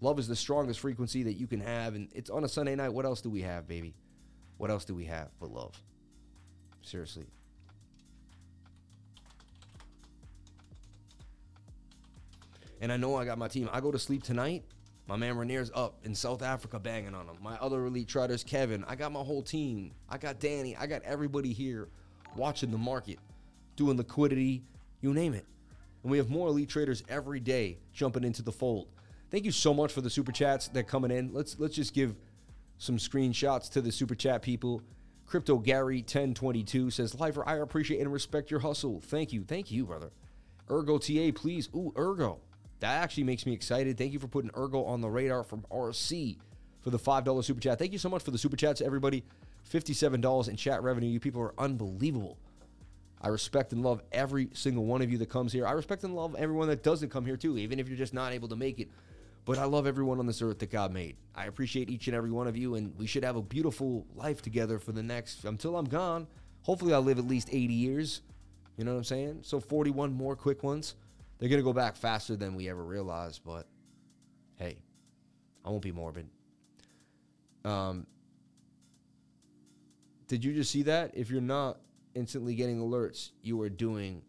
Love 0.00 0.18
is 0.18 0.28
the 0.28 0.36
strongest 0.36 0.80
frequency 0.80 1.22
that 1.22 1.34
you 1.34 1.46
can 1.46 1.60
have. 1.60 1.94
And 1.94 2.08
it's 2.14 2.28
on 2.28 2.44
a 2.44 2.48
Sunday 2.48 2.74
night. 2.74 2.90
What 2.90 3.04
else 3.04 3.20
do 3.20 3.30
we 3.30 3.42
have, 3.42 3.68
baby? 3.68 3.94
What 4.58 4.70
else 4.70 4.84
do 4.84 4.94
we 4.94 5.04
have 5.06 5.28
but 5.40 5.50
love? 5.50 5.80
Seriously. 6.82 7.26
And 12.80 12.92
I 12.92 12.96
know 12.96 13.14
I 13.14 13.24
got 13.24 13.38
my 13.38 13.46
team. 13.46 13.70
I 13.72 13.80
go 13.80 13.92
to 13.92 13.98
sleep 13.98 14.24
tonight. 14.24 14.64
My 15.06 15.16
man 15.16 15.36
Renier's 15.36 15.70
up 15.74 16.00
in 16.04 16.14
South 16.14 16.42
Africa 16.42 16.80
banging 16.80 17.14
on 17.14 17.26
them. 17.26 17.36
My 17.40 17.56
other 17.58 17.86
elite 17.86 18.08
traders, 18.08 18.42
Kevin. 18.42 18.84
I 18.88 18.96
got 18.96 19.12
my 19.12 19.20
whole 19.20 19.42
team. 19.42 19.92
I 20.08 20.18
got 20.18 20.40
Danny. 20.40 20.76
I 20.76 20.86
got 20.86 21.02
everybody 21.02 21.52
here 21.52 21.88
watching 22.36 22.70
the 22.70 22.78
market, 22.78 23.18
doing 23.76 23.96
liquidity, 23.96 24.62
you 25.00 25.12
name 25.12 25.34
it. 25.34 25.46
And 26.02 26.10
we 26.10 26.18
have 26.18 26.30
more 26.30 26.48
elite 26.48 26.68
traders 26.68 27.02
every 27.08 27.40
day 27.40 27.78
jumping 27.92 28.24
into 28.24 28.42
the 28.42 28.52
fold. 28.52 28.88
Thank 29.30 29.44
you 29.44 29.52
so 29.52 29.72
much 29.72 29.92
for 29.92 30.00
the 30.00 30.10
super 30.10 30.32
chats 30.32 30.68
that 30.68 30.80
are 30.80 30.82
coming 30.82 31.10
in. 31.10 31.32
Let's 31.32 31.58
let's 31.58 31.74
just 31.74 31.94
give 31.94 32.16
some 32.78 32.98
screenshots 32.98 33.70
to 33.70 33.80
the 33.80 33.92
super 33.92 34.14
chat 34.14 34.42
people. 34.42 34.82
Crypto 35.26 35.56
Gary 35.56 35.98
1022 35.98 36.90
says, 36.90 37.18
Lifer, 37.18 37.48
I 37.48 37.56
appreciate 37.56 38.00
and 38.00 38.12
respect 38.12 38.50
your 38.50 38.60
hustle. 38.60 39.00
Thank 39.00 39.32
you. 39.32 39.44
Thank 39.44 39.70
you, 39.70 39.86
brother. 39.86 40.10
Ergo 40.70 40.98
TA, 40.98 41.30
please. 41.34 41.68
Ooh, 41.74 41.94
Ergo. 41.96 42.40
That 42.80 43.02
actually 43.02 43.24
makes 43.24 43.46
me 43.46 43.52
excited. 43.52 43.96
Thank 43.96 44.12
you 44.12 44.18
for 44.18 44.28
putting 44.28 44.50
Ergo 44.56 44.84
on 44.84 45.00
the 45.00 45.08
radar 45.08 45.44
from 45.44 45.64
RC 45.70 46.36
for 46.80 46.90
the 46.90 46.98
$5 46.98 47.44
super 47.44 47.60
chat. 47.60 47.78
Thank 47.78 47.92
you 47.92 47.98
so 47.98 48.08
much 48.08 48.22
for 48.22 48.32
the 48.32 48.38
super 48.38 48.56
chats, 48.56 48.80
everybody. 48.80 49.24
$57 49.72 50.48
in 50.48 50.56
chat 50.56 50.82
revenue. 50.82 51.08
You 51.08 51.20
people 51.20 51.40
are 51.40 51.54
unbelievable. 51.56 52.36
I 53.22 53.28
respect 53.28 53.72
and 53.72 53.82
love 53.82 54.02
every 54.10 54.48
single 54.52 54.84
one 54.84 55.00
of 55.00 55.10
you 55.10 55.18
that 55.18 55.30
comes 55.30 55.52
here. 55.52 55.64
I 55.66 55.72
respect 55.72 56.02
and 56.02 56.16
love 56.16 56.34
everyone 56.36 56.68
that 56.68 56.82
doesn't 56.82 57.10
come 57.10 57.24
here 57.24 57.36
too, 57.36 57.56
even 57.56 57.78
if 57.78 57.88
you're 57.88 57.96
just 57.96 58.12
not 58.12 58.32
able 58.32 58.48
to 58.48 58.56
make 58.56 58.80
it. 58.80 58.88
But 59.44 59.58
I 59.58 59.64
love 59.64 59.86
everyone 59.86 60.18
on 60.18 60.26
this 60.26 60.42
earth 60.42 60.58
that 60.58 60.70
God 60.70 60.92
made. 60.92 61.16
I 61.34 61.46
appreciate 61.46 61.88
each 61.88 62.08
and 62.08 62.16
every 62.16 62.30
one 62.30 62.48
of 62.48 62.56
you, 62.56 62.74
and 62.74 62.96
we 62.96 63.06
should 63.06 63.24
have 63.24 63.36
a 63.36 63.42
beautiful 63.42 64.06
life 64.14 64.42
together 64.42 64.78
for 64.78 64.92
the 64.92 65.02
next, 65.02 65.44
until 65.44 65.76
I'm 65.76 65.84
gone. 65.84 66.26
Hopefully, 66.62 66.94
I'll 66.94 67.02
live 67.02 67.18
at 67.18 67.26
least 67.26 67.48
80 67.50 67.74
years. 67.74 68.22
You 68.76 68.84
know 68.84 68.92
what 68.92 68.98
I'm 68.98 69.04
saying? 69.04 69.38
So 69.42 69.60
41 69.60 70.12
more 70.12 70.36
quick 70.36 70.62
ones. 70.62 70.94
They're 71.38 71.48
to 71.48 71.62
go 71.62 71.72
back 71.72 71.96
faster 71.96 72.36
than 72.36 72.54
we 72.54 72.68
ever 72.68 72.84
realized, 72.84 73.42
but 73.44 73.66
hey, 74.56 74.78
I 75.64 75.70
won't 75.70 75.82
be 75.82 75.90
morbid. 75.90 76.28
Um, 77.64 78.06
did 80.28 80.44
you 80.44 80.54
just 80.54 80.70
see 80.70 80.84
that? 80.84 81.10
If 81.14 81.30
you're 81.30 81.40
not 81.40 81.78
instantly 82.14 82.54
getting 82.54 82.78
alerts, 82.78 83.30
you 83.42 83.60
are 83.62 83.68
doing 83.68 84.22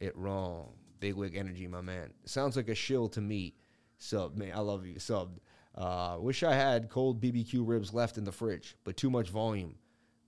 it 0.00 0.16
wrong. 0.16 0.72
Big 1.00 1.14
Wig 1.14 1.36
Energy, 1.36 1.66
my 1.66 1.80
man. 1.80 2.12
Sounds 2.24 2.56
like 2.56 2.68
a 2.68 2.74
shill 2.74 3.08
to 3.10 3.20
me. 3.20 3.54
Sub, 3.98 4.36
man, 4.36 4.52
I 4.54 4.60
love 4.60 4.86
you. 4.86 4.98
Sub. 4.98 5.38
Uh, 5.74 6.16
wish 6.18 6.42
I 6.42 6.54
had 6.54 6.88
cold 6.88 7.20
BBQ 7.22 7.62
ribs 7.66 7.94
left 7.94 8.18
in 8.18 8.24
the 8.24 8.32
fridge, 8.32 8.76
but 8.84 8.96
too 8.96 9.10
much 9.10 9.28
volume 9.28 9.76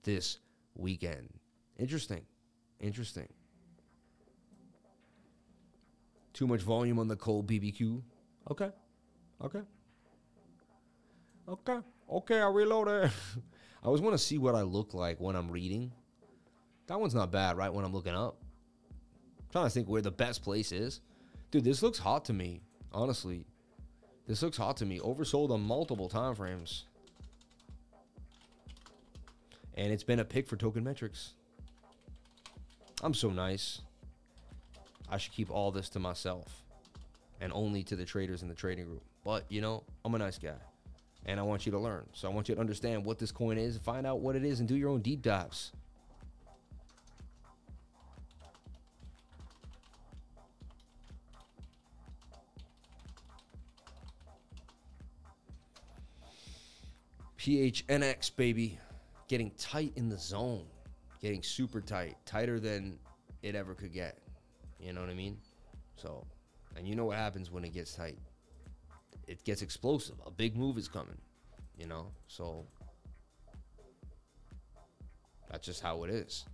this 0.03 0.39
weekend. 0.75 1.29
Interesting. 1.77 2.21
Interesting. 2.79 3.27
Too 6.33 6.47
much 6.47 6.61
volume 6.61 6.99
on 6.99 7.07
the 7.07 7.15
cold 7.15 7.47
BBQ. 7.47 8.01
Okay. 8.49 8.69
Okay. 9.43 9.61
Okay. 11.47 11.79
Okay, 12.09 12.39
I 12.39 12.47
reloaded. 12.47 13.11
I 13.83 13.85
always 13.85 14.01
want 14.01 14.13
to 14.13 14.23
see 14.23 14.37
what 14.37 14.55
I 14.55 14.61
look 14.61 14.93
like 14.93 15.19
when 15.19 15.35
I'm 15.35 15.49
reading. 15.49 15.91
That 16.91 16.99
one's 16.99 17.15
not 17.15 17.31
bad, 17.31 17.55
right? 17.55 17.73
When 17.73 17.85
I'm 17.85 17.93
looking 17.93 18.13
up. 18.13 18.35
I'm 19.39 19.45
trying 19.49 19.63
to 19.63 19.69
think 19.69 19.87
where 19.87 20.01
the 20.01 20.11
best 20.11 20.43
place 20.43 20.73
is. 20.73 20.99
Dude, 21.49 21.63
this 21.63 21.81
looks 21.81 21.97
hot 21.97 22.25
to 22.25 22.33
me, 22.33 22.59
honestly. 22.91 23.45
This 24.27 24.41
looks 24.43 24.57
hot 24.57 24.75
to 24.75 24.85
me. 24.85 24.99
Oversold 24.99 25.51
on 25.51 25.61
multiple 25.61 26.09
time 26.09 26.35
frames. 26.35 26.83
And 29.75 29.93
it's 29.93 30.03
been 30.03 30.19
a 30.19 30.25
pick 30.25 30.49
for 30.49 30.57
token 30.57 30.83
metrics. 30.83 31.35
I'm 33.01 33.13
so 33.13 33.29
nice. 33.29 33.79
I 35.09 35.15
should 35.15 35.31
keep 35.31 35.49
all 35.49 35.71
this 35.71 35.87
to 35.91 35.99
myself. 35.99 36.61
and 37.39 37.53
only 37.53 37.83
to 37.83 37.95
the 37.95 38.03
traders 38.03 38.41
in 38.41 38.49
the 38.49 38.53
trading 38.53 38.83
group. 38.83 39.03
But, 39.23 39.45
you 39.47 39.61
know, 39.61 39.85
I'm 40.03 40.13
a 40.13 40.17
nice 40.17 40.37
guy 40.37 40.59
and 41.25 41.39
I 41.39 41.43
want 41.43 41.65
you 41.65 41.71
to 41.71 41.79
learn. 41.79 42.05
So 42.11 42.29
I 42.29 42.33
want 42.33 42.49
you 42.49 42.55
to 42.55 42.61
understand 42.61 43.05
what 43.05 43.17
this 43.17 43.31
coin 43.31 43.57
is, 43.57 43.77
find 43.77 44.05
out 44.05 44.19
what 44.19 44.35
it 44.35 44.43
is, 44.43 44.59
and 44.59 44.67
do 44.67 44.75
your 44.75 44.89
own 44.89 45.01
deep 45.01 45.21
dives. 45.21 45.71
PHNX, 57.41 58.35
baby. 58.35 58.77
Getting 59.27 59.49
tight 59.57 59.93
in 59.95 60.09
the 60.09 60.17
zone. 60.17 60.67
Getting 61.21 61.41
super 61.41 61.81
tight. 61.81 62.15
Tighter 62.23 62.59
than 62.59 62.99
it 63.41 63.55
ever 63.55 63.73
could 63.73 63.91
get. 63.91 64.19
You 64.79 64.93
know 64.93 65.01
what 65.01 65.09
I 65.09 65.15
mean? 65.15 65.39
So, 65.95 66.27
and 66.77 66.87
you 66.87 66.95
know 66.95 67.05
what 67.05 67.17
happens 67.17 67.49
when 67.49 67.65
it 67.65 67.73
gets 67.73 67.95
tight. 67.95 68.19
It 69.27 69.43
gets 69.43 69.63
explosive. 69.63 70.17
A 70.23 70.29
big 70.29 70.55
move 70.55 70.77
is 70.77 70.87
coming. 70.87 71.17
You 71.79 71.87
know? 71.87 72.11
So, 72.27 72.67
that's 75.49 75.65
just 75.65 75.81
how 75.81 76.03
it 76.03 76.11
is. 76.11 76.45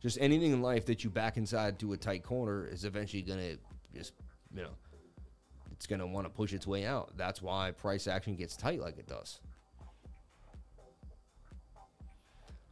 Just 0.00 0.16
anything 0.22 0.52
in 0.52 0.62
life 0.62 0.86
that 0.86 1.04
you 1.04 1.10
back 1.10 1.36
inside 1.36 1.78
to 1.80 1.92
a 1.92 1.98
tight 1.98 2.22
corner 2.22 2.66
is 2.66 2.86
eventually 2.86 3.20
going 3.20 3.40
to 3.40 3.58
just, 3.94 4.14
you 4.54 4.62
know, 4.62 4.70
it's 5.80 5.86
going 5.86 6.00
to 6.00 6.06
want 6.06 6.26
to 6.26 6.30
push 6.30 6.52
its 6.52 6.66
way 6.66 6.84
out. 6.84 7.16
That's 7.16 7.40
why 7.40 7.70
price 7.70 8.06
action 8.06 8.36
gets 8.36 8.54
tight 8.54 8.82
like 8.82 8.98
it 8.98 9.06
does. 9.06 9.40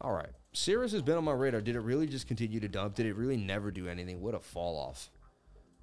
All 0.02 0.12
right. 0.12 0.28
Cirus 0.52 0.92
has 0.92 1.00
been 1.00 1.16
on 1.16 1.24
my 1.24 1.32
radar. 1.32 1.62
Did 1.62 1.74
it 1.74 1.80
really 1.80 2.06
just 2.06 2.28
continue 2.28 2.60
to 2.60 2.68
dump? 2.68 2.96
Did 2.96 3.06
it 3.06 3.16
really 3.16 3.38
never 3.38 3.70
do 3.70 3.88
anything? 3.88 4.20
What 4.20 4.34
a 4.34 4.38
fall 4.38 4.76
off. 4.76 5.08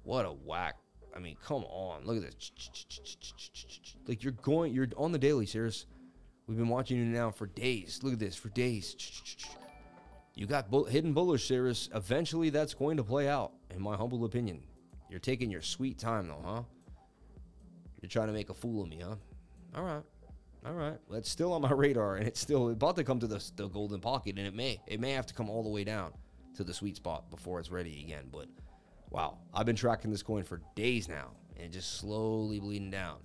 What 0.04 0.24
a 0.24 0.30
whack. 0.30 0.76
I 1.16 1.18
mean, 1.18 1.36
come 1.44 1.64
on. 1.64 2.06
Look 2.06 2.16
at 2.16 2.22
this. 2.22 2.52
Like 4.06 4.22
you're 4.22 4.30
going, 4.30 4.72
you're 4.72 4.86
on 4.96 5.10
the 5.10 5.18
daily, 5.18 5.46
Cirus. 5.46 5.86
We've 6.46 6.56
been 6.56 6.68
watching 6.68 6.96
you 6.96 7.06
now 7.06 7.32
for 7.32 7.46
days. 7.48 7.98
Look 8.04 8.12
at 8.12 8.20
this, 8.20 8.36
for 8.36 8.50
days. 8.50 8.94
You 10.36 10.46
got 10.46 10.68
hidden 10.88 11.12
bullish, 11.12 11.48
Cirus. 11.48 11.88
Eventually, 11.92 12.50
that's 12.50 12.72
going 12.72 12.98
to 12.98 13.02
play 13.02 13.28
out, 13.28 13.50
in 13.74 13.82
my 13.82 13.96
humble 13.96 14.24
opinion. 14.24 14.62
You're 15.10 15.18
taking 15.18 15.50
your 15.50 15.62
sweet 15.62 15.98
time, 15.98 16.28
though, 16.28 16.44
huh? 16.44 16.62
You're 18.06 18.22
trying 18.22 18.28
to 18.28 18.34
make 18.34 18.50
a 18.50 18.54
fool 18.54 18.84
of 18.84 18.88
me, 18.88 19.00
huh? 19.02 19.16
All 19.74 19.82
right. 19.82 20.02
All 20.64 20.74
right. 20.74 20.96
Well, 21.08 21.18
it's 21.18 21.28
still 21.28 21.52
on 21.52 21.62
my 21.62 21.72
radar, 21.72 22.14
and 22.14 22.28
it's 22.28 22.38
still 22.38 22.70
about 22.70 22.94
to 22.94 23.02
come 23.02 23.18
to 23.18 23.26
the, 23.26 23.44
the 23.56 23.66
golden 23.66 23.98
pocket, 23.98 24.38
and 24.38 24.46
it 24.46 24.54
may. 24.54 24.80
It 24.86 25.00
may 25.00 25.10
have 25.10 25.26
to 25.26 25.34
come 25.34 25.50
all 25.50 25.64
the 25.64 25.68
way 25.68 25.82
down 25.82 26.12
to 26.54 26.62
the 26.62 26.72
sweet 26.72 26.94
spot 26.94 27.28
before 27.30 27.58
it's 27.58 27.68
ready 27.68 28.00
again. 28.04 28.28
But 28.30 28.46
wow, 29.10 29.38
I've 29.52 29.66
been 29.66 29.74
tracking 29.74 30.12
this 30.12 30.22
coin 30.22 30.44
for 30.44 30.60
days 30.76 31.08
now, 31.08 31.32
and 31.56 31.72
just 31.72 31.98
slowly 31.98 32.60
bleeding 32.60 32.92
down. 32.92 33.16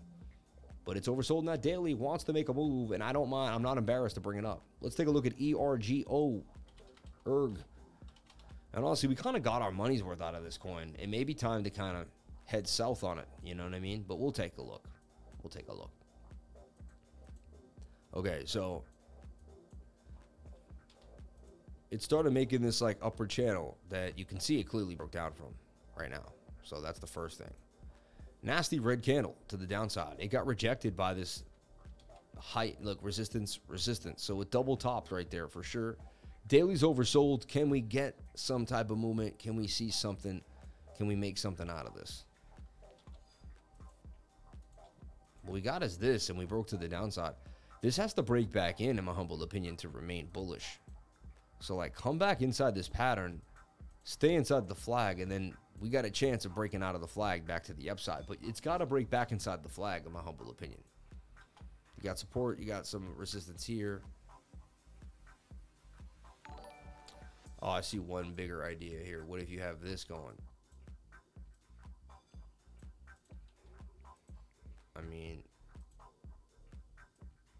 But 0.83 0.97
it's 0.97 1.07
oversold 1.07 1.41
in 1.41 1.45
that 1.45 1.61
daily, 1.61 1.93
wants 1.93 2.23
to 2.23 2.33
make 2.33 2.49
a 2.49 2.53
move, 2.55 2.89
and 2.89 3.03
I 3.03 3.13
don't 3.13 3.29
mind. 3.29 3.53
I'm 3.53 3.61
not 3.61 3.77
embarrassed 3.77 4.15
to 4.15 4.21
bring 4.21 4.39
it 4.39 4.45
up. 4.45 4.63
Let's 4.81 4.95
take 4.95 5.05
a 5.05 5.11
look 5.11 5.27
at 5.27 5.37
ERGO. 5.37 6.41
ERG. 7.27 7.57
And 8.73 8.83
honestly, 8.83 9.09
we 9.09 9.15
kind 9.15 9.37
of 9.37 9.43
got 9.43 9.61
our 9.61 9.71
money's 9.71 10.01
worth 10.01 10.23
out 10.23 10.33
of 10.33 10.43
this 10.43 10.57
coin. 10.57 10.95
It 10.97 11.07
may 11.07 11.23
be 11.23 11.35
time 11.35 11.63
to 11.65 11.69
kind 11.69 11.97
of 11.97 12.07
head 12.51 12.67
south 12.67 13.03
on 13.05 13.17
it. 13.17 13.27
You 13.43 13.55
know 13.55 13.63
what 13.63 13.73
I 13.73 13.79
mean? 13.79 14.03
But 14.05 14.19
we'll 14.19 14.33
take 14.33 14.57
a 14.57 14.61
look. 14.61 14.85
We'll 15.41 15.49
take 15.49 15.69
a 15.69 15.73
look. 15.73 15.91
Okay, 18.13 18.43
so 18.45 18.83
it 21.91 22.03
started 22.03 22.33
making 22.33 22.61
this 22.61 22.81
like 22.81 22.97
upper 23.01 23.25
channel 23.25 23.77
that 23.89 24.19
you 24.19 24.25
can 24.25 24.39
see 24.39 24.59
it 24.59 24.63
clearly 24.63 24.95
broke 24.95 25.11
down 25.11 25.31
from 25.31 25.47
right 25.97 26.11
now. 26.11 26.33
So 26.63 26.81
that's 26.81 26.99
the 26.99 27.07
first 27.07 27.37
thing. 27.37 27.53
Nasty 28.43 28.79
red 28.79 29.01
candle 29.01 29.37
to 29.47 29.55
the 29.55 29.65
downside. 29.65 30.15
It 30.19 30.27
got 30.27 30.45
rejected 30.45 30.97
by 30.97 31.13
this 31.13 31.43
height. 32.37 32.77
Look, 32.81 32.99
resistance, 33.01 33.59
resistance. 33.69 34.23
So 34.23 34.41
it 34.41 34.51
double 34.51 34.75
topped 34.75 35.11
right 35.11 35.29
there 35.29 35.47
for 35.47 35.63
sure. 35.63 35.95
Daily's 36.47 36.81
oversold. 36.81 37.47
Can 37.47 37.69
we 37.69 37.79
get 37.79 38.19
some 38.35 38.65
type 38.65 38.91
of 38.91 38.97
movement? 38.97 39.39
Can 39.39 39.55
we 39.55 39.67
see 39.67 39.89
something? 39.89 40.41
Can 40.97 41.07
we 41.07 41.15
make 41.15 41.37
something 41.37 41.69
out 41.69 41.85
of 41.85 41.93
this? 41.93 42.25
What 45.43 45.53
we 45.53 45.61
got 45.61 45.83
is 45.83 45.97
this, 45.97 46.29
and 46.29 46.37
we 46.37 46.45
broke 46.45 46.67
to 46.67 46.77
the 46.77 46.87
downside. 46.87 47.33
This 47.81 47.97
has 47.97 48.13
to 48.13 48.21
break 48.21 48.51
back 48.51 48.79
in, 48.79 48.99
in 48.99 49.05
my 49.05 49.13
humble 49.13 49.41
opinion, 49.43 49.75
to 49.77 49.89
remain 49.89 50.27
bullish. 50.31 50.79
So, 51.59 51.75
like, 51.75 51.95
come 51.95 52.17
back 52.17 52.41
inside 52.41 52.75
this 52.75 52.87
pattern, 52.87 53.41
stay 54.03 54.35
inside 54.35 54.67
the 54.67 54.75
flag, 54.75 55.19
and 55.19 55.31
then 55.31 55.53
we 55.79 55.89
got 55.89 56.05
a 56.05 56.11
chance 56.11 56.45
of 56.45 56.53
breaking 56.53 56.83
out 56.83 56.95
of 56.95 57.01
the 57.01 57.07
flag 57.07 57.45
back 57.45 57.63
to 57.65 57.73
the 57.73 57.89
upside. 57.89 58.27
But 58.27 58.37
it's 58.41 58.61
got 58.61 58.77
to 58.77 58.85
break 58.85 59.09
back 59.09 59.31
inside 59.31 59.63
the 59.63 59.69
flag, 59.69 60.05
in 60.05 60.11
my 60.11 60.21
humble 60.21 60.51
opinion. 60.51 60.81
You 61.97 62.03
got 62.03 62.19
support, 62.19 62.59
you 62.59 62.65
got 62.65 62.85
some 62.85 63.15
resistance 63.15 63.63
here. 63.63 64.01
Oh, 67.63 67.69
I 67.69 67.81
see 67.81 67.99
one 67.99 68.33
bigger 68.33 68.63
idea 68.63 68.99
here. 69.03 69.23
What 69.23 69.39
if 69.39 69.49
you 69.49 69.59
have 69.59 69.81
this 69.81 70.03
going? 70.03 70.35
I 75.01 75.09
mean, 75.09 75.43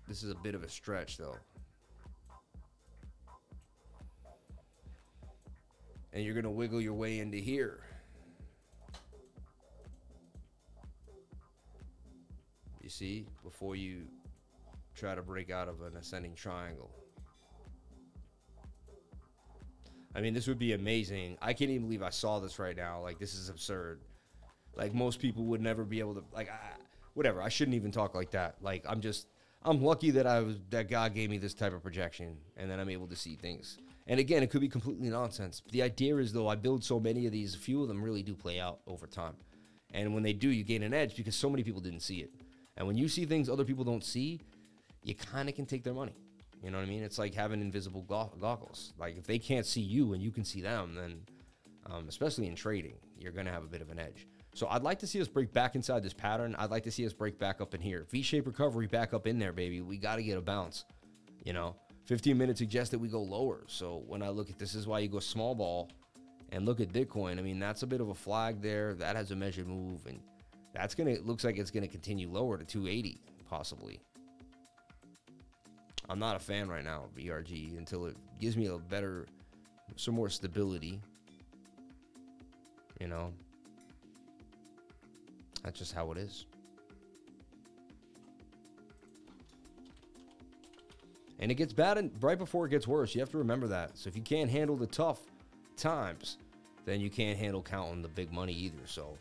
this 0.07 0.23
is 0.23 0.31
a 0.31 0.35
bit 0.35 0.55
of 0.55 0.63
a 0.63 0.69
stretch, 0.69 1.17
though. 1.17 1.37
And 6.13 6.23
you're 6.23 6.33
going 6.33 6.43
to 6.43 6.49
wiggle 6.49 6.81
your 6.81 6.93
way 6.93 7.19
into 7.19 7.37
here. 7.37 7.83
You 12.81 12.89
see, 12.89 13.25
before 13.43 13.75
you 13.75 14.01
try 14.95 15.15
to 15.15 15.21
break 15.21 15.49
out 15.49 15.69
of 15.69 15.81
an 15.81 15.95
ascending 15.95 16.35
triangle. 16.35 16.91
I 20.13 20.19
mean, 20.19 20.33
this 20.33 20.47
would 20.47 20.59
be 20.59 20.73
amazing. 20.73 21.37
I 21.41 21.53
can't 21.53 21.71
even 21.71 21.83
believe 21.83 22.03
I 22.03 22.09
saw 22.09 22.39
this 22.39 22.59
right 22.59 22.75
now. 22.75 23.01
Like, 23.01 23.17
this 23.17 23.33
is 23.33 23.47
absurd. 23.47 24.01
Like, 24.75 24.93
most 24.93 25.19
people 25.19 25.45
would 25.45 25.61
never 25.61 25.85
be 25.85 25.99
able 25.99 26.15
to, 26.15 26.23
like, 26.33 26.49
I, 26.49 26.80
whatever. 27.13 27.41
I 27.41 27.49
shouldn't 27.49 27.75
even 27.75 27.91
talk 27.91 28.15
like 28.15 28.31
that. 28.31 28.55
Like, 28.61 28.85
I'm 28.87 29.01
just, 29.01 29.27
I'm 29.63 29.81
lucky 29.81 30.11
that 30.11 30.27
I 30.27 30.41
was, 30.41 30.57
that 30.69 30.89
God 30.89 31.13
gave 31.13 31.29
me 31.29 31.37
this 31.37 31.53
type 31.53 31.73
of 31.73 31.83
projection 31.83 32.37
and 32.57 32.69
then 32.69 32.79
I'm 32.79 32.89
able 32.89 33.07
to 33.07 33.15
see 33.15 33.35
things. 33.35 33.77
And 34.07 34.19
again, 34.19 34.43
it 34.43 34.49
could 34.49 34.61
be 34.61 34.69
completely 34.69 35.09
nonsense. 35.09 35.61
The 35.71 35.83
idea 35.83 36.17
is, 36.17 36.33
though, 36.33 36.47
I 36.47 36.55
build 36.55 36.83
so 36.83 36.99
many 36.99 37.25
of 37.25 37.31
these, 37.31 37.55
a 37.55 37.59
few 37.59 37.81
of 37.81 37.87
them 37.87 38.03
really 38.03 38.23
do 38.23 38.33
play 38.33 38.59
out 38.59 38.79
over 38.87 39.07
time. 39.07 39.35
And 39.93 40.13
when 40.13 40.23
they 40.23 40.33
do, 40.33 40.49
you 40.49 40.63
gain 40.63 40.83
an 40.83 40.93
edge 40.93 41.15
because 41.15 41.35
so 41.35 41.49
many 41.49 41.63
people 41.63 41.81
didn't 41.81 41.99
see 41.99 42.19
it. 42.19 42.31
And 42.77 42.87
when 42.87 42.97
you 42.97 43.07
see 43.07 43.25
things 43.25 43.49
other 43.49 43.65
people 43.65 43.83
don't 43.83 44.03
see, 44.03 44.41
you 45.03 45.15
kind 45.15 45.49
of 45.49 45.55
can 45.55 45.65
take 45.65 45.83
their 45.83 45.93
money. 45.93 46.15
You 46.63 46.71
know 46.71 46.77
what 46.77 46.85
I 46.85 46.89
mean? 46.89 47.03
It's 47.03 47.17
like 47.17 47.33
having 47.33 47.61
invisible 47.61 48.03
goggles. 48.03 48.93
Like 48.97 49.17
if 49.17 49.25
they 49.25 49.39
can't 49.39 49.65
see 49.65 49.81
you 49.81 50.13
and 50.13 50.21
you 50.21 50.31
can 50.31 50.45
see 50.45 50.61
them, 50.61 50.95
then 50.95 51.21
um, 51.87 52.05
especially 52.07 52.47
in 52.47 52.55
trading, 52.55 52.97
you're 53.17 53.31
going 53.31 53.47
to 53.47 53.51
have 53.51 53.63
a 53.63 53.67
bit 53.67 53.81
of 53.81 53.89
an 53.89 53.99
edge. 53.99 54.27
So 54.53 54.67
I'd 54.69 54.83
like 54.83 54.99
to 54.99 55.07
see 55.07 55.21
us 55.21 55.27
break 55.27 55.53
back 55.53 55.75
inside 55.75 56.03
this 56.03 56.13
pattern. 56.13 56.55
I'd 56.57 56.71
like 56.71 56.83
to 56.83 56.91
see 56.91 57.05
us 57.05 57.13
break 57.13 57.39
back 57.39 57.61
up 57.61 57.73
in 57.73 57.81
here. 57.81 58.05
V-shaped 58.09 58.45
recovery 58.45 58.87
back 58.87 59.13
up 59.13 59.25
in 59.27 59.39
there, 59.39 59.53
baby. 59.53 59.81
We 59.81 59.97
got 59.97 60.17
to 60.17 60.23
get 60.23 60.37
a 60.37 60.41
bounce. 60.41 60.85
You 61.45 61.53
know, 61.53 61.75
15 62.05 62.37
minutes 62.37 62.59
suggests 62.59 62.91
that 62.91 62.99
we 62.99 63.07
go 63.07 63.21
lower. 63.21 63.63
So 63.67 64.03
when 64.07 64.21
I 64.21 64.29
look 64.29 64.49
at 64.49 64.59
this 64.59 64.75
is 64.75 64.87
why 64.87 64.99
you 64.99 65.07
go 65.07 65.19
small 65.19 65.55
ball 65.55 65.89
and 66.51 66.65
look 66.65 66.79
at 66.79 66.91
Bitcoin. 66.91 67.39
I 67.39 67.41
mean, 67.41 67.59
that's 67.59 67.83
a 67.83 67.87
bit 67.87 68.01
of 68.01 68.09
a 68.09 68.13
flag 68.13 68.61
there. 68.61 68.93
That 68.95 69.15
has 69.15 69.31
a 69.31 69.35
measured 69.35 69.67
move, 69.67 70.05
and 70.05 70.19
that's 70.73 70.95
gonna. 70.95 71.11
It 71.11 71.25
looks 71.25 71.43
like 71.43 71.57
it's 71.57 71.71
gonna 71.71 71.87
continue 71.87 72.29
lower 72.29 72.57
to 72.57 72.65
280 72.65 73.21
possibly. 73.49 73.99
I'm 76.09 76.19
not 76.19 76.35
a 76.35 76.39
fan 76.39 76.67
right 76.67 76.83
now 76.83 77.05
of 77.05 77.23
ERG 77.23 77.51
until 77.77 78.05
it 78.05 78.17
gives 78.39 78.57
me 78.57 78.67
a 78.67 78.77
better, 78.77 79.27
some 79.95 80.13
more 80.13 80.29
stability. 80.29 80.99
You 82.99 83.07
know, 83.07 83.33
that's 85.63 85.77
just 85.79 85.93
how 85.93 86.11
it 86.11 86.17
is. 86.17 86.45
And 91.39 91.51
it 91.51 91.55
gets 91.55 91.73
bad 91.73 91.97
and 91.97 92.11
right 92.21 92.37
before 92.37 92.67
it 92.67 92.69
gets 92.69 92.87
worse. 92.87 93.15
You 93.15 93.21
have 93.21 93.31
to 93.31 93.39
remember 93.39 93.67
that. 93.67 93.97
So 93.97 94.07
if 94.07 94.15
you 94.15 94.21
can't 94.21 94.49
handle 94.49 94.75
the 94.75 94.85
tough 94.85 95.19
times, 95.75 96.37
then 96.85 97.01
you 97.01 97.09
can't 97.09 97.37
handle 97.37 97.63
counting 97.63 98.01
the 98.01 98.09
big 98.09 98.31
money 98.31 98.53
either. 98.53 98.85
So 98.85 99.17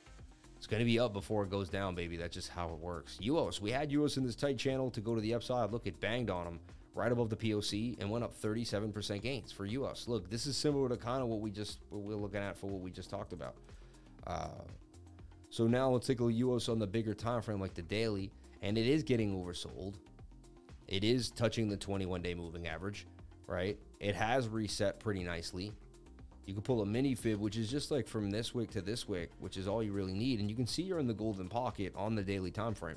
it's 0.59 0.67
going 0.67 0.81
to 0.81 0.85
be 0.85 0.99
up 0.99 1.15
before 1.15 1.45
it 1.45 1.51
goes 1.51 1.71
down, 1.71 1.95
baby. 1.95 2.19
That's 2.19 2.35
just 2.35 2.51
how 2.51 2.69
it 2.69 2.79
works. 2.79 3.19
UOS, 3.23 3.61
we 3.61 3.71
had 3.71 3.91
UOS 3.91 4.19
in 4.19 4.27
this 4.27 4.37
tight 4.37 4.59
channel 4.59 4.91
to 4.91 5.01
go 5.01 5.15
to 5.15 5.21
the 5.23 5.33
upside. 5.33 5.73
Look, 5.73 5.87
it 5.87 5.99
banged 6.01 6.29
on 6.29 6.45
them 6.45 6.61
right 6.95 7.11
above 7.11 7.31
the 7.31 7.37
POC 7.37 7.99
and 8.01 8.11
went 8.11 8.25
up 8.25 8.39
37% 8.39 9.23
gains 9.23 9.53
for 9.53 9.67
UOS. 9.67 10.07
Look, 10.07 10.29
this 10.29 10.47
is 10.47 10.57
similar 10.57 10.91
to 10.91 10.99
kind 10.99 11.23
of 11.23 11.29
what 11.29 11.41
we 11.41 11.51
just 11.51 11.79
what 11.89 12.03
we're 12.03 12.15
looking 12.15 12.41
at 12.41 12.59
for 12.59 12.67
what 12.67 12.83
we 12.83 12.91
just 12.91 13.09
talked 13.09 13.33
about. 13.33 13.55
Uh, 14.27 14.49
so 15.51 15.67
now 15.67 15.91
let's 15.91 16.07
take 16.07 16.21
a 16.21 16.25
UOS 16.25 16.69
on 16.69 16.79
the 16.79 16.87
bigger 16.87 17.13
time 17.13 17.43
frame, 17.43 17.61
like 17.61 17.75
the 17.75 17.83
daily, 17.83 18.31
and 18.63 18.79
it 18.79 18.87
is 18.87 19.03
getting 19.03 19.35
oversold. 19.35 19.95
It 20.87 21.03
is 21.03 21.31
touching 21.31 21.69
the 21.69 21.77
21 21.77 22.23
day 22.23 22.35
moving 22.35 22.69
average, 22.69 23.07
right? 23.47 23.77
It 23.99 24.15
has 24.15 24.49
reset 24.49 25.01
pretty 25.01 25.25
nicely. 25.25 25.73
You 26.47 26.55
can 26.55 26.63
pull 26.63 26.83
a 26.83 26.87
mini 26.87 27.15
fib, 27.15 27.41
which 27.41 27.57
is 27.57 27.71
just 27.71 27.91
like 27.91 28.09
from 28.09 28.31
this 28.31 28.55
wick 28.55 28.71
to 28.71 28.81
this 28.81 29.09
wick, 29.09 29.31
which 29.41 29.57
is 29.57 29.69
all 29.69 29.83
you 29.83 29.93
really 29.93 30.13
need. 30.13 30.41
And 30.41 30.49
you 30.49 30.57
can 30.57 30.67
see 30.67 30.83
you're 30.83 30.99
in 30.99 31.07
the 31.07 31.15
golden 31.15 31.49
pocket 31.49 31.93
on 31.97 32.15
the 32.15 32.23
daily 32.23 32.51
time 32.51 32.75
frame. 32.75 32.97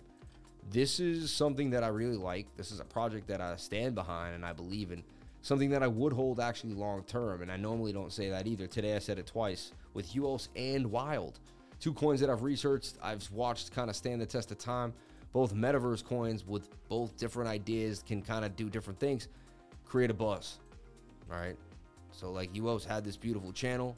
This 0.72 1.00
is 1.00 1.32
something 1.32 1.72
that 1.72 1.84
I 1.84 1.88
really 1.88 2.18
like. 2.18 2.48
This 2.56 2.72
is 2.72 2.80
a 2.80 2.86
project 2.86 3.28
that 3.28 3.42
I 3.42 3.56
stand 3.58 3.96
behind 3.96 4.36
and 4.36 4.46
I 4.46 4.54
believe 4.54 4.92
in. 4.92 5.04
Something 5.42 5.72
that 5.72 5.84
I 5.84 5.88
would 5.88 6.14
hold 6.14 6.40
actually 6.40 6.74
long 6.74 7.04
term. 7.04 7.42
And 7.42 7.52
I 7.52 7.58
normally 7.58 7.94
don't 7.94 8.14
say 8.14 8.30
that 8.30 8.48
either. 8.48 8.66
Today 8.66 8.96
I 8.96 9.00
said 9.00 9.20
it 9.20 9.28
twice 9.28 9.72
with 9.94 10.14
UOS 10.14 10.48
and 10.56 10.90
Wild. 10.90 11.40
Two 11.84 11.92
coins 11.92 12.22
that 12.22 12.30
I've 12.30 12.44
researched, 12.44 12.96
I've 13.04 13.30
watched 13.30 13.74
kind 13.74 13.90
of 13.90 13.96
stand 13.98 14.22
the 14.22 14.26
test 14.26 14.50
of 14.52 14.58
time. 14.58 14.94
Both 15.34 15.54
metaverse 15.54 16.02
coins 16.02 16.48
with 16.48 16.70
both 16.88 17.18
different 17.18 17.50
ideas 17.50 18.02
can 18.08 18.22
kind 18.22 18.46
of 18.46 18.56
do 18.56 18.70
different 18.70 18.98
things, 19.02 19.28
create 19.84 20.10
a 20.10 20.14
buzz. 20.14 20.60
All 21.30 21.38
right. 21.38 21.58
So, 22.14 22.32
like, 22.32 22.54
UOS 22.54 22.86
had 22.86 23.04
this 23.04 23.18
beautiful 23.18 23.52
channel. 23.52 23.98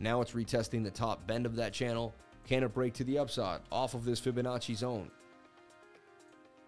Now 0.00 0.20
it's 0.20 0.32
retesting 0.32 0.82
the 0.82 0.90
top 0.90 1.24
bend 1.28 1.46
of 1.46 1.54
that 1.54 1.72
channel. 1.72 2.12
Can 2.44 2.64
it 2.64 2.74
break 2.74 2.92
to 2.94 3.04
the 3.04 3.20
upside 3.20 3.60
off 3.70 3.94
of 3.94 4.04
this 4.04 4.20
Fibonacci 4.20 4.74
zone? 4.74 5.08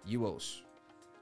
UOS. 0.08 0.60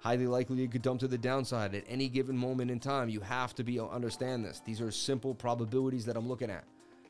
Highly 0.00 0.26
likely 0.26 0.62
it 0.62 0.70
could 0.70 0.82
dump 0.82 1.00
to 1.00 1.08
the 1.08 1.16
downside 1.16 1.74
at 1.74 1.84
any 1.88 2.10
given 2.10 2.36
moment 2.36 2.70
in 2.70 2.80
time. 2.80 3.08
You 3.08 3.20
have 3.20 3.54
to 3.54 3.64
be 3.64 3.80
uh, 3.80 3.86
understand 3.86 4.44
this. 4.44 4.60
These 4.60 4.82
are 4.82 4.90
simple 4.90 5.34
probabilities 5.34 6.04
that 6.04 6.18
I'm 6.18 6.28
looking 6.28 6.50
at. 6.50 6.64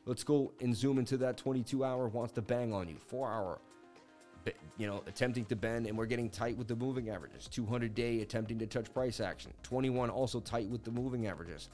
Let's 0.07 0.23
go 0.23 0.51
and 0.61 0.75
zoom 0.75 0.97
into 0.97 1.17
that 1.17 1.37
22 1.37 1.83
hour 1.83 2.07
wants 2.07 2.33
to 2.33 2.41
bang 2.41 2.73
on 2.73 2.87
you. 2.87 2.95
4 2.97 3.31
hour 3.31 3.59
you 4.77 4.87
know, 4.87 5.03
attempting 5.07 5.45
to 5.45 5.55
bend 5.55 5.87
and 5.87 5.97
we're 5.97 6.05
getting 6.05 6.29
tight 6.29 6.57
with 6.57 6.67
the 6.67 6.75
moving 6.75 7.09
averages. 7.09 7.47
200 7.47 7.93
day 7.95 8.21
attempting 8.21 8.59
to 8.59 8.67
touch 8.67 8.93
price 8.93 9.19
action. 9.19 9.53
21 9.63 10.09
also 10.09 10.39
tight 10.39 10.69
with 10.69 10.83
the 10.83 10.91
moving 10.91 11.27
averages. 11.27 11.69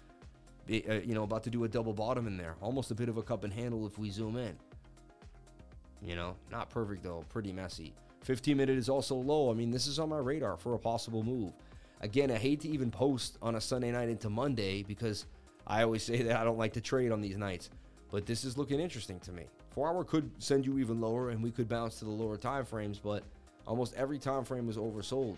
Uh, 0.70 0.94
you 0.94 1.14
know, 1.14 1.24
about 1.24 1.44
to 1.44 1.50
do 1.50 1.66
a 1.66 1.68
double 1.68 1.94
bottom 1.94 2.28
in 2.28 2.38
there. 2.38 2.56
Almost 2.62 2.92
a 2.92 2.96
bit 2.96 3.10
of 3.10 3.18
a 3.18 3.22
cup 3.22 3.44
and 3.44 3.54
handle 3.54 3.86
if 3.86 3.98
we 3.98 4.10
zoom 4.10 4.38
in. 4.38 4.56
You 6.02 6.16
know, 6.16 6.36
not 6.52 6.70
perfect 6.70 7.04
though, 7.04 7.26
pretty 7.30 7.52
messy. 7.52 7.94
15 8.22 8.56
minute 8.56 8.78
is 8.78 8.90
also 8.90 9.16
low. 9.16 9.52
I 9.52 9.54
mean, 9.54 9.72
this 9.72 9.88
is 9.88 10.00
on 10.00 10.10
my 10.10 10.18
radar 10.18 10.58
for 10.58 10.74
a 10.74 10.80
possible 10.80 11.24
move. 11.24 11.52
Again, 12.02 12.32
I 12.32 12.38
hate 12.38 12.62
to 12.62 12.70
even 12.70 12.92
post 12.92 13.38
on 13.42 13.56
a 13.56 13.62
Sunday 13.62 13.92
night 13.92 14.10
into 14.10 14.30
Monday 14.30 14.84
because 14.84 15.26
I 15.68 15.84
always 15.84 16.04
say 16.04 16.22
that 16.24 16.38
I 16.38 16.44
don't 16.44 16.58
like 16.58 16.74
to 16.74 16.82
trade 16.82 17.12
on 17.12 17.22
these 17.22 17.38
nights. 17.38 17.70
But 18.14 18.28
this 18.28 18.44
is 18.44 18.60
looking 18.60 18.80
interesting 18.80 19.20
to 19.22 19.32
me. 19.32 19.46
Four 19.72 19.88
hour 19.88 20.04
could 20.04 20.30
send 20.38 20.68
you 20.68 20.78
even 20.78 21.02
lower, 21.02 21.32
and 21.32 21.42
we 21.42 21.50
could 21.50 21.68
bounce 21.68 21.98
to 21.98 22.06
the 22.06 22.12
lower 22.12 22.38
time 22.38 22.64
frames. 22.64 23.00
But 23.00 23.24
almost 23.66 23.96
every 23.96 24.20
time 24.20 24.44
frame 24.44 24.68
was 24.68 24.78
oversold, 24.78 25.38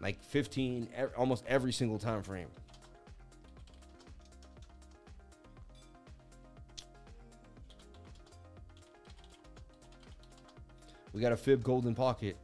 like 0.00 0.22
15, 0.22 0.86
almost 1.16 1.42
every 1.48 1.72
single 1.72 1.98
time 1.98 2.22
frame. 2.22 2.46
We 11.12 11.20
got 11.20 11.32
a 11.32 11.36
fib 11.36 11.64
golden 11.64 11.96
pocket. 11.96 12.36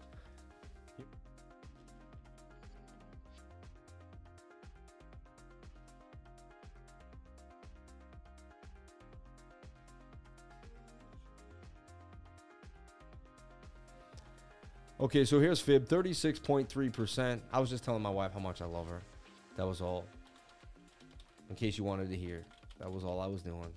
Okay, 15.00 15.24
so 15.24 15.40
here's 15.40 15.60
Fib, 15.60 15.88
36.3%. 15.88 17.40
I 17.52 17.58
was 17.58 17.68
just 17.68 17.82
telling 17.82 18.00
my 18.00 18.10
wife 18.10 18.32
how 18.32 18.38
much 18.38 18.62
I 18.62 18.66
love 18.66 18.86
her. 18.86 19.00
That 19.56 19.66
was 19.66 19.80
all. 19.80 20.04
In 21.50 21.56
case 21.56 21.76
you 21.76 21.82
wanted 21.82 22.08
to 22.10 22.16
hear, 22.16 22.44
that 22.78 22.90
was 22.90 23.04
all 23.04 23.20
I 23.20 23.26
was 23.26 23.42
doing. 23.42 23.72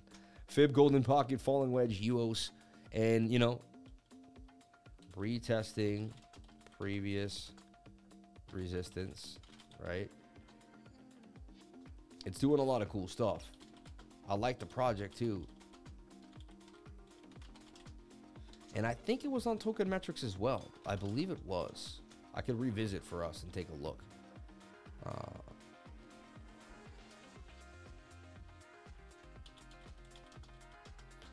Fib, 0.47 0.73
Golden 0.73 1.03
Pocket, 1.03 1.41
Falling 1.41 1.71
Wedge, 1.71 2.01
UOS, 2.01 2.51
and, 2.93 3.31
you 3.31 3.39
know, 3.39 3.59
retesting 5.17 6.11
previous 6.77 7.51
resistance, 8.53 9.39
right? 9.83 10.11
It's 12.27 12.39
doing 12.39 12.59
a 12.59 12.63
lot 12.63 12.83
of 12.83 12.89
cool 12.89 13.07
stuff. 13.07 13.43
I 14.29 14.35
like 14.35 14.59
the 14.59 14.65
project 14.67 15.17
too. 15.17 15.47
And 18.77 18.85
I 18.85 18.93
think 18.93 19.25
it 19.25 19.31
was 19.31 19.47
on 19.47 19.57
Token 19.57 19.89
Metrics 19.89 20.23
as 20.23 20.37
well. 20.37 20.69
I 20.85 20.95
believe 20.95 21.31
it 21.31 21.43
was. 21.47 22.01
I 22.35 22.41
could 22.41 22.59
revisit 22.59 23.03
for 23.03 23.25
us 23.25 23.41
and 23.41 23.51
take 23.51 23.69
a 23.69 23.83
look. 23.83 24.03
Uh, 25.03 25.09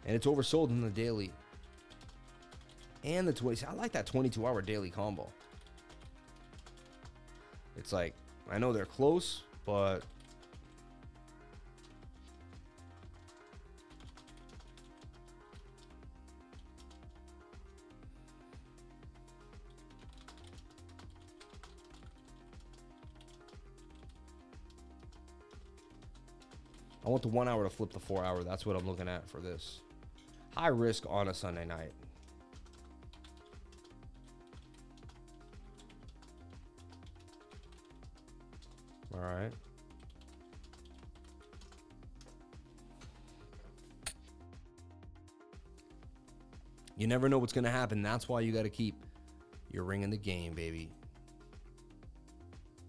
and 0.06 0.16
it's 0.16 0.26
oversold 0.26 0.70
in 0.70 0.80
the 0.80 0.88
daily 0.88 1.30
and 3.04 3.28
the 3.28 3.32
20. 3.34 3.66
I 3.66 3.74
like 3.74 3.92
that 3.92 4.06
22 4.06 4.46
hour 4.46 4.62
daily 4.62 4.88
combo. 4.88 5.30
It's 7.76 7.92
like, 7.92 8.14
I 8.50 8.56
know 8.56 8.72
they're 8.72 8.86
close, 8.86 9.42
but 9.66 10.00
want 27.14 27.22
the 27.22 27.28
one 27.28 27.46
hour 27.46 27.62
to 27.62 27.70
flip 27.70 27.92
the 27.92 28.00
four 28.00 28.24
hour. 28.24 28.42
That's 28.42 28.66
what 28.66 28.74
I'm 28.74 28.84
looking 28.84 29.06
at 29.06 29.30
for 29.30 29.38
this. 29.38 29.82
High 30.56 30.66
risk 30.66 31.04
on 31.08 31.28
a 31.28 31.34
Sunday 31.34 31.64
night. 31.64 31.92
All 39.14 39.20
right. 39.20 39.52
You 46.96 47.06
never 47.06 47.28
know 47.28 47.38
what's 47.38 47.52
going 47.52 47.62
to 47.62 47.70
happen. 47.70 48.02
That's 48.02 48.28
why 48.28 48.40
you 48.40 48.50
got 48.50 48.62
to 48.64 48.70
keep 48.70 48.96
your 49.70 49.84
ring 49.84 50.02
in 50.02 50.10
the 50.10 50.16
game, 50.16 50.54
baby. 50.54 50.90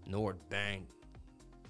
Nord 0.04 0.38
bang 0.48 0.88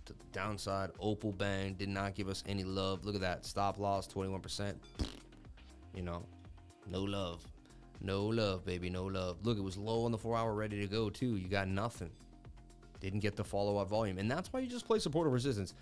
to 0.06 0.12
the 0.12 0.24
downside. 0.32 0.90
Opal 1.00 1.32
bang 1.32 1.74
did 1.74 1.88
not 1.88 2.14
give 2.14 2.28
us 2.28 2.42
any 2.46 2.64
love. 2.64 3.04
Look 3.04 3.14
at 3.14 3.20
that 3.20 3.44
stop 3.44 3.78
loss, 3.78 4.08
21%. 4.08 4.74
You 5.94 6.02
know, 6.02 6.24
no 6.90 7.02
love, 7.02 7.46
no 8.00 8.26
love, 8.26 8.64
baby, 8.64 8.90
no 8.90 9.04
love. 9.04 9.38
Look, 9.42 9.58
it 9.58 9.62
was 9.62 9.76
low 9.76 10.04
on 10.04 10.12
the 10.12 10.18
four 10.18 10.36
hour, 10.36 10.54
ready 10.54 10.80
to 10.80 10.86
go 10.86 11.10
too. 11.10 11.36
You 11.36 11.48
got 11.48 11.68
nothing. 11.68 12.10
Didn't 13.00 13.20
get 13.20 13.36
the 13.36 13.44
follow 13.44 13.78
up 13.78 13.88
volume, 13.88 14.18
and 14.18 14.30
that's 14.30 14.52
why 14.52 14.60
you 14.60 14.66
just 14.66 14.86
play 14.86 14.98
supportive 14.98 15.32
resistance. 15.32 15.74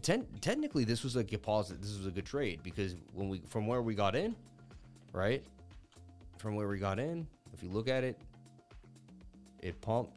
Ten- 0.00 0.26
technically, 0.40 0.84
this 0.84 1.04
was 1.04 1.16
a 1.16 1.24
deposit. 1.24 1.82
This 1.82 1.96
was 1.96 2.06
a 2.06 2.10
good 2.10 2.24
trade 2.24 2.60
because 2.62 2.96
when 3.12 3.28
we 3.28 3.42
from 3.48 3.66
where 3.66 3.82
we 3.82 3.94
got 3.94 4.16
in, 4.16 4.34
right, 5.12 5.44
from 6.38 6.54
where 6.54 6.66
we 6.68 6.78
got 6.78 6.98
in, 6.98 7.26
if 7.52 7.62
you 7.62 7.68
look 7.68 7.88
at 7.88 8.04
it, 8.04 8.18
it 9.60 9.78
pumped, 9.82 10.12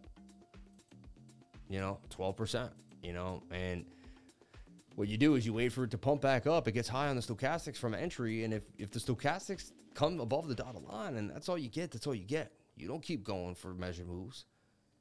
you 1.70 1.80
know, 1.80 2.00
twelve 2.10 2.38
percent, 2.38 2.72
you 3.06 3.14
know, 3.14 3.44
and 3.52 3.86
what 4.96 5.08
you 5.08 5.18
do 5.18 5.36
is 5.36 5.46
you 5.46 5.54
wait 5.54 5.72
for 5.72 5.84
it 5.84 5.92
to 5.92 5.98
pump 5.98 6.22
back 6.22 6.48
up. 6.48 6.68
It 6.68 6.72
gets 6.72 6.88
high 6.88 7.08
on 7.10 7.16
the 7.16 7.22
stochastics 7.22 7.78
from 7.78 7.94
entry, 7.94 8.44
and 8.44 8.54
if 8.54 8.64
if 8.78 8.92
the 8.92 9.00
stochastics 9.00 9.72
come 9.94 10.20
above 10.20 10.48
the 10.48 10.56
dotted 10.56 10.84
line, 10.84 11.16
and 11.16 11.30
that's 11.30 11.50
all 11.50 11.58
you 11.58 11.70
get, 11.70 11.92
that's 11.92 12.08
all 12.08 12.16
you 12.16 12.26
get. 12.26 12.52
You 12.76 12.88
don't 12.88 13.04
keep 13.04 13.24
going 13.24 13.56
for 13.56 13.74
measure 13.74 14.06
moves. 14.06 14.46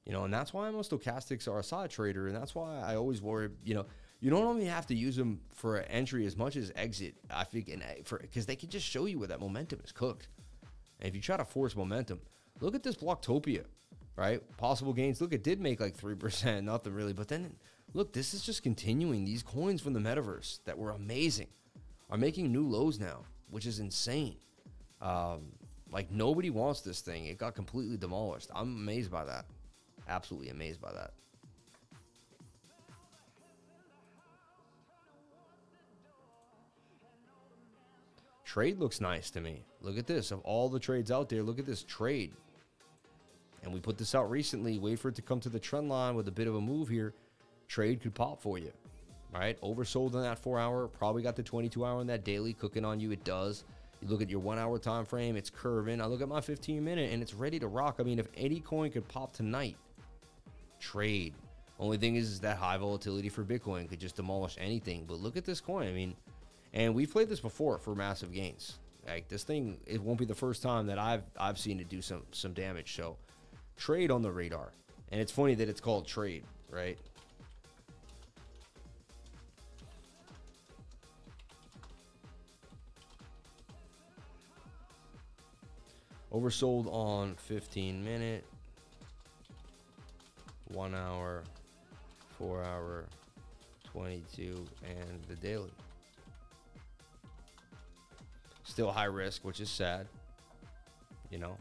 You 0.04 0.12
know, 0.12 0.24
and 0.24 0.34
that's 0.34 0.52
why 0.52 0.70
most 0.70 0.90
stochastics 0.90 1.48
are 1.48 1.58
a 1.58 1.64
side 1.64 1.90
trader, 1.90 2.26
and 2.26 2.36
that's 2.36 2.54
why 2.54 2.78
I 2.80 2.96
always 2.96 3.22
worry. 3.22 3.48
You 3.64 3.74
know, 3.74 3.86
you 4.20 4.30
don't 4.30 4.44
only 4.44 4.66
have 4.66 4.86
to 4.88 4.94
use 4.94 5.16
them 5.16 5.40
for 5.54 5.78
entry 5.78 6.26
as 6.26 6.36
much 6.36 6.56
as 6.56 6.72
exit. 6.76 7.14
I 7.30 7.44
think, 7.44 7.68
and 7.68 7.82
eh, 7.82 8.02
for 8.04 8.18
because 8.18 8.46
they 8.46 8.56
can 8.56 8.68
just 8.68 8.86
show 8.86 9.06
you 9.06 9.18
where 9.18 9.28
that 9.28 9.40
momentum 9.40 9.80
is 9.82 9.92
cooked. 9.92 10.28
And 11.00 11.08
if 11.08 11.14
you 11.14 11.22
try 11.22 11.36
to 11.36 11.44
force 11.44 11.74
momentum, 11.74 12.20
look 12.60 12.74
at 12.74 12.82
this 12.82 12.96
Bloktopia, 12.96 13.64
right? 14.16 14.42
Possible 14.58 14.92
gains. 14.92 15.20
Look, 15.20 15.32
it 15.32 15.42
did 15.42 15.60
make 15.60 15.80
like 15.80 15.94
three 15.94 16.16
percent, 16.16 16.66
nothing 16.66 16.92
really. 16.92 17.14
But 17.14 17.28
then, 17.28 17.54
look, 17.94 18.12
this 18.12 18.34
is 18.34 18.42
just 18.42 18.62
continuing. 18.62 19.24
These 19.24 19.42
coins 19.42 19.80
from 19.80 19.94
the 19.94 20.00
metaverse 20.00 20.58
that 20.64 20.76
were 20.76 20.90
amazing 20.90 21.48
are 22.10 22.18
making 22.18 22.52
new 22.52 22.68
lows 22.68 23.00
now, 23.00 23.20
which 23.50 23.64
is 23.64 23.78
insane. 23.78 24.36
Um, 25.00 25.52
like 25.90 26.10
nobody 26.10 26.50
wants 26.50 26.82
this 26.82 27.00
thing. 27.00 27.26
It 27.26 27.38
got 27.38 27.54
completely 27.54 27.96
demolished. 27.96 28.50
I'm 28.54 28.76
amazed 28.76 29.10
by 29.10 29.24
that 29.24 29.46
absolutely 30.08 30.50
amazed 30.50 30.80
by 30.80 30.92
that. 30.92 31.12
Trade 38.44 38.78
looks 38.78 39.00
nice 39.00 39.30
to 39.30 39.40
me. 39.40 39.64
Look 39.80 39.98
at 39.98 40.06
this. 40.06 40.30
Of 40.30 40.40
all 40.40 40.68
the 40.68 40.78
trades 40.78 41.10
out 41.10 41.28
there, 41.28 41.42
look 41.42 41.58
at 41.58 41.66
this 41.66 41.82
trade. 41.82 42.32
And 43.64 43.72
we 43.72 43.80
put 43.80 43.98
this 43.98 44.14
out 44.14 44.30
recently. 44.30 44.78
Wait 44.78 44.98
for 44.98 45.08
it 45.08 45.16
to 45.16 45.22
come 45.22 45.40
to 45.40 45.48
the 45.48 45.58
trend 45.58 45.88
line 45.88 46.14
with 46.14 46.28
a 46.28 46.32
bit 46.32 46.46
of 46.46 46.54
a 46.54 46.60
move 46.60 46.88
here. 46.88 47.14
Trade 47.68 48.00
could 48.00 48.14
pop 48.14 48.40
for 48.40 48.58
you. 48.58 48.72
right? 49.32 49.60
Oversold 49.62 50.14
in 50.14 50.22
that 50.22 50.38
four 50.38 50.58
hour. 50.58 50.86
Probably 50.88 51.22
got 51.22 51.36
the 51.36 51.42
22 51.42 51.84
hour 51.84 52.00
in 52.00 52.06
that 52.06 52.24
daily 52.24 52.52
cooking 52.52 52.84
on 52.84 53.00
you. 53.00 53.10
It 53.10 53.24
does. 53.24 53.64
You 54.00 54.08
look 54.08 54.22
at 54.22 54.30
your 54.30 54.40
one 54.40 54.58
hour 54.58 54.78
time 54.78 55.04
frame, 55.04 55.36
it's 55.36 55.50
curving. 55.50 56.00
I 56.00 56.06
look 56.06 56.20
at 56.20 56.28
my 56.28 56.40
15 56.40 56.84
minute 56.84 57.12
and 57.12 57.22
it's 57.22 57.34
ready 57.34 57.58
to 57.58 57.66
rock. 57.66 57.96
I 57.98 58.02
mean, 58.02 58.18
if 58.18 58.28
any 58.36 58.60
coin 58.60 58.90
could 58.90 59.08
pop 59.08 59.32
tonight, 59.32 59.76
trade. 60.78 61.34
Only 61.78 61.96
thing 61.96 62.16
is, 62.16 62.30
is 62.30 62.40
that 62.40 62.56
high 62.58 62.76
volatility 62.76 63.28
for 63.28 63.42
Bitcoin 63.42 63.88
could 63.88 63.98
just 63.98 64.16
demolish 64.16 64.56
anything. 64.60 65.04
But 65.06 65.18
look 65.20 65.36
at 65.36 65.44
this 65.44 65.60
coin. 65.60 65.88
I 65.88 65.92
mean, 65.92 66.14
and 66.72 66.94
we've 66.94 67.10
played 67.10 67.28
this 67.28 67.40
before 67.40 67.78
for 67.78 67.94
massive 67.94 68.32
gains. 68.32 68.78
Like 69.06 69.28
this 69.28 69.42
thing, 69.42 69.78
it 69.86 70.00
won't 70.00 70.18
be 70.18 70.24
the 70.24 70.34
first 70.34 70.62
time 70.62 70.86
that 70.86 70.98
I've 70.98 71.24
I've 71.38 71.58
seen 71.58 71.80
it 71.80 71.88
do 71.88 72.00
some 72.00 72.22
some 72.32 72.52
damage. 72.52 72.94
So 72.94 73.16
trade 73.76 74.10
on 74.10 74.22
the 74.22 74.30
radar. 74.30 74.72
And 75.10 75.20
it's 75.20 75.32
funny 75.32 75.54
that 75.56 75.68
it's 75.68 75.80
called 75.80 76.06
trade, 76.06 76.44
right? 76.70 76.98
Oversold 86.34 86.92
on 86.92 87.36
15 87.36 88.04
minute, 88.04 88.44
one 90.72 90.92
hour, 90.92 91.44
four 92.36 92.64
hour, 92.64 93.04
22, 93.84 94.66
and 94.82 95.22
the 95.28 95.36
daily. 95.36 95.70
Still 98.64 98.90
high 98.90 99.04
risk, 99.04 99.44
which 99.44 99.60
is 99.60 99.70
sad. 99.70 100.08
You 101.30 101.38
know, 101.38 101.56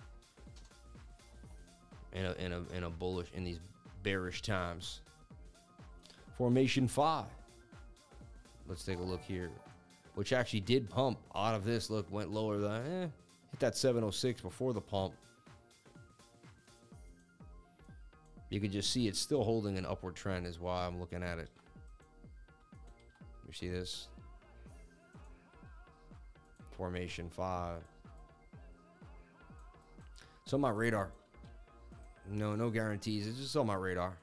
in 2.14 2.26
a 2.26 2.32
in 2.34 2.54
a 2.54 2.64
in 2.76 2.84
a 2.86 2.90
bullish 2.90 3.28
in 3.36 3.44
these 3.44 3.60
bearish 4.02 4.42
times. 4.42 5.02
Formation 6.36 6.88
Fi. 6.88 7.26
Let's 8.68 8.84
take 8.84 8.98
a 8.98 9.04
look 9.04 9.22
here, 9.22 9.52
which 10.16 10.34
actually 10.34 10.62
did 10.62 10.90
pump 10.90 11.20
out 11.36 11.54
of 11.54 11.64
this. 11.64 11.92
Look, 11.92 12.12
went 12.12 12.32
lower 12.32 12.58
than 12.58 13.04
eh, 13.04 13.08
that 13.64 13.78
706 13.78 14.42
before 14.42 14.74
the 14.74 14.82
pump. 14.82 15.14
You 18.50 18.60
can 18.60 18.70
just 18.70 18.92
see 18.92 19.08
it's 19.08 19.20
still 19.20 19.42
holding 19.42 19.78
an 19.78 19.86
upward 19.86 20.16
trend, 20.16 20.46
is 20.46 20.60
why 20.60 20.86
I'm 20.86 21.00
looking 21.00 21.24
at 21.24 21.40
it. 21.40 21.48
You 23.48 23.54
see 23.54 23.70
this? 23.70 24.10
Formation 26.72 27.30
Fi. 27.30 27.76
It's 30.44 30.54
on 30.54 30.60
my 30.60 30.70
radar. 30.70 31.12
No, 32.30 32.58
no 32.58 32.70
guarantees. 32.70 33.28
It's 33.28 33.40
just 33.40 33.56
on 33.56 33.68
my 33.68 33.76
radar. 33.76 34.18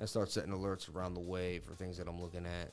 I 0.00 0.06
start 0.06 0.30
setting 0.30 0.52
alerts 0.52 0.92
around 0.94 1.12
the 1.12 1.20
way 1.20 1.58
for 1.58 1.74
things 1.74 1.98
that 1.98 2.08
I'm 2.08 2.18
looking 2.18 2.46
at. 2.46 2.72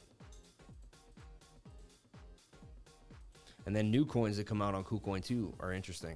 And 3.68 3.76
then 3.76 3.92
new 3.92 4.06
coins 4.06 4.38
that 4.38 4.48
come 4.48 4.62
out 4.62 4.74
on 4.74 4.86
KuCoin 4.86 5.22
too 5.22 5.54
are 5.60 5.74
interesting. 5.74 6.16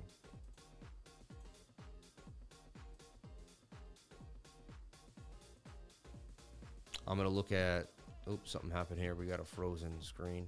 I'm 7.05 7.17
gonna 7.17 7.27
look 7.27 7.51
at. 7.51 7.87
Oops, 8.31 8.49
something 8.49 8.71
happened 8.71 9.01
here. 9.01 9.15
We 9.15 9.25
got 9.25 9.41
a 9.41 9.43
frozen 9.43 9.91
screen. 10.01 10.47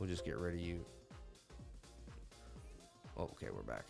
We'll 0.00 0.08
just 0.08 0.24
get 0.24 0.38
rid 0.38 0.54
of 0.54 0.60
you. 0.60 0.84
Oh, 3.16 3.22
okay, 3.22 3.46
we're 3.54 3.62
back. 3.62 3.84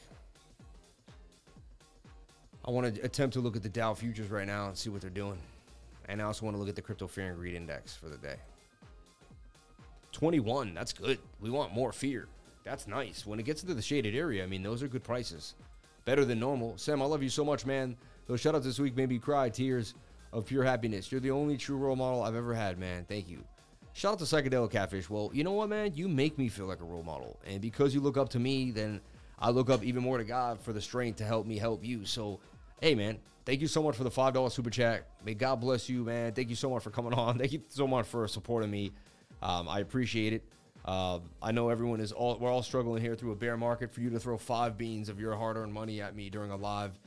I 2.67 2.71
want 2.71 2.95
to 2.95 3.01
attempt 3.01 3.33
to 3.35 3.41
look 3.41 3.57
at 3.57 3.63
the 3.63 3.71
Dow 3.71 3.95
futures 3.95 4.29
right 4.29 4.47
now 4.47 4.67
and 4.67 4.77
see 4.77 4.91
what 4.91 5.01
they're 5.01 5.09
doing. 5.09 5.39
And 6.11 6.21
I 6.21 6.27
also 6.27 6.45
want 6.45 6.57
to 6.57 6.61
look 6.61 6.69
at 6.69 6.77
the 6.77 6.83
crypto 6.83 7.07
fear 7.07 7.29
and 7.29 7.37
greed 7.39 7.55
index 7.55 7.97
for 7.97 8.11
the 8.11 8.19
day. 8.19 8.37
21, 10.23 10.73
that's 10.73 10.93
good. 10.93 11.19
We 11.41 11.51
want 11.51 11.73
more 11.73 11.91
fear. 11.91 12.29
That's 12.63 12.87
nice. 12.87 13.27
When 13.27 13.41
it 13.41 13.43
gets 13.43 13.63
into 13.63 13.75
the 13.75 13.83
shaded 13.83 14.15
area, 14.15 14.45
I 14.45 14.47
mean, 14.47 14.63
those 14.63 14.81
are 14.81 14.87
good 14.87 15.03
prices. 15.03 15.57
Better 16.05 16.25
than 16.25 16.39
normal. 16.39 16.75
Sam, 16.79 17.03
I 17.03 17.07
love 17.07 17.25
you 17.25 17.29
so 17.29 17.45
much, 17.45 17.67
man. 17.67 17.97
Those 18.29 18.41
shoutouts 18.41 18.63
this 18.63 18.79
week 18.79 18.97
made 18.97 19.09
me 19.09 19.19
cry 19.19 19.49
tears 19.49 19.95
of 20.33 20.47
pure 20.47 20.63
happiness. 20.63 21.11
You're 21.11 21.21
the 21.21 21.33
only 21.33 21.57
true 21.57 21.77
role 21.77 21.97
model 21.97 22.23
I've 22.23 22.37
ever 22.37 22.55
had, 22.55 22.79
man. 22.79 23.05
Thank 23.09 23.29
you. 23.29 23.43
Shout 23.95 24.13
out 24.13 24.19
to 24.21 24.25
Psychedelic 24.25 24.71
Catfish. 24.71 25.11
Well, 25.11 25.33
you 25.35 25.43
know 25.43 25.55
what, 25.55 25.69
man? 25.69 25.91
You 25.97 26.07
make 26.07 26.39
me 26.39 26.49
feel 26.49 26.67
like 26.67 26.81
a 26.81 26.85
role 26.85 27.03
model. 27.03 27.41
And 27.45 27.61
because 27.61 27.93
you 27.93 28.01
look 28.01 28.17
up 28.17 28.29
to 28.29 28.39
me, 28.39 28.71
then 28.71 29.01
I 29.41 29.51
look 29.51 29.71
up 29.71 29.83
even 29.83 30.05
more 30.05 30.19
to 30.19 30.25
God 30.25 30.61
for 30.61 30.73
the 30.73 30.81
strength 30.81 31.17
to 31.17 31.25
help 31.25 31.49
me 31.49 31.59
help 31.59 31.85
you. 31.85 32.05
So, 32.05 32.39
hey, 32.81 32.95
man, 32.95 33.19
thank 33.45 33.61
you 33.61 33.67
so 33.67 33.83
much 33.83 33.97
for 33.97 34.05
the 34.05 34.11
$5 34.11 34.53
super 34.53 34.71
chat. 34.71 35.09
May 35.25 35.35
God 35.35 35.57
bless 35.57 35.89
you, 35.89 36.05
man. 36.05 36.33
Thank 36.33 36.49
you 36.49 36.55
so 36.55 36.71
much 36.71 36.85
for 36.85 36.91
coming 36.91 37.13
on. 37.13 37.39
Thank 37.41 37.51
you 37.51 37.63
so 37.71 37.89
much 37.89 38.07
for 38.07 38.29
supporting 38.29 38.71
me. 38.71 38.93
Um, 39.43 39.69
I 39.69 39.81
appreciate 39.81 40.33
it. 40.33 40.45
Uh, 40.85 41.21
I 41.41 41.53
know 41.53 41.69
everyone 41.69 42.01
is 42.01 42.13
all, 42.13 42.39
we're 42.39 42.51
all 42.51 42.63
struggling 42.63 43.03
here 43.03 43.15
through 43.15 43.33
a 43.33 43.37
bear 43.37 43.57
market. 43.57 43.93
For 43.93 44.01
you 44.01 44.11
to 44.11 44.19
throw 44.19 44.37
five 44.37 44.79
beans 44.79 45.09
of 45.09 45.21
your 45.21 45.37
hard 45.37 45.57
earned 45.57 45.73
money 45.73 46.01
at 46.01 46.17
me 46.17 46.31
during 46.31 46.51
a 46.51 46.57
live 46.57 46.99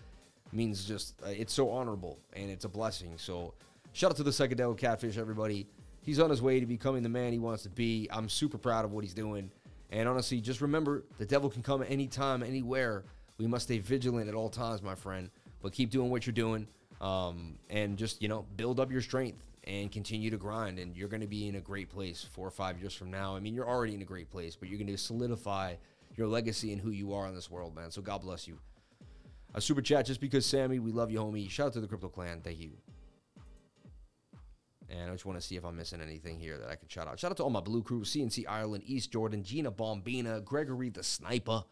means 0.52 0.86
just, 0.86 1.16
uh, 1.26 1.30
it's 1.30 1.54
so 1.54 1.70
honorable 1.70 2.20
and 2.34 2.50
it's 2.50 2.66
a 2.66 2.70
blessing. 2.70 3.14
So, 3.18 3.54
shout 3.94 4.12
out 4.12 4.18
to 4.18 4.24
the 4.24 4.32
Psychedelic 4.32 4.78
Catfish, 4.78 5.18
everybody. 5.18 5.68
He's 6.02 6.20
on 6.20 6.30
his 6.30 6.42
way 6.42 6.60
to 6.60 6.66
becoming 6.66 7.04
the 7.04 7.10
man 7.10 7.34
he 7.34 7.40
wants 7.40 7.64
to 7.64 7.70
be. 7.70 8.08
I'm 8.12 8.30
super 8.30 8.58
proud 8.58 8.86
of 8.86 8.92
what 8.92 9.04
he's 9.04 9.14
doing. 9.14 9.52
And 9.92 10.08
honestly, 10.08 10.40
just 10.40 10.62
remember 10.62 11.04
the 11.18 11.26
devil 11.26 11.50
can 11.50 11.64
come 11.64 11.84
anytime, 11.88 12.44
anywhere. 12.44 13.04
We 13.38 13.48
must 13.48 13.66
stay 13.66 13.80
vigilant 13.80 14.30
at 14.30 14.36
all 14.36 14.50
times, 14.50 14.82
my 14.82 14.96
friend. 14.96 15.30
But 15.62 15.74
keep 15.74 15.90
doing 15.90 16.10
what 16.10 16.26
you're 16.26 16.34
doing. 16.34 16.68
Um, 17.02 17.58
and 17.70 17.98
just, 17.98 18.22
you 18.22 18.28
know, 18.28 18.46
build 18.56 18.80
up 18.80 18.92
your 18.92 19.02
strength 19.02 19.38
and 19.66 19.92
continue 19.92 20.30
to 20.30 20.38
grind. 20.38 20.80
And 20.80 20.96
you're 20.96 21.10
going 21.10 21.22
to 21.22 21.28
be 21.28 21.48
in 21.48 21.56
a 21.56 21.62
great 21.62 21.90
place 21.90 22.26
four 22.32 22.48
or 22.48 22.52
five 22.52 22.80
years 22.80 22.94
from 22.94 23.12
now. 23.12 23.36
I 23.36 23.40
mean, 23.40 23.54
you're 23.54 23.68
already 23.68 23.96
in 23.96 24.02
a 24.02 24.06
great 24.06 24.30
place, 24.30 24.56
but 24.56 24.70
you're 24.70 24.78
going 24.78 24.88
to 24.88 24.98
solidify 24.98 25.76
your 26.16 26.28
legacy 26.28 26.72
and 26.72 26.82
who 26.82 26.92
you 26.92 27.14
are 27.14 27.28
in 27.28 27.36
this 27.36 27.50
world, 27.50 27.76
man. 27.76 27.92
So 27.92 28.02
God 28.02 28.22
bless 28.22 28.48
you. 28.48 28.60
A 29.54 29.62
super 29.62 29.82
chat 29.82 30.06
just 30.06 30.22
because, 30.22 30.46
Sammy, 30.46 30.80
we 30.80 30.92
love 30.92 31.12
you, 31.12 31.20
homie. 31.20 31.50
Shout 31.50 31.68
out 31.68 31.74
to 31.74 31.82
the 31.82 31.88
Crypto 31.88 32.10
Clan. 32.10 32.42
Thank 32.42 32.60
you. 32.60 32.72
And 34.90 35.10
I 35.10 35.14
just 35.14 35.26
want 35.26 35.40
to 35.40 35.46
see 35.46 35.56
if 35.56 35.66
I'm 35.66 35.76
missing 35.76 36.02
anything 36.02 36.40
here 36.40 36.58
that 36.58 36.70
I 36.70 36.76
can 36.76 36.88
shout 36.88 37.08
out. 37.08 37.20
Shout 37.20 37.32
out 37.32 37.38
to 37.38 37.44
all 37.44 37.50
my 37.50 37.62
Blue 37.62 37.82
Crew, 37.82 38.02
CNC 38.02 38.46
Ireland, 38.48 38.84
East 38.86 39.12
Jordan, 39.12 39.44
Gina 39.44 39.72
Bombina, 39.72 40.44
Gregory 40.44 40.90
the 40.90 41.04
Sniper, 41.04 41.64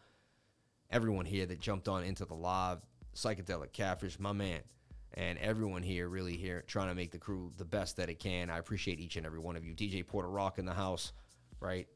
everyone 0.90 1.26
here 1.26 1.46
that 1.46 1.60
jumped 1.60 1.86
on 1.86 2.02
into 2.02 2.24
the 2.24 2.34
live, 2.34 2.78
Psychedelic 3.14 3.72
Catfish, 3.72 4.18
my 4.18 4.32
man, 4.32 4.60
and 5.14 5.38
everyone 5.38 5.82
here 5.82 6.08
really 6.08 6.36
here 6.36 6.64
trying 6.66 6.88
to 6.88 6.94
make 6.94 7.10
the 7.10 7.18
crew 7.18 7.52
the 7.56 7.64
best 7.64 7.96
that 7.96 8.08
it 8.08 8.18
can. 8.18 8.50
I 8.50 8.58
appreciate 8.58 9.00
each 9.00 9.16
and 9.16 9.24
every 9.24 9.38
one 9.38 9.56
of 9.56 9.64
you. 9.64 9.74
DJ 9.74 10.06
Porter 10.06 10.28
Rock 10.28 10.58
in 10.58 10.64
the 10.64 10.74
house, 10.74 11.12
right? 11.60 11.86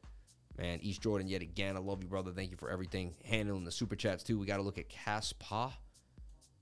Man, 0.56 0.78
East 0.82 1.02
Jordan 1.02 1.28
yet 1.28 1.42
again. 1.42 1.76
I 1.76 1.80
love 1.80 2.02
you, 2.02 2.08
brother. 2.08 2.32
Thank 2.32 2.50
you 2.50 2.56
for 2.56 2.70
everything. 2.70 3.14
Handling 3.24 3.64
the 3.64 3.70
super 3.70 3.96
chats 3.96 4.22
too. 4.22 4.38
We 4.38 4.46
got 4.46 4.56
to 4.56 4.62
look 4.62 4.78
at 4.78 4.88
Kaspa, 4.88 5.72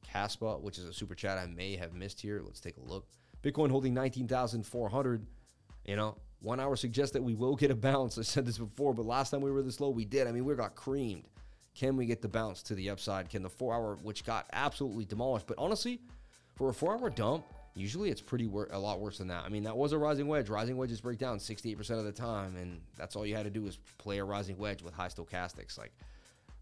Kaspa, 0.07 0.61
which 0.61 0.79
is 0.79 0.85
a 0.85 0.93
super 0.93 1.15
chat 1.15 1.39
I 1.39 1.47
may 1.47 1.77
have 1.77 1.95
missed 1.95 2.21
here. 2.21 2.43
Let's 2.45 2.61
take 2.61 2.77
a 2.77 2.83
look. 2.83 3.07
Bitcoin 3.43 3.71
holding 3.71 3.95
19,400. 3.95 5.27
You 5.87 5.97
know, 5.97 6.17
one 6.41 6.61
hour 6.61 6.77
suggests 6.77 7.13
that 7.13 7.23
we 7.23 7.35
will 7.35 7.57
get 7.57 7.71
a 7.71 7.75
bounce. 7.75 8.19
I 8.19 8.23
said 8.23 8.45
this 8.45 8.59
before, 8.59 8.93
but 8.93 9.07
last 9.07 9.31
time 9.31 9.41
we 9.41 9.51
were 9.51 9.63
this 9.63 9.81
low, 9.81 9.91
we 9.91 10.05
did. 10.05 10.27
I 10.27 10.33
mean, 10.33 10.45
we 10.45 10.55
got 10.55 10.75
creamed. 10.75 11.29
Can 11.75 11.97
we 11.97 12.07
get 12.07 12.23
the 12.23 12.29
bounce 12.29 12.63
to 12.65 12.75
the 12.75 12.91
upside? 12.91 13.29
Can 13.29 13.43
the 13.43 13.51
four 13.51 13.75
hour, 13.75 13.99
which 14.03 14.25
got 14.25 14.47
absolutely 14.53 15.05
demolished, 15.05 15.47
but 15.47 15.59
honestly, 15.59 16.01
for 16.57 16.71
a 16.71 16.75
four 16.75 16.99
hour 16.99 17.11
dump, 17.11 17.45
usually 17.75 18.11
it's 18.11 18.21
pretty 18.23 18.47
wor- 18.47 18.69
a 18.73 18.79
lot 18.79 19.01
worse 19.01 19.19
than 19.19 19.29
that. 19.29 19.45
I 19.45 19.49
mean, 19.49 19.63
that 19.65 19.77
was 19.77 19.93
a 19.93 19.99
rising 19.99 20.27
wedge. 20.27 20.49
Rising 20.49 20.77
wedges 20.77 21.01
break 21.01 21.19
down 21.19 21.39
68% 21.39 21.91
of 21.91 22.05
the 22.05 22.13
time, 22.13 22.57
and 22.57 22.81
that's 22.97 23.15
all 23.15 23.27
you 23.27 23.37
had 23.37 23.45
to 23.45 23.51
do 23.51 23.63
was 23.63 23.79
play 23.99 24.19
a 24.19 24.25
rising 24.25 24.57
wedge 24.59 24.83
with 24.83 24.95
high 24.95 25.09
stochastics. 25.09 25.79
Like, 25.79 25.93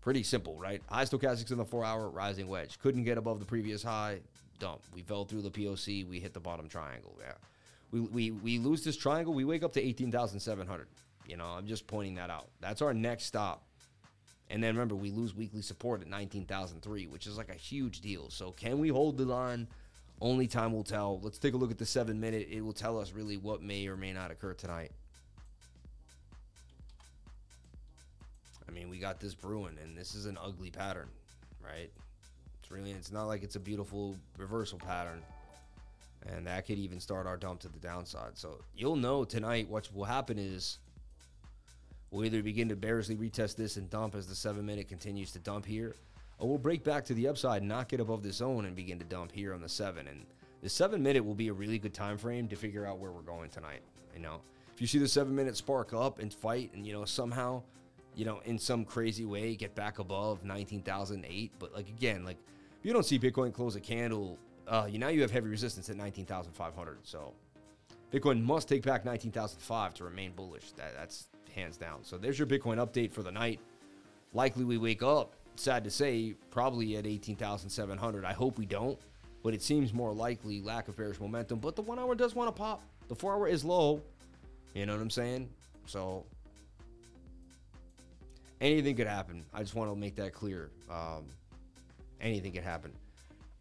pretty 0.00 0.22
simple, 0.22 0.58
right? 0.58 0.82
High 0.88 1.04
stochastics 1.04 1.50
in 1.52 1.58
the 1.58 1.64
four 1.64 1.84
hour, 1.84 2.10
rising 2.10 2.48
wedge. 2.48 2.78
Couldn't 2.80 3.04
get 3.04 3.16
above 3.16 3.38
the 3.38 3.46
previous 3.46 3.82
high, 3.82 4.20
dump. 4.58 4.82
We 4.92 5.02
fell 5.02 5.24
through 5.24 5.42
the 5.42 5.50
POC. 5.50 6.08
We 6.08 6.20
hit 6.20 6.34
the 6.34 6.40
bottom 6.40 6.68
triangle. 6.68 7.16
Yeah, 7.20 7.32
we 7.92 8.00
we 8.00 8.30
we 8.32 8.58
lose 8.58 8.84
this 8.84 8.96
triangle. 8.96 9.32
We 9.32 9.44
wake 9.44 9.62
up 9.62 9.72
to 9.74 9.82
eighteen 9.82 10.10
thousand 10.10 10.40
seven 10.40 10.66
hundred. 10.66 10.88
You 11.26 11.36
know, 11.36 11.46
I'm 11.46 11.66
just 11.66 11.86
pointing 11.86 12.16
that 12.16 12.28
out. 12.28 12.48
That's 12.60 12.82
our 12.82 12.92
next 12.92 13.24
stop. 13.24 13.64
And 14.50 14.62
then 14.62 14.74
remember, 14.74 14.94
we 14.94 15.10
lose 15.10 15.34
weekly 15.34 15.62
support 15.62 16.02
at 16.02 16.08
19,003, 16.08 17.06
which 17.06 17.26
is 17.26 17.38
like 17.38 17.48
a 17.48 17.54
huge 17.54 18.02
deal. 18.02 18.28
So, 18.28 18.52
can 18.52 18.78
we 18.78 18.88
hold 18.88 19.16
the 19.16 19.24
line? 19.24 19.66
Only 20.20 20.46
time 20.46 20.72
will 20.72 20.84
tell. 20.84 21.20
Let's 21.22 21.38
take 21.38 21.54
a 21.54 21.56
look 21.56 21.70
at 21.70 21.78
the 21.78 21.86
seven 21.86 22.20
minute. 22.20 22.48
It 22.50 22.60
will 22.60 22.72
tell 22.72 22.98
us 22.98 23.12
really 23.12 23.36
what 23.36 23.62
may 23.62 23.86
or 23.88 23.96
may 23.96 24.12
not 24.12 24.30
occur 24.30 24.54
tonight. 24.54 24.92
I 28.68 28.72
mean, 28.72 28.88
we 28.88 28.98
got 28.98 29.20
this 29.20 29.34
brewing, 29.34 29.76
and 29.82 29.96
this 29.96 30.14
is 30.14 30.26
an 30.26 30.38
ugly 30.42 30.70
pattern, 30.70 31.08
right? 31.62 31.90
It's 32.60 32.70
really, 32.70 32.92
it's 32.92 33.12
not 33.12 33.24
like 33.24 33.42
it's 33.42 33.56
a 33.56 33.60
beautiful 33.60 34.16
reversal 34.38 34.78
pattern. 34.78 35.20
And 36.26 36.46
that 36.46 36.66
could 36.66 36.78
even 36.78 37.00
start 37.00 37.26
our 37.26 37.36
dump 37.36 37.60
to 37.60 37.68
the 37.68 37.78
downside. 37.78 38.38
So 38.38 38.58
you'll 38.74 38.96
know 38.96 39.24
tonight 39.24 39.68
what 39.68 39.94
will 39.94 40.04
happen 40.04 40.38
is 40.38 40.78
we'll 42.10 42.24
either 42.24 42.42
begin 42.42 42.70
to 42.70 42.76
bearishly 42.76 43.16
retest 43.16 43.56
this 43.56 43.76
and 43.76 43.90
dump 43.90 44.14
as 44.14 44.26
the 44.26 44.34
seven 44.34 44.64
minute 44.64 44.88
continues 44.88 45.32
to 45.32 45.38
dump 45.38 45.66
here, 45.66 45.94
we'll 46.44 46.58
break 46.58 46.84
back 46.84 47.04
to 47.06 47.14
the 47.14 47.28
upside, 47.28 47.62
not 47.62 47.88
get 47.88 48.00
above 48.00 48.22
the 48.22 48.32
zone, 48.32 48.64
and 48.64 48.74
begin 48.74 48.98
to 48.98 49.04
dump 49.04 49.32
here 49.32 49.54
on 49.54 49.60
the 49.60 49.68
seven. 49.68 50.08
And 50.08 50.26
the 50.62 50.68
seven 50.68 51.02
minute 51.02 51.24
will 51.24 51.34
be 51.34 51.48
a 51.48 51.52
really 51.52 51.78
good 51.78 51.94
time 51.94 52.18
frame 52.18 52.48
to 52.48 52.56
figure 52.56 52.86
out 52.86 52.98
where 52.98 53.12
we're 53.12 53.22
going 53.22 53.50
tonight. 53.50 53.82
You 54.14 54.20
know, 54.20 54.40
if 54.74 54.80
you 54.80 54.86
see 54.86 54.98
the 54.98 55.08
seven 55.08 55.34
minute 55.34 55.56
spark 55.56 55.92
up 55.92 56.18
and 56.18 56.32
fight, 56.32 56.70
and 56.74 56.86
you 56.86 56.92
know 56.92 57.04
somehow, 57.04 57.62
you 58.16 58.24
know, 58.24 58.40
in 58.44 58.58
some 58.58 58.84
crazy 58.84 59.24
way 59.24 59.54
get 59.56 59.74
back 59.74 59.98
above 59.98 60.44
nineteen 60.44 60.82
thousand 60.82 61.24
eight, 61.28 61.52
but 61.58 61.74
like 61.74 61.88
again, 61.88 62.24
like 62.24 62.38
if 62.78 62.86
you 62.86 62.92
don't 62.92 63.04
see 63.04 63.18
Bitcoin 63.18 63.52
close 63.52 63.76
a 63.76 63.80
candle, 63.80 64.38
uh, 64.66 64.86
you 64.90 64.98
now 64.98 65.08
you 65.08 65.20
have 65.22 65.30
heavy 65.30 65.48
resistance 65.48 65.90
at 65.90 65.96
nineteen 65.96 66.26
thousand 66.26 66.52
five 66.52 66.74
hundred. 66.74 66.98
So 67.02 67.34
Bitcoin 68.12 68.42
must 68.42 68.68
take 68.68 68.82
back 68.82 69.04
nineteen 69.04 69.32
thousand 69.32 69.60
five 69.60 69.94
to 69.94 70.04
remain 70.04 70.32
bullish. 70.32 70.72
That, 70.72 70.94
that's 70.96 71.28
hands 71.54 71.76
down. 71.76 72.02
So 72.02 72.18
there's 72.18 72.38
your 72.38 72.48
Bitcoin 72.48 72.84
update 72.84 73.12
for 73.12 73.22
the 73.22 73.32
night. 73.32 73.60
Likely 74.32 74.64
we 74.64 74.78
wake 74.78 75.02
up, 75.02 75.34
sad 75.56 75.84
to 75.84 75.90
say, 75.90 76.34
probably 76.50 76.96
at 76.96 77.06
18,700. 77.06 78.24
I 78.24 78.32
hope 78.32 78.58
we 78.58 78.66
don't, 78.66 78.98
but 79.42 79.54
it 79.54 79.62
seems 79.62 79.92
more 79.92 80.12
likely 80.12 80.60
lack 80.60 80.88
of 80.88 80.96
bearish 80.96 81.20
momentum. 81.20 81.58
But 81.58 81.76
the 81.76 81.82
one 81.82 81.98
hour 81.98 82.14
does 82.14 82.34
want 82.34 82.48
to 82.48 82.52
pop. 82.52 82.82
The 83.08 83.14
four 83.14 83.34
hour 83.34 83.46
is 83.46 83.64
low. 83.64 84.02
You 84.74 84.86
know 84.86 84.94
what 84.94 85.02
I'm 85.02 85.10
saying? 85.10 85.48
So 85.86 86.24
anything 88.60 88.96
could 88.96 89.06
happen. 89.06 89.44
I 89.52 89.60
just 89.60 89.74
want 89.74 89.90
to 89.90 89.96
make 89.96 90.16
that 90.16 90.32
clear. 90.32 90.70
Um, 90.90 91.26
anything 92.20 92.52
could 92.52 92.64
happen. 92.64 92.92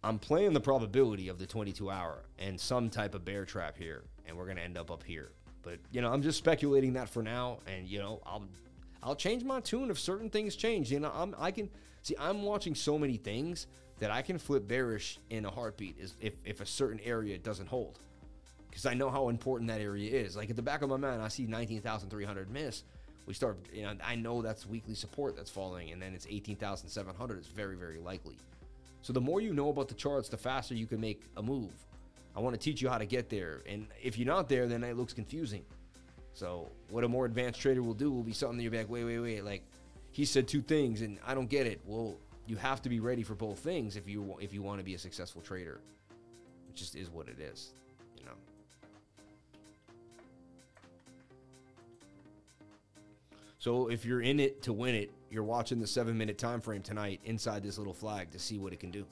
I'm 0.03 0.19
playing 0.19 0.53
the 0.53 0.59
probability 0.59 1.29
of 1.29 1.39
the 1.39 1.45
22 1.45 1.89
hour 1.89 2.23
and 2.37 2.59
some 2.59 2.89
type 2.89 3.15
of 3.15 3.23
bear 3.23 3.45
trap 3.45 3.77
here, 3.77 4.03
and 4.27 4.37
we're 4.37 4.45
going 4.45 4.57
to 4.57 4.63
end 4.63 4.77
up 4.77 4.91
up 4.91 5.03
here. 5.03 5.31
But 5.61 5.79
you 5.91 6.01
know, 6.01 6.11
I'm 6.11 6.21
just 6.21 6.37
speculating 6.37 6.93
that 6.93 7.07
for 7.07 7.23
now, 7.23 7.59
and 7.67 7.87
you 7.87 7.99
know, 7.99 8.21
I'll 8.25 8.45
I'll 9.03 9.15
change 9.15 9.43
my 9.43 9.59
tune 9.59 9.89
if 9.91 9.99
certain 9.99 10.29
things 10.29 10.55
change. 10.55 10.91
You 10.91 10.99
know, 10.99 11.11
I'm 11.13 11.35
I 11.37 11.51
can 11.51 11.69
see 12.01 12.15
I'm 12.19 12.43
watching 12.43 12.75
so 12.75 12.97
many 12.97 13.17
things 13.17 13.67
that 13.99 14.11
I 14.11 14.21
can 14.21 14.37
flip 14.37 14.67
bearish 14.67 15.19
in 15.29 15.45
a 15.45 15.51
heartbeat 15.51 15.97
is 15.99 16.15
if 16.21 16.33
if 16.45 16.61
a 16.61 16.65
certain 16.65 16.99
area 17.03 17.37
doesn't 17.37 17.67
hold. 17.67 17.99
Because 18.69 18.85
I 18.87 18.95
know 18.95 19.11
how 19.11 19.29
important 19.29 19.69
that 19.69 19.81
area 19.81 20.11
is. 20.11 20.35
Like 20.35 20.49
at 20.49 20.55
the 20.55 20.63
back 20.63 20.81
of 20.81 20.89
my 20.89 20.97
mind, 20.97 21.21
I 21.21 21.27
see 21.27 21.45
19,300 21.45 22.49
miss. 22.49 22.83
We 23.27 23.35
start, 23.35 23.57
you 23.71 23.83
know, 23.83 23.93
I 24.03 24.15
know 24.15 24.41
that's 24.41 24.65
weekly 24.65 24.95
support 24.95 25.35
that's 25.35 25.51
falling, 25.51 25.91
and 25.91 26.01
then 26.01 26.15
it's 26.15 26.25
18,700. 26.27 27.37
It's 27.37 27.47
very, 27.47 27.75
very 27.75 27.99
likely. 27.99 28.35
So 29.03 29.13
the 29.13 29.21
more 29.21 29.41
you 29.41 29.53
know 29.53 29.69
about 29.69 29.89
the 29.89 29.93
charts, 29.93 30.27
the 30.27 30.37
faster 30.37 30.73
you 30.73 30.87
can 30.87 30.99
make 30.99 31.21
a 31.37 31.43
move. 31.43 31.71
I 32.35 32.39
want 32.39 32.55
to 32.55 32.59
teach 32.59 32.81
you 32.81 32.89
how 32.89 32.97
to 32.97 33.05
get 33.05 33.29
there. 33.29 33.61
And 33.67 33.85
if 34.01 34.17
you're 34.17 34.27
not 34.27 34.49
there, 34.49 34.65
then 34.67 34.83
it 34.83 34.97
looks 34.97 35.13
confusing. 35.13 35.63
So 36.33 36.69
what 36.89 37.03
a 37.03 37.07
more 37.07 37.25
advanced 37.25 37.59
trader 37.59 37.83
will 37.83 37.93
do 37.93 38.11
will 38.11 38.23
be 38.23 38.33
something 38.33 38.57
that 38.57 38.63
you're 38.63 38.73
like, 38.73 38.89
wait, 38.89 39.03
wait, 39.03 39.19
wait. 39.19 39.43
Like 39.43 39.63
he 40.11 40.25
said 40.25 40.47
two 40.47 40.61
things 40.61 41.01
and 41.01 41.19
I 41.25 41.33
don't 41.33 41.49
get 41.49 41.67
it. 41.67 41.81
Well, 41.85 42.17
you 42.45 42.55
have 42.57 42.81
to 42.81 42.89
be 42.89 42.99
ready 42.99 43.23
for 43.23 43.35
both 43.35 43.59
things 43.59 43.95
if 43.95 44.07
you 44.07 44.35
if 44.41 44.53
you 44.53 44.61
want 44.61 44.79
to 44.79 44.83
be 44.83 44.95
a 44.95 44.99
successful 44.99 45.41
trader. 45.41 45.79
It 46.69 46.75
just 46.75 46.95
is 46.95 47.09
what 47.09 47.27
it 47.27 47.39
is, 47.39 47.73
you 48.17 48.25
know. 48.25 48.31
So 53.59 53.89
if 53.89 54.03
you're 54.03 54.21
in 54.21 54.39
it 54.39 54.61
to 54.63 54.73
win 54.73 54.95
it, 54.95 55.11
you're 55.29 55.43
watching 55.43 55.79
the 55.79 55.87
seven 55.87 56.17
minute 56.17 56.37
time 56.37 56.59
frame 56.59 56.81
tonight 56.81 57.21
inside 57.25 57.63
this 57.63 57.77
little 57.77 57.93
flag 57.93 58.31
to 58.31 58.39
see 58.39 58.57
what 58.57 58.73
it 58.73 58.79
can 58.79 58.91
do. 58.91 59.05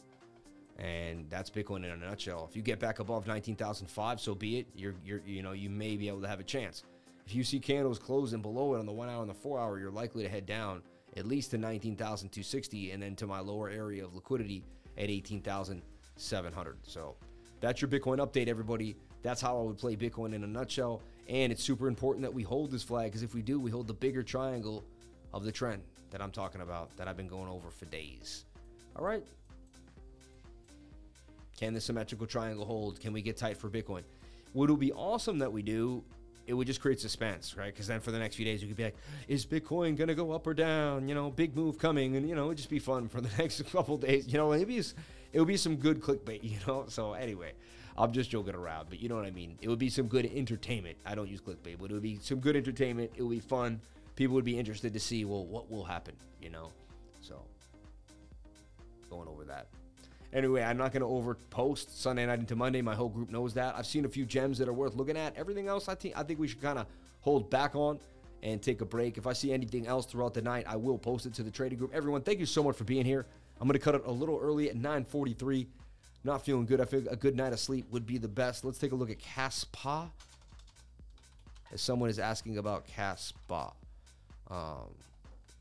And 0.77 1.30
that's 1.30 1.49
Bitcoin 1.49 1.85
in 1.85 1.91
a 1.91 1.95
nutshell. 1.95 2.48
If 2.49 2.56
you 2.56 2.61
get 2.61 2.80
back 2.80 2.99
above 2.99 3.27
19,005, 3.27 4.19
so 4.19 4.34
be 4.34 4.60
it. 4.60 4.68
You're, 4.76 4.95
you're, 5.06 5.22
you 5.26 5.43
know, 5.43 5.52
you 5.52 5.69
may 5.69 5.95
be 5.95 6.07
able 6.07 6.22
to 6.22 6.27
have 6.27 6.39
a 6.39 6.43
chance. 6.43 6.84
If 7.31 7.35
you 7.37 7.45
see 7.45 7.61
candles 7.61 7.97
closing 7.97 8.41
below 8.41 8.73
it 8.73 8.79
on 8.79 8.85
the 8.85 8.91
one 8.91 9.07
hour 9.07 9.21
and 9.21 9.29
the 9.29 9.33
four 9.33 9.57
hour, 9.57 9.79
you're 9.79 9.89
likely 9.89 10.21
to 10.23 10.27
head 10.27 10.45
down 10.45 10.81
at 11.15 11.25
least 11.25 11.51
to 11.51 11.57
19,260 11.57 12.91
and 12.91 13.01
then 13.01 13.15
to 13.15 13.25
my 13.25 13.39
lower 13.39 13.69
area 13.69 14.03
of 14.03 14.13
liquidity 14.13 14.65
at 14.97 15.09
18,700. 15.09 16.77
So 16.83 17.15
that's 17.61 17.81
your 17.81 17.89
Bitcoin 17.89 18.17
update, 18.17 18.49
everybody. 18.49 18.97
That's 19.23 19.39
how 19.39 19.57
I 19.57 19.61
would 19.61 19.77
play 19.77 19.95
Bitcoin 19.95 20.33
in 20.33 20.43
a 20.43 20.47
nutshell. 20.47 21.03
And 21.29 21.53
it's 21.53 21.63
super 21.63 21.87
important 21.87 22.21
that 22.23 22.33
we 22.33 22.43
hold 22.43 22.69
this 22.69 22.83
flag 22.83 23.05
because 23.05 23.23
if 23.23 23.33
we 23.33 23.41
do, 23.41 23.61
we 23.61 23.71
hold 23.71 23.87
the 23.87 23.93
bigger 23.93 24.23
triangle 24.23 24.83
of 25.33 25.45
the 25.45 25.53
trend 25.53 25.83
that 26.09 26.21
I'm 26.21 26.31
talking 26.31 26.59
about 26.59 26.93
that 26.97 27.07
I've 27.07 27.15
been 27.15 27.29
going 27.29 27.47
over 27.47 27.69
for 27.69 27.85
days. 27.85 28.43
All 28.97 29.05
right, 29.05 29.23
can 31.57 31.73
the 31.73 31.79
symmetrical 31.79 32.27
triangle 32.27 32.65
hold? 32.65 32.99
Can 32.99 33.13
we 33.13 33.21
get 33.21 33.37
tight 33.37 33.55
for 33.55 33.69
Bitcoin? 33.69 34.03
Would 34.53 34.69
it 34.69 34.79
be 34.79 34.91
awesome 34.91 35.39
that 35.39 35.53
we 35.53 35.61
do? 35.61 36.03
It 36.47 36.53
would 36.53 36.68
just 36.68 36.81
create 36.81 36.99
suspense, 36.99 37.55
right? 37.55 37.73
Because 37.73 37.88
then 37.88 37.99
for 37.99 38.11
the 38.11 38.19
next 38.19 38.35
few 38.35 38.45
days, 38.45 38.61
we 38.61 38.68
could 38.68 38.77
be 38.77 38.84
like, 38.85 38.95
is 39.27 39.45
Bitcoin 39.45 39.95
going 39.95 40.07
to 40.07 40.15
go 40.15 40.31
up 40.31 40.47
or 40.47 40.53
down? 40.53 41.07
You 41.07 41.15
know, 41.15 41.30
big 41.30 41.55
move 41.55 41.77
coming. 41.77 42.15
And, 42.15 42.27
you 42.27 42.35
know, 42.35 42.45
it'd 42.45 42.57
just 42.57 42.69
be 42.69 42.80
fun 42.80 43.07
for 43.07 43.22
the 43.22 43.30
next 43.38 43.61
couple 43.72 43.97
days. 43.97 44.27
You 44.27 44.38
know, 44.38 44.49
maybe 44.49 44.77
it 44.77 44.93
would 45.35 45.47
be 45.47 45.57
some 45.57 45.76
good 45.76 46.01
clickbait, 46.01 46.43
you 46.43 46.57
know? 46.68 46.85
So, 46.88 47.13
anyway, 47.13 47.53
I'm 47.97 48.11
just 48.11 48.30
joking 48.30 48.55
around, 48.55 48.89
but 48.89 48.99
you 48.99 49.09
know 49.09 49.15
what 49.15 49.26
I 49.26 49.31
mean? 49.31 49.57
It 49.61 49.69
would 49.69 49.80
be 49.80 49.89
some 49.89 50.07
good 50.07 50.26
entertainment. 50.26 50.97
I 51.05 51.15
don't 51.15 51.30
use 51.30 51.41
clickbait, 51.41 51.77
but 51.80 51.91
it 51.91 51.93
would 51.93 52.01
be 52.01 52.19
some 52.22 52.39
good 52.39 52.55
entertainment. 52.55 53.11
It 53.15 53.23
would 53.23 53.31
be 53.31 53.39
fun. 53.39 53.80
People 54.15 54.35
would 54.35 54.45
be 54.45 54.57
interested 54.57 54.93
to 54.93 54.99
see, 54.99 55.26
well, 55.26 55.45
what 55.45 55.69
will 55.69 55.84
happen, 55.84 56.15
you 56.41 56.49
know? 56.49 56.72
So, 57.22 57.41
going 59.09 59.27
over 59.27 59.43
that. 59.45 59.68
Anyway, 60.33 60.63
I'm 60.63 60.77
not 60.77 60.93
going 60.93 61.01
to 61.01 61.07
over 61.07 61.35
post 61.49 62.01
Sunday 62.01 62.25
night 62.25 62.39
into 62.39 62.55
Monday. 62.55 62.81
My 62.81 62.95
whole 62.95 63.09
group 63.09 63.29
knows 63.29 63.53
that. 63.55 63.75
I've 63.75 63.85
seen 63.85 64.05
a 64.05 64.09
few 64.09 64.25
gems 64.25 64.57
that 64.59 64.69
are 64.69 64.73
worth 64.73 64.95
looking 64.95 65.17
at. 65.17 65.35
Everything 65.35 65.67
else, 65.67 65.89
I 65.89 65.95
think 65.95 66.17
I 66.17 66.23
think 66.23 66.39
we 66.39 66.47
should 66.47 66.61
kind 66.61 66.79
of 66.79 66.87
hold 67.19 67.49
back 67.49 67.75
on 67.75 67.99
and 68.41 68.61
take 68.61 68.81
a 68.81 68.85
break. 68.85 69.17
If 69.17 69.27
I 69.27 69.33
see 69.33 69.51
anything 69.51 69.87
else 69.87 70.05
throughout 70.05 70.33
the 70.33 70.41
night, 70.41 70.65
I 70.67 70.77
will 70.77 70.97
post 70.97 71.25
it 71.25 71.33
to 71.35 71.43
the 71.43 71.51
trading 71.51 71.77
group. 71.77 71.93
Everyone, 71.93 72.21
thank 72.21 72.39
you 72.39 72.45
so 72.45 72.63
much 72.63 72.75
for 72.75 72.85
being 72.85 73.05
here. 73.05 73.25
I'm 73.59 73.67
going 73.67 73.77
to 73.77 73.83
cut 73.83 73.93
it 73.93 74.03
a 74.05 74.11
little 74.11 74.39
early 74.41 74.69
at 74.69 74.77
9:43. 74.77 75.67
Not 76.23 76.45
feeling 76.45 76.65
good. 76.65 76.79
I 76.79 76.85
feel 76.85 77.07
a 77.09 77.15
good 77.15 77.35
night 77.35 77.51
of 77.51 77.59
sleep 77.59 77.87
would 77.91 78.05
be 78.05 78.17
the 78.17 78.27
best. 78.27 78.63
Let's 78.63 78.77
take 78.77 78.91
a 78.91 78.95
look 78.95 79.09
at 79.09 79.19
Kaspa. 79.19 80.09
As 81.73 81.81
someone 81.81 82.09
is 82.09 82.19
asking 82.19 82.57
about 82.57 82.85
Kaspa, 82.87 83.73
um, 84.49 84.93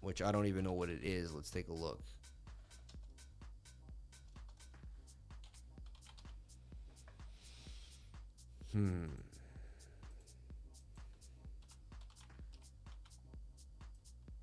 which 0.01 0.23
I 0.23 0.33
don't 0.33 0.47
even 0.47 0.65
know 0.65 0.73
what 0.73 0.91
it 0.91 1.01
is. 1.03 1.33
Let's 1.33 1.51
take 1.51 1.69
a 1.69 1.73
look. 1.73 2.01
Hmm. 8.73 9.07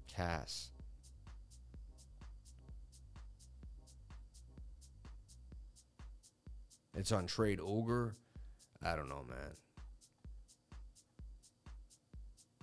Cass. 0.07 0.71
It's 6.95 7.11
on 7.11 7.27
TradeOgre. 7.27 8.13
I 8.83 8.95
don't 8.95 9.07
know, 9.07 9.23
man. 9.29 9.55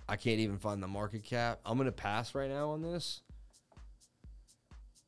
I 0.07 0.17
can't 0.17 0.39
even 0.39 0.59
find 0.59 0.83
the 0.83 0.87
market 0.87 1.23
cap. 1.23 1.59
I'm 1.65 1.77
to 1.85 1.91
pass 1.91 2.35
right 2.35 2.49
now 2.49 2.71
on 2.71 2.81
this. 2.81 3.21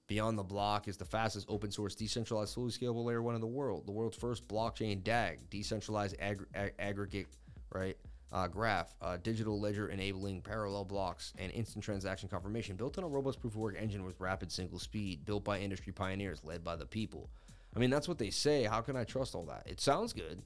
Beyond 0.07 0.37
the 0.37 0.43
Block 0.43 0.87
is 0.87 0.95
the 0.95 1.05
fastest 1.05 1.47
open 1.49 1.69
source 1.69 1.93
decentralized 1.93 2.53
fully 2.53 2.71
scalable 2.71 3.03
layer 3.03 3.21
one 3.21 3.35
in 3.35 3.41
the 3.41 3.47
world. 3.47 3.85
The 3.85 3.91
world's 3.91 4.15
first 4.15 4.47
blockchain 4.47 5.03
DAG, 5.03 5.49
decentralized 5.49 6.15
ag- 6.19 6.45
ag- 6.55 6.73
aggregate, 6.79 7.27
right? 7.73 7.97
Uh, 8.31 8.47
graph, 8.47 8.95
uh, 9.01 9.17
digital 9.17 9.59
ledger 9.59 9.89
enabling 9.89 10.41
parallel 10.41 10.85
blocks 10.85 11.33
and 11.37 11.51
instant 11.51 11.83
transaction 11.83 12.29
confirmation, 12.29 12.77
built 12.77 12.97
on 12.97 13.03
a 13.03 13.07
robust 13.07 13.39
proof 13.39 13.53
of 13.53 13.59
work 13.59 13.75
engine 13.77 14.05
with 14.05 14.19
rapid 14.19 14.49
single 14.51 14.79
speed, 14.79 15.25
built 15.25 15.43
by 15.43 15.59
industry 15.59 15.91
pioneers, 15.91 16.41
led 16.43 16.63
by 16.63 16.75
the 16.75 16.85
people. 16.85 17.29
I 17.75 17.79
mean, 17.79 17.89
that's 17.89 18.07
what 18.07 18.17
they 18.17 18.29
say. 18.29 18.63
How 18.63 18.81
can 18.81 18.95
I 18.95 19.03
trust 19.03 19.35
all 19.35 19.45
that? 19.45 19.63
It 19.65 19.81
sounds 19.81 20.13
good, 20.13 20.41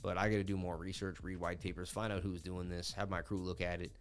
but 0.00 0.16
I 0.16 0.28
got 0.28 0.36
to 0.36 0.44
do 0.44 0.56
more 0.56 0.76
research, 0.76 1.18
read 1.22 1.38
white 1.38 1.60
papers, 1.60 1.90
find 1.90 2.12
out 2.12 2.22
who's 2.22 2.40
doing 2.40 2.68
this, 2.68 2.92
have 2.92 3.10
my 3.10 3.20
crew 3.20 3.38
look 3.38 3.60
at 3.60 3.80
it. 3.80 3.92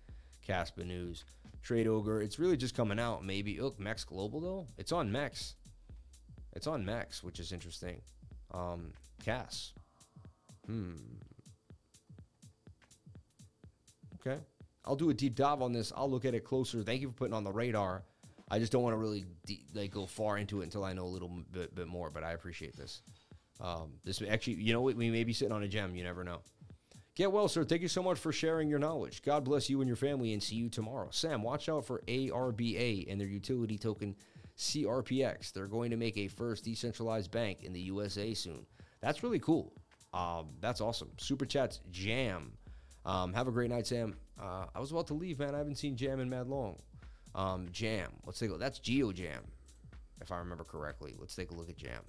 Kaspa 0.47 0.85
News. 0.85 1.25
TradeOgre. 1.63 2.23
It's 2.23 2.39
really 2.39 2.57
just 2.57 2.75
coming 2.75 2.99
out. 2.99 3.23
Maybe 3.23 3.59
look 3.59 3.79
Mex 3.79 4.03
Global 4.03 4.39
though. 4.39 4.67
It's 4.77 4.91
on 4.91 5.11
Mex. 5.11 5.55
It's 6.53 6.67
on 6.67 6.85
Mex, 6.85 7.23
which 7.23 7.39
is 7.39 7.51
interesting. 7.51 8.01
Um, 8.51 8.93
Cass. 9.23 9.73
Hmm. 10.65 10.93
Okay. 14.15 14.39
I'll 14.85 14.95
do 14.95 15.09
a 15.09 15.13
deep 15.13 15.35
dive 15.35 15.61
on 15.61 15.71
this. 15.71 15.93
I'll 15.95 16.09
look 16.09 16.25
at 16.25 16.33
it 16.33 16.43
closer. 16.43 16.83
Thank 16.83 17.01
you 17.01 17.09
for 17.09 17.13
putting 17.13 17.33
on 17.33 17.43
the 17.43 17.51
radar. 17.51 18.03
I 18.51 18.57
just 18.57 18.71
don't 18.71 18.81
want 18.81 18.93
to 18.93 18.97
really 18.97 19.25
like 19.73 19.91
go 19.91 20.05
far 20.05 20.37
into 20.37 20.61
it 20.61 20.63
until 20.63 20.83
I 20.83 20.93
know 20.93 21.03
a 21.03 21.05
little 21.05 21.29
bit, 21.51 21.75
bit 21.75 21.87
more. 21.87 22.09
But 22.09 22.23
I 22.23 22.31
appreciate 22.31 22.75
this. 22.75 23.01
Um, 23.61 23.93
this 24.03 24.21
actually, 24.27 24.55
you 24.55 24.73
know, 24.73 24.81
we 24.81 25.11
may 25.11 25.23
be 25.23 25.33
sitting 25.33 25.51
on 25.51 25.63
a 25.63 25.67
gem. 25.67 25.95
You 25.95 26.03
never 26.03 26.23
know. 26.23 26.39
Get 27.19 27.33
well, 27.33 27.49
sir. 27.49 27.65
Thank 27.65 27.81
you 27.81 27.89
so 27.89 28.01
much 28.01 28.17
for 28.17 28.31
sharing 28.31 28.69
your 28.69 28.79
knowledge. 28.79 29.21
God 29.23 29.43
bless 29.43 29.69
you 29.69 29.81
and 29.81 29.89
your 29.89 29.97
family, 29.97 30.31
and 30.31 30.41
see 30.41 30.55
you 30.55 30.69
tomorrow. 30.69 31.09
Sam, 31.11 31.43
watch 31.43 31.67
out 31.67 31.85
for 31.85 32.01
ARBA 32.07 33.11
and 33.11 33.19
their 33.19 33.27
utility 33.27 33.77
token 33.77 34.15
CRPX. 34.57 35.51
They're 35.51 35.67
going 35.67 35.91
to 35.91 35.97
make 35.97 36.17
a 36.17 36.29
first 36.29 36.63
decentralized 36.63 37.29
bank 37.29 37.65
in 37.65 37.73
the 37.73 37.81
USA 37.81 38.33
soon. 38.33 38.65
That's 39.01 39.21
really 39.21 39.39
cool. 39.39 39.73
Um, 40.13 40.51
that's 40.61 40.79
awesome. 40.79 41.09
Super 41.17 41.45
chats, 41.45 41.81
Jam. 41.91 42.53
Um, 43.03 43.33
have 43.33 43.49
a 43.49 43.51
great 43.51 43.69
night, 43.69 43.85
Sam. 43.85 44.15
Uh, 44.41 44.67
I 44.73 44.79
was 44.79 44.91
about 44.91 45.07
to 45.07 45.13
leave, 45.13 45.39
man. 45.39 45.53
I 45.53 45.57
haven't 45.57 45.75
seen 45.75 45.97
Jam 45.97 46.21
in 46.21 46.29
mad 46.29 46.47
long. 46.47 46.77
Um, 47.35 47.67
Jam. 47.73 48.11
Let's 48.25 48.39
take 48.39 48.47
a 48.47 48.53
look. 48.53 48.61
That's 48.61 48.79
Geojam. 48.79 49.41
if 50.21 50.31
I 50.31 50.37
remember 50.37 50.63
correctly. 50.63 51.15
Let's 51.19 51.35
take 51.35 51.51
a 51.51 51.53
look 51.53 51.69
at 51.69 51.75
Jam. 51.75 51.99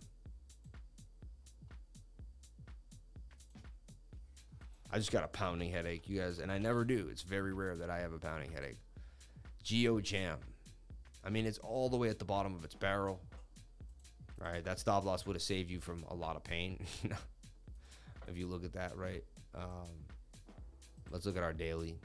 I 4.92 4.98
just 4.98 5.12
got 5.12 5.24
a 5.24 5.28
pounding 5.28 5.70
headache, 5.70 6.08
you 6.08 6.20
guys, 6.20 6.40
and 6.40 6.50
I 6.50 6.58
never 6.58 6.84
do. 6.84 7.08
It's 7.10 7.22
very 7.22 7.52
rare 7.52 7.76
that 7.76 7.90
I 7.90 8.00
have 8.00 8.12
a 8.12 8.18
pounding 8.18 8.50
headache. 8.52 8.78
Geojam. 9.64 10.36
I 11.24 11.30
mean, 11.30 11.46
it's 11.46 11.58
all 11.58 11.88
the 11.88 11.96
way 11.96 12.08
at 12.08 12.18
the 12.18 12.24
bottom 12.24 12.54
of 12.54 12.64
its 12.64 12.74
barrel. 12.74 13.20
Right? 14.40 14.64
That 14.64 14.80
stop 14.80 15.04
loss 15.04 15.26
would 15.26 15.36
have 15.36 15.42
saved 15.42 15.70
you 15.70 15.80
from 15.80 16.04
a 16.08 16.14
lot 16.14 16.34
of 16.34 16.42
pain. 16.42 16.84
if 18.26 18.36
you 18.36 18.46
look 18.46 18.64
at 18.64 18.72
that, 18.72 18.96
right? 18.96 19.22
Um, 19.54 19.90
let's 21.10 21.26
look 21.26 21.36
at 21.36 21.42
our 21.42 21.52
daily. 21.52 21.98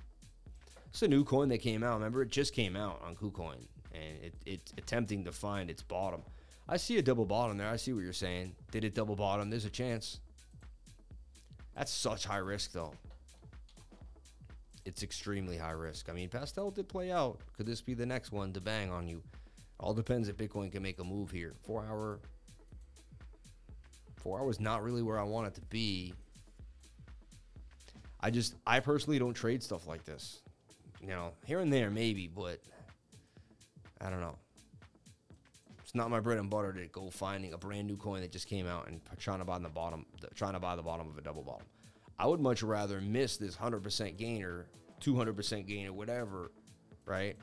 It's 0.90 1.02
a 1.02 1.07
new 1.07 1.24
coin 1.24 1.49
that 1.49 1.60
came 1.60 1.82
out. 1.82 1.95
Remember, 1.95 2.22
it 2.22 2.30
just 2.30 2.53
came 2.53 2.76
out 2.76 3.02
on 3.06 3.16
KuCoin, 3.16 3.68
and 3.94 4.24
it, 4.24 4.34
it's 4.45 4.74
attempting 4.78 5.24
to 5.26 5.32
find 5.32 5.70
its 5.70 5.82
bottom. 5.82 6.22
I 6.68 6.78
see 6.78 6.98
a 6.98 7.02
double 7.02 7.26
bottom 7.26 7.57
there. 7.57 7.70
I 7.70 7.76
see 7.76 7.94
what 7.94 8.03
you're 8.03 8.14
saying. 8.14 8.56
Did 8.72 8.84
it 8.84 8.95
double 8.95 9.16
bottom? 9.16 9.49
There's 9.49 9.66
a 9.66 9.70
chance. 9.70 10.20
That's 11.76 11.91
such 11.91 12.26
high 12.26 12.38
risk, 12.38 12.72
though. 12.72 12.93
It's 14.85 15.03
extremely 15.03 15.57
high 15.57 15.72
risk. 15.72 16.10
I 16.10 16.14
mean, 16.14 16.30
Pastel 16.30 16.72
did 16.72 16.88
play 16.88 17.11
out. 17.11 17.39
Could 17.57 17.65
this 17.65 17.81
be 17.81 17.93
the 17.93 18.06
next 18.06 18.31
one 18.31 18.53
to 18.53 18.61
bang 18.61 18.91
on 18.91 19.07
you? 19.07 19.22
All 19.80 19.93
depends 19.93 20.30
if 20.30 20.38
Bitcoin 20.38 20.72
can 20.72 20.84
make 20.84 20.99
a 20.99 21.03
move 21.03 21.31
here. 21.31 21.53
Four 21.64 21.85
hour. 21.85 22.19
Four 24.15 24.39
hours 24.39 24.60
not 24.60 24.84
really 24.84 25.02
where 25.02 25.19
I 25.19 25.23
want 25.23 25.47
it 25.47 25.56
to 25.56 25.61
be. 25.61 26.14
I 28.22 28.31
just, 28.31 28.56
I 28.65 28.80
personally 28.80 29.19
don't 29.19 29.34
trade 29.34 29.61
stuff 29.61 29.85
like 29.85 30.06
this. 30.06 30.41
You 31.02 31.10
know, 31.10 31.34
here 31.45 31.60
and 31.60 31.72
there 31.72 31.89
maybe, 31.91 32.27
but 32.27 32.60
I 34.02 34.10
don't 34.10 34.22
know. 34.22 34.38
Not 35.96 36.10
my 36.10 36.20
bread 36.20 36.38
and 36.38 36.50
butter 36.50 36.74
to 36.74 36.88
go 36.88 37.10
finding 37.10 37.54
a 37.54 37.58
brand 37.58 37.88
new 37.88 37.96
coin 37.96 38.20
that 38.20 38.32
just 38.32 38.48
came 38.50 38.68
out 38.68 38.90
and 38.90 39.00
trying 39.18 39.40
to 39.40 39.46
buy 39.46 39.58
the 39.60 39.70
bottom, 39.70 40.06
trying 40.36 40.52
to 40.52 40.60
buy 40.60 40.76
the 40.76 40.84
bottom 40.84 41.10
of 41.10 41.18
a 41.18 41.22
double 41.22 41.42
bottom. 41.42 41.66
I 42.20 42.28
would 42.28 42.42
much 42.42 42.64
rather 42.64 43.00
miss 43.00 43.38
this 43.38 43.56
100% 43.56 44.18
gainer, 44.18 44.68
200% 45.02 45.66
gainer, 45.66 45.94
whatever, 45.94 46.52
right? 47.06 47.38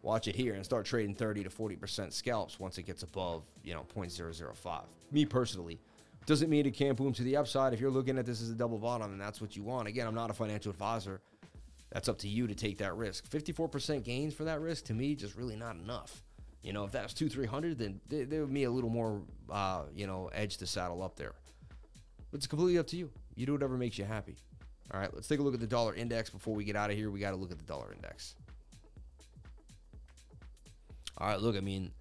Watch 0.00 0.28
it 0.28 0.34
here 0.34 0.54
and 0.54 0.64
start 0.64 0.86
trading 0.86 1.14
30 1.14 1.44
to 1.44 1.50
40% 1.50 2.10
scalps 2.14 2.58
once 2.58 2.78
it 2.78 2.84
gets 2.84 3.02
above, 3.02 3.44
you 3.62 3.74
know, 3.74 3.84
0.005. 3.94 4.84
Me 5.12 5.26
personally, 5.26 5.78
doesn't 6.24 6.48
mean 6.48 6.64
it 6.64 6.72
can't 6.72 6.96
boom 6.96 7.12
to 7.12 7.22
the 7.22 7.36
upside. 7.36 7.74
If 7.74 7.80
you're 7.80 7.90
looking 7.90 8.16
at 8.16 8.24
this 8.24 8.40
as 8.40 8.48
a 8.48 8.54
double 8.54 8.78
bottom 8.78 9.12
and 9.12 9.20
that's 9.20 9.42
what 9.42 9.56
you 9.56 9.62
want, 9.62 9.88
again, 9.88 10.06
I'm 10.06 10.14
not 10.14 10.30
a 10.30 10.34
financial 10.34 10.70
advisor. 10.70 11.20
That's 11.92 12.08
up 12.08 12.18
to 12.20 12.28
you 12.28 12.46
to 12.46 12.54
take 12.54 12.78
that 12.78 12.96
risk. 12.96 13.28
54% 13.28 14.04
gains 14.04 14.32
for 14.32 14.44
that 14.44 14.60
risk 14.60 14.86
to 14.86 14.94
me 14.94 15.14
just 15.14 15.36
really 15.36 15.56
not 15.56 15.76
enough. 15.76 16.22
You 16.62 16.72
know, 16.72 16.84
if 16.84 16.92
that's 16.92 17.14
two, 17.14 17.28
three 17.28 17.46
hundred, 17.46 17.78
then 17.78 18.00
there, 18.08 18.26
there 18.26 18.40
would 18.42 18.52
be 18.52 18.64
a 18.64 18.70
little 18.70 18.90
more, 18.90 19.22
uh, 19.50 19.84
you 19.94 20.06
know, 20.06 20.28
edge 20.34 20.58
to 20.58 20.66
saddle 20.66 21.02
up 21.02 21.16
there. 21.16 21.32
But 22.30 22.38
it's 22.38 22.46
completely 22.46 22.78
up 22.78 22.86
to 22.88 22.96
you. 22.96 23.10
You 23.34 23.46
do 23.46 23.52
whatever 23.52 23.76
makes 23.76 23.98
you 23.98 24.04
happy. 24.04 24.36
All 24.92 25.00
right, 25.00 25.12
let's 25.14 25.28
take 25.28 25.38
a 25.38 25.42
look 25.42 25.54
at 25.54 25.60
the 25.60 25.66
dollar 25.66 25.94
index 25.94 26.30
before 26.30 26.54
we 26.54 26.64
get 26.64 26.76
out 26.76 26.90
of 26.90 26.96
here. 26.96 27.10
We 27.10 27.20
got 27.20 27.30
to 27.30 27.36
look 27.36 27.50
at 27.50 27.58
the 27.58 27.64
dollar 27.64 27.92
index. 27.92 28.34
All 31.18 31.28
right, 31.28 31.40
look, 31.40 31.56
I 31.56 31.60
mean, 31.60 31.92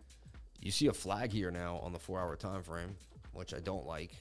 you 0.61 0.71
see 0.71 0.87
a 0.87 0.93
flag 0.93 1.31
here 1.31 1.51
now 1.51 1.77
on 1.77 1.93
the 1.93 1.99
four-hour 1.99 2.35
time 2.35 2.63
frame, 2.63 2.95
which 3.33 3.53
I 3.53 3.59
don't 3.59 3.85
like, 3.85 4.11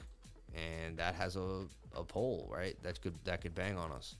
and 0.54 0.96
that 0.98 1.14
has 1.14 1.36
a, 1.36 1.64
a 1.96 2.04
pole, 2.04 2.48
right? 2.52 2.76
That 2.82 3.00
could 3.00 3.14
that 3.24 3.40
could 3.40 3.54
bang 3.54 3.76
on 3.76 3.90
us. 3.90 4.16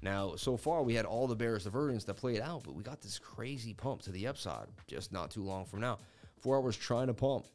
Now, 0.00 0.36
so 0.36 0.56
far 0.56 0.82
we 0.82 0.94
had 0.94 1.04
all 1.04 1.26
the 1.26 1.34
bearish 1.34 1.64
divergence 1.64 2.04
that 2.04 2.14
played 2.14 2.40
out, 2.40 2.62
but 2.64 2.74
we 2.74 2.82
got 2.82 3.00
this 3.00 3.18
crazy 3.18 3.74
pump 3.74 4.02
to 4.02 4.12
the 4.12 4.26
upside 4.26 4.66
just 4.86 5.12
not 5.12 5.30
too 5.30 5.42
long 5.42 5.64
from 5.64 5.80
now. 5.80 5.98
Four 6.40 6.56
hours 6.56 6.76
trying 6.76 7.08
to 7.08 7.14
pump. 7.14 7.46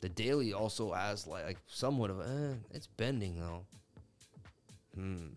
The 0.00 0.08
daily 0.08 0.52
also 0.52 0.92
has 0.92 1.26
like, 1.26 1.44
like 1.44 1.58
somewhat 1.66 2.10
of 2.10 2.20
eh, 2.20 2.54
it's 2.70 2.86
bending 2.86 3.40
though. 3.40 3.64
Hmm. 4.94 5.28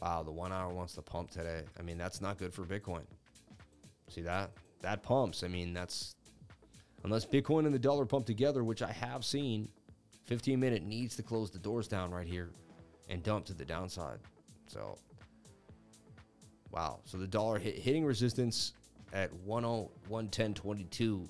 Wow, 0.00 0.22
the 0.22 0.32
one 0.32 0.52
hour 0.52 0.72
wants 0.72 0.94
to 0.94 1.02
pump 1.02 1.30
today. 1.30 1.62
I 1.78 1.82
mean, 1.82 1.98
that's 1.98 2.20
not 2.20 2.38
good 2.38 2.52
for 2.52 2.64
Bitcoin. 2.64 3.04
See 4.08 4.20
that? 4.20 4.50
That 4.82 5.02
pumps. 5.02 5.42
I 5.42 5.48
mean, 5.48 5.72
that's 5.72 6.14
unless 7.04 7.24
Bitcoin 7.24 7.66
and 7.66 7.74
the 7.74 7.78
dollar 7.78 8.06
pump 8.06 8.26
together, 8.26 8.64
which 8.64 8.82
I 8.82 8.90
have 8.90 9.24
seen, 9.24 9.68
15 10.24 10.58
minute 10.58 10.82
needs 10.82 11.16
to 11.16 11.22
close 11.22 11.50
the 11.50 11.58
doors 11.58 11.86
down 11.86 12.10
right 12.10 12.26
here 12.26 12.50
and 13.08 13.22
dump 13.22 13.44
to 13.46 13.54
the 13.54 13.64
downside. 13.64 14.18
So, 14.66 14.98
wow. 16.72 17.00
So 17.04 17.18
the 17.18 17.26
dollar 17.26 17.58
hit, 17.58 17.76
hitting 17.76 18.04
resistance 18.04 18.72
at 19.12 19.30
110.22. 19.46 21.28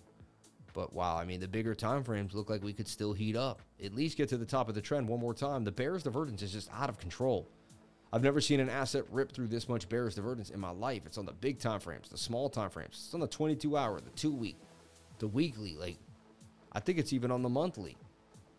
But 0.73 0.93
wow, 0.93 1.17
I 1.17 1.25
mean, 1.25 1.41
the 1.41 1.49
bigger 1.49 1.75
time 1.75 2.03
frames 2.03 2.35
look 2.35 2.51
like 2.51 2.63
we 2.63 2.73
could 2.73 2.89
still 2.89 3.13
heat 3.13 3.37
up. 3.37 3.61
At 3.85 3.95
least 3.95 4.17
get 4.17 4.29
to 4.31 4.37
the 4.37 4.47
top 4.47 4.69
of 4.69 4.75
the 4.75 4.81
trend 4.81 5.09
one 5.09 5.21
more 5.21 5.35
time. 5.35 5.65
The 5.65 5.73
bearish 5.73 6.03
divergence 6.03 6.43
is 6.43 6.53
just 6.53 6.69
out 6.73 6.89
of 6.89 6.99
control. 6.99 7.49
I've 8.13 8.23
never 8.23 8.41
seen 8.41 8.61
an 8.61 8.69
asset 8.69 9.05
rip 9.11 9.33
through 9.33 9.49
this 9.49 9.69
much 9.69 9.89
bearish 9.89 10.15
divergence 10.15 10.51
in 10.51 10.61
my 10.61 10.71
life. 10.71 11.03
It's 11.05 11.19
on 11.19 11.27
the 11.27 11.33
big 11.33 11.59
time 11.59 11.81
frames, 11.81 12.09
the 12.09 12.19
small 12.19 12.49
time 12.49 12.71
frames. 12.71 13.03
It's 13.05 13.15
on 13.15 13.21
the 13.21 13.27
22 13.27 13.77
hour, 13.77 14.01
the 14.01 14.11
two 14.11 14.33
week, 14.33 14.57
the 15.19 15.29
weekly. 15.29 15.77
Like, 15.79 15.99
I 16.73 16.81
think 16.81 16.99
it's 16.99 17.13
even 17.13 17.31
on 17.31 17.43
the 17.43 17.49
monthly. 17.49 17.97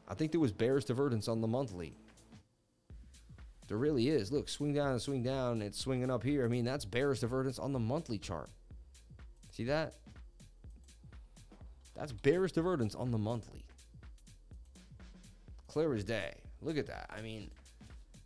I 0.07 0.14
think 0.14 0.32
there 0.32 0.40
was 0.40 0.52
bearish 0.52 0.86
divergence 0.86 1.27
on 1.27 1.41
the 1.41 1.48
monthly. 1.48 1.95
There 3.68 3.77
really 3.77 4.10
is. 4.10 4.32
Look, 4.32 4.48
swing 4.48 4.73
down 4.73 4.91
and 4.91 5.02
swing 5.02 5.23
down. 5.23 5.61
It's 5.61 5.80
swinging 5.80 6.11
up 6.11 6.23
here. 6.23 6.45
I 6.45 6.48
mean, 6.48 6.65
that's 6.65 6.86
bearish 6.86 7.22
divergence 7.22 7.57
on 7.57 7.73
the 7.73 7.80
monthly 7.80 8.19
chart. 8.19 8.49
See 9.49 9.64
that? 9.65 9.95
That's 11.95 12.11
bearish 12.11 12.52
divergence 12.52 12.94
on 12.94 13.11
the 13.11 13.18
monthly. 13.18 13.65
Clear 15.68 15.94
as 15.95 16.03
day. 16.03 16.36
Look 16.61 16.77
at 16.77 16.88
that. 16.88 17.10
I 17.15 17.22
mean, 17.22 17.49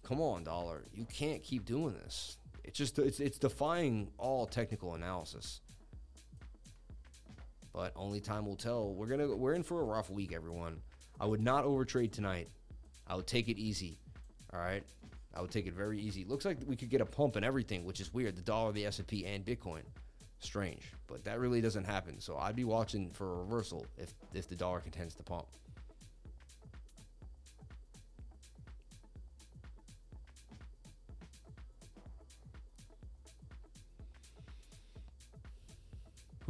come 0.04 0.20
on, 0.20 0.44
dollar. 0.44 0.84
You 0.94 1.06
can't 1.06 1.42
keep 1.42 1.66
doing 1.66 1.94
this. 2.04 2.38
It's 2.64 2.78
just 2.78 3.00
it's 3.00 3.20
it's 3.20 3.38
defying 3.38 4.12
all 4.18 4.46
technical 4.46 4.96
analysis 4.96 5.62
but 7.74 7.92
only 7.96 8.20
time 8.20 8.46
will 8.46 8.56
tell. 8.56 8.94
We're 8.94 9.08
gonna 9.08 9.36
we're 9.36 9.54
in 9.54 9.64
for 9.64 9.82
a 9.82 9.84
rough 9.84 10.10
week, 10.10 10.34
everyone. 10.34 10.82
I 11.20 11.26
would 11.26 11.42
not 11.42 11.66
overtrade 11.66 12.12
tonight. 12.12 12.50
I 13.08 13.16
would 13.16 13.28
take 13.28 13.50
it 13.50 13.58
easy. 13.58 14.00
All 14.54 14.60
right, 14.60 14.84
I 15.34 15.42
would 15.42 15.52
take 15.52 15.68
it 15.68 15.74
very 15.74 16.00
easy. 16.00 16.26
Looks 16.26 16.46
like 16.46 16.58
we 16.66 16.76
could 16.76 16.90
get 16.90 17.02
a 17.02 17.06
pump 17.06 17.36
and 17.36 17.46
everything, 17.46 17.86
which 17.86 18.00
is 18.00 18.14
weird. 18.14 18.36
The 18.36 18.42
dollar, 18.42 18.72
the 18.72 18.86
S&P, 18.86 19.26
and 19.26 19.46
Bitcoin, 19.46 19.82
strange, 20.40 20.92
but 21.08 21.24
that 21.26 21.40
really 21.40 21.62
doesn't 21.62 21.84
happen. 21.86 22.20
So 22.20 22.38
I'd 22.38 22.56
be 22.56 22.64
watching 22.64 23.12
for 23.12 23.34
a 23.34 23.36
reversal 23.38 23.86
if 23.98 24.14
if 24.34 24.48
the 24.48 24.56
dollar 24.56 24.80
continues 24.80 25.16
to 25.16 25.24
pump. 25.24 25.48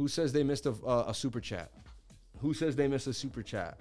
Who 0.00 0.08
says 0.08 0.32
they 0.32 0.42
missed 0.42 0.64
a, 0.64 0.70
uh, 0.70 1.04
a 1.08 1.12
super 1.12 1.40
chat? 1.40 1.70
Who 2.38 2.54
says 2.54 2.74
they 2.74 2.88
missed 2.88 3.06
a 3.06 3.12
super 3.12 3.42
chat? 3.42 3.76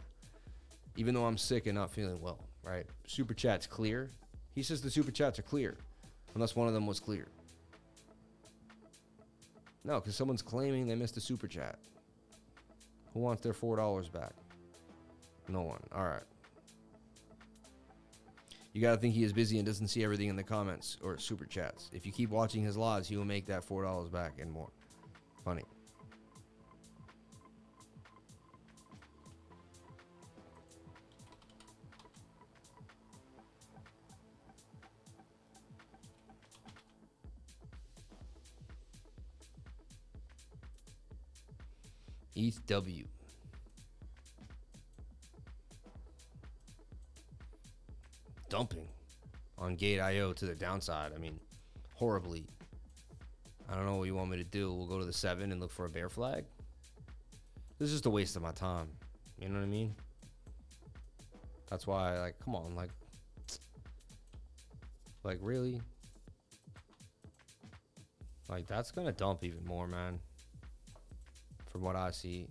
Even 0.97 1.13
though 1.13 1.23
I'm 1.23 1.37
sick 1.37 1.65
and 1.65 1.75
not 1.75 1.91
feeling 1.91 2.19
well, 2.19 2.43
right? 2.61 2.85
Super 3.07 3.33
chat's 3.33 3.65
clear. 3.65 4.09
He 4.53 4.61
says 4.61 4.81
the 4.81 4.91
super 4.91 5.11
chats 5.11 5.39
are 5.39 5.43
clear, 5.43 5.77
unless 6.35 6.57
one 6.57 6.67
of 6.67 6.73
them 6.73 6.85
was 6.85 6.99
clear. 6.99 7.29
No, 9.85 10.01
because 10.01 10.13
someone's 10.13 10.41
claiming 10.41 10.87
they 10.87 10.95
missed 10.95 11.15
a 11.15 11.21
super 11.21 11.47
chat. 11.47 11.79
Who 13.13 13.21
wants 13.21 13.41
their 13.41 13.53
four 13.53 13.77
dollars 13.77 14.09
back? 14.09 14.33
No 15.47 15.61
one. 15.61 15.79
All 15.95 16.03
right. 16.03 16.23
You 18.73 18.81
got 18.81 18.91
to 18.91 18.97
think 18.97 19.15
he 19.15 19.23
is 19.23 19.31
busy 19.31 19.57
and 19.57 19.65
doesn't 19.65 19.87
see 19.87 20.03
everything 20.03 20.27
in 20.27 20.35
the 20.35 20.43
comments 20.43 20.97
or 21.01 21.17
super 21.17 21.45
chats. 21.45 21.89
If 21.93 22.05
you 22.05 22.11
keep 22.11 22.29
watching 22.29 22.61
his 22.61 22.75
lives, 22.75 23.07
he 23.07 23.15
will 23.15 23.23
make 23.23 23.45
that 23.45 23.63
four 23.63 23.83
dollars 23.83 24.09
back 24.09 24.33
and 24.41 24.51
more. 24.51 24.67
Funny. 25.45 25.63
ETHW. 42.39 43.05
Dumping 48.49 48.87
on 49.57 49.75
Gate.io 49.75 50.33
to 50.33 50.45
the 50.45 50.55
downside. 50.55 51.11
I 51.13 51.19
mean, 51.19 51.39
horribly. 51.93 52.45
I 53.69 53.75
don't 53.75 53.85
know 53.85 53.97
what 53.97 54.05
you 54.05 54.15
want 54.15 54.31
me 54.31 54.37
to 54.37 54.43
do. 54.43 54.73
We'll 54.73 54.87
go 54.87 54.97
to 54.97 55.05
the 55.05 55.13
seven 55.13 55.51
and 55.51 55.61
look 55.61 55.71
for 55.71 55.85
a 55.85 55.89
bear 55.89 56.09
flag. 56.09 56.45
This 57.77 57.87
is 57.87 57.93
just 57.93 58.05
a 58.05 58.09
waste 58.09 58.35
of 58.35 58.41
my 58.41 58.51
time. 58.51 58.87
You 59.37 59.49
know 59.49 59.55
what 59.59 59.65
I 59.65 59.67
mean? 59.67 59.93
That's 61.69 61.85
why, 61.85 62.17
like, 62.19 62.39
come 62.39 62.55
on, 62.55 62.73
like, 62.75 62.89
like 65.23 65.37
really? 65.41 65.81
Like 68.49 68.65
that's 68.65 68.91
gonna 68.91 69.11
dump 69.11 69.43
even 69.43 69.63
more, 69.63 69.87
man. 69.87 70.19
From 71.79 71.85
what 71.85 71.95
I 71.95 72.11
see. 72.11 72.45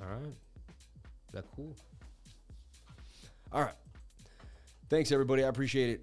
All 0.00 0.08
right. 0.08 0.24
Is 0.24 1.34
that 1.34 1.44
cool? 1.54 1.76
All 3.52 3.60
right. 3.60 3.74
Thanks 4.88 5.12
everybody. 5.12 5.44
I 5.44 5.48
appreciate 5.48 5.90
it. 5.90 6.00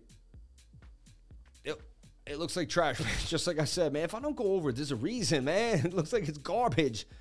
Yep. 1.65 1.80
It 2.27 2.38
looks 2.38 2.55
like 2.55 2.69
trash, 2.69 3.01
just 3.27 3.47
like 3.47 3.57
I 3.57 3.65
said, 3.65 3.93
man. 3.93 4.03
If 4.03 4.14
I 4.14 4.19
don't 4.19 4.35
go 4.35 4.53
over 4.53 4.69
it, 4.69 4.76
there's 4.76 4.91
a 4.91 4.95
reason, 4.95 5.45
man. 5.45 5.80
It 5.85 5.95
looks 5.95 6.14
like 6.14 6.30
it's 6.30 6.38
garbage. 6.38 7.07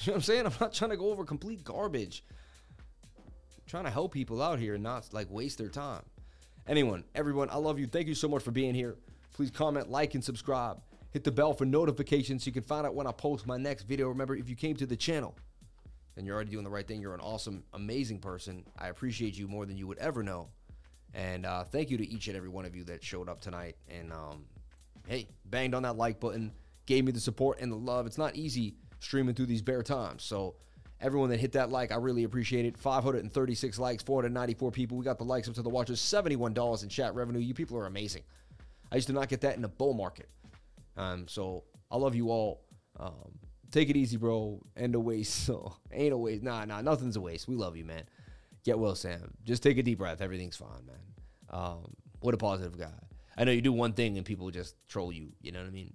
You 0.00 0.10
know 0.10 0.14
what 0.14 0.16
I'm 0.16 0.22
saying? 0.24 0.46
I'm 0.46 0.52
not 0.60 0.74
trying 0.74 0.90
to 0.90 0.96
go 0.96 1.10
over 1.10 1.24
complete 1.24 1.62
garbage. 1.62 2.24
I'm 3.16 3.62
trying 3.66 3.84
to 3.84 3.90
help 3.90 4.12
people 4.12 4.42
out 4.42 4.58
here 4.58 4.74
and 4.74 4.82
not 4.82 5.08
like 5.12 5.30
waste 5.30 5.56
their 5.56 5.68
time. 5.68 6.02
Anyone, 6.66 7.04
everyone, 7.14 7.48
I 7.48 7.56
love 7.56 7.78
you. 7.78 7.86
Thank 7.86 8.08
you 8.08 8.14
so 8.14 8.28
much 8.28 8.42
for 8.42 8.50
being 8.50 8.74
here. 8.74 8.96
Please 9.34 9.50
comment, 9.50 9.88
like, 9.88 10.14
and 10.14 10.22
subscribe. 10.22 10.78
Hit 11.16 11.24
the 11.24 11.32
bell 11.32 11.54
for 11.54 11.64
notifications 11.64 12.44
so 12.44 12.48
you 12.48 12.52
can 12.52 12.62
find 12.62 12.86
out 12.86 12.94
when 12.94 13.06
I 13.06 13.10
post 13.10 13.46
my 13.46 13.56
next 13.56 13.84
video. 13.84 14.10
Remember, 14.10 14.36
if 14.36 14.50
you 14.50 14.54
came 14.54 14.76
to 14.76 14.84
the 14.84 14.96
channel 14.98 15.34
and 16.14 16.26
you're 16.26 16.34
already 16.34 16.50
doing 16.50 16.62
the 16.62 16.68
right 16.68 16.86
thing, 16.86 17.00
you're 17.00 17.14
an 17.14 17.22
awesome, 17.22 17.64
amazing 17.72 18.18
person. 18.18 18.66
I 18.78 18.88
appreciate 18.88 19.34
you 19.34 19.48
more 19.48 19.64
than 19.64 19.78
you 19.78 19.86
would 19.86 19.96
ever 19.96 20.22
know. 20.22 20.50
And 21.14 21.46
uh, 21.46 21.64
thank 21.64 21.88
you 21.88 21.96
to 21.96 22.06
each 22.06 22.28
and 22.28 22.36
every 22.36 22.50
one 22.50 22.66
of 22.66 22.76
you 22.76 22.84
that 22.84 23.02
showed 23.02 23.30
up 23.30 23.40
tonight 23.40 23.76
and, 23.88 24.12
um, 24.12 24.44
hey, 25.08 25.26
banged 25.46 25.74
on 25.74 25.84
that 25.84 25.96
like 25.96 26.20
button, 26.20 26.52
gave 26.84 27.06
me 27.06 27.12
the 27.12 27.20
support 27.20 27.60
and 27.60 27.72
the 27.72 27.76
love. 27.76 28.06
It's 28.06 28.18
not 28.18 28.36
easy 28.36 28.74
streaming 29.00 29.34
through 29.34 29.46
these 29.46 29.62
bear 29.62 29.82
times. 29.82 30.22
So, 30.22 30.56
everyone 31.00 31.30
that 31.30 31.40
hit 31.40 31.52
that 31.52 31.70
like, 31.70 31.92
I 31.92 31.96
really 31.96 32.24
appreciate 32.24 32.66
it. 32.66 32.76
536 32.76 33.78
likes, 33.78 34.02
494 34.02 34.70
people. 34.70 34.98
We 34.98 35.04
got 35.06 35.16
the 35.16 35.24
likes 35.24 35.48
up 35.48 35.54
to 35.54 35.62
the 35.62 35.70
watchers, 35.70 35.98
$71 35.98 36.82
in 36.82 36.90
chat 36.90 37.14
revenue. 37.14 37.38
You 37.38 37.54
people 37.54 37.78
are 37.78 37.86
amazing. 37.86 38.24
I 38.92 38.96
used 38.96 39.06
to 39.06 39.14
not 39.14 39.30
get 39.30 39.40
that 39.40 39.56
in 39.56 39.62
the 39.62 39.68
bull 39.68 39.94
market. 39.94 40.28
Um, 40.96 41.28
so, 41.28 41.64
I 41.90 41.96
love 41.96 42.14
you 42.14 42.30
all. 42.30 42.62
Um, 42.98 43.38
take 43.70 43.90
it 43.90 43.96
easy, 43.96 44.16
bro. 44.16 44.60
End 44.76 44.94
a 44.94 45.00
waste. 45.00 45.34
So, 45.46 45.76
ain't 45.92 46.12
a 46.12 46.16
waste. 46.16 46.42
Nah, 46.42 46.64
nah, 46.64 46.80
nothing's 46.80 47.16
a 47.16 47.20
waste. 47.20 47.48
We 47.48 47.56
love 47.56 47.76
you, 47.76 47.84
man. 47.84 48.04
Get 48.64 48.78
well, 48.78 48.94
Sam. 48.94 49.32
Just 49.44 49.62
take 49.62 49.78
a 49.78 49.82
deep 49.82 49.98
breath. 49.98 50.20
Everything's 50.20 50.56
fine, 50.56 50.86
man. 50.86 50.96
Um, 51.50 51.94
what 52.20 52.34
a 52.34 52.38
positive 52.38 52.76
guy. 52.76 52.90
I 53.36 53.44
know 53.44 53.52
you 53.52 53.60
do 53.60 53.72
one 53.72 53.92
thing 53.92 54.16
and 54.16 54.26
people 54.26 54.50
just 54.50 54.74
troll 54.88 55.12
you. 55.12 55.32
You 55.40 55.52
know 55.52 55.60
what 55.60 55.68
I 55.68 55.70
mean? 55.70 55.92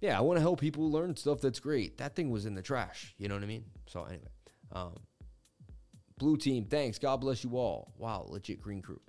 Yeah, 0.00 0.18
I 0.18 0.20
want 0.20 0.36
to 0.36 0.42
help 0.42 0.60
people 0.60 0.90
learn 0.90 1.16
stuff 1.16 1.40
that's 1.40 1.60
great. 1.60 1.98
That 1.98 2.14
thing 2.14 2.30
was 2.30 2.46
in 2.46 2.54
the 2.54 2.62
trash. 2.62 3.14
You 3.16 3.28
know 3.28 3.34
what 3.34 3.44
I 3.44 3.46
mean? 3.46 3.64
So 3.86 4.04
anyway, 4.04 4.28
um, 4.72 4.94
blue 6.18 6.36
team, 6.36 6.66
thanks. 6.66 6.98
God 6.98 7.20
bless 7.20 7.42
you 7.42 7.56
all. 7.56 7.94
Wow, 7.96 8.26
legit 8.28 8.60
green 8.60 8.82
crew. 8.82 9.00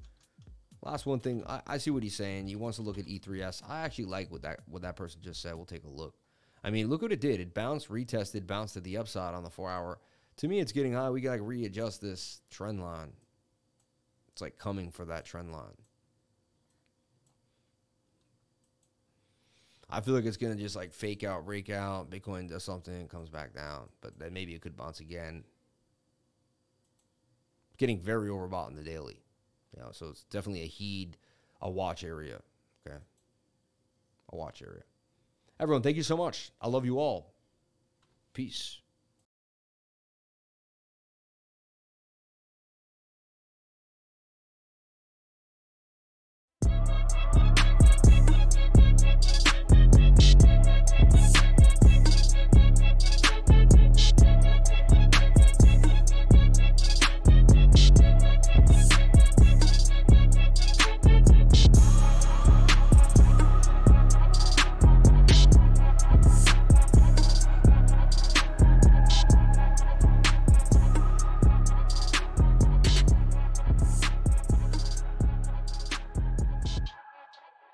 Last 0.87 1.05
one 1.05 1.19
thing, 1.19 1.43
I, 1.45 1.61
I 1.67 1.77
see 1.79 1.91
what 1.91 2.01
he's 2.01 2.15
saying. 2.15 2.47
He 2.47 2.55
wants 2.55 2.77
to 2.77 2.81
look 2.81 2.97
at 2.97 3.07
E3S. 3.07 3.61
I 3.67 3.81
actually 3.81 4.05
like 4.05 4.31
what 4.31 4.43
that 4.43 4.61
what 4.67 4.83
that 4.83 4.95
person 4.95 5.19
just 5.21 5.41
said. 5.41 5.53
We'll 5.55 5.65
take 5.65 5.83
a 5.83 5.89
look. 5.89 6.15
I 6.63 6.69
mean, 6.69 6.87
look 6.87 7.01
what 7.01 7.11
it 7.11 7.19
did. 7.19 7.41
It 7.41 7.53
bounced, 7.53 7.89
retested, 7.89 8.47
bounced 8.47 8.75
to 8.75 8.79
the 8.79 8.95
upside 8.95 9.35
on 9.35 9.43
the 9.43 9.49
four 9.49 9.69
hour. 9.69 9.99
To 10.37 10.47
me, 10.47 10.61
it's 10.61 10.71
getting 10.71 10.93
high. 10.93 11.09
We 11.09 11.19
got 11.19 11.35
to 11.35 11.41
readjust 11.41 11.99
this 12.01 12.39
trend 12.49 12.81
line. 12.81 13.11
It's 14.29 14.41
like 14.41 14.57
coming 14.57 14.89
for 14.89 15.03
that 15.05 15.25
trend 15.25 15.51
line. 15.51 15.75
I 19.89 19.99
feel 19.99 20.13
like 20.13 20.25
it's 20.25 20.37
gonna 20.37 20.55
just 20.55 20.75
like 20.77 20.93
fake 20.93 21.25
out, 21.25 21.45
rake 21.45 21.69
out. 21.69 22.09
Bitcoin 22.09 22.47
does 22.47 22.63
something, 22.63 23.09
comes 23.09 23.29
back 23.29 23.53
down, 23.53 23.89
but 23.99 24.17
then 24.17 24.31
maybe 24.31 24.55
it 24.55 24.61
could 24.61 24.77
bounce 24.77 25.01
again. 25.01 25.43
Getting 27.77 27.99
very 27.99 28.29
overbought 28.29 28.69
in 28.69 28.75
the 28.75 28.83
daily, 28.83 29.19
Know, 29.77 29.89
so 29.91 30.07
it's 30.07 30.23
definitely 30.23 30.63
a 30.63 30.67
heed, 30.67 31.17
a 31.61 31.69
watch 31.69 32.03
area. 32.03 32.41
Okay. 32.85 32.97
A 34.33 34.35
watch 34.35 34.61
area. 34.61 34.83
Everyone, 35.59 35.81
thank 35.81 35.97
you 35.97 36.03
so 36.03 36.17
much. 36.17 36.51
I 36.61 36.67
love 36.67 36.85
you 36.85 36.99
all. 36.99 37.33
Peace. 38.33 38.79